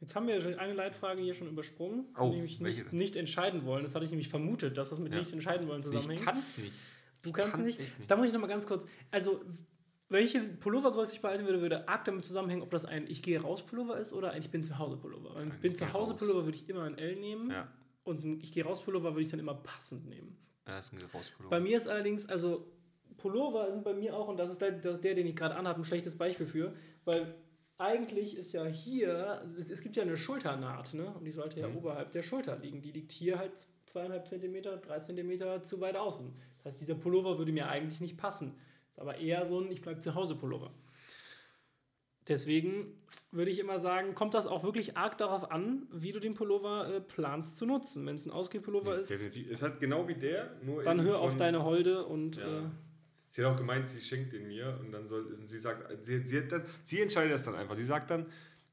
Jetzt 0.00 0.16
haben 0.16 0.26
wir 0.26 0.40
schon 0.40 0.54
eine 0.54 0.72
Leitfrage 0.72 1.22
hier 1.22 1.34
schon 1.34 1.48
übersprungen, 1.48 2.06
Oh, 2.18 2.30
nämlich 2.30 2.58
nicht, 2.58 2.90
nicht 2.92 3.16
entscheiden 3.16 3.66
wollen. 3.66 3.82
Das 3.84 3.94
hatte 3.94 4.04
ich 4.06 4.10
nämlich 4.10 4.30
vermutet, 4.30 4.76
dass 4.78 4.88
das 4.90 4.98
mit 4.98 5.12
Ja. 5.12 5.18
nicht 5.18 5.30
entscheiden 5.32 5.68
wollen 5.68 5.80
ich 5.82 5.86
zusammenhängt. 5.86 6.24
kann 6.24 6.38
es 6.38 6.56
nicht. 6.58 6.72
Du 7.22 7.28
Ich 7.28 7.34
kannst 7.34 7.52
kann's 7.56 7.66
nicht. 7.66 7.78
nicht. 7.78 7.94
Da 8.10 8.16
muss 8.16 8.26
ich 8.28 8.32
noch 8.32 8.40
mal 8.40 8.46
ganz 8.46 8.66
kurz. 8.66 8.86
Also, 9.10 9.42
welche 10.08 10.40
Pullovergröße 10.40 11.12
ich 11.14 11.20
behalten 11.20 11.44
würde, 11.44 11.60
würde 11.60 11.86
arg 11.86 12.04
damit 12.06 12.24
zusammenhängen, 12.24 12.62
ob 12.62 12.70
das 12.70 12.86
ein 12.86 13.06
Ich 13.08 13.22
gehe 13.22 13.40
raus 13.42 13.64
Pullover 13.66 13.98
ist 13.98 14.14
oder 14.14 14.30
ein 14.30 14.40
Ich 14.40 14.50
bin 14.50 14.64
zu 14.64 14.78
Hause 14.78 14.96
Pullover. 14.96 15.36
Ein 15.36 15.52
Ein 15.52 15.60
Bin 15.60 15.72
Ich 15.72 15.78
zu 15.78 15.92
Hause. 15.92 16.14
Pullover 16.14 16.46
würde 16.46 16.56
ich 16.56 16.66
immer 16.68 16.84
ein 16.84 16.96
L 16.96 17.16
nehmen 17.16 17.50
Ja, 17.50 17.70
und 18.04 18.24
ein 18.24 18.40
Ich 18.40 18.52
gehe 18.52 18.64
raus 18.64 18.80
Pullover 18.82 19.10
würde 19.12 19.20
ich 19.22 19.28
dann 19.28 19.38
immer 19.38 19.54
passend 19.54 20.06
nehmen. 20.08 20.34
Ist 20.78 20.92
ein 20.92 21.00
Rauspullover. 21.12 21.50
Bei 21.50 21.60
mir 21.60 21.76
ist 21.76 21.88
allerdings, 21.88 22.28
also 22.28 22.66
Pullover 23.16 23.70
sind 23.70 23.84
bei 23.84 23.92
mir 23.94 24.16
auch, 24.16 24.28
und 24.28 24.36
das 24.38 24.50
ist 24.50 24.60
der, 24.60 24.72
das 24.72 25.00
der 25.00 25.14
den 25.14 25.26
ich 25.26 25.36
gerade 25.36 25.54
anhabe, 25.56 25.80
ein 25.80 25.84
schlechtes 25.84 26.16
Beispiel 26.16 26.46
für, 26.46 26.74
weil 27.04 27.34
eigentlich 27.78 28.36
ist 28.36 28.52
ja 28.52 28.64
hier, 28.66 29.42
es, 29.58 29.70
es 29.70 29.80
gibt 29.80 29.96
ja 29.96 30.02
eine 30.02 30.16
Schulternaht, 30.16 30.92
ne? 30.94 31.12
Und 31.14 31.24
die 31.24 31.32
sollte 31.32 31.60
ja 31.60 31.68
Mhm. 31.68 31.78
oberhalb 31.78 32.12
der 32.12 32.22
Schulter 32.22 32.58
liegen. 32.58 32.82
Die 32.82 32.92
liegt 32.92 33.10
hier 33.12 33.38
halt 33.38 33.66
zweieinhalb 33.86 34.28
Zentimeter, 34.28 34.76
drei 34.76 34.98
Zentimeter 35.00 35.62
zu 35.62 35.80
weit 35.80 35.96
außen. 35.96 36.30
Das 36.58 36.72
heißt, 36.74 36.80
dieser 36.82 36.94
Pullover 36.94 37.38
würde 37.38 37.52
mir 37.52 37.68
eigentlich 37.68 38.00
nicht 38.02 38.18
passen. 38.18 38.54
Ist 38.90 39.00
aber 39.00 39.16
eher 39.16 39.46
so 39.46 39.60
ein 39.60 39.70
Ich 39.72 39.80
bleib 39.80 40.02
zu 40.02 40.14
Hause 40.14 40.34
Pullover. 40.36 40.72
Deswegen 42.28 42.94
würde 43.32 43.50
ich 43.50 43.58
immer 43.58 43.78
sagen, 43.78 44.14
kommt 44.14 44.34
das 44.34 44.46
auch 44.46 44.64
wirklich 44.64 44.96
arg 44.96 45.16
darauf 45.18 45.50
an, 45.50 45.86
wie 45.92 46.12
du 46.12 46.20
den 46.20 46.34
Pullover 46.34 46.94
äh, 46.94 47.00
planst 47.00 47.58
zu 47.58 47.66
nutzen. 47.66 48.04
Wenn 48.06 48.16
es 48.16 48.26
ein 48.26 48.30
Ausgehpullover 48.30 48.94
Ist 48.94 49.10
definitiv. 49.10 49.50
Es 49.50 49.62
hat 49.62 49.80
genau 49.80 50.06
wie 50.08 50.14
der, 50.14 50.56
nur 50.62 50.82
dann 50.82 51.00
hör 51.02 51.20
auf 51.20 51.36
deine 51.36 51.64
Holde 51.64 52.04
und 52.04 52.36
Ja. 52.36 52.58
äh, 52.58 52.62
Sie 53.32 53.44
hat 53.44 53.52
auch 53.52 53.56
gemeint, 53.56 53.86
sie 53.86 54.00
schenkt 54.00 54.32
den 54.32 54.48
mir 54.48 54.76
und 54.80 54.90
dann 54.90 55.06
soll 55.06 55.36
sie 55.36 55.60
sagt, 55.60 56.04
sie, 56.04 56.24
sie, 56.24 56.48
dann, 56.48 56.64
sie 56.82 57.00
entscheidet 57.00 57.32
das 57.32 57.44
dann 57.44 57.54
einfach. 57.54 57.76
Sie 57.76 57.84
sagt 57.84 58.10
dann, 58.10 58.26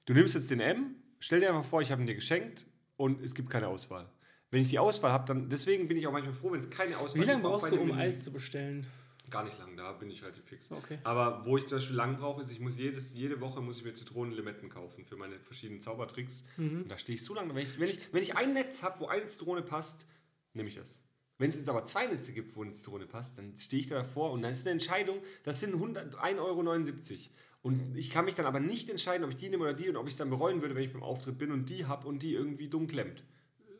du 0.07 0.13
nimmst 0.13 0.33
jetzt 0.33 0.49
den 0.49 0.59
M, 0.59 0.95
stell 1.19 1.41
dir 1.41 1.49
einfach 1.49 1.63
vor, 1.63 1.83
ich 1.83 1.91
habe 1.91 2.01
ihn 2.01 2.07
dir 2.07 2.15
geschenkt 2.15 2.65
und 2.95 3.21
es 3.21 3.35
gibt 3.35 3.51
keine 3.51 3.67
Auswahl. 3.67 4.09
Wenn 4.49 4.61
ich 4.61 4.69
die 4.69 4.79
Auswahl 4.79 5.11
habe, 5.11 5.25
dann 5.25 5.47
deswegen 5.47 5.87
bin 5.87 5.95
ich 5.95 6.07
auch 6.07 6.11
manchmal 6.11 6.33
froh, 6.33 6.51
wenn 6.51 6.59
es 6.59 6.71
keine 6.71 6.97
Auswahl 6.97 7.21
wie 7.21 7.27
lange 7.27 7.41
gibt, 7.41 7.45
auch 7.45 7.59
brauchst 7.59 7.71
du, 7.71 7.79
um 7.79 7.91
Eis 7.91 8.23
zu 8.23 8.31
bestellen? 8.33 8.87
Gar 9.29 9.43
nicht 9.43 9.59
lang, 9.59 9.75
da 9.75 9.91
bin 9.93 10.09
ich 10.09 10.21
relativ 10.23 10.43
fix. 10.45 10.71
Okay. 10.71 10.99
Aber 11.03 11.45
wo 11.45 11.57
ich 11.57 11.67
zum 11.67 11.77
Beispiel 11.77 11.95
lang 11.95 12.17
brauche, 12.17 12.41
ist, 12.41 12.51
ich 12.51 12.59
muss 12.59 12.77
jedes, 12.77 13.13
jede 13.13 13.41
Woche 13.41 13.61
muss 13.61 13.79
ich 13.79 13.83
mir 13.83 13.93
Zitronenlimetten 13.93 14.69
kaufen 14.69 15.03
für 15.05 15.17
meine 15.17 15.39
verschiedenen 15.39 15.81
Zaubertricks. 15.81 16.43
Mhm. 16.57 16.83
Und 16.83 16.89
da 16.89 16.97
stehe 16.97 17.15
ich 17.15 17.23
so 17.23 17.33
lange. 17.33 17.53
Wenn 17.53 17.63
ich, 17.63 17.79
wenn, 17.79 17.89
ich, 17.89 17.99
wenn 18.13 18.23
ich 18.23 18.35
ein 18.35 18.53
Netz 18.53 18.83
habe, 18.83 18.99
wo 19.01 19.07
eine 19.07 19.25
Zitrone 19.25 19.61
passt, 19.61 20.07
nehme 20.53 20.69
ich 20.69 20.75
das. 20.75 21.01
Wenn 21.37 21.49
es 21.49 21.55
jetzt 21.55 21.69
aber 21.69 21.83
zwei 21.85 22.07
Netze 22.07 22.33
gibt, 22.33 22.55
wo 22.55 22.63
eine 22.63 22.71
Zitrone 22.71 23.05
passt, 23.05 23.37
dann 23.37 23.55
stehe 23.57 23.81
ich 23.81 23.87
da 23.87 23.95
davor 23.95 24.31
und 24.31 24.41
dann 24.41 24.51
ist 24.51 24.65
eine 24.65 24.71
Entscheidung, 24.71 25.19
das 25.43 25.59
sind 25.59 25.73
100 25.73 26.15
1,79 26.15 26.39
Euro. 26.39 26.63
Und 27.61 27.95
ich 27.97 28.09
kann 28.09 28.25
mich 28.25 28.35
dann 28.35 28.45
aber 28.45 28.59
nicht 28.59 28.89
entscheiden, 28.89 29.23
ob 29.23 29.31
ich 29.31 29.35
die 29.37 29.49
nehme 29.49 29.63
oder 29.63 29.73
die 29.73 29.89
und 29.89 29.97
ob 29.97 30.07
ich 30.07 30.13
es 30.13 30.17
dann 30.17 30.29
bereuen 30.29 30.61
würde, 30.61 30.73
wenn 30.75 30.83
ich 30.83 30.93
beim 30.93 31.03
Auftritt 31.03 31.37
bin 31.37 31.51
und 31.51 31.69
die 31.69 31.85
habe 31.85 32.07
und 32.07 32.23
die 32.23 32.33
irgendwie 32.33 32.69
dumm 32.69 32.87
klemmt. 32.87 33.23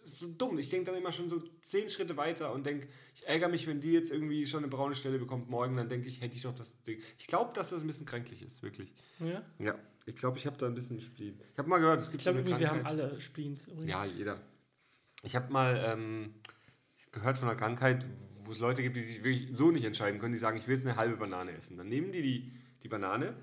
Das 0.08 0.14
ist 0.14 0.20
so 0.22 0.28
dumm. 0.30 0.58
Ich 0.58 0.70
denke 0.70 0.90
dann 0.90 0.96
immer 1.02 1.12
schon 1.12 1.28
so 1.28 1.44
zehn 1.60 1.90
Schritte 1.90 2.16
weiter 2.16 2.54
und 2.54 2.66
denke, 2.66 2.88
ich 3.14 3.28
ärgere 3.28 3.50
mich, 3.50 3.68
wenn 3.68 3.82
die 3.82 3.92
jetzt 3.92 4.10
irgendwie 4.10 4.46
schon 4.46 4.60
eine 4.60 4.70
braune 4.70 4.96
Stelle 4.96 5.20
bekommt 5.20 5.50
morgen, 5.50 5.76
dann 5.76 5.90
denke 5.90 6.08
ich, 6.08 6.22
hätte 6.22 6.34
ich 6.34 6.44
doch 6.44 6.56
das 6.56 6.82
Ding. 6.84 7.02
Ich 7.18 7.28
glaube, 7.28 7.52
dass 7.54 7.72
das 7.72 7.82
ein 7.82 7.88
bisschen 7.88 8.06
kränklich 8.06 8.42
ist, 8.42 8.64
wirklich. 8.64 8.94
Ja? 9.20 9.44
Ja, 9.60 9.76
ich 10.06 10.16
glaube, 10.16 10.38
ich 10.38 10.46
habe 10.46 10.56
da 10.56 10.66
ein 10.66 10.76
bisschen 10.76 11.02
Spleen. 11.02 11.38
Ich 11.52 11.58
habe 11.60 11.68
mal 11.68 11.80
gehört, 11.80 12.00
es 12.00 12.10
gibt 12.10 12.22
Ich 12.22 12.24
glaube 12.24 12.38
so 12.38 12.40
eine 12.40 12.50
übrigens, 12.50 12.60
wir 12.60 12.70
haben 12.70 12.84
Krankheit. 12.84 13.12
alle 13.12 13.20
Spleens. 13.20 13.68
Übrigens. 13.68 13.90
Ja, 13.92 14.06
jeder. 14.06 14.42
Ich 15.24 15.36
habe 15.36 15.52
mal 15.52 15.84
ähm, 15.86 16.36
gehört 17.12 17.38
von 17.38 17.50
einer 17.50 17.58
Krankheit, 17.58 18.06
wo 18.44 18.54
es 18.54 18.60
Leute 18.60 18.82
gibt, 18.84 18.96
die 18.96 19.02
sich 19.02 19.22
wirklich 19.26 19.50
so 19.52 19.72
nicht 19.72 19.84
entscheiden 19.84 20.22
können, 20.22 20.32
die 20.32 20.40
sagen, 20.40 20.58
ich 20.58 20.70
will 20.70 20.76
jetzt 20.78 20.88
eine 20.88 20.96
halbe 20.96 21.18
Banane 21.18 21.52
essen. 21.52 21.76
Dann 21.76 21.90
nehmen 21.90 22.14
die 22.14 22.22
die, 22.22 22.54
die 22.82 22.88
Banane, 22.88 23.36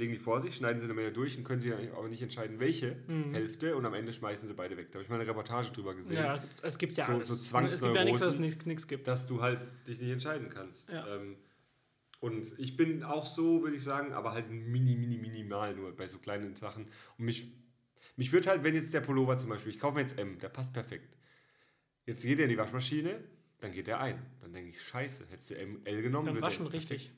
legen 0.00 0.12
die 0.12 0.18
vor 0.18 0.40
sich, 0.40 0.56
schneiden 0.56 0.80
sie 0.80 0.88
dann 0.88 0.96
wieder 0.96 1.10
durch 1.12 1.38
und 1.38 1.44
können 1.44 1.60
sich 1.60 1.72
aber 1.72 2.08
nicht 2.08 2.22
entscheiden, 2.22 2.58
welche 2.58 2.96
Hälfte 3.32 3.76
und 3.76 3.86
am 3.86 3.94
Ende 3.94 4.12
schmeißen 4.12 4.48
sie 4.48 4.54
beide 4.54 4.76
weg. 4.76 4.88
Da 4.88 4.94
habe 4.94 5.04
ich 5.04 5.08
mal 5.10 5.20
eine 5.20 5.28
Reportage 5.28 5.70
drüber 5.72 5.94
gesehen, 5.94 6.16
Ja, 6.16 6.42
es 6.62 6.76
gibt 6.78 6.96
ja 6.96 7.04
So- 7.06 7.12
alles. 7.12 7.28
so 7.28 7.34
es 7.58 7.80
gibt 7.80 7.94
ja 7.94 8.04
nichts, 8.04 8.20
was 8.20 8.34
es 8.34 8.38
nichts, 8.40 8.66
nichts 8.66 8.88
gibt. 8.88 9.06
dass 9.06 9.26
du 9.28 9.40
halt 9.42 9.60
dich 9.86 10.00
nicht 10.00 10.10
entscheiden 10.10 10.48
kannst. 10.48 10.90
Ja. 10.90 11.06
Ähm, 11.16 11.36
und 12.20 12.52
ich 12.58 12.76
bin 12.76 13.02
auch 13.02 13.24
so, 13.26 13.62
würde 13.62 13.76
ich 13.76 13.82
sagen, 13.84 14.12
aber 14.12 14.32
halt 14.32 14.50
mini, 14.50 14.94
mini, 14.96 15.16
minimal 15.16 15.74
nur 15.74 15.94
bei 15.96 16.06
so 16.06 16.18
kleinen 16.18 16.54
Sachen. 16.56 16.86
Und 17.18 17.24
mich, 17.24 17.52
mich 18.16 18.32
wird 18.32 18.46
halt, 18.46 18.62
wenn 18.64 18.74
jetzt 18.74 18.92
der 18.92 19.00
Pullover 19.00 19.36
zum 19.38 19.48
Beispiel, 19.48 19.72
ich 19.72 19.78
kaufe 19.78 19.94
mir 19.94 20.00
jetzt 20.02 20.18
M, 20.18 20.38
der 20.38 20.48
passt 20.50 20.74
perfekt. 20.74 21.16
Jetzt 22.06 22.22
geht 22.22 22.38
er 22.38 22.44
in 22.44 22.50
die 22.50 22.58
Waschmaschine, 22.58 23.22
dann 23.60 23.72
geht 23.72 23.88
er 23.88 24.00
ein. 24.00 24.20
Dann 24.40 24.52
denke 24.52 24.70
ich, 24.70 24.82
scheiße, 24.82 25.26
hättest 25.30 25.50
du 25.50 25.54
ML 25.54 26.02
genommen, 26.02 26.26
Beim 26.26 26.34
wird 26.34 26.44
der 26.44 26.50
Waschen 26.50 26.62
jetzt 26.64 26.70
perfekt. 26.72 26.90
richtig. 26.92 27.12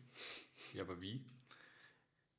Ja, 0.74 0.82
aber 0.82 1.00
wie? 1.00 1.24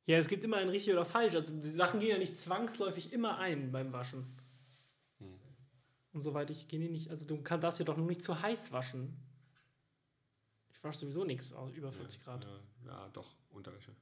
Ja, 0.05 0.17
es 0.17 0.27
gibt 0.27 0.43
immer 0.43 0.57
ein 0.57 0.69
richtig 0.69 0.93
oder 0.93 1.05
falsch. 1.05 1.33
Also 1.35 1.53
die 1.53 1.69
Sachen 1.69 1.99
gehen 1.99 2.09
ja 2.09 2.17
nicht 2.17 2.37
zwangsläufig 2.37 3.13
immer 3.13 3.37
ein 3.37 3.71
beim 3.71 3.93
Waschen. 3.93 4.25
Hm. 5.19 5.39
Und 6.11 6.21
soweit 6.21 6.51
ich 6.51 6.67
gehe 6.67 6.79
die 6.79 6.89
nicht, 6.89 7.09
also 7.09 7.25
du 7.25 7.41
kannst 7.41 7.63
das 7.63 7.79
ja 7.79 7.85
doch 7.85 7.95
nur 7.97 8.07
nicht 8.07 8.21
zu 8.21 8.41
heiß 8.41 8.71
waschen. 8.73 9.15
Ich 10.73 10.83
wasche 10.83 10.99
sowieso 10.99 11.23
nichts 11.23 11.55
über 11.73 11.91
40 11.91 12.21
Grad. 12.23 12.43
Ja, 12.45 12.59
ja, 12.91 13.09
doch, 13.09 13.29
Unterwäsche. 13.51 13.95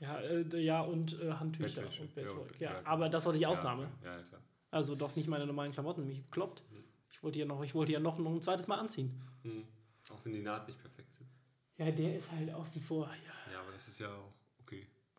Ja, 0.00 0.20
äh, 0.20 0.44
ja 0.60 0.82
und 0.82 1.18
äh, 1.20 1.32
Handtücher 1.32 1.82
Bettwäsche. 1.82 2.02
und 2.02 2.16
Ja, 2.16 2.30
und- 2.30 2.60
Ja, 2.60 2.72
ja, 2.72 2.86
aber 2.86 3.08
das 3.08 3.24
war 3.24 3.32
die 3.32 3.46
Ausnahme. 3.46 3.90
Ja, 4.02 4.16
ja, 4.18 4.22
klar. 4.22 4.42
Also 4.70 4.94
doch 4.96 5.14
nicht 5.16 5.28
meine 5.28 5.46
normalen 5.46 5.72
Klamotten, 5.72 6.04
mich 6.06 6.28
kloppt. 6.30 6.64
Ich 7.08 7.22
wollte 7.22 7.38
ja 7.38 7.46
noch, 7.46 7.62
ich 7.62 7.74
wollte 7.74 7.92
ja 7.92 8.00
noch, 8.00 8.18
noch 8.18 8.32
ein 8.32 8.42
zweites 8.42 8.66
Mal 8.66 8.78
anziehen. 8.78 9.22
Hm. 9.42 9.64
Auch 10.10 10.22
wenn 10.24 10.32
die 10.34 10.42
Naht 10.42 10.66
nicht 10.66 10.78
perfekt 10.80 11.14
sitzt. 11.14 11.40
Ja, 11.78 11.90
der 11.90 12.16
ist 12.16 12.30
halt 12.32 12.52
außen 12.52 12.82
vor. 12.82 13.06
Ja, 13.06 13.52
Ja, 13.52 13.60
aber 13.62 13.72
das 13.72 13.88
ist 13.88 14.00
ja 14.00 14.08
auch 14.14 14.32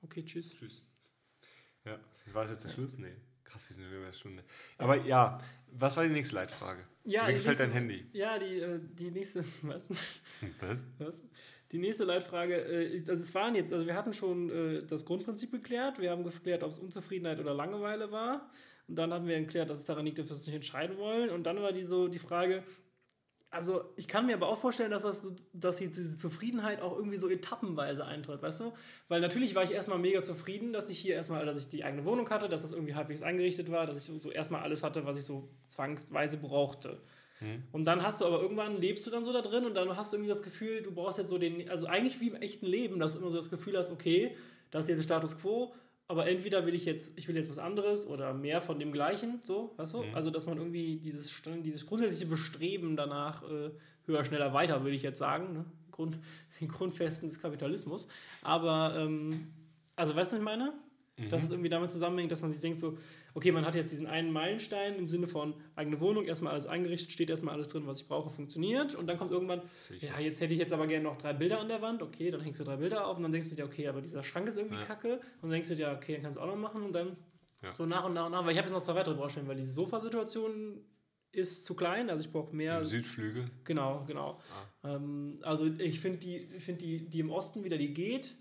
okay. 0.05 0.23
tschüss. 0.25 0.53
Tschüss. 0.53 0.87
Ja, 1.83 1.99
war 2.33 2.43
das 2.43 2.51
jetzt 2.53 2.65
der 2.65 2.69
Schluss? 2.69 2.97
Nee. 2.97 3.15
Krass, 3.43 3.67
wir 3.69 3.75
sind 3.75 3.85
über 3.87 4.03
eine 4.05 4.13
Stunde. 4.13 4.43
Aber 4.79 4.95
ja, 5.05 5.39
was 5.71 5.95
war 5.97 6.03
die 6.03 6.09
nächste 6.09 6.33
Leitfrage? 6.35 6.83
Ja, 7.03 7.27
Mir 7.27 7.33
gefällt 7.33 7.59
dein 7.59 7.69
nächste- 7.69 7.79
Handy. 7.79 8.09
Ja, 8.13 8.39
die, 8.39 8.59
äh, 8.59 8.79
die 8.81 9.11
nächste, 9.11 9.43
was? 9.61 9.87
Was? 10.61 10.85
was? 10.97 11.23
Die 11.71 11.77
nächste 11.77 12.05
Leitfrage, 12.05 12.55
äh, 12.55 12.97
also 13.07 13.21
es 13.21 13.35
waren 13.35 13.53
jetzt, 13.53 13.71
also 13.71 13.85
wir 13.85 13.93
hatten 13.95 14.13
schon 14.13 14.49
äh, 14.49 14.83
das 14.83 15.05
Grundprinzip 15.05 15.51
geklärt, 15.51 15.99
wir 15.99 16.09
haben 16.09 16.23
geklärt, 16.23 16.63
ob 16.63 16.71
es 16.71 16.79
Unzufriedenheit 16.79 17.39
oder 17.39 17.53
Langeweile 17.53 18.11
war. 18.11 18.49
Und 18.87 18.95
dann 18.95 19.13
haben 19.13 19.27
wir 19.27 19.39
geklärt, 19.39 19.69
dass 19.69 19.81
es 19.81 19.85
daran 19.85 20.05
liegt, 20.05 20.17
dass 20.19 20.27
wir 20.29 20.35
es 20.35 20.45
nicht 20.45 20.55
entscheiden 20.55 20.97
wollen. 20.97 21.29
Und 21.29 21.43
dann 21.43 21.61
war 21.61 21.71
die 21.71 21.83
so 21.83 22.07
die 22.07 22.19
Frage, 22.19 22.63
also 23.55 23.85
ich 23.95 24.07
kann 24.07 24.25
mir 24.25 24.35
aber 24.35 24.47
auch 24.47 24.57
vorstellen, 24.57 24.91
dass, 24.91 25.03
das, 25.03 25.27
dass 25.53 25.77
die, 25.77 25.89
diese 25.89 26.17
Zufriedenheit 26.17 26.81
auch 26.81 26.95
irgendwie 26.97 27.17
so 27.17 27.29
etappenweise 27.29 28.05
eintritt, 28.05 28.41
weißt 28.41 28.59
du? 28.59 28.73
Weil 29.07 29.21
natürlich 29.21 29.55
war 29.55 29.63
ich 29.63 29.71
erstmal 29.71 29.97
mega 29.97 30.21
zufrieden, 30.21 30.73
dass 30.73 30.89
ich 30.89 30.99
hier 30.99 31.15
erstmal, 31.15 31.45
dass 31.45 31.57
ich 31.57 31.69
die 31.69 31.83
eigene 31.83 32.03
Wohnung 32.03 32.29
hatte, 32.29 32.49
dass 32.49 32.63
das 32.63 32.73
irgendwie 32.73 32.95
halbwegs 32.95 33.21
eingerichtet 33.21 33.71
war, 33.71 33.87
dass 33.87 34.07
ich 34.07 34.21
so, 34.21 34.29
erstmal 34.29 34.61
alles 34.61 34.83
hatte, 34.83 35.05
was 35.05 35.17
ich 35.17 35.23
so 35.23 35.49
zwangsweise 35.67 36.37
brauchte. 36.37 37.01
Und 37.71 37.85
dann 37.85 38.03
hast 38.03 38.21
du 38.21 38.25
aber 38.25 38.41
irgendwann, 38.41 38.79
lebst 38.79 39.07
du 39.07 39.11
dann 39.11 39.23
so 39.23 39.31
da 39.31 39.41
drin 39.41 39.65
und 39.65 39.73
dann 39.75 39.95
hast 39.95 40.11
du 40.11 40.17
irgendwie 40.17 40.29
das 40.29 40.43
Gefühl, 40.43 40.81
du 40.81 40.91
brauchst 40.91 41.17
jetzt 41.17 41.29
so 41.29 41.37
den, 41.37 41.69
also 41.69 41.87
eigentlich 41.87 42.19
wie 42.19 42.29
im 42.29 42.35
echten 42.35 42.65
Leben, 42.65 42.99
dass 42.99 43.13
du 43.13 43.19
immer 43.19 43.31
so 43.31 43.37
das 43.37 43.49
Gefühl 43.49 43.77
hast, 43.77 43.91
okay, 43.91 44.35
das 44.71 44.85
ist 44.85 44.89
jetzt 44.89 44.97
der 44.99 45.03
Status 45.03 45.37
quo, 45.37 45.73
aber 46.07 46.27
entweder 46.27 46.65
will 46.65 46.75
ich 46.75 46.85
jetzt, 46.85 47.17
ich 47.17 47.27
will 47.27 47.35
jetzt 47.35 47.49
was 47.49 47.57
anderes 47.57 48.05
oder 48.07 48.33
mehr 48.33 48.61
von 48.61 48.77
dem 48.79 48.91
Gleichen, 48.91 49.39
so, 49.43 49.73
weißt 49.77 49.95
du? 49.95 50.03
Also, 50.13 50.29
dass 50.29 50.45
man 50.45 50.57
irgendwie 50.57 50.97
dieses, 50.97 51.41
dieses 51.63 51.85
grundsätzliche 51.85 52.27
Bestreben 52.27 52.95
danach 52.95 53.43
äh, 53.43 53.71
höher, 54.05 54.23
schneller, 54.23 54.53
weiter, 54.53 54.83
würde 54.83 54.95
ich 54.95 55.03
jetzt 55.03 55.17
sagen, 55.17 55.53
ne? 55.53 55.65
Grund, 55.91 56.19
Grundfesten 56.67 57.27
des 57.27 57.41
Kapitalismus. 57.41 58.07
Aber, 58.43 58.95
ähm, 58.97 59.51
also, 59.95 60.15
weißt 60.15 60.33
du, 60.33 60.35
was 60.35 60.39
ich 60.39 60.45
meine? 60.45 60.73
Dass 61.29 61.43
es 61.43 61.51
irgendwie 61.51 61.69
damit 61.69 61.91
zusammenhängt, 61.91 62.29
dass 62.29 62.41
man 62.41 62.51
sich 62.51 62.59
denkt, 62.59 62.77
so, 62.77 62.97
okay, 63.35 63.53
man 63.53 63.65
hat 63.65 63.73
jetzt 63.75 63.89
diesen 63.89 64.05
einen 64.05 64.33
Meilenstein 64.33 64.95
im 64.95 65.07
Sinne 65.07 65.27
von 65.27 65.53
eigene 65.75 66.01
Wohnung, 66.01 66.25
erstmal 66.25 66.51
alles 66.51 66.67
eingerichtet, 66.67 67.09
steht 67.09 67.29
erstmal 67.29 67.53
alles 67.53 67.69
drin, 67.69 67.83
was 67.87 68.01
ich 68.01 68.07
brauche, 68.09 68.29
funktioniert. 68.29 68.95
Und 68.95 69.07
dann 69.07 69.17
kommt 69.17 69.31
irgendwann, 69.31 69.61
ich 69.95 70.01
ja, 70.01 70.19
jetzt 70.19 70.41
hätte 70.41 70.53
ich 70.53 70.59
jetzt 70.59 70.73
aber 70.73 70.87
gerne 70.87 71.05
noch 71.05 71.17
drei 71.17 71.31
Bilder 71.31 71.61
an 71.61 71.69
der 71.69 71.81
Wand. 71.81 72.03
Okay, 72.03 72.31
dann 72.31 72.41
hängst 72.41 72.59
du 72.59 72.65
drei 72.65 72.75
Bilder 72.75 73.07
auf 73.07 73.15
und 73.15 73.23
dann 73.23 73.31
denkst 73.31 73.49
du 73.49 73.55
dir, 73.55 73.63
okay, 73.63 73.87
aber 73.87 74.01
dieser 74.01 74.23
Schrank 74.23 74.49
ist 74.49 74.57
irgendwie 74.57 74.75
Ja. 74.75 74.83
kacke. 74.83 75.13
Und 75.13 75.43
dann 75.43 75.51
denkst 75.51 75.69
du 75.69 75.75
dir, 75.75 75.91
okay, 75.95 76.15
dann 76.15 76.23
kannst 76.23 76.37
du 76.37 76.41
auch 76.41 76.47
noch 76.47 76.57
machen 76.57 76.83
und 76.83 76.91
dann 76.91 77.15
Ja. 77.63 77.73
so 77.73 77.85
nach 77.85 78.03
und 78.03 78.13
nach 78.13 78.25
und 78.25 78.33
nach. 78.33 78.43
Weil 78.43 78.51
ich 78.51 78.57
habe 78.57 78.67
jetzt 78.67 78.75
noch 78.75 78.81
zwei 78.83 78.95
weitere 78.95 79.15
Baustellen, 79.15 79.47
weil 79.47 79.55
diese 79.55 79.71
Sofasituation 79.71 80.81
ist 81.31 81.63
zu 81.65 81.75
klein, 81.75 82.09
also 82.09 82.23
ich 82.23 82.31
brauche 82.31 82.53
mehr. 82.53 82.79
Im 82.79 82.85
Südflügel. 82.85 83.49
Genau, 83.63 84.03
genau. 84.05 84.39
Ah. 84.83 84.95
Ähm, 84.95 85.37
also 85.43 85.65
ich 85.79 85.99
finde 86.01 86.19
die, 86.19 86.45
find 86.59 86.81
die, 86.81 87.09
die 87.09 87.19
im 87.19 87.29
Osten 87.29 87.63
wieder, 87.63 87.77
die 87.77 87.93
geht. 87.93 88.35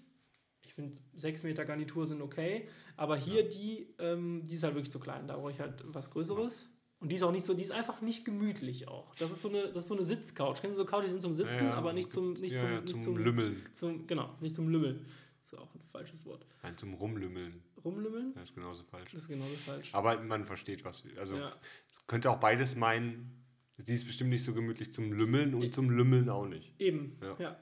Ich 0.74 0.82
finde, 0.82 0.96
6 1.14 1.44
Meter 1.44 1.64
Garnitur 1.64 2.04
sind 2.04 2.20
okay. 2.20 2.66
Aber 2.96 3.16
hier 3.16 3.48
die, 3.48 3.94
ähm, 4.00 4.42
die 4.44 4.54
ist 4.56 4.64
halt 4.64 4.74
wirklich 4.74 4.90
zu 4.90 4.98
klein. 4.98 5.28
Da 5.28 5.36
brauche 5.36 5.52
ich 5.52 5.60
halt 5.60 5.84
was 5.86 6.10
Größeres. 6.10 6.68
Und 6.98 7.12
die 7.12 7.14
ist 7.14 7.22
auch 7.22 7.30
nicht 7.30 7.44
so, 7.44 7.54
die 7.54 7.62
ist 7.62 7.70
einfach 7.70 8.00
nicht 8.00 8.24
gemütlich 8.24 8.88
auch. 8.88 9.14
Das 9.14 9.30
ist 9.30 9.40
so 9.40 9.50
eine, 9.50 9.68
das 9.68 9.84
ist 9.84 9.86
so 9.88 9.94
eine 9.94 10.04
Sitzcouch. 10.04 10.60
Kennst 10.60 10.76
du 10.76 10.82
so 10.82 10.84
Couches, 10.84 11.04
die 11.04 11.10
sind 11.12 11.20
zum 11.20 11.32
Sitzen, 11.32 11.66
Ja, 11.66 11.70
ja. 11.70 11.74
aber 11.74 11.92
nicht 11.92 12.10
zum, 12.10 12.32
nicht 12.32 12.54
ja, 12.54 12.58
zum, 12.60 12.68
ja, 12.72 12.80
nicht 12.80 12.92
zum, 12.94 13.02
zum, 13.02 13.16
Lümmeln. 13.18 13.62
zum, 13.70 14.06
genau, 14.08 14.34
nicht 14.40 14.54
zum 14.56 14.68
Lümmeln. 14.68 15.06
Das 15.38 15.52
ist 15.52 15.58
auch 15.60 15.72
ein 15.76 15.82
falsches 15.84 16.26
Wort. 16.26 16.44
Nein, 16.64 16.76
zum 16.76 16.94
Rumlümmeln. 16.94 17.62
Rumlümmeln? 17.84 18.32
Das 18.34 18.48
ist 18.50 18.54
genauso 18.56 18.82
falsch. 18.82 19.12
Das 19.12 19.22
ist 19.22 19.28
genauso 19.28 19.54
falsch. 19.54 19.90
Aber 19.94 20.20
man 20.22 20.44
versteht 20.44 20.84
was. 20.84 21.06
Also 21.16 21.36
Ja. 21.36 21.52
es 21.88 22.04
könnte 22.08 22.30
auch 22.30 22.40
beides 22.40 22.74
meinen. 22.74 23.44
Die 23.76 23.92
ist 23.92 24.06
bestimmt 24.06 24.30
nicht 24.30 24.42
so 24.42 24.54
gemütlich 24.54 24.92
zum 24.92 25.12
Lümmeln 25.12 25.54
und 25.54 25.72
zum 25.72 25.90
Lümmeln 25.90 26.28
auch 26.30 26.46
nicht. 26.48 26.74
Eben, 26.80 27.16
Ja. 27.22 27.36
ja. 27.38 27.58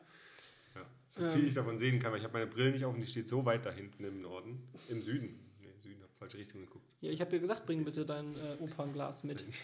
Ja. 1.17 1.23
So 1.23 1.25
Ähm. 1.27 1.33
viel 1.39 1.49
ich 1.49 1.55
davon 1.55 1.79
sehen 1.79 1.99
kann, 1.99 2.11
weil 2.13 2.19
ich 2.19 2.25
habe 2.25 2.33
meine 2.35 2.47
Brille 2.47 2.71
nicht 2.73 2.85
auf 2.85 2.95
und 2.95 3.01
die 3.01 3.07
steht 3.07 3.29
so 3.29 3.45
weit 3.45 3.67
da 3.67 3.71
hinten 3.71 4.05
im 4.05 4.23
Norden. 4.23 4.63
Im 4.89 5.03
Süden. 5.03 5.39
Nee, 5.61 5.69
Süden, 5.81 6.01
habe 6.03 6.13
falsche 6.15 6.39
Richtung 6.39 6.61
geguckt. 6.63 6.87
Ja, 7.01 7.11
ich 7.11 7.21
habe 7.21 7.31
dir 7.31 7.41
gesagt, 7.41 7.67
bring 7.67 7.85
bitte 7.85 8.05
dein 8.07 8.35
äh, 8.37 8.57
Opernglas 8.61 9.23
mit. 9.25 9.45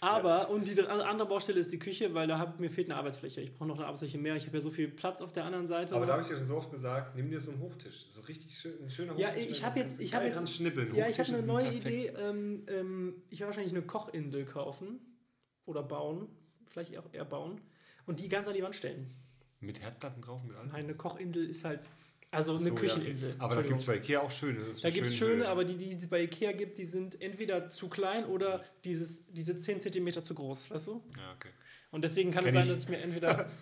Aber, 0.00 0.50
und 0.50 0.66
die 0.68 0.78
andere 0.82 1.26
Baustelle 1.26 1.58
ist 1.58 1.72
die 1.72 1.78
Küche, 1.78 2.12
weil 2.12 2.28
da 2.28 2.38
hab, 2.38 2.60
mir 2.60 2.70
fehlt 2.70 2.88
eine 2.88 2.96
Arbeitsfläche. 2.98 3.40
Ich 3.40 3.54
brauche 3.54 3.66
noch 3.66 3.76
eine 3.76 3.86
Arbeitsfläche 3.86 4.18
mehr. 4.18 4.36
Ich 4.36 4.44
habe 4.46 4.58
ja 4.58 4.60
so 4.60 4.70
viel 4.70 4.88
Platz 4.88 5.22
auf 5.22 5.32
der 5.32 5.44
anderen 5.44 5.66
Seite. 5.66 5.94
Aber 5.96 6.04
da 6.04 6.12
habe 6.12 6.22
ich 6.22 6.28
dir 6.28 6.36
schon 6.36 6.46
so 6.46 6.56
oft 6.56 6.70
gesagt, 6.70 7.16
nimm 7.16 7.30
dir 7.30 7.40
so 7.40 7.50
einen 7.50 7.60
Hochtisch. 7.60 8.04
So 8.10 8.20
richtig 8.20 8.56
schön, 8.58 8.74
ein 8.82 8.90
schöner 8.90 9.18
Ja, 9.18 9.28
Hochtisch. 9.30 9.46
ich 9.46 9.60
dann 9.60 9.70
habe 9.70 9.80
jetzt- 9.80 9.98
ich 10.00 10.14
hab 10.14 10.22
jetzt- 10.22 10.54
schnippeln. 10.54 10.94
ja, 10.94 11.08
ich 11.08 11.18
habe 11.18 11.28
eine 11.32 11.46
neue 11.46 11.64
perfekt. 11.64 11.86
Idee. 11.88 12.06
Ähm, 12.08 12.62
ähm, 12.68 13.14
ich 13.30 13.40
werde 13.40 13.48
wahrscheinlich 13.48 13.72
eine 13.72 13.82
Kochinsel 13.86 14.44
kaufen. 14.44 15.00
Oder 15.64 15.82
bauen. 15.82 16.28
Vielleicht 16.66 16.96
auch 16.98 17.06
eher 17.12 17.24
bauen. 17.24 17.60
Und 18.04 18.20
die 18.20 18.28
ganz 18.28 18.46
an 18.46 18.54
die 18.54 18.62
Wand 18.62 18.74
stellen. 18.76 19.10
Mit 19.60 19.80
Herdplatten 19.80 20.22
drauf, 20.22 20.42
mit 20.44 20.56
allem. 20.56 20.68
Nein, 20.68 20.84
eine 20.84 20.94
Kochinsel 20.94 21.48
ist 21.48 21.64
halt. 21.64 21.88
Also 22.30 22.52
eine 22.56 22.60
So, 22.60 22.68
ja. 22.68 22.74
Kücheninsel. 22.74 23.34
Aber 23.38 23.54
da 23.54 23.62
gibt 23.62 23.78
es 23.80 23.86
bei 23.86 23.96
Ikea 23.96 24.20
auch 24.20 24.30
schöne. 24.30 24.58
Da 24.82 24.90
gibt 24.90 25.06
es 25.06 25.16
schön, 25.16 25.28
schöne, 25.30 25.44
äh, 25.44 25.46
aber 25.46 25.64
die, 25.64 25.76
die 25.76 25.92
es 25.94 26.08
bei 26.08 26.22
Ikea 26.24 26.52
gibt, 26.52 26.76
die 26.78 26.84
sind 26.84 27.20
entweder 27.22 27.68
zu 27.68 27.88
klein 27.88 28.24
oder 28.26 28.64
dieses, 28.84 29.26
diese 29.32 29.56
10 29.56 29.80
cm 29.80 30.22
zu 30.24 30.34
groß, 30.34 30.70
weißt 30.70 30.88
du? 30.88 31.02
Ja, 31.16 31.32
okay. 31.34 31.50
Und 31.92 32.02
deswegen 32.02 32.32
kann 32.32 32.44
Kenn 32.44 32.48
es 32.48 32.54
sein, 32.54 32.64
ich. 32.64 32.70
dass 32.70 32.82
ich 32.82 32.88
mir 32.88 32.98
entweder. 32.98 33.50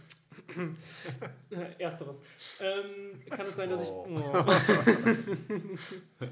Ersteres. 1.78 2.22
Ähm, 2.60 3.20
kann 3.30 3.46
es 3.46 3.56
sein, 3.56 3.68
dass 3.68 3.88
Oh. 3.88 4.06
ich. 4.08 4.16
Oh. 4.18 4.44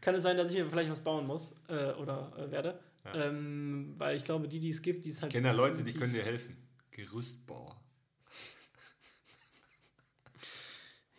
kann 0.00 0.14
es 0.14 0.22
sein, 0.22 0.36
dass 0.36 0.52
ich 0.52 0.58
mir 0.58 0.68
vielleicht 0.68 0.90
was 0.90 1.00
bauen 1.00 1.26
muss 1.26 1.52
äh, 1.68 1.92
oder 1.94 2.32
äh, 2.38 2.50
werde. 2.50 2.78
Ja. 3.04 3.26
Ähm, 3.26 3.94
weil 3.98 4.16
ich 4.16 4.24
glaube, 4.24 4.48
die, 4.48 4.60
die 4.60 4.70
es 4.70 4.80
gibt, 4.82 5.04
die 5.04 5.10
ist 5.10 5.20
halt. 5.22 5.30
Ich 5.32 5.34
kenne 5.34 5.48
da 5.48 5.54
Leute, 5.54 5.82
die 5.82 5.92
können 5.92 6.12
dir 6.12 6.22
helfen. 6.24 6.56
Gerüstbauer. 6.90 7.80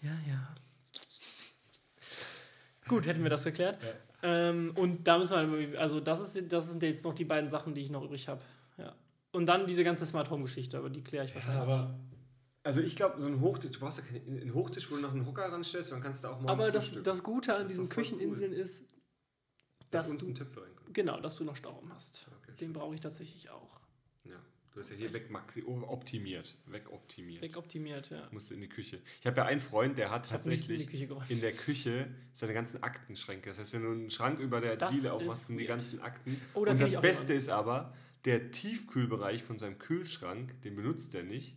Ja, 0.03 0.11
ja. 0.27 0.55
Gut, 2.87 3.07
hätten 3.07 3.23
wir 3.23 3.29
das 3.29 3.43
geklärt. 3.43 3.79
Ähm, 4.21 4.73
und 4.75 5.07
da 5.07 5.17
müssen 5.17 5.71
wir, 5.71 5.79
also 5.79 5.99
das, 5.99 6.35
ist, 6.35 6.51
das 6.51 6.69
sind 6.71 6.83
jetzt 6.83 7.03
noch 7.03 7.13
die 7.13 7.25
beiden 7.25 7.49
Sachen, 7.49 7.73
die 7.73 7.81
ich 7.81 7.89
noch 7.89 8.03
übrig 8.03 8.27
habe. 8.27 8.41
Ja. 8.77 8.93
Und 9.31 9.45
dann 9.45 9.65
diese 9.65 9.83
ganze 9.83 10.05
Smart 10.05 10.29
Home 10.29 10.43
Geschichte, 10.43 10.77
aber 10.77 10.89
die 10.89 11.01
kläre 11.01 11.25
ich 11.25 11.33
wahrscheinlich. 11.33 11.61
aber. 11.61 11.95
Also 12.65 12.79
ich 12.79 12.95
glaube, 12.95 13.19
so 13.19 13.27
ein 13.27 13.41
Hochtisch, 13.41 13.71
du 13.71 13.79
brauchst 13.79 13.97
ja 13.97 14.03
keinen 14.05 14.41
einen 14.41 14.53
Hochtisch, 14.53 14.89
wo 14.89 14.95
du 14.95 15.01
noch 15.01 15.11
einen 15.11 15.25
Hocker 15.25 15.51
ranstellst, 15.51 15.91
dann 15.91 15.99
kannst 15.99 16.23
du 16.23 16.29
auch 16.29 16.39
morgens 16.39 16.51
Aber 16.51 16.71
das, 16.71 16.85
frühstücken. 16.85 17.03
das 17.03 17.23
Gute 17.23 17.55
an 17.55 17.63
Das 17.63 17.71
diesen 17.71 17.89
Kücheninseln 17.89 18.53
ist, 18.53 18.87
dass 19.91 20.07
dass 20.09 20.17
du, 20.17 20.33
genau, 20.93 21.19
dass 21.19 21.35
du 21.35 21.43
noch 21.43 21.57
Stauraum 21.57 21.91
hast. 21.93 22.25
Okay. 22.41 22.55
Den 22.61 22.71
brauche 22.71 22.95
ich 22.95 23.01
tatsächlich 23.01 23.49
auch. 23.49 23.81
Du 24.73 24.79
hast 24.79 24.89
ja 24.89 24.95
hier 24.95 25.13
weg 25.13 25.29
maxi 25.29 25.63
oh, 25.65 25.83
optimiert. 25.87 26.55
Wegoptimiert. 26.65 27.43
Wegoptimiert, 27.43 28.09
ja. 28.09 28.27
Musste 28.31 28.55
in 28.55 28.61
die 28.61 28.69
Küche. 28.69 28.99
Ich 29.21 29.27
habe 29.27 29.37
ja 29.37 29.45
einen 29.45 29.59
Freund, 29.59 29.99
der 29.99 30.09
hat 30.09 30.25
in 30.25 30.31
tatsächlich 30.31 30.87
geräumt. 30.87 31.29
in 31.29 31.41
der 31.41 31.53
Küche 31.53 32.07
seine 32.33 32.53
ganzen 32.53 32.81
Aktenschränke. 32.81 33.49
Das 33.49 33.59
heißt, 33.59 33.73
wenn 33.73 33.83
du 33.83 33.91
einen 33.91 34.09
Schrank 34.09 34.39
über 34.39 34.61
der 34.61 34.75
Das 34.75 34.89
Diele 34.89 35.09
ist 35.09 35.11
aufmachst, 35.11 35.47
sind 35.47 35.57
die 35.57 35.65
ganzen 35.65 36.01
Akten. 36.01 36.41
Oh, 36.55 36.61
Und 36.61 36.81
das 36.81 36.99
Beste 36.99 37.33
ist 37.33 37.49
aber, 37.49 37.93
der 38.25 38.49
Tiefkühlbereich 38.49 39.43
von 39.43 39.59
seinem 39.59 39.77
Kühlschrank, 39.77 40.59
den 40.63 40.75
benutzt 40.75 41.13
er 41.13 41.23
nicht. 41.23 41.55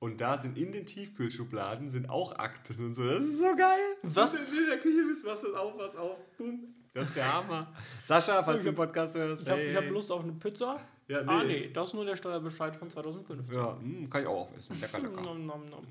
Und 0.00 0.20
da 0.20 0.36
sind 0.36 0.58
in 0.58 0.72
den 0.72 0.86
Tiefkühlschubladen 0.86 1.88
sind 1.88 2.10
auch 2.10 2.36
Akten 2.36 2.84
und 2.84 2.94
so. 2.94 3.04
Das 3.04 3.24
ist 3.24 3.38
so 3.38 3.54
geil. 3.56 3.78
Was? 4.02 4.48
In 4.48 4.66
der 4.66 4.78
Küche 4.78 5.04
bist 5.06 5.24
was 5.24 5.44
auf, 5.44 5.78
was 5.78 5.94
auf. 5.96 6.18
Boom. 6.36 6.74
Das 6.92 7.08
ist 7.08 7.16
der 7.16 7.32
Hammer. 7.32 7.72
Sascha, 8.02 8.42
falls 8.42 8.62
du 8.62 8.70
den 8.70 8.74
Podcast 8.74 9.14
hörst. 9.16 9.42
Ich 9.42 9.48
habe 9.48 9.60
hey, 9.60 9.74
hab. 9.74 9.88
Lust 9.88 10.10
auf 10.10 10.22
eine 10.22 10.32
Pizza. 10.32 10.80
Ja, 11.08 11.22
nee. 11.22 11.30
Ah, 11.30 11.44
nee, 11.44 11.70
das 11.72 11.88
ist 11.88 11.94
nur 11.94 12.04
der 12.04 12.16
Steuerbescheid 12.16 12.74
von 12.74 12.90
2015. 12.90 13.54
Ja, 13.56 13.72
mm, 13.80 14.10
kann 14.10 14.22
ich 14.22 14.26
auch 14.28 14.40
aufessen. 14.42 14.80
Lecker, 14.80 14.98
lecker. 14.98 15.20
Nom, 15.22 15.46
nom, 15.46 15.68
nom. 15.68 15.86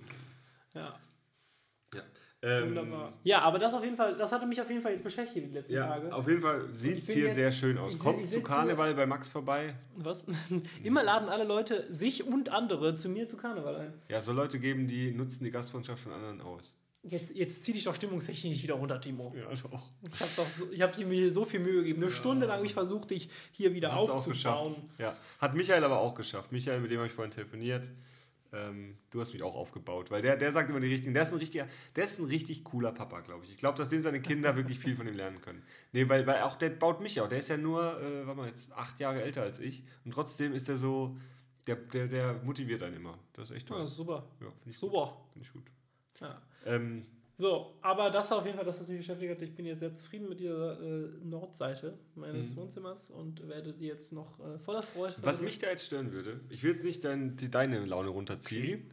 Ja, 0.74 0.93
Ja. 1.93 2.01
Ähm, 2.41 2.68
wunderbar. 2.76 3.13
Ja, 3.24 3.41
aber 3.41 3.57
das 3.57 3.74
auf 3.74 3.84
jeden 3.84 3.95
Fall, 3.95 4.18
das 4.18 4.32
hatte 4.32 4.45
mich 4.45 4.61
auf 4.61 4.70
jeden 4.70 4.82
Fall 4.82 4.91
jetzt 4.91 5.03
beschäftigt 5.03 5.47
die 5.47 5.51
letzten 5.53 5.74
Ja, 5.74 5.88
Tage. 5.88 6.13
auf 6.13 6.28
jeden 6.28 6.41
Fall 6.41 6.68
sieht 6.72 7.01
es 7.03 7.09
hier 7.09 7.24
jetzt- 7.26 7.36
sehr 7.36 7.51
schön 7.51 7.78
aus. 7.78 7.97
Kommt 7.97 8.28
zu 8.30 8.41
Karneval 8.43 8.93
bei 8.93 9.05
Max 9.07 9.30
vorbei. 9.32 9.74
Was? 9.95 10.28
Immer 10.84 11.01
laden 11.01 11.30
alle 11.30 11.45
Leute, 11.45 11.91
sich 11.91 12.24
und 12.28 12.49
andere, 12.49 12.93
zu 12.93 13.09
mir 13.09 13.28
zu 13.28 13.38
Karneval 13.38 13.76
ein. 13.78 13.93
Ja, 14.09 14.18
es 14.18 14.26
soll 14.26 14.36
Leute 14.36 14.59
geben, 14.59 14.88
die 14.88 15.11
nutzen 15.11 15.43
die 15.45 15.49
Gastfreundschaft 15.51 16.03
von 16.03 16.11
anderen 16.11 16.41
aus. 16.41 16.80
Jetzt, 17.08 17.36
jetzt 17.36 17.64
zieh 17.64 17.72
dich 17.74 17.84
doch 17.84 17.93
stimmungstechnisch 17.93 18.45
nicht 18.51 18.64
wieder 18.64 18.74
runter, 18.76 18.99
Timo. 18.99 19.32
Ja, 19.38 19.45
doch. 19.49 19.89
Ich 20.12 20.20
habe 20.20 20.32
doch 20.36 20.49
so, 20.49 20.72
ich 20.72 20.82
hab 20.82 20.97
mir 20.97 21.32
so 21.32 21.45
viel 21.45 21.60
Mühe 21.60 21.82
gegeben. 21.84 22.01
Eine 22.01 22.12
Stunde 22.12 22.45
lang 22.47 22.58
habe 22.58 22.66
ich 22.66 22.74
versucht, 22.74 23.12
dich 23.12 23.30
hier 23.51 23.74
wieder 23.74 23.91
Hast 23.93 24.08
du 24.08 24.12
auch 24.12 24.16
aufzubauen. 24.16 24.70
geschafft. 24.70 24.82
Ja. 24.97 25.16
Hat 25.39 25.53
Michael 25.53 25.84
aber 25.84 25.99
auch 25.99 26.16
geschafft. 26.16 26.51
Michael, 26.51 26.80
mit 26.82 26.89
dem 26.89 26.97
habe 26.97 27.08
ich 27.08 27.14
vorhin 27.14 27.32
telefoniert. 27.32 27.89
Ähm, 28.53 28.97
du 29.12 29.20
hast 29.22 29.34
mich 29.34 29.43
auch 29.43 29.53
aufgebaut, 29.56 30.10
weil 30.12 30.22
der, 30.22 30.38
der 30.38 30.51
sagt 30.51 30.70
immer 30.70 30.80
die 30.80 30.88
richtigen. 30.88 31.14
Der 31.14 31.24
ist 31.24 31.32
ein 31.34 31.39
richtiger, 31.39 31.68
der 31.95 32.06
ist 32.06 32.20
ein 32.20 32.26
richtig 32.26 32.64
cooler 32.64 32.91
Papa, 32.91 33.20
glaube 33.22 33.43
ich. 33.43 33.51
Ich 33.51 33.58
glaube, 33.58 33.78
dass 33.78 33.89
dem 33.89 33.99
seine 33.99 34.22
Kinder 34.22 34.56
wirklich 34.56 34.80
viel 34.80 34.95
von 34.95 35.08
ihm 35.08 35.16
lernen 35.16 35.41
können. 35.41 35.62
Nee, 35.91 36.08
weil, 36.10 36.26
weil 36.26 36.41
auch 36.41 36.56
der 36.56 36.70
baut 36.72 37.01
mich 37.01 37.20
auch. 37.22 37.28
Der 37.28 37.38
ist 37.39 37.49
ja 37.49 37.58
nur, 37.58 38.01
äh, 38.01 38.26
warte 38.26 38.39
mal, 38.39 38.47
jetzt 38.47 38.72
acht 38.74 38.99
Jahre 38.99 39.22
älter 39.22 39.41
als 39.43 39.60
ich. 39.60 39.84
Und 40.06 40.12
trotzdem 40.12 40.53
ist 40.53 40.70
er 40.70 40.78
so, 40.78 41.18
der, 41.68 41.76
der, 41.76 42.08
der 42.08 42.34
motiviert 42.43 42.82
einen 42.84 42.95
immer. 42.95 43.20
Das 43.34 43.49
ist 43.49 43.58
echt 43.58 43.70
Ja, 43.70 43.76
toll. 43.76 43.84
das 43.84 43.91
ist 43.91 43.97
super. 43.97 44.26
Ja, 44.39 44.47
finde 44.51 44.70
ich, 44.70 44.78
Super. 44.78 45.18
find 45.34 45.45
ich 45.45 45.51
gut. 45.53 45.64
Ja. 46.20 46.41
Ähm, 46.66 47.05
So, 47.38 47.76
aber 47.82 48.09
das 48.11 48.32
war 48.32 48.38
auf 48.38 48.45
jeden 48.45 48.55
Fall 48.55 48.66
das, 48.66 48.80
was 48.80 48.88
mich 48.88 48.99
beschäftigt 48.99 49.30
hat. 49.32 49.41
Ich 49.41 49.53
bin 49.53 49.66
jetzt 49.66 49.80
sehr 49.80 49.93
zufrieden 49.93 50.30
mit 50.30 50.39
dieser 50.39 50.80
äh, 50.82 51.09
Nordseite 51.24 51.97
meines 52.16 52.55
Wohnzimmers 52.55 53.09
und 53.09 53.45
werde 53.49 53.74
sie 53.74 53.88
jetzt 53.88 54.13
noch 54.13 54.39
äh, 54.39 54.57
voller 54.59 54.82
Freude. 54.82 55.16
Mhm. 55.18 55.26
Was 55.26 55.41
mich 55.41 55.59
da 55.59 55.68
jetzt 55.68 55.86
stören 55.86 56.11
würde, 56.13 56.39
ich 56.49 56.63
will 56.63 56.72
jetzt 56.72 56.86
nicht 56.86 57.03
dein, 57.03 57.36
die, 57.36 57.51
deine 57.51 57.86
Laune 57.86 58.07
runterziehen, 58.09 58.80
Okay. 58.80 58.86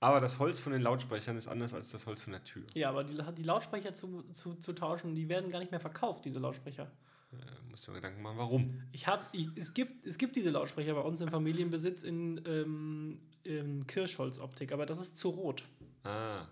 aber 0.00 0.20
das 0.20 0.38
Holz 0.38 0.58
von 0.60 0.72
den 0.72 0.80
Lautsprechern 0.80 1.36
ist 1.36 1.46
anders 1.46 1.74
als 1.74 1.90
das 1.90 2.06
Holz 2.06 2.22
von 2.22 2.32
der 2.32 2.42
Tür. 2.42 2.62
Ja, 2.72 2.88
aber 2.88 3.04
die, 3.04 3.18
die 3.36 3.42
Lautsprecher 3.42 3.92
zu, 3.92 4.22
zu, 4.32 4.54
zu 4.54 4.72
tauschen, 4.72 5.14
die 5.14 5.28
werden 5.28 5.50
gar 5.50 5.58
nicht 5.58 5.70
mehr 5.70 5.80
verkauft, 5.80 6.24
diese 6.24 6.38
Lautsprecher. 6.40 6.90
Äh, 7.32 7.36
musst 7.68 7.86
du 7.86 7.90
mir 7.90 7.98
Gedanken 7.98 8.22
machen, 8.22 8.38
warum? 8.38 8.80
Ich 8.92 9.06
hab, 9.06 9.28
ich, 9.32 9.48
es, 9.56 9.74
gibt, 9.74 10.06
es 10.06 10.16
gibt 10.16 10.36
diese 10.36 10.48
Lautsprecher 10.50 10.94
bei 10.94 11.02
uns 11.02 11.20
im 11.20 11.28
Familienbesitz 11.28 12.02
in, 12.02 12.40
ähm, 12.46 13.20
in 13.44 13.86
Kirschholzoptik, 13.86 14.72
aber 14.72 14.86
das 14.86 14.98
ist 15.00 15.18
zu 15.18 15.28
rot. 15.28 15.64
Ah, 16.02 16.46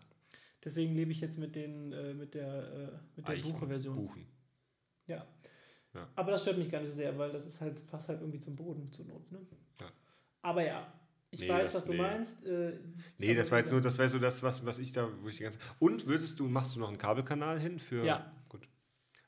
Deswegen 0.65 0.95
lebe 0.95 1.13
ich 1.13 1.21
jetzt 1.21 1.39
mit, 1.39 1.55
den, 1.55 1.93
äh, 1.93 2.15
mit 2.15 2.35
der, 2.35 2.73
äh, 2.73 2.99
mit 3.17 3.29
der 3.29 3.35
Eichen, 3.37 3.53
Buche-Version. 3.53 3.97
Buchen. 3.97 4.27
Ja. 5.07 5.25
Ja. 5.95 6.09
Aber 6.17 6.33
das 6.33 6.43
stört 6.43 6.59
mich 6.59 6.71
gar 6.71 6.81
nicht 6.81 6.91
so 6.91 6.97
sehr, 6.97 7.17
weil 7.17 7.31
das 7.31 7.47
ist 7.47 7.61
halt, 7.61 7.87
passt 7.87 8.09
halt 8.09 8.21
irgendwie 8.21 8.41
zum 8.41 8.57
Boden 8.57 8.91
zur 8.93 9.07
Not. 9.07 9.31
Ne? 9.33 9.39
Ja. 9.81 9.87
Aber 10.43 10.63
ja, 10.65 10.93
ich 11.31 11.41
Nee, 11.41 11.49
weiß, 11.49 11.65
das- 11.73 11.75
was 11.77 11.85
du 11.87 11.93
nee. 11.93 11.99
meinst. 11.99 12.45
Äh, 12.47 12.79
Nee, 13.19 13.35
das 13.35 13.51
war 13.51 13.59
jetzt 13.59 13.71
nur, 13.73 13.81
das 13.81 13.99
wäre 13.99 14.09
so 14.09 14.19
das, 14.19 14.43
was, 14.43 14.67
was 14.67 14.79
ich 14.79 14.93
da, 14.93 15.09
wo 15.23 15.29
ich 15.29 15.37
die 15.39 15.45
ganze. 15.45 15.59
Und 15.79 16.07
würdest 16.07 16.39
du, 16.41 16.49
machst 16.49 16.75
du 16.77 16.81
noch 16.81 16.89
einen 16.89 16.99
Kabelkanal 16.99 17.59
hin 17.61 17.79
für. 17.79 18.05
Ja. 18.05 18.31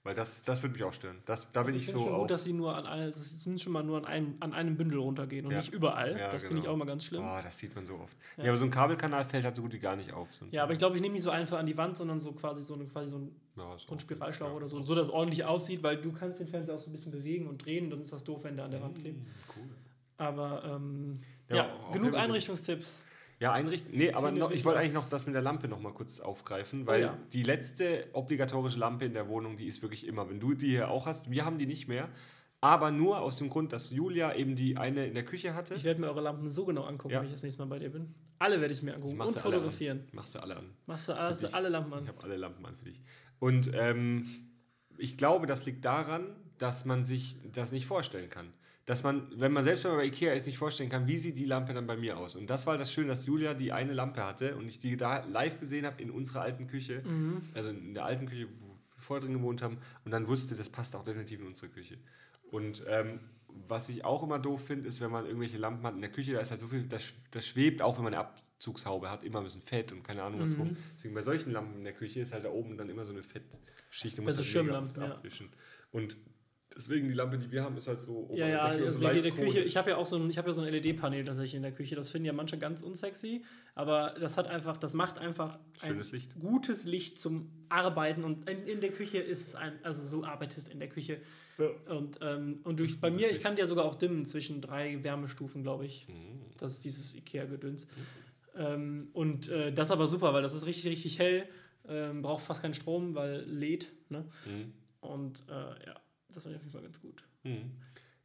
Weil 0.03 0.15
das, 0.15 0.43
das 0.45 0.63
würde 0.63 0.73
mich 0.73 0.83
auch 0.83 0.95
stören. 0.95 1.19
Das, 1.27 1.51
da 1.53 1.63
bin 1.63 1.75
ich, 1.75 1.85
finde 1.85 1.99
so 2.01 2.07
schon 2.07 2.15
auch. 2.15 2.21
gut, 2.23 2.31
dass 2.31 2.45
sie 2.45 2.55
nur 2.55 2.75
an, 2.75 2.87
eine, 2.87 3.03
also 3.05 3.21
es 3.21 3.41
zumindest 3.43 3.65
schon 3.65 3.75
mal 3.75 3.83
nur 3.83 3.99
an 3.99 4.07
einem, 4.07 4.35
an 4.41 4.55
einem 4.55 4.75
Bündel 4.75 4.99
runtergehen 4.99 5.45
und 5.45 5.53
Ja. 5.53 5.59
nicht 5.59 5.75
überall. 5.75 6.19
Ja, 6.19 6.31
das 6.31 6.43
finde 6.45 6.57
ich 6.57 6.61
genau. 6.63 6.71
auch 6.73 6.77
immer 6.77 6.87
ganz 6.87 7.05
schlimm. 7.05 7.23
Oh, 7.23 7.39
das 7.43 7.59
sieht 7.59 7.75
man 7.75 7.85
so 7.85 7.97
oft. 7.97 8.17
Ja. 8.39 8.45
Aber 8.45 8.57
so 8.57 8.65
ein 8.65 8.71
Kabelkanal 8.71 9.27
fällt 9.27 9.45
halt 9.45 9.57
so 9.57 9.61
gut 9.61 9.75
wie 9.75 9.79
gar 9.79 9.97
nicht 9.97 10.15
auf. 10.15 10.33
So 10.33 10.47
Ja, 10.53 10.63
aber 10.63 10.73
ich 10.73 10.79
glaube, 10.79 10.97
ich 10.97 11.03
nehme 11.03 11.13
nicht 11.13 11.23
so 11.23 11.29
einfach 11.31 11.59
an 11.59 11.67
die 11.67 11.77
Wand, 11.77 11.99
sondern 11.99 12.19
so 12.19 12.33
quasi 12.33 12.63
so, 12.63 12.75
eine, 12.75 12.87
quasi 12.87 13.11
so 13.11 13.19
ein, 13.19 13.37
so 13.77 13.93
ein 13.93 14.01
Spiralschlauch 14.01 14.55
oder 14.55 14.69
so, 14.69 14.81
so 14.81 14.95
dass 14.95 15.09
es 15.09 15.13
ordentlich 15.13 15.45
aussieht, 15.45 15.83
weil 15.83 15.99
du 15.99 16.13
kannst 16.13 16.41
den 16.41 16.49
Fernseher 16.49 16.77
auch 16.77 16.79
so 16.79 16.89
ein 16.89 16.93
bisschen 16.93 17.13
bewegen 17.13 17.47
und 17.47 17.63
drehen, 17.63 17.91
dann 17.91 18.01
ist 18.01 18.11
das 18.11 18.25
doof, 18.25 18.45
wenn 18.45 18.57
der 18.57 18.65
an 18.65 18.71
der 18.71 18.81
Wand 18.81 18.99
klebt. 18.99 19.19
Hm, 19.19 19.27
Cool. 19.55 19.69
Aber 20.17 20.63
ähm, 20.65 21.13
Ja, 21.51 21.69
genug 21.93 22.15
Einrichtungstipps. 22.15 23.05
Ja, 23.41 23.53
einrichten. 23.53 23.97
Nee, 23.97 24.13
aber 24.13 24.31
noch, 24.31 24.51
ich 24.51 24.59
ich 24.59 24.65
wollte 24.67 24.81
eigentlich 24.81 24.93
noch 24.93 25.09
das 25.09 25.25
mit 25.27 25.35
der 25.35 25.41
Lampe 25.43 25.67
noch 25.67 25.81
mal 25.81 25.93
kurz 25.95 26.21
aufgreifen, 26.21 26.87
weil 26.87 27.01
ja. 27.01 27.19
die 27.33 27.43
letzte 27.43 28.05
obligatorische 28.13 28.79
Lampe 28.79 29.07
in 29.07 29.15
der 29.15 29.29
Wohnung, 29.29 29.57
die 29.57 29.67
ist 29.67 29.81
wirklich 29.81 30.07
immer, 30.07 30.29
wenn 30.29 30.39
du 30.41 30.53
die 30.53 30.69
hier 30.69 30.91
auch 30.91 31.07
hast, 31.07 31.31
wir 31.31 31.47
haben 31.47 31.59
die 31.59 31.65
nicht 31.67 31.89
mehr, 31.89 32.11
aber 32.61 32.91
nur 32.91 33.21
aus 33.21 33.39
dem 33.39 33.49
Grund, 33.49 33.73
dass 33.73 33.91
Julia 33.91 34.35
eben 34.35 34.57
die 34.57 34.77
eine 34.77 35.07
in 35.07 35.15
der 35.15 35.25
Küche 35.25 35.55
hatte. 35.55 35.75
Ich 35.75 35.85
werde 35.85 36.03
mir 36.03 36.09
eure 36.09 36.21
Lampen 36.21 36.51
so 36.51 36.67
genau 36.67 36.85
angucken, 36.85 37.15
Ja. 37.15 37.21
wenn 37.21 37.27
ich 37.29 37.33
das 37.33 37.43
nächste 37.43 37.63
Mal 37.63 37.69
bei 37.69 37.79
dir 37.79 37.91
bin. 37.91 38.15
Alle 38.39 38.61
werde 38.61 38.75
ich 38.75 38.83
mir 38.83 38.95
angucken 38.95 39.15
Ich 39.15 39.21
und 39.21 39.29
alle 39.29 39.41
fotografieren. 39.41 40.07
Machst 40.13 40.35
du 40.35 40.41
alle 40.41 40.57
an. 40.57 40.75
Machst 40.85 41.09
du 41.09 41.13
dich. 41.15 41.55
alle 41.55 41.71
Lampen 41.71 41.93
Ich 41.93 41.99
an. 41.99 42.09
habe 42.09 42.23
alle 42.23 42.37
Lampen 42.37 42.67
an 42.67 42.77
für 42.77 42.85
dich. 42.85 43.01
Und 43.39 43.71
ähm, 43.73 44.27
ich 44.99 45.17
glaube, 45.17 45.47
das 45.47 45.65
liegt 45.65 45.83
daran, 45.87 46.37
dass 46.59 46.85
man 46.85 47.07
sich 47.07 47.39
das 47.51 47.73
nicht 47.73 47.87
vorstellen 47.87 48.29
kann. 48.29 48.53
Dass 48.87 49.03
man, 49.03 49.29
wenn 49.37 49.53
man 49.53 49.63
selbst 49.63 49.85
wenn 49.85 49.93
man 49.93 50.01
bei 50.01 50.07
Ikea 50.07 50.33
ist, 50.33 50.47
nicht 50.47 50.59
vorstellen 50.59 50.89
kann, 50.91 51.07
wie 51.07 51.19
sieht 51.19 51.39
die 51.39 51.45
Lampe 51.45 51.75
dann 51.75 51.87
bei 51.87 51.97
mir 51.97 52.17
aus. 52.19 52.35
Und 52.35 52.49
das 52.51 52.67
war 52.67 52.77
das 52.79 52.93
Schöne, 52.93 53.09
dass 53.09 53.27
Julia 53.27 53.55
die 53.55 53.73
eine 53.73 53.93
Lampe 53.93 54.25
hatte 54.25 54.57
und 54.57 54.69
ich 54.69 54.79
die 54.79 54.97
da 54.97 55.25
live 55.27 55.61
gesehen 55.61 55.87
habe 55.87 56.03
in 56.03 56.11
unserer 56.11 56.41
alten 56.43 56.67
Küche. 56.67 57.03
Mhm. 57.05 57.43
Also 57.55 57.71
in 57.71 57.95
der 57.95 58.05
alten 58.07 58.27
Küche, 58.27 58.49
wo 58.59 58.67
wir 58.69 58.77
vorher 58.99 59.25
drin 59.25 59.35
gewohnt 59.35 59.63
haben. 59.63 59.79
Und 60.05 60.11
dann 60.13 60.27
wusste, 60.27 60.55
das 60.57 60.71
passt 60.71 60.97
auch 60.97 61.05
definitiv 61.05 61.41
in 61.41 61.47
unsere 61.47 61.69
Küche. 61.69 61.99
Und 62.51 62.85
ähm, 62.89 63.21
was 63.69 63.89
ich 63.91 64.05
auch 64.05 64.23
immer 64.23 64.39
doof 64.39 64.67
finde, 64.67 64.89
ist, 64.89 65.01
wenn 65.01 65.11
man 65.11 65.27
irgendwelche 65.27 65.59
Lampen 65.59 65.85
hat 65.87 65.95
in 65.95 66.01
der 66.01 66.11
Küche, 66.11 66.33
da 66.33 66.41
ist 66.41 66.51
halt 66.51 66.61
so 66.61 66.69
viel, 66.69 66.85
das, 66.85 67.13
das 67.31 67.47
schwebt, 67.47 67.83
auch 67.83 67.97
wenn 67.99 68.05
man 68.05 68.15
eine 68.15 68.25
Abzugshaube 68.25 69.11
hat, 69.11 69.23
immer 69.25 69.39
ein 69.39 69.45
bisschen 69.45 69.63
Fett 69.63 69.93
und 69.93 70.03
keine 70.03 70.23
Ahnung 70.23 70.41
was 70.41 70.51
Mhm. 70.51 70.57
drum. 70.57 70.77
Deswegen 70.97 71.15
bei 71.15 71.23
solchen 71.23 71.53
Lampen 71.53 71.77
in 71.79 71.85
der 71.85 71.93
Küche 71.93 72.21
ist 72.21 72.33
halt 72.33 72.45
da 72.45 72.51
oben 72.51 72.77
dann 72.77 72.89
immer 72.89 73.05
so 73.05 73.13
eine 73.13 73.23
Fettschicht. 73.23 74.17
Du 74.19 74.23
Bei 74.23 74.27
musst 74.33 74.39
so 74.39 74.43
das 74.43 74.65
mega 74.67 74.79
oft 74.81 74.97
ja. 74.97 75.05
abwischen. 75.15 75.49
Und 75.93 76.17
deswegen 76.75 77.09
die 77.09 77.15
Lampe, 77.15 77.39
die 77.39 77.51
wir 77.51 77.63
haben, 77.63 77.77
ist 77.77 77.89
halt 77.89 78.01
so 78.01 78.13
oben 78.13 78.37
Ja, 78.37 78.49
ja, 78.49 78.61
also 78.63 78.99
so 78.99 79.09
in 79.09 79.23
der 79.23 79.33
Küche. 79.33 79.61
Ich 79.61 79.77
habe 79.77 79.91
ja 79.91 79.97
auch 79.97 80.07
so 80.07 80.17
ein, 80.17 80.31
ich 80.31 80.39
habe 80.39 80.49
ja 80.49 80.55
so 80.55 80.63
ein 80.63 80.73
LED-Panel 80.73 81.25
tatsächlich 81.25 81.55
in 81.55 81.63
der 81.63 81.73
Küche. 81.73 81.97
Das 81.97 82.11
finden 82.11 82.27
ja 82.27 82.33
manche 82.33 82.59
ganz 82.59 82.83
unsexy, 82.83 83.45
aber 83.75 84.15
das 84.21 84.37
hat 84.37 84.47
einfach, 84.49 84.77
das 84.77 84.95
macht 84.95 85.19
einfach 85.19 85.59
Schönes 85.85 86.09
ein 86.09 86.17
Licht. 86.17 86.41
gutes 86.41 86.85
Licht 86.85 87.19
zum 87.19 87.51
Arbeiten 87.69 88.25
und 88.25 88.49
in, 88.49 88.67
in 88.67 88.81
der 88.81 88.91
Küche 88.91 89.19
ist 89.19 89.47
es 89.47 89.55
ein, 89.55 89.73
also 89.83 90.11
du 90.11 90.25
arbeitest 90.25 90.69
in 90.69 90.79
der 90.79 90.89
Küche 90.89 91.21
und, 91.89 92.19
ähm, 92.23 92.61
und 92.65 92.81
durch, 92.81 93.01
bei 93.01 93.11
mir, 93.11 93.31
ich 93.31 93.41
kann 93.41 93.55
die 93.55 93.61
ja 93.61 93.67
sogar 93.67 93.85
auch 93.85 93.95
dimmen 93.95 94.25
zwischen 94.25 94.61
drei 94.61 95.03
Wärmestufen, 95.03 95.63
glaube 95.63 95.87
ich. 95.87 96.09
Mhm. 96.09 96.41
Das 96.59 96.73
ist 96.73 96.85
dieses 96.85 97.15
Ikea-Gedöns. 97.15 97.87
Ähm, 98.57 99.11
und 99.13 99.49
äh, 99.49 99.73
das 99.73 99.89
ist 99.89 99.93
aber 99.93 100.07
super, 100.07 100.33
weil 100.33 100.43
das 100.43 100.55
ist 100.55 100.67
richtig, 100.67 100.91
richtig 100.91 101.19
hell, 101.19 101.47
ähm, 101.89 102.23
braucht 102.23 102.45
fast 102.45 102.63
keinen 102.63 102.75
Strom, 102.75 103.15
weil 103.15 103.43
lädt. 103.43 103.93
Ne? 104.09 104.25
Mhm. 104.47 104.73
Und 105.01 105.45
äh, 105.49 105.87
ja, 105.87 106.01
das 106.37 106.43
finde 106.43 106.57
ich 106.57 106.61
auf 106.61 106.63
jeden 106.65 106.73
Fall 106.73 106.83
ganz 106.83 107.01
gut. 107.01 107.25
Mhm. 107.45 107.73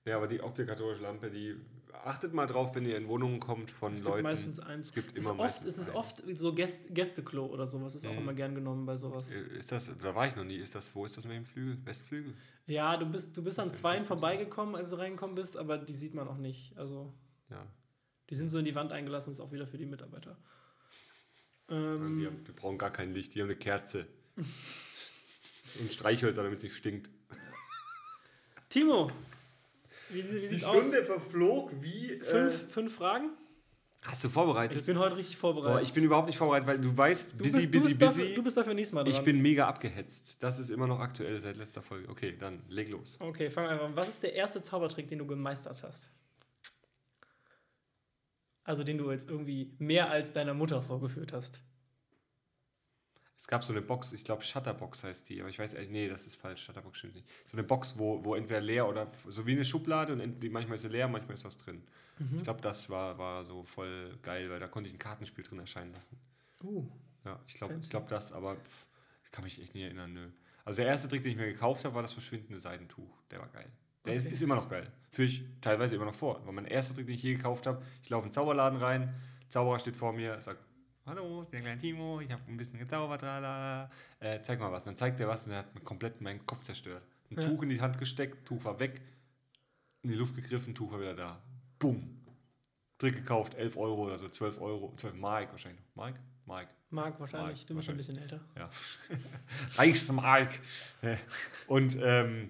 Ja, 0.06 0.18
aber 0.18 0.28
die 0.28 0.40
obligatorische 0.42 1.02
Lampe, 1.02 1.32
die 1.32 1.56
achtet 2.04 2.34
mal 2.34 2.46
drauf, 2.46 2.76
wenn 2.76 2.86
ihr 2.86 2.96
in 2.98 3.08
Wohnungen 3.08 3.40
kommt 3.40 3.72
von 3.72 3.94
Es 3.94 4.04
Leuten. 4.04 4.18
gibt 4.18 4.24
meistens 4.24 4.60
eins. 4.60 4.88
Es 4.88 4.94
gibt 4.94 5.12
Es 5.14 5.24
ist 5.24 5.30
immer 5.30 5.40
oft, 5.44 5.66
es 5.66 5.78
ist 5.80 5.90
einen. 5.90 5.98
oft 5.98 6.24
so 6.36 6.54
Gäst, 6.54 6.94
Gästeklo 6.94 7.46
oder 7.48 7.66
sowas 7.66 7.96
ist 7.96 8.06
auch 8.06 8.12
Mhm. 8.12 8.18
immer 8.20 8.34
gern 8.36 8.54
genommen 8.54 8.86
bei 8.86 8.98
sowas. 8.98 9.32
Äh, 9.32 9.58
Ist 9.58 9.72
das, 9.72 9.90
da 9.98 10.14
war 10.14 10.28
ich 10.28 10.36
noch 10.36 10.44
nie. 10.44 10.58
Ist 10.58 10.76
das, 10.76 10.94
wo 10.94 11.06
ist 11.06 11.18
das 11.18 11.26
mit 11.26 11.36
dem 11.36 11.46
Flügel? 11.46 11.84
Westflügel? 11.86 12.34
Ja, 12.68 12.98
du 12.98 13.08
bist, 13.08 13.36
du 13.36 13.44
bist 13.44 13.60
an 13.60 13.74
zweien 13.74 14.04
vorbeigekommen, 14.06 14.76
als 14.76 14.92
du 14.92 14.98
reingekommen 14.98 15.36
bist, 15.36 15.58
aber 15.58 15.78
die 15.80 15.94
sieht 15.94 16.14
man 16.14 16.28
auch 16.28 16.38
nicht. 16.38 16.78
Also 16.78 17.12
Ja. 17.50 17.66
die 18.30 18.36
sind 18.36 18.50
so 18.50 18.60
in 18.60 18.66
die 18.66 18.76
Wand 18.76 18.92
eingelassen, 18.92 19.32
ist 19.32 19.40
auch 19.40 19.52
wieder 19.52 19.66
für 19.66 19.78
die 19.80 19.86
Mitarbeiter. 19.88 20.38
Die, 21.68 21.74
Ähm, 21.74 22.26
haben, 22.28 22.44
die 22.44 22.52
brauchen 22.52 22.78
gar 22.78 22.92
kein 22.92 23.12
Licht, 23.16 23.34
die 23.34 23.42
haben 23.42 23.48
eine 23.48 23.56
Kerze. 23.58 24.06
Und 25.80 25.92
Streichhölzer, 25.92 26.44
damit 26.44 26.58
es 26.60 26.64
nicht 26.64 26.76
stinkt. 26.76 27.10
Timo, 28.70 29.10
wie, 30.10 30.22
sie- 30.22 30.42
wie 30.42 30.48
sieht's 30.48 30.66
aus? 30.66 30.94
verflog 30.96 31.72
wie. 31.82 32.20
Fünf, 32.22 32.72
fünf 32.72 32.96
Fragen? 32.96 33.30
Hast 34.04 34.24
du 34.24 34.28
Ich 34.28 34.34
vorbereitet? 34.36 34.86
bin 34.86 35.00
heute 35.00 35.18
richtig 35.18 35.36
vorbereitet. 35.38 35.78
Boah, 35.78 35.82
ich 35.82 35.92
bin 35.94 36.04
überhaupt 36.04 36.28
nicht 36.28 36.38
vorbereitet, 36.38 36.68
weil 36.68 36.80
du 36.80 36.96
weißt, 36.96 37.34
du, 37.34 37.38
busy, 37.40 37.52
bist, 37.54 37.74
du, 37.74 37.80
busy, 37.80 37.88
bist 37.96 38.00
busy. 38.00 38.22
Dafür, 38.22 38.36
du 38.36 38.44
bist 38.44 38.58
dafür 38.58 38.74
nächstes 38.76 38.94
Mal 38.94 39.04
dran. 39.04 39.12
ich 39.14 39.22
bin 39.22 39.42
mega 39.42 39.68
abgehetzt. 39.68 40.44
Das 40.44 40.60
ist 40.60 40.70
immer 40.70 40.86
noch 40.86 41.00
aktuell 41.00 41.42
seit 41.42 41.58
letzter 41.58 41.82
Folge. 41.82 42.08
Okay, 42.10 42.36
dann 42.38 42.62
leg 42.68 42.92
los. 42.92 43.18
Okay, 43.20 43.50
fangen 43.50 43.68
wir 43.68 43.72
einfach 43.74 43.86
an. 43.86 43.96
Was 43.96 44.10
ist 44.10 44.22
der 44.22 44.34
erste 44.34 44.62
Zaubertrick, 44.62 45.08
den 45.08 45.18
du 45.20 45.26
gemeistert 45.26 45.82
hast? 45.82 46.10
Also 48.64 48.84
den 48.84 48.98
du 49.00 49.10
jetzt 49.12 49.28
irgendwie 49.30 49.74
mehr 49.80 50.10
als 50.12 50.32
deiner 50.34 50.54
Mutter 50.54 50.82
vorgeführt 50.84 51.34
hast. 51.34 51.62
Es 53.38 53.48
gab 53.48 53.64
so 53.64 53.74
eine 53.74 53.82
Box, 53.82 54.14
ich 54.14 54.24
glaube 54.24 54.42
Shutterbox 54.42 55.04
heißt 55.04 55.30
die, 55.30 55.42
aber 55.42 55.50
ich 55.50 55.60
weiß, 55.60 55.76
nee, 55.90 56.08
das 56.08 56.26
ist 56.26 56.36
falsch, 56.36 56.64
Shutterbox 56.64 56.98
stimmt 56.98 57.16
nicht. 57.16 57.28
So 57.52 57.58
eine 57.58 57.64
Box, 57.68 58.00
wo, 58.00 58.24
wo 58.24 58.36
entweder 58.36 58.62
leer 58.62 58.88
oder 58.88 59.12
so 59.28 59.46
wie 59.46 59.52
eine 59.52 59.66
Schublade 59.66 60.14
und 60.14 60.52
manchmal 60.52 60.76
ist 60.76 60.82
sie 60.84 60.88
leer, 60.88 61.08
manchmal 61.10 61.36
ist 61.36 61.44
was 61.44 61.58
drin. 61.58 61.84
Mhm. 62.18 62.38
Ich 62.38 62.44
glaube, 62.44 62.62
das 62.62 62.90
war, 62.90 63.18
war 63.18 63.44
so 63.44 63.64
voll 63.66 64.18
geil, 64.22 64.50
weil 64.50 64.60
da 64.62 64.68
konnte 64.68 64.88
ich 64.88 64.96
ein 64.96 65.00
Kartenspiel 65.00 65.44
drin 65.44 65.60
erscheinen 65.60 65.92
lassen. 65.92 66.18
Uh, 66.64 66.88
Ja, 67.26 67.40
ich 67.48 67.56
glaube 67.56 67.78
ich 67.82 67.90
glaub 67.90 68.08
das, 68.08 68.32
aber 68.32 68.56
pff, 68.56 68.88
ich 69.26 69.32
kann 69.32 69.44
mich 69.44 69.62
echt 69.62 69.74
nie 69.76 69.84
erinnern, 69.84 70.14
nö. 70.14 70.30
Also 70.64 70.78
der 70.82 70.88
erste 70.88 71.10
Trick, 71.10 71.22
den 71.22 71.34
ich 71.34 71.38
mir 71.38 71.48
gekauft 71.52 71.84
habe, 71.86 71.94
war 71.94 72.02
das 72.02 72.14
verschwindende 72.14 72.58
Seidentuch. 72.58 73.22
Der 73.32 73.40
war 73.40 73.50
geil. 73.50 73.70
Der 74.06 74.14
ist, 74.14 74.26
Okay. 74.26 74.34
ist 74.34 74.42
immer 74.44 74.56
noch 74.56 74.70
geil. 74.70 74.92
Führe 75.12 75.28
ich 75.28 75.44
teilweise 75.62 75.96
immer 75.96 76.06
noch 76.06 76.16
vor. 76.16 76.42
Weil 76.46 76.54
mein 76.54 76.66
erster 76.66 76.96
Trick, 76.96 77.06
den 77.08 77.16
ich 77.16 77.24
je 77.24 77.36
gekauft 77.36 77.68
habe, 77.68 77.84
ich 78.02 78.10
laufe 78.10 78.26
in 78.26 78.30
den 78.30 78.34
Zauberladen 78.34 78.80
rein, 78.80 79.14
Zauberer 79.50 79.78
steht 79.80 79.96
vor 79.98 80.14
mir, 80.14 80.40
sagt, 80.42 80.60
Hallo, 81.06 81.44
ich 81.44 81.50
bin 81.50 81.58
der 81.64 81.76
kleine 81.76 81.82
Timo, 81.82 82.20
ich 82.20 82.32
habe 82.32 82.42
ein 82.48 82.58
bisschen 82.58 82.80
gezaubert. 82.80 83.22
Äh, 84.20 84.42
zeig 84.42 84.60
mal 84.60 84.72
was. 84.72 84.86
Dann 84.86 84.96
zeigt 84.98 85.20
er 85.20 85.28
was 85.28 85.46
und 85.46 85.52
er 85.54 85.60
hat 85.60 85.84
komplett 85.84 86.20
meinen 86.22 86.44
Kopf 86.46 86.64
zerstört. 86.64 87.04
Ein 87.30 87.40
Ja. 87.42 87.48
Tuch 87.48 87.62
in 87.62 87.70
die 87.70 87.80
Hand 87.80 88.00
gesteckt, 88.00 88.48
Tuch 88.48 88.64
war 88.66 88.80
weg, 88.80 89.02
in 90.02 90.10
die 90.10 90.16
Luft 90.16 90.36
gegriffen, 90.36 90.74
Tuch 90.74 90.92
war 90.92 91.00
wieder 91.00 91.14
da. 91.14 91.42
Bumm. 91.78 92.22
Trick 92.98 93.16
gekauft, 93.18 93.54
11 93.56 93.78
Euro 93.78 94.06
oder 94.06 94.18
so, 94.18 94.30
12 94.30 94.60
Euro, 94.62 94.94
12 94.98 95.16
Mark 95.16 95.52
wahrscheinlich. 95.52 95.84
Mark? 95.94 96.16
Mark. 96.46 96.70
Marc 96.90 97.20
wahrscheinlich. 97.20 97.58
Marc, 97.60 97.68
du 97.68 97.76
bist 97.76 97.90
ein 97.90 97.98
wahrscheinlich. 97.98 98.08
bisschen 98.08 98.22
älter. 98.24 98.40
Ja. 98.58 98.70
Reichsmark. 99.76 100.60
Und, 101.68 101.98
ähm, 102.02 102.50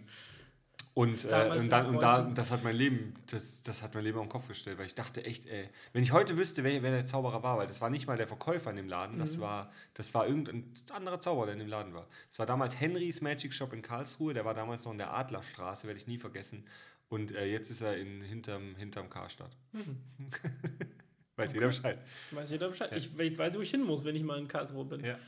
und, 0.95 1.25
äh, 1.25 1.49
und, 1.57 1.69
dann, 1.69 1.87
und 1.87 2.01
da, 2.01 2.21
das 2.21 2.51
hat 2.51 2.63
mein 2.63 2.73
Leben, 2.73 3.15
das, 3.27 3.61
das 3.61 3.83
hat 3.83 3.93
mein 3.93 4.05
Leben 4.05 4.17
auf 4.17 4.23
den 4.23 4.29
Kopf 4.29 4.47
gestellt, 4.47 4.77
weil 4.77 4.85
ich 4.85 4.95
dachte 4.95 5.25
echt, 5.25 5.45
ey, 5.45 5.67
wenn 5.91 6.03
ich 6.03 6.13
heute 6.13 6.37
wüsste, 6.37 6.63
wer, 6.63 6.81
wer 6.83 6.91
der 6.91 7.05
Zauberer 7.05 7.43
war, 7.43 7.57
weil 7.57 7.67
das 7.67 7.81
war 7.81 7.89
nicht 7.89 8.07
mal 8.07 8.15
der 8.15 8.29
Verkäufer 8.29 8.69
in 8.69 8.77
dem 8.77 8.87
Laden, 8.87 9.19
das 9.19 9.41
war, 9.41 9.73
das 9.93 10.13
war 10.13 10.25
irgendein 10.25 10.73
anderer 10.93 11.19
Zauberer, 11.19 11.47
der 11.47 11.55
in 11.55 11.59
dem 11.59 11.67
Laden 11.67 11.93
war. 11.93 12.07
Es 12.31 12.39
war 12.39 12.45
damals 12.45 12.79
Henrys 12.79 13.19
Magic 13.19 13.53
Shop 13.53 13.73
in 13.73 13.81
Karlsruhe, 13.81 14.33
der 14.33 14.45
war 14.45 14.53
damals 14.53 14.85
noch 14.85 14.93
in 14.93 14.97
der 14.97 15.13
Adlerstraße, 15.13 15.85
werde 15.85 15.99
ich 15.99 16.07
nie 16.07 16.17
vergessen. 16.17 16.63
Und 17.09 17.33
äh, 17.33 17.45
jetzt 17.45 17.69
ist 17.71 17.81
er 17.81 17.97
in, 17.97 18.21
hinterm, 18.21 18.77
hinterm 18.77 19.09
Karstadt. 19.09 19.51
Weiß 21.35 21.51
jeder 21.51 21.67
Bescheid. 21.67 21.99
Weiß 22.31 22.51
jeder 22.51 22.69
Bescheid. 22.69 22.93
Ich, 22.95 23.19
ich 23.19 23.37
weiß, 23.37 23.53
wo 23.53 23.59
ich 23.59 23.69
hin 23.69 23.83
muss, 23.83 24.05
wenn 24.05 24.15
ich 24.15 24.23
mal 24.23 24.39
in 24.39 24.47
Karlsruhe 24.47 24.85
bin. 24.85 25.03
Ja. 25.03 25.19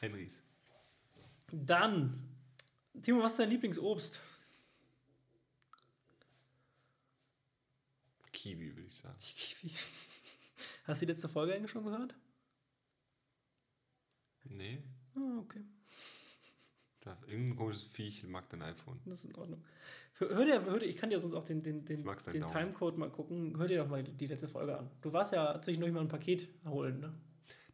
Henrys. 0.00 0.42
Dann, 1.52 2.26
Timo, 3.02 3.22
was 3.22 3.32
ist 3.32 3.40
dein 3.40 3.50
Lieblingsobst? 3.50 4.18
Kiwi, 8.40 8.74
würde 8.74 8.86
ich 8.88 8.96
sagen. 8.96 9.16
Die 9.18 9.34
Kiwi. 9.34 9.72
Hast 10.84 11.02
du 11.02 11.06
die 11.06 11.12
letzte 11.12 11.28
Folge 11.28 11.54
eigentlich 11.54 11.70
schon 11.70 11.84
gehört? 11.84 12.14
Nee. 14.44 14.82
Ah, 15.14 15.38
okay. 15.40 15.62
Da, 17.00 17.18
irgendein 17.26 17.56
komisches 17.56 17.84
Viech 17.84 18.24
mag 18.24 18.48
dein 18.48 18.62
iPhone. 18.62 18.98
Das 19.04 19.24
ist 19.24 19.24
in 19.26 19.36
Ordnung. 19.36 19.62
Hör, 20.14 20.44
dir, 20.44 20.64
hör 20.64 20.78
dir, 20.78 20.86
ich 20.86 20.96
kann 20.96 21.10
dir 21.10 21.20
sonst 21.20 21.34
auch 21.34 21.44
den, 21.44 21.62
den, 21.62 21.84
den, 21.84 22.02
den. 22.02 22.46
Timecode 22.46 22.98
mal 22.98 23.10
gucken. 23.10 23.58
Hör 23.58 23.66
dir 23.66 23.78
doch 23.78 23.88
mal 23.88 24.02
die, 24.02 24.12
die 24.12 24.26
letzte 24.26 24.48
Folge 24.48 24.78
an. 24.78 24.90
Du 25.00 25.12
warst 25.12 25.32
ja 25.32 25.60
zwischendurch 25.60 25.92
mal 25.92 26.00
ein 26.00 26.08
Paket 26.08 26.48
holen, 26.66 27.00
ne? 27.00 27.14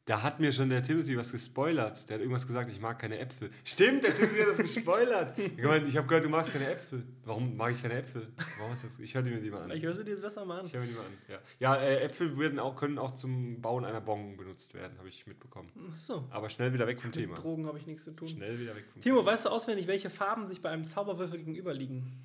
Da 0.06 0.22
hat 0.22 0.38
mir 0.38 0.52
schon 0.52 0.68
der 0.68 0.84
Timothy 0.84 1.16
was 1.16 1.32
gespoilert. 1.32 2.08
Der 2.08 2.14
hat 2.14 2.20
irgendwas 2.20 2.46
gesagt, 2.46 2.70
ich 2.70 2.78
mag 2.78 2.96
keine 2.96 3.18
Äpfel. 3.18 3.50
Stimmt, 3.64 4.04
der 4.04 4.14
Timothy 4.14 4.38
hat 4.38 4.48
das 4.48 4.58
gespoilert. 4.58 5.34
Ich, 5.56 5.64
mein, 5.64 5.86
ich 5.86 5.96
habe 5.96 6.06
gehört, 6.06 6.24
du 6.24 6.28
magst 6.28 6.52
keine 6.52 6.70
Äpfel. 6.70 7.02
Warum 7.24 7.56
mag 7.56 7.72
ich 7.72 7.82
keine 7.82 7.94
Äpfel? 7.94 8.28
Warum 8.58 8.72
ist 8.72 8.84
das? 8.84 9.00
Ich 9.00 9.14
höre 9.14 9.22
mir 9.22 9.40
die 9.40 9.50
mal 9.50 9.62
an. 9.62 9.70
Ich 9.72 9.82
höre 9.82 9.94
sie 9.94 10.04
dir 10.04 10.12
jetzt 10.12 10.22
besser 10.22 10.44
mal 10.44 10.60
an. 10.60 10.66
Ich 10.66 10.74
höre 10.74 10.82
mir 10.82 10.86
die 10.86 10.92
mal 10.92 11.06
an. 11.06 11.12
Ja, 11.28 11.40
ja 11.58 11.76
äh, 11.76 12.04
Äpfel 12.04 12.38
werden 12.38 12.60
auch, 12.60 12.76
können 12.76 12.98
auch 12.98 13.16
zum 13.16 13.60
Bauen 13.60 13.84
einer 13.84 14.00
Bon 14.00 14.36
benutzt 14.36 14.74
werden, 14.74 14.96
habe 14.98 15.08
ich 15.08 15.26
mitbekommen. 15.26 15.70
Achso. 15.90 16.28
Aber 16.30 16.50
schnell 16.50 16.72
wieder 16.72 16.86
weg 16.86 17.00
vom 17.00 17.10
Thema. 17.10 17.34
Mit 17.34 17.42
Drogen 17.42 17.66
habe 17.66 17.78
ich 17.78 17.86
nichts 17.86 18.04
zu 18.04 18.12
tun. 18.12 18.28
Schnell 18.28 18.60
wieder 18.60 18.76
weg 18.76 18.84
vom 18.92 19.02
Timo, 19.02 19.24
weißt 19.24 19.46
du 19.46 19.48
auswendig, 19.48 19.88
welche 19.88 20.10
Farben 20.10 20.46
sich 20.46 20.62
bei 20.62 20.70
einem 20.70 20.84
Zauberwürfel 20.84 21.38
gegenüberliegen? 21.38 22.24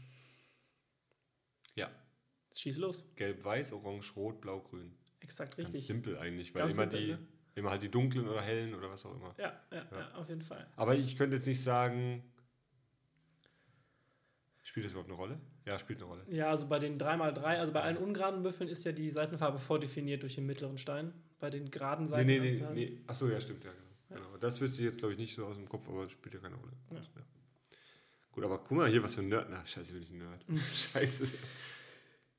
Ja. 1.73 1.89
Schieß 2.55 2.77
los. 2.77 3.05
Gelb, 3.15 3.43
weiß, 3.43 3.73
orange, 3.73 4.15
rot, 4.15 4.39
blau, 4.39 4.59
grün. 4.59 4.93
Exakt 5.19 5.57
Ganz 5.57 5.69
richtig. 5.69 5.87
simpel 5.87 6.19
eigentlich, 6.19 6.53
weil 6.53 6.63
Ganz 6.63 6.73
immer, 6.73 6.83
simpel, 6.83 6.99
die, 6.99 7.11
ne? 7.13 7.19
Immer 7.55 7.69
halt 7.71 7.83
die 7.83 7.89
dunklen 7.89 8.27
oder 8.27 8.41
hellen 8.41 8.73
oder 8.75 8.89
was 8.89 9.05
auch 9.05 9.13
immer. 9.15 9.33
Ja, 9.37 9.59
ja, 9.71 9.85
ja, 9.91 10.11
auf 10.15 10.29
jeden 10.29 10.41
Fall. 10.41 10.65
Aber 10.75 10.95
ich 10.95 11.15
könnte 11.17 11.35
jetzt 11.37 11.45
nicht 11.47 11.61
sagen. 11.61 12.23
Spielt 14.63 14.85
das 14.85 14.93
überhaupt 14.93 15.09
eine 15.09 15.17
Rolle? 15.17 15.39
Ja, 15.65 15.77
spielt 15.79 15.99
eine 15.99 16.07
Rolle. 16.07 16.23
Ja, 16.27 16.49
also 16.49 16.67
bei 16.67 16.79
den 16.79 16.97
3x3, 16.97 17.41
also 17.43 17.73
bei 17.73 17.81
allen 17.81 17.97
ungeraden 17.97 18.43
Würfeln 18.43 18.69
ist 18.69 18.83
ja 18.85 18.91
die 18.91 19.09
Seitenfarbe 19.09 19.59
vordefiniert 19.59 20.21
durch 20.23 20.35
den 20.35 20.45
mittleren 20.45 20.77
Stein. 20.77 21.13
Bei 21.39 21.49
den 21.49 21.69
geraden 21.71 22.05
Nee, 22.05 22.09
Seiten. 22.09 22.27
nee, 22.27 22.39
nee, 22.39 22.73
nee. 22.73 23.01
Achso, 23.07 23.27
ja, 23.27 23.41
stimmt, 23.41 23.63
ja, 23.65 23.71
genau. 24.07 24.21
genau. 24.27 24.37
Das 24.37 24.61
wüsste 24.61 24.79
ich 24.81 24.85
jetzt, 24.85 24.99
glaube 24.99 25.13
ich, 25.13 25.19
nicht 25.19 25.35
so 25.35 25.45
aus 25.45 25.57
dem 25.57 25.67
Kopf, 25.67 25.89
aber 25.89 26.07
spielt 26.09 26.35
ja 26.35 26.39
keine 26.39 26.55
Rolle. 26.55 26.71
Ja. 26.91 26.97
Ja. 26.99 27.03
Gut, 28.31 28.45
aber 28.45 28.59
guck 28.59 28.77
mal 28.77 28.87
hier, 28.89 29.03
was 29.03 29.15
für 29.15 29.21
ein 29.21 29.27
Nerd. 29.29 29.47
Na, 29.49 29.65
scheiße, 29.65 29.93
bin 29.93 30.03
ich 30.03 30.11
ein 30.11 30.19
Nerd. 30.19 30.45
scheiße. 30.73 31.27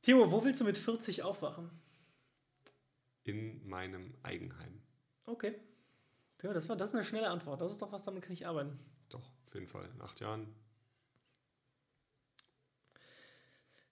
Timo, 0.00 0.30
wo 0.32 0.42
willst 0.44 0.60
du 0.60 0.64
mit 0.64 0.78
40 0.78 1.22
aufwachen? 1.22 1.70
In 3.24 3.66
meinem 3.68 4.14
Eigenheim. 4.22 4.80
Okay. 5.26 5.54
Ja, 6.42 6.52
das, 6.52 6.68
war, 6.68 6.76
das 6.76 6.90
ist 6.90 6.94
eine 6.94 7.04
schnelle 7.04 7.30
Antwort. 7.30 7.60
Das 7.60 7.70
ist 7.70 7.80
doch 7.80 7.92
was, 7.92 8.02
damit 8.02 8.22
kann 8.22 8.32
ich 8.32 8.46
arbeiten. 8.46 8.78
Doch, 9.10 9.30
auf 9.46 9.54
jeden 9.54 9.68
Fall. 9.68 9.88
In 9.94 10.02
acht 10.02 10.18
Jahren. 10.20 10.52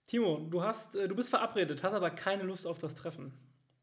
Timo, 0.07 0.45
du, 0.49 0.61
hast, 0.61 0.95
äh, 0.97 1.07
du 1.07 1.15
bist 1.15 1.29
verabredet, 1.29 1.83
hast 1.83 1.93
aber 1.93 2.09
keine 2.09 2.43
Lust 2.43 2.67
auf 2.67 2.79
das 2.79 2.95
Treffen. 2.95 3.31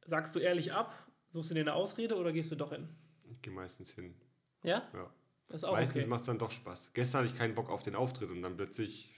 Sagst 0.04 0.34
du 0.34 0.40
ehrlich 0.40 0.72
ab? 0.72 0.94
Suchst 1.32 1.50
du 1.50 1.54
dir 1.54 1.60
eine 1.60 1.72
Ausrede 1.72 2.16
oder 2.16 2.32
gehst 2.32 2.50
du 2.50 2.56
doch 2.56 2.72
hin? 2.72 2.88
Ich 3.30 3.40
gehe 3.40 3.52
meistens 3.52 3.92
hin. 3.92 4.14
Ja? 4.62 4.86
Ja. 4.92 5.10
Das 5.46 5.62
ist 5.62 5.64
auch 5.64 5.72
meistens 5.72 6.02
okay. 6.02 6.10
macht 6.10 6.20
es 6.20 6.26
dann 6.26 6.38
doch 6.38 6.50
Spaß. 6.50 6.92
Gestern 6.92 7.22
hatte 7.22 7.32
ich 7.32 7.38
keinen 7.38 7.54
Bock 7.54 7.70
auf 7.70 7.82
den 7.82 7.94
Auftritt 7.94 8.30
und 8.30 8.42
dann 8.42 8.56
plötzlich 8.56 9.14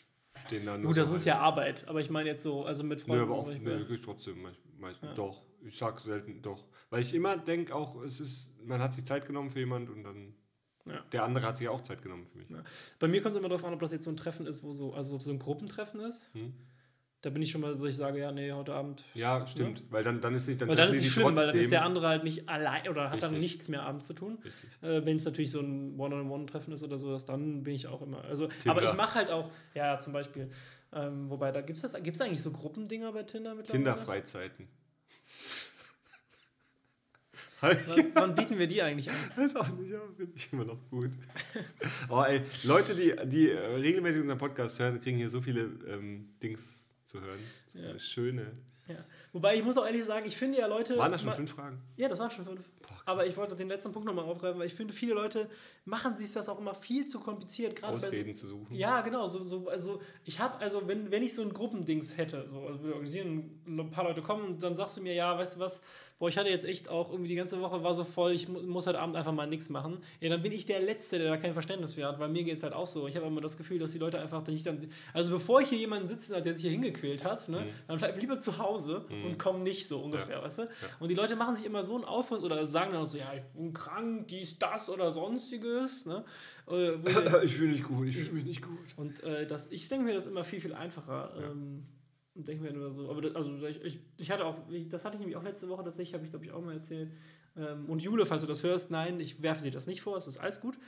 stehen 0.46 0.66
da 0.66 0.76
nur. 0.78 0.88
Gut, 0.88 0.98
das 0.98 1.10
so 1.10 1.16
ist 1.16 1.24
ja 1.24 1.40
Arbeit, 1.40 1.88
aber 1.88 2.00
ich 2.00 2.10
meine 2.10 2.28
jetzt 2.28 2.44
so, 2.44 2.64
also 2.64 2.84
mit 2.84 3.00
Nö, 3.00 3.04
Freunden. 3.04 3.22
aber 3.24 3.34
auch, 3.34 3.48
nö, 3.48 3.92
ich 3.92 4.00
trotzdem 4.00 4.46
meistens. 4.80 5.10
Ja. 5.10 5.14
Doch, 5.14 5.42
ich 5.62 5.76
sag 5.76 6.00
selten 6.00 6.42
doch. 6.42 6.66
Weil 6.90 7.02
ich 7.02 7.14
immer 7.14 7.36
denke 7.36 7.74
auch, 7.74 8.02
es 8.02 8.20
ist, 8.20 8.52
man 8.64 8.80
hat 8.80 8.94
sich 8.94 9.04
Zeit 9.04 9.26
genommen 9.26 9.50
für 9.50 9.60
jemand 9.60 9.90
und 9.90 10.04
dann. 10.04 10.34
Ja. 10.86 11.00
Der 11.12 11.24
andere 11.24 11.46
hat 11.46 11.58
sich 11.58 11.68
auch 11.68 11.82
Zeit 11.82 12.02
genommen 12.02 12.26
für 12.26 12.38
mich. 12.38 12.48
Ja. 12.48 12.64
Bei 12.98 13.06
mir 13.06 13.22
kommt 13.22 13.34
es 13.34 13.38
immer 13.38 13.48
darauf 13.48 13.64
an, 13.64 13.74
ob 13.74 13.80
das 13.80 13.92
jetzt 13.92 14.04
so 14.04 14.10
ein 14.10 14.16
Treffen 14.16 14.46
ist, 14.46 14.64
wo 14.64 14.72
so, 14.72 14.94
also 14.94 15.18
so 15.18 15.30
ein 15.30 15.38
Gruppentreffen 15.38 16.00
ist. 16.00 16.32
Hm? 16.34 16.54
Da 17.22 17.28
bin 17.28 17.42
ich 17.42 17.50
schon 17.50 17.60
mal, 17.60 17.76
so 17.76 17.84
ich 17.84 17.96
sage, 17.96 18.18
ja, 18.18 18.32
nee, 18.32 18.50
heute 18.50 18.72
Abend. 18.72 19.04
Ja, 19.12 19.46
stimmt. 19.46 19.82
Weil 19.90 20.02
dann, 20.02 20.22
dann 20.22 20.34
ist 20.34 20.48
nicht, 20.48 20.58
dann 20.60 20.70
Weil 20.70 20.76
dann 20.76 20.88
ist 20.88 21.02
es 21.02 21.08
schlimm, 21.08 21.36
weil 21.36 21.48
dann 21.48 21.56
ist 21.56 21.70
der 21.70 21.84
andere 21.84 22.08
halt 22.08 22.24
nicht 22.24 22.48
allein 22.48 22.88
oder 22.88 23.10
hat 23.10 23.22
dann 23.22 23.30
Richtig. 23.30 23.42
nichts 23.42 23.68
mehr 23.68 23.82
abends 23.82 24.06
zu 24.06 24.14
tun. 24.14 24.38
Äh, 24.80 25.04
Wenn 25.04 25.18
es 25.18 25.26
natürlich 25.26 25.50
so 25.50 25.60
ein 25.60 26.00
One-on-One-Treffen 26.00 26.72
ist 26.72 26.82
oder 26.82 26.96
so, 26.96 27.12
das, 27.12 27.26
dann 27.26 27.62
bin 27.62 27.74
ich 27.74 27.88
auch 27.88 28.00
immer. 28.00 28.24
Also, 28.24 28.46
Tinder. 28.46 28.70
aber 28.70 28.84
ich 28.84 28.94
mache 28.94 29.16
halt 29.16 29.30
auch, 29.30 29.50
ja, 29.74 29.98
zum 29.98 30.14
Beispiel, 30.14 30.50
ähm, 30.94 31.28
wobei, 31.28 31.52
da 31.52 31.60
gibt 31.60 31.82
es 31.82 32.02
gibt's 32.02 32.22
eigentlich 32.22 32.42
so 32.42 32.52
Gruppendinger 32.52 33.12
bei 33.12 33.22
Tinder 33.24 33.54
mittlerweile? 33.54 33.84
Tinder-Freizeiten. 33.84 34.66
Wann, 37.60 37.76
wann 38.14 38.34
bieten 38.34 38.58
wir 38.58 38.66
die 38.66 38.80
eigentlich 38.80 39.10
an? 39.10 39.16
Weiß 39.36 39.54
auch 39.56 39.68
nicht, 39.76 39.92
aber 39.92 40.10
finde 40.16 40.32
ich 40.34 40.50
immer 40.50 40.64
noch 40.64 40.78
gut. 40.88 41.10
oh, 42.08 42.22
ey, 42.22 42.40
Leute, 42.62 42.94
die, 42.94 43.14
die 43.28 43.50
äh, 43.50 43.58
regelmäßig 43.58 44.22
unseren 44.22 44.38
Podcast 44.38 44.80
hören, 44.80 44.98
kriegen 44.98 45.18
hier 45.18 45.28
so 45.28 45.42
viele 45.42 45.68
ähm, 45.86 46.30
Dings 46.42 46.89
zu 47.10 47.20
hören. 47.20 47.38
So 47.68 47.78
Ja. 47.78 47.84
viele 47.86 48.00
schöne. 48.00 48.52
Ja. 48.88 49.04
Wobei 49.32 49.56
ich 49.56 49.62
muss 49.64 49.78
auch 49.78 49.86
ehrlich 49.86 50.04
sagen, 50.04 50.26
ich 50.26 50.36
finde 50.36 50.58
ja 50.58 50.66
Leute. 50.66 50.98
Waren 50.98 51.12
das 51.12 51.22
schon 51.22 51.32
fünf 51.32 51.52
Fragen? 51.52 51.80
Ja, 51.96 52.08
das 52.08 52.18
waren 52.18 52.30
schon 52.30 52.44
fünf. 52.44 52.68
Boah, 52.80 52.88
Aber 53.06 53.26
ich 53.26 53.36
wollte 53.36 53.54
den 53.54 53.68
letzten 53.68 53.92
Punkt 53.92 54.06
nochmal 54.06 54.24
aufgreifen, 54.24 54.58
weil 54.58 54.66
ich 54.66 54.74
finde, 54.74 54.92
viele 54.92 55.14
Leute 55.14 55.48
machen 55.84 56.16
sich 56.16 56.32
das 56.32 56.48
auch 56.48 56.58
immer 56.58 56.74
viel 56.74 57.06
zu 57.06 57.20
kompliziert. 57.20 57.82
Ausreden 57.84 58.30
bei, 58.30 58.32
zu 58.32 58.48
suchen. 58.48 58.74
Ja, 58.74 59.00
genau. 59.02 59.28
So, 59.28 59.44
so, 59.44 59.68
also 59.68 60.02
ich 60.24 60.40
habe, 60.40 60.58
also 60.58 60.88
wenn, 60.88 61.10
wenn 61.12 61.22
ich 61.22 61.34
so 61.34 61.42
ein 61.42 61.52
Gruppendings 61.52 62.16
hätte, 62.16 62.48
so, 62.48 62.66
also 62.66 62.82
wir 62.82 62.92
organisieren, 62.92 63.60
ein 63.66 63.90
paar 63.90 64.04
Leute 64.04 64.22
kommen 64.22 64.44
und 64.46 64.62
dann 64.62 64.74
sagst 64.74 64.96
du 64.96 65.02
mir, 65.02 65.14
ja, 65.14 65.38
weißt 65.38 65.56
du 65.56 65.60
was, 65.60 65.82
boah, 66.20 66.28
ich 66.28 66.36
hatte 66.36 66.50
jetzt 66.50 66.66
echt 66.66 66.90
auch 66.90 67.10
irgendwie 67.10 67.28
die 67.28 67.34
ganze 67.34 67.60
Woche 67.62 67.82
war 67.82 67.94
so 67.94 68.04
voll, 68.04 68.32
ich 68.32 68.46
muss 68.46 68.86
heute 68.86 69.00
Abend 69.00 69.16
einfach 69.16 69.32
mal 69.32 69.46
nichts 69.46 69.70
machen. 69.70 70.02
Ja, 70.20 70.28
dann 70.28 70.42
bin 70.42 70.52
ich 70.52 70.66
der 70.66 70.78
Letzte, 70.78 71.18
der 71.18 71.30
da 71.30 71.36
kein 71.38 71.54
Verständnis 71.54 71.94
für 71.94 72.06
hat, 72.06 72.20
weil 72.20 72.28
mir 72.28 72.44
geht 72.44 72.52
es 72.52 72.62
halt 72.62 72.74
auch 72.74 72.86
so. 72.86 73.08
Ich 73.08 73.16
habe 73.16 73.26
immer 73.26 73.40
das 73.40 73.56
Gefühl, 73.56 73.78
dass 73.78 73.92
die 73.92 73.98
Leute 73.98 74.18
einfach, 74.20 74.44
dass 74.44 74.54
ich 74.54 74.62
dann, 74.62 74.78
also 75.14 75.30
bevor 75.30 75.62
ich 75.62 75.70
hier 75.70 75.78
jemanden 75.78 76.08
sitzen 76.08 76.36
hat, 76.36 76.44
der 76.44 76.52
sich 76.52 76.62
hier 76.62 76.72
hingequält 76.72 77.24
hat, 77.24 77.48
ne, 77.48 77.60
mhm. 77.60 77.70
dann 77.88 77.98
bleib 77.98 78.20
lieber 78.20 78.38
zu 78.38 78.58
Hause 78.58 79.06
mhm. 79.08 79.24
und 79.24 79.38
komm 79.38 79.62
nicht 79.62 79.88
so 79.88 79.98
ungefähr, 79.98 80.36
ja. 80.36 80.42
weißt 80.42 80.58
du? 80.58 80.62
Ja. 80.64 80.68
Und 81.00 81.08
die 81.08 81.14
Leute 81.14 81.36
machen 81.36 81.56
sich 81.56 81.64
immer 81.64 81.82
so 81.84 81.94
einen 81.94 82.04
Aufriss 82.04 82.42
oder 82.42 82.66
sagen 82.66 82.92
dann 82.92 83.06
so, 83.06 83.16
ja, 83.16 83.32
ich 83.34 83.42
bin 83.54 83.72
krank, 83.72 84.28
dies, 84.28 84.58
das 84.58 84.90
oder 84.90 85.12
sonstiges, 85.12 86.04
ne? 86.04 86.22
Äh, 86.70 86.96
ich 87.44 87.56
fühle 87.56 87.72
nicht 87.72 87.84
gut, 87.84 88.06
ich 88.06 88.16
fühle 88.16 88.32
mich 88.32 88.44
nicht 88.44 88.62
gut. 88.62 88.78
Und 88.96 89.22
äh, 89.22 89.46
das, 89.46 89.68
ich 89.70 89.88
denke 89.88 90.04
mir 90.04 90.14
das 90.14 90.26
immer 90.26 90.44
viel, 90.44 90.60
viel 90.60 90.74
einfacher. 90.74 91.32
Ähm, 91.38 91.86
und 91.96 91.99
denke 92.44 92.64
mir 92.64 92.72
nur 92.72 92.90
so, 92.90 93.10
aber 93.10 93.22
das, 93.22 93.34
also 93.34 93.66
ich, 93.66 93.82
ich, 93.82 94.00
ich, 94.16 94.30
hatte 94.30 94.44
auch, 94.44 94.68
ich, 94.70 94.88
das 94.88 95.04
hatte 95.04 95.16
ich 95.16 95.20
nämlich 95.20 95.36
auch 95.36 95.42
letzte 95.42 95.68
Woche, 95.68 95.82
das 95.82 95.94
habe 95.94 96.24
ich 96.24 96.30
glaube 96.30 96.44
ich 96.44 96.52
auch 96.52 96.62
mal 96.62 96.74
erzählt. 96.74 97.10
Ähm, 97.56 97.86
und 97.88 98.02
Jule, 98.02 98.26
falls 98.26 98.42
du 98.42 98.48
das 98.48 98.62
hörst, 98.62 98.90
nein, 98.90 99.20
ich 99.20 99.42
werfe 99.42 99.62
dir 99.62 99.70
das 99.70 99.86
nicht 99.86 100.02
vor, 100.02 100.16
es 100.16 100.26
ist 100.26 100.38
alles 100.38 100.60
gut. 100.60 100.78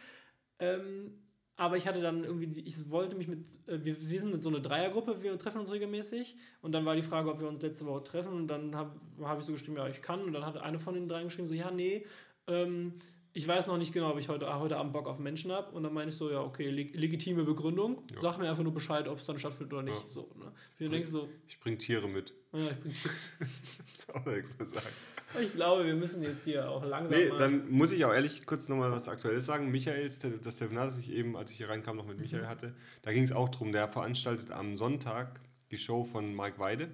Ähm, 0.59 1.13
aber 1.57 1.77
ich 1.77 1.87
hatte 1.87 2.01
dann 2.01 2.25
irgendwie, 2.25 2.61
ich 2.63 2.91
wollte 2.91 3.15
mich 3.15 3.29
mit, 3.29 3.47
äh, 3.69 3.85
wir, 3.85 3.97
wir 4.09 4.21
sind 4.21 4.41
so 4.41 4.49
eine 4.49 4.61
Dreiergruppe, 4.61 5.23
wir 5.23 5.39
treffen 5.39 5.61
uns 5.61 5.71
regelmäßig. 5.71 6.37
Und 6.63 6.73
dann 6.73 6.85
war 6.85 6.97
die 6.97 7.03
Frage, 7.03 7.31
ob 7.31 7.41
wir 7.41 7.49
uns 7.49 7.61
letzte 7.61 7.87
Woche 7.87 8.03
treffen. 8.03 8.33
Und 8.33 8.49
dann 8.49 8.75
habe 8.75 8.99
hab 9.21 9.39
ich 9.39 9.45
so 9.45 9.53
geschrieben, 9.53 9.77
ja, 9.77 9.87
ich 9.89 10.03
kann. 10.03 10.23
Und 10.23 10.33
dann 10.33 10.47
hat 10.47 10.57
eine 10.57 10.79
von 10.79 10.95
den 10.95 11.09
dreien 11.09 11.29
geschrieben, 11.29 11.49
so, 11.49 11.55
ja, 11.55 11.71
nee, 11.71 12.07
ähm, 12.47 12.95
ich 13.35 13.49
weiß 13.49 13.69
noch 13.69 13.79
nicht 13.79 13.93
genau, 13.93 14.11
ob 14.11 14.19
ich 14.19 14.29
heute, 14.29 14.59
heute 14.59 14.77
Abend 14.77 14.93
Bock 14.93 15.07
auf 15.07 15.19
Menschen 15.19 15.53
habe. 15.53 15.71
Und 15.73 15.83
dann 15.85 15.95
meine 15.95 16.11
ich 16.11 16.17
so, 16.17 16.31
ja, 16.31 16.41
okay, 16.41 16.69
leg 16.69 16.95
legitime 16.95 17.45
Begründung. 17.45 18.03
Ja. 18.15 18.21
Sag 18.21 18.39
mir 18.39 18.49
einfach 18.49 18.63
nur 18.63 18.75
Bescheid, 18.75 19.09
ob 19.09 19.19
es 19.19 19.27
dann 19.27 19.39
stattfindet 19.39 19.73
oder 19.73 19.83
nicht. 19.83 20.03
Ja. 20.03 20.09
So, 20.09 20.31
ne? 20.37 20.53
Ich, 20.79 20.89
bring, 20.89 21.05
so, 21.05 21.29
ich 21.49 21.59
bring 21.59 21.79
Tiere 21.79 22.09
mit. 22.09 22.35
Ja, 22.53 22.61
ich 22.71 22.81
bring 22.81 22.93
Tiere. 22.93 23.15
das 23.93 24.11
auch 24.11 24.27
nichts 24.27 24.59
mehr 24.59 24.69
sagen. 24.69 24.95
Ich 25.41 25.53
glaube, 25.55 25.87
wir 25.87 25.95
müssen 25.95 26.23
jetzt 26.23 26.45
hier 26.45 26.69
auch 26.69 26.85
langsam. 26.85 27.19
Nee, 27.19 27.31
dann 27.39 27.71
muss 27.71 27.93
ich 27.93 28.05
auch 28.05 28.13
ehrlich 28.13 28.45
kurz 28.45 28.69
nochmal 28.69 28.93
was 28.93 29.09
Aktuelles 29.09 29.47
sagen. 29.47 29.71
Michael, 29.71 30.05
das 30.05 30.57
Telefonat, 30.57 30.89
das 30.89 30.99
ich 30.99 31.11
eben, 31.11 31.35
als 31.37 31.51
ich 31.51 31.57
hier 31.57 31.71
reinkam, 31.71 31.97
noch 31.97 32.07
mit 32.07 32.17
mhm. 32.17 32.25
Michael 32.25 32.47
hatte, 32.47 32.75
da 33.01 33.13
ging 33.13 33.23
es 33.23 33.33
auch 33.33 33.49
darum, 33.49 33.73
der 33.73 33.89
veranstaltet 33.89 34.51
am 34.51 34.77
Sonntag 34.77 35.41
die 35.71 35.79
Show 35.79 36.05
von 36.05 36.37
Mike 36.37 36.59
Weide 36.59 36.91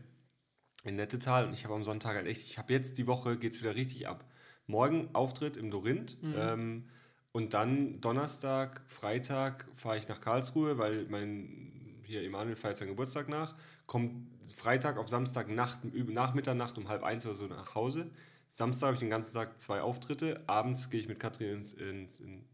in 0.84 0.94
Nettetal. 0.94 1.46
Und 1.46 1.54
ich 1.54 1.64
habe 1.64 1.74
am 1.74 1.82
Sonntag 1.82 2.14
halt 2.14 2.28
echt, 2.28 2.42
ich 2.42 2.58
habe 2.58 2.72
jetzt 2.72 2.96
die 2.98 3.08
Woche, 3.08 3.36
geht 3.36 3.54
es 3.54 3.60
wieder 3.60 3.74
richtig 3.74 4.06
ab 4.06 4.24
morgen 4.68 5.08
Auftritt 5.14 5.56
im 5.56 5.72
Dorinth. 5.72 6.22
Mhm. 6.22 6.34
Ähm, 6.36 6.84
und 7.32 7.54
dann 7.54 8.00
Donnerstag, 8.00 8.82
Freitag 8.86 9.68
fahre 9.74 9.98
ich 9.98 10.08
nach 10.08 10.20
Karlsruhe, 10.20 10.78
weil 10.78 11.06
mein 11.08 12.00
hier 12.04 12.22
Emanuel 12.22 12.56
feiert 12.56 12.78
seinen 12.78 12.88
Geburtstag 12.88 13.28
nach. 13.28 13.54
Kommt 13.86 14.26
Freitag 14.54 14.96
auf 14.96 15.08
Samstag 15.08 15.48
Nacht, 15.48 15.80
nach 15.84 16.34
Mitternacht 16.34 16.78
um 16.78 16.88
halb 16.88 17.02
eins 17.02 17.26
oder 17.26 17.34
so 17.34 17.46
nach 17.46 17.74
Hause. 17.74 18.10
Samstag 18.50 18.86
habe 18.86 18.94
ich 18.94 19.00
den 19.00 19.10
ganzen 19.10 19.34
Tag 19.34 19.60
zwei 19.60 19.82
Auftritte. 19.82 20.42
Abends 20.46 20.88
gehe 20.88 21.00
ich 21.00 21.08
mit 21.08 21.20
Katrin 21.20 21.58
ins, 21.58 21.74
ins, 21.74 22.20
in, 22.20 22.44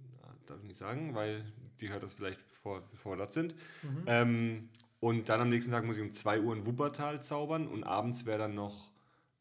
darf 0.46 0.58
ich 0.60 0.66
nicht 0.66 0.78
sagen, 0.78 1.14
weil 1.14 1.44
die 1.80 1.88
hört 1.88 2.02
das 2.02 2.14
vielleicht, 2.14 2.46
bevor, 2.48 2.82
bevor 2.90 3.12
wir 3.12 3.18
dort 3.18 3.32
sind. 3.32 3.54
Mhm. 3.82 4.02
Ähm, 4.06 4.68
und 5.00 5.28
dann 5.28 5.40
am 5.40 5.50
nächsten 5.50 5.70
Tag 5.70 5.84
muss 5.84 5.96
ich 5.96 6.02
um 6.02 6.12
2 6.12 6.40
Uhr 6.40 6.54
in 6.54 6.66
Wuppertal 6.66 7.22
zaubern 7.22 7.68
und 7.68 7.84
abends 7.84 8.26
wäre 8.26 8.38
dann 8.38 8.54
noch 8.54 8.90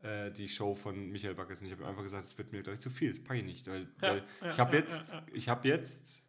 äh, 0.03 0.31
die 0.31 0.49
Show 0.49 0.75
von 0.75 1.09
Michael 1.11 1.35
Backes. 1.35 1.61
Und 1.61 1.67
ich 1.67 1.73
habe 1.73 1.87
einfach 1.87 2.03
gesagt, 2.03 2.25
es 2.25 2.37
wird 2.37 2.51
mir 2.51 2.61
gleich 2.61 2.79
zu 2.79 2.89
viel, 2.89 3.11
das 3.11 3.23
packe 3.23 3.39
ich 3.39 3.45
nicht. 3.45 3.67
Weil, 3.67 3.83
ja, 3.83 3.87
weil 4.01 4.23
ja, 4.41 4.49
ich 4.49 4.59
habe 4.59 4.75
ja, 4.75 4.81
jetzt, 4.81 5.17
ich 5.33 5.49
habe 5.49 5.67
jetzt, 5.67 6.27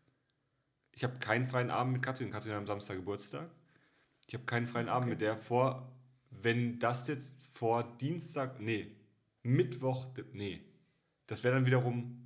ich 0.93 1.05
habe 1.05 1.19
keinen 1.19 1.47
freien 1.47 1.71
Abend 1.71 1.95
mit 1.95 2.03
Katrin. 2.03 2.31
Katrin 2.31 2.53
hat 2.53 2.59
am 2.61 2.67
Samstag 2.67 2.97
Geburtstag. 2.97 3.51
Ich 4.27 4.35
habe 4.35 4.45
keinen 4.45 4.67
freien 4.67 4.89
okay. 4.89 4.97
Abend 4.97 5.11
mit 5.11 5.21
der 5.21 5.37
vor, 5.37 5.93
wenn 6.31 6.79
das 6.79 7.09
jetzt 7.09 7.43
vor 7.43 7.97
Dienstag, 7.99 8.61
nee, 8.61 8.97
Mittwoch, 9.43 10.07
nee, 10.33 10.65
das 11.27 11.45
wäre 11.45 11.55
dann 11.55 11.67
wiederum, 11.67 12.21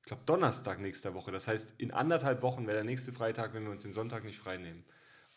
ich 0.00 0.08
glaube, 0.08 0.24
Donnerstag 0.26 0.80
nächster 0.80 1.14
Woche. 1.14 1.32
Das 1.32 1.48
heißt, 1.48 1.80
in 1.80 1.90
anderthalb 1.90 2.42
Wochen 2.42 2.66
wäre 2.66 2.76
der 2.76 2.84
nächste 2.84 3.12
Freitag, 3.12 3.54
wenn 3.54 3.64
wir 3.64 3.70
uns 3.70 3.82
den 3.82 3.92
Sonntag 3.92 4.24
nicht 4.24 4.38
frei 4.38 4.56
nehmen. 4.56 4.84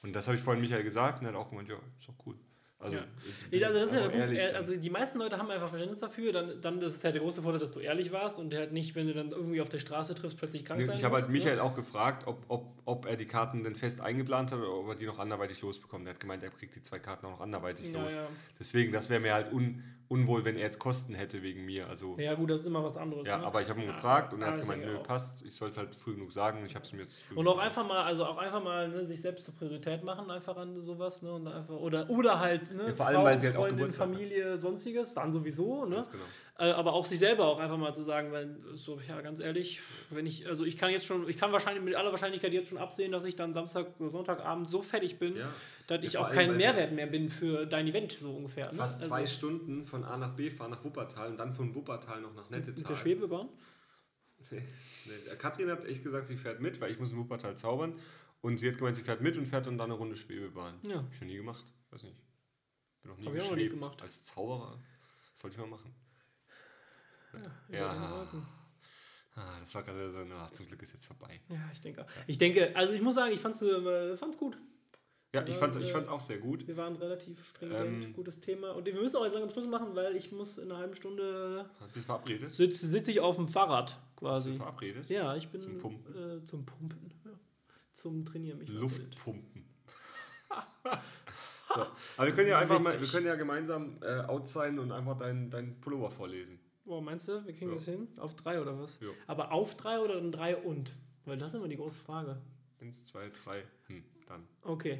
Und 0.01 0.13
das 0.13 0.27
habe 0.27 0.37
ich 0.37 0.43
vorhin 0.43 0.61
Michael 0.61 0.83
gesagt 0.83 1.19
und 1.19 1.25
er 1.25 1.33
hat 1.33 1.39
auch 1.39 1.49
gemeint, 1.49 1.69
ja, 1.69 1.77
ist 1.97 2.07
doch 2.07 2.15
cool. 2.25 2.37
Also, 2.81 2.95
ja. 2.95 3.67
also, 3.67 3.79
das 3.79 3.87
ist 3.89 3.95
ja 3.95 4.09
ehrlich, 4.09 4.55
also 4.55 4.75
die 4.77 4.89
meisten 4.89 5.19
Leute 5.19 5.37
haben 5.37 5.51
einfach 5.51 5.67
Verständnis 5.67 5.99
dafür. 5.99 6.31
Dann, 6.31 6.61
dann 6.61 6.81
ist 6.81 6.95
es 6.95 7.03
halt 7.03 7.13
der 7.13 7.21
große 7.21 7.41
Vorteil, 7.41 7.59
dass 7.59 7.73
du 7.73 7.81
ehrlich 7.81 8.13
warst 8.13 8.39
und 8.39 8.53
halt 8.53 8.71
nicht, 8.71 8.95
wenn 8.95 9.05
du 9.07 9.13
dann 9.13 9.31
irgendwie 9.31 9.59
auf 9.59 9.67
der 9.67 9.79
Straße 9.79 10.15
triffst, 10.15 10.37
plötzlich 10.37 10.63
krank 10.63 10.85
sein 10.85 10.95
Ich 10.95 11.03
habe 11.03 11.17
halt 11.17 11.27
Michael 11.27 11.57
ne? 11.57 11.63
auch 11.63 11.75
gefragt, 11.75 12.25
ob, 12.25 12.45
ob, 12.47 12.71
ob 12.85 13.05
er 13.05 13.17
die 13.17 13.25
Karten 13.25 13.65
denn 13.65 13.75
fest 13.75 13.99
eingeplant 13.99 14.53
hat 14.53 14.59
oder 14.59 14.71
ob 14.71 14.87
er 14.87 14.95
die 14.95 15.05
noch 15.05 15.19
anderweitig 15.19 15.61
losbekommt. 15.61 16.07
Er 16.07 16.13
hat 16.13 16.21
gemeint, 16.21 16.41
er 16.41 16.51
kriegt 16.51 16.73
die 16.73 16.81
zwei 16.81 16.99
Karten 16.99 17.25
auch 17.25 17.31
noch 17.31 17.41
anderweitig 17.41 17.91
ja, 17.91 18.01
los. 18.01 18.15
Ja. 18.15 18.25
Deswegen, 18.57 18.93
das 18.93 19.09
wäre 19.09 19.19
mir 19.19 19.33
halt 19.33 19.51
un, 19.51 19.83
unwohl, 20.09 20.43
wenn 20.43 20.55
er 20.55 20.63
jetzt 20.63 20.79
Kosten 20.79 21.13
hätte 21.13 21.41
wegen 21.43 21.65
mir. 21.65 21.87
Also, 21.87 22.17
ja, 22.17 22.33
gut, 22.33 22.49
das 22.49 22.61
ist 22.61 22.65
immer 22.67 22.83
was 22.83 22.97
anderes. 22.97 23.27
Ja, 23.27 23.37
ne? 23.37 23.45
aber 23.45 23.61
ich 23.61 23.69
habe 23.69 23.79
ihn 23.79 23.87
ja, 23.87 23.93
gefragt 23.93 24.33
und 24.33 24.41
er 24.41 24.51
hat 24.51 24.59
gemeint, 24.59 24.83
nö, 24.83 24.97
auch. 24.97 25.03
passt, 25.03 25.43
ich 25.45 25.53
soll 25.53 25.69
es 25.69 25.77
halt 25.77 25.95
früh 25.95 26.15
genug 26.15 26.31
sagen. 26.31 26.65
Ich 26.65 26.75
habe 26.75 26.83
es 26.83 26.91
mir 26.91 27.03
jetzt 27.03 27.21
Und 27.33 27.47
auch 27.47 27.59
einfach 27.59 27.87
mal, 27.87 28.03
also 28.03 28.25
auch 28.25 28.37
einfach 28.37 28.61
mal 28.61 28.89
ne, 28.89 29.05
sich 29.05 29.21
selbst 29.21 29.45
zur 29.45 29.53
Priorität 29.53 30.03
machen, 30.03 30.29
einfach 30.31 30.57
an 30.57 30.81
sowas. 30.81 31.21
Ne, 31.21 31.31
und 31.31 31.47
einfach, 31.47 31.75
oder, 31.75 32.09
oder 32.09 32.39
halt, 32.39 32.71
ne, 32.75 32.87
ja, 32.87 32.93
vor 32.93 33.05
allem, 33.05 33.17
Frau, 33.17 33.23
weil 33.23 33.39
sie 33.39 33.47
halt 33.47 33.57
auch 33.57 33.67
Geburtstag 33.67 34.07
Familie, 34.07 34.57
sonstiges, 34.57 35.13
dann 35.13 35.31
sowieso. 35.31 35.85
Ne? 35.85 36.01
Genau. 36.11 36.23
Äh, 36.59 36.71
aber 36.71 36.91
auch 36.91 37.05
sich 37.05 37.19
selber 37.19 37.45
auch 37.45 37.57
einfach 37.57 37.77
mal 37.77 37.95
zu 37.95 38.03
sagen, 38.03 38.33
weil, 38.33 38.57
so, 38.73 38.99
ja, 39.07 39.21
ganz 39.21 39.39
ehrlich, 39.39 39.79
wenn 40.09 40.25
ich, 40.25 40.45
also 40.45 40.65
ich 40.65 40.77
kann 40.77 40.91
jetzt 40.91 41.05
schon, 41.05 41.29
ich 41.29 41.37
kann 41.37 41.53
wahrscheinlich 41.53 41.81
mit 41.81 41.95
aller 41.95 42.11
Wahrscheinlichkeit 42.11 42.51
jetzt 42.51 42.67
schon 42.67 42.77
absehen, 42.77 43.13
dass 43.13 43.23
ich 43.23 43.37
dann 43.37 43.53
Samstag 43.53 43.87
oder 43.97 44.09
Sonntagabend 44.09 44.67
so 44.69 44.81
fertig 44.81 45.19
bin, 45.19 45.37
ja. 45.37 45.53
dass 45.87 46.03
ich 46.03 46.17
auch 46.17 46.29
kein 46.29 46.57
Mehrwert 46.57 46.91
mehr 46.91 47.07
bin 47.07 47.29
für 47.29 47.65
dein 47.65 47.87
Event, 47.87 48.11
so 48.11 48.31
ungefähr. 48.33 48.65
Ne? 48.65 48.73
Fast 48.73 49.05
zwei 49.05 49.21
also, 49.21 49.33
Stunden 49.33 49.85
von 49.85 50.03
A 50.03 50.17
nach 50.17 50.35
B 50.35 50.49
fahren 50.49 50.71
nach 50.71 50.83
Wuppertal 50.83 51.29
und 51.29 51.37
dann 51.37 51.53
von 51.53 51.73
Wuppertal 51.73 52.19
noch 52.19 52.35
nach 52.35 52.49
Nettetal. 52.49 52.75
Mit 52.75 52.89
der 52.89 52.95
Schwebebahn? 52.95 53.47
Nee, 54.51 54.61
nee. 55.05 55.35
Katrin 55.37 55.71
hat 55.71 55.85
echt 55.85 56.03
gesagt, 56.03 56.27
sie 56.27 56.35
fährt 56.35 56.59
mit, 56.59 56.81
weil 56.81 56.91
ich 56.91 56.99
muss 56.99 57.13
in 57.13 57.17
Wuppertal 57.19 57.55
zaubern. 57.55 57.97
Und 58.41 58.57
sie 58.57 58.69
hat 58.69 58.77
gemeint, 58.77 58.97
sie 58.97 59.03
fährt 59.03 59.21
mit 59.21 59.37
und 59.37 59.45
fährt 59.45 59.65
dann 59.65 59.79
eine 59.79 59.93
Runde 59.93 60.17
Schwebebahn. 60.17 60.75
Ja. 60.85 60.97
Hab 60.97 61.13
ich 61.13 61.21
noch 61.21 61.27
nie 61.27 61.37
gemacht. 61.37 61.65
Weiß 61.91 62.03
nicht. 62.03 62.17
Bin 63.01 63.11
noch 63.11 63.17
nie 63.17 63.27
Hab 63.27 63.35
ich 63.35 63.41
auch 63.43 63.49
noch 63.51 63.55
nie 63.55 63.69
gemacht. 63.69 64.01
Als 64.01 64.23
Zauberer. 64.23 64.77
Sollte 65.33 65.55
ich 65.55 65.61
mal 65.61 65.69
machen. 65.69 65.95
Ja. 67.33 67.79
ja. 67.79 68.27
Ah, 69.35 69.59
das 69.61 69.73
war 69.73 69.83
gerade 69.83 70.09
so, 70.09 70.19
na, 70.27 70.51
zum 70.51 70.65
Glück 70.67 70.81
ist 70.81 70.93
jetzt 70.93 71.05
vorbei. 71.05 71.39
Ja, 71.49 71.57
ich 71.71 71.79
denke. 71.79 72.05
Ich 72.27 72.37
denke, 72.37 72.75
also 72.75 72.93
ich 72.93 73.01
muss 73.01 73.15
sagen, 73.15 73.33
ich 73.33 73.39
fand's, 73.39 73.61
äh, 73.61 74.15
fand's 74.17 74.37
gut. 74.37 74.57
Ja, 75.33 75.45
ich 75.45 75.55
fand's, 75.57 75.75
ich 75.77 75.91
fand's 75.91 76.09
auch 76.09 76.19
sehr 76.19 76.39
gut. 76.39 76.67
Wir 76.67 76.75
waren 76.75 76.95
relativ 76.95 77.47
stringent, 77.47 78.05
ähm, 78.05 78.13
gutes 78.13 78.39
Thema. 78.39 78.71
Und 78.71 78.85
wir 78.85 78.95
müssen 78.95 79.15
auch 79.15 79.25
jetzt 79.25 79.37
am 79.37 79.49
Schluss 79.49 79.67
machen, 79.67 79.95
weil 79.95 80.15
ich 80.15 80.31
muss 80.31 80.57
in 80.57 80.71
einer 80.71 80.79
halben 80.79 80.95
Stunde. 80.95 81.69
Bist 81.93 81.97
du 81.97 82.01
verabredet? 82.01 82.53
Sitze 82.53 82.87
sitz 82.87 83.07
ich 83.07 83.19
auf 83.19 83.35
dem 83.35 83.47
Fahrrad 83.47 83.95
quasi. 84.15 84.49
Bist 84.49 84.59
du 84.59 84.63
verabredet? 84.63 85.09
Ja, 85.09 85.35
ich 85.35 85.47
bin. 85.49 85.61
Zum 85.61 85.77
Pumpen. 85.77 86.39
Äh, 86.39 86.43
zum 86.45 86.65
Pumpen. 86.65 87.13
Ja. 87.25 87.31
Zum 87.93 88.25
Trainieren 88.25 88.57
mich. 88.57 88.69
Luftpumpen. 88.69 89.65
so. 91.75 91.85
Aber 92.17 92.25
wir 92.25 92.33
können 92.33 92.49
ja 92.49 92.57
einfach 92.57 92.79
mal, 92.79 92.99
wir 92.99 93.07
können 93.07 93.27
ja 93.27 93.35
gemeinsam 93.35 93.99
äh, 94.01 94.21
out 94.21 94.47
sein 94.47 94.79
und 94.79 94.91
einfach 94.91 95.15
deinen 95.19 95.51
dein 95.51 95.79
Pullover 95.79 96.09
vorlesen. 96.09 96.59
Boah, 96.89 97.03
meinst 97.03 97.27
du, 97.27 97.45
wir 97.45 97.53
kriegen 97.53 97.69
ja. 97.69 97.75
das 97.75 97.85
hin? 97.85 98.07
Auf 98.17 98.35
drei 98.35 98.59
oder 98.59 98.79
was? 98.79 98.99
Ja. 98.99 99.09
Aber 99.27 99.51
auf 99.51 99.77
drei 99.77 99.99
oder 99.99 100.15
dann 100.15 100.31
drei 100.31 100.57
und? 100.57 100.95
Weil 101.23 101.37
das 101.37 101.53
ist 101.53 101.59
immer 101.59 101.67
die 101.67 101.75
große 101.75 101.99
Frage. 101.99 102.41
Eins, 102.81 103.05
zwei, 103.05 103.29
drei. 103.29 103.61
Hm, 103.85 104.03
dann. 104.27 104.47
Okay. 104.63 104.99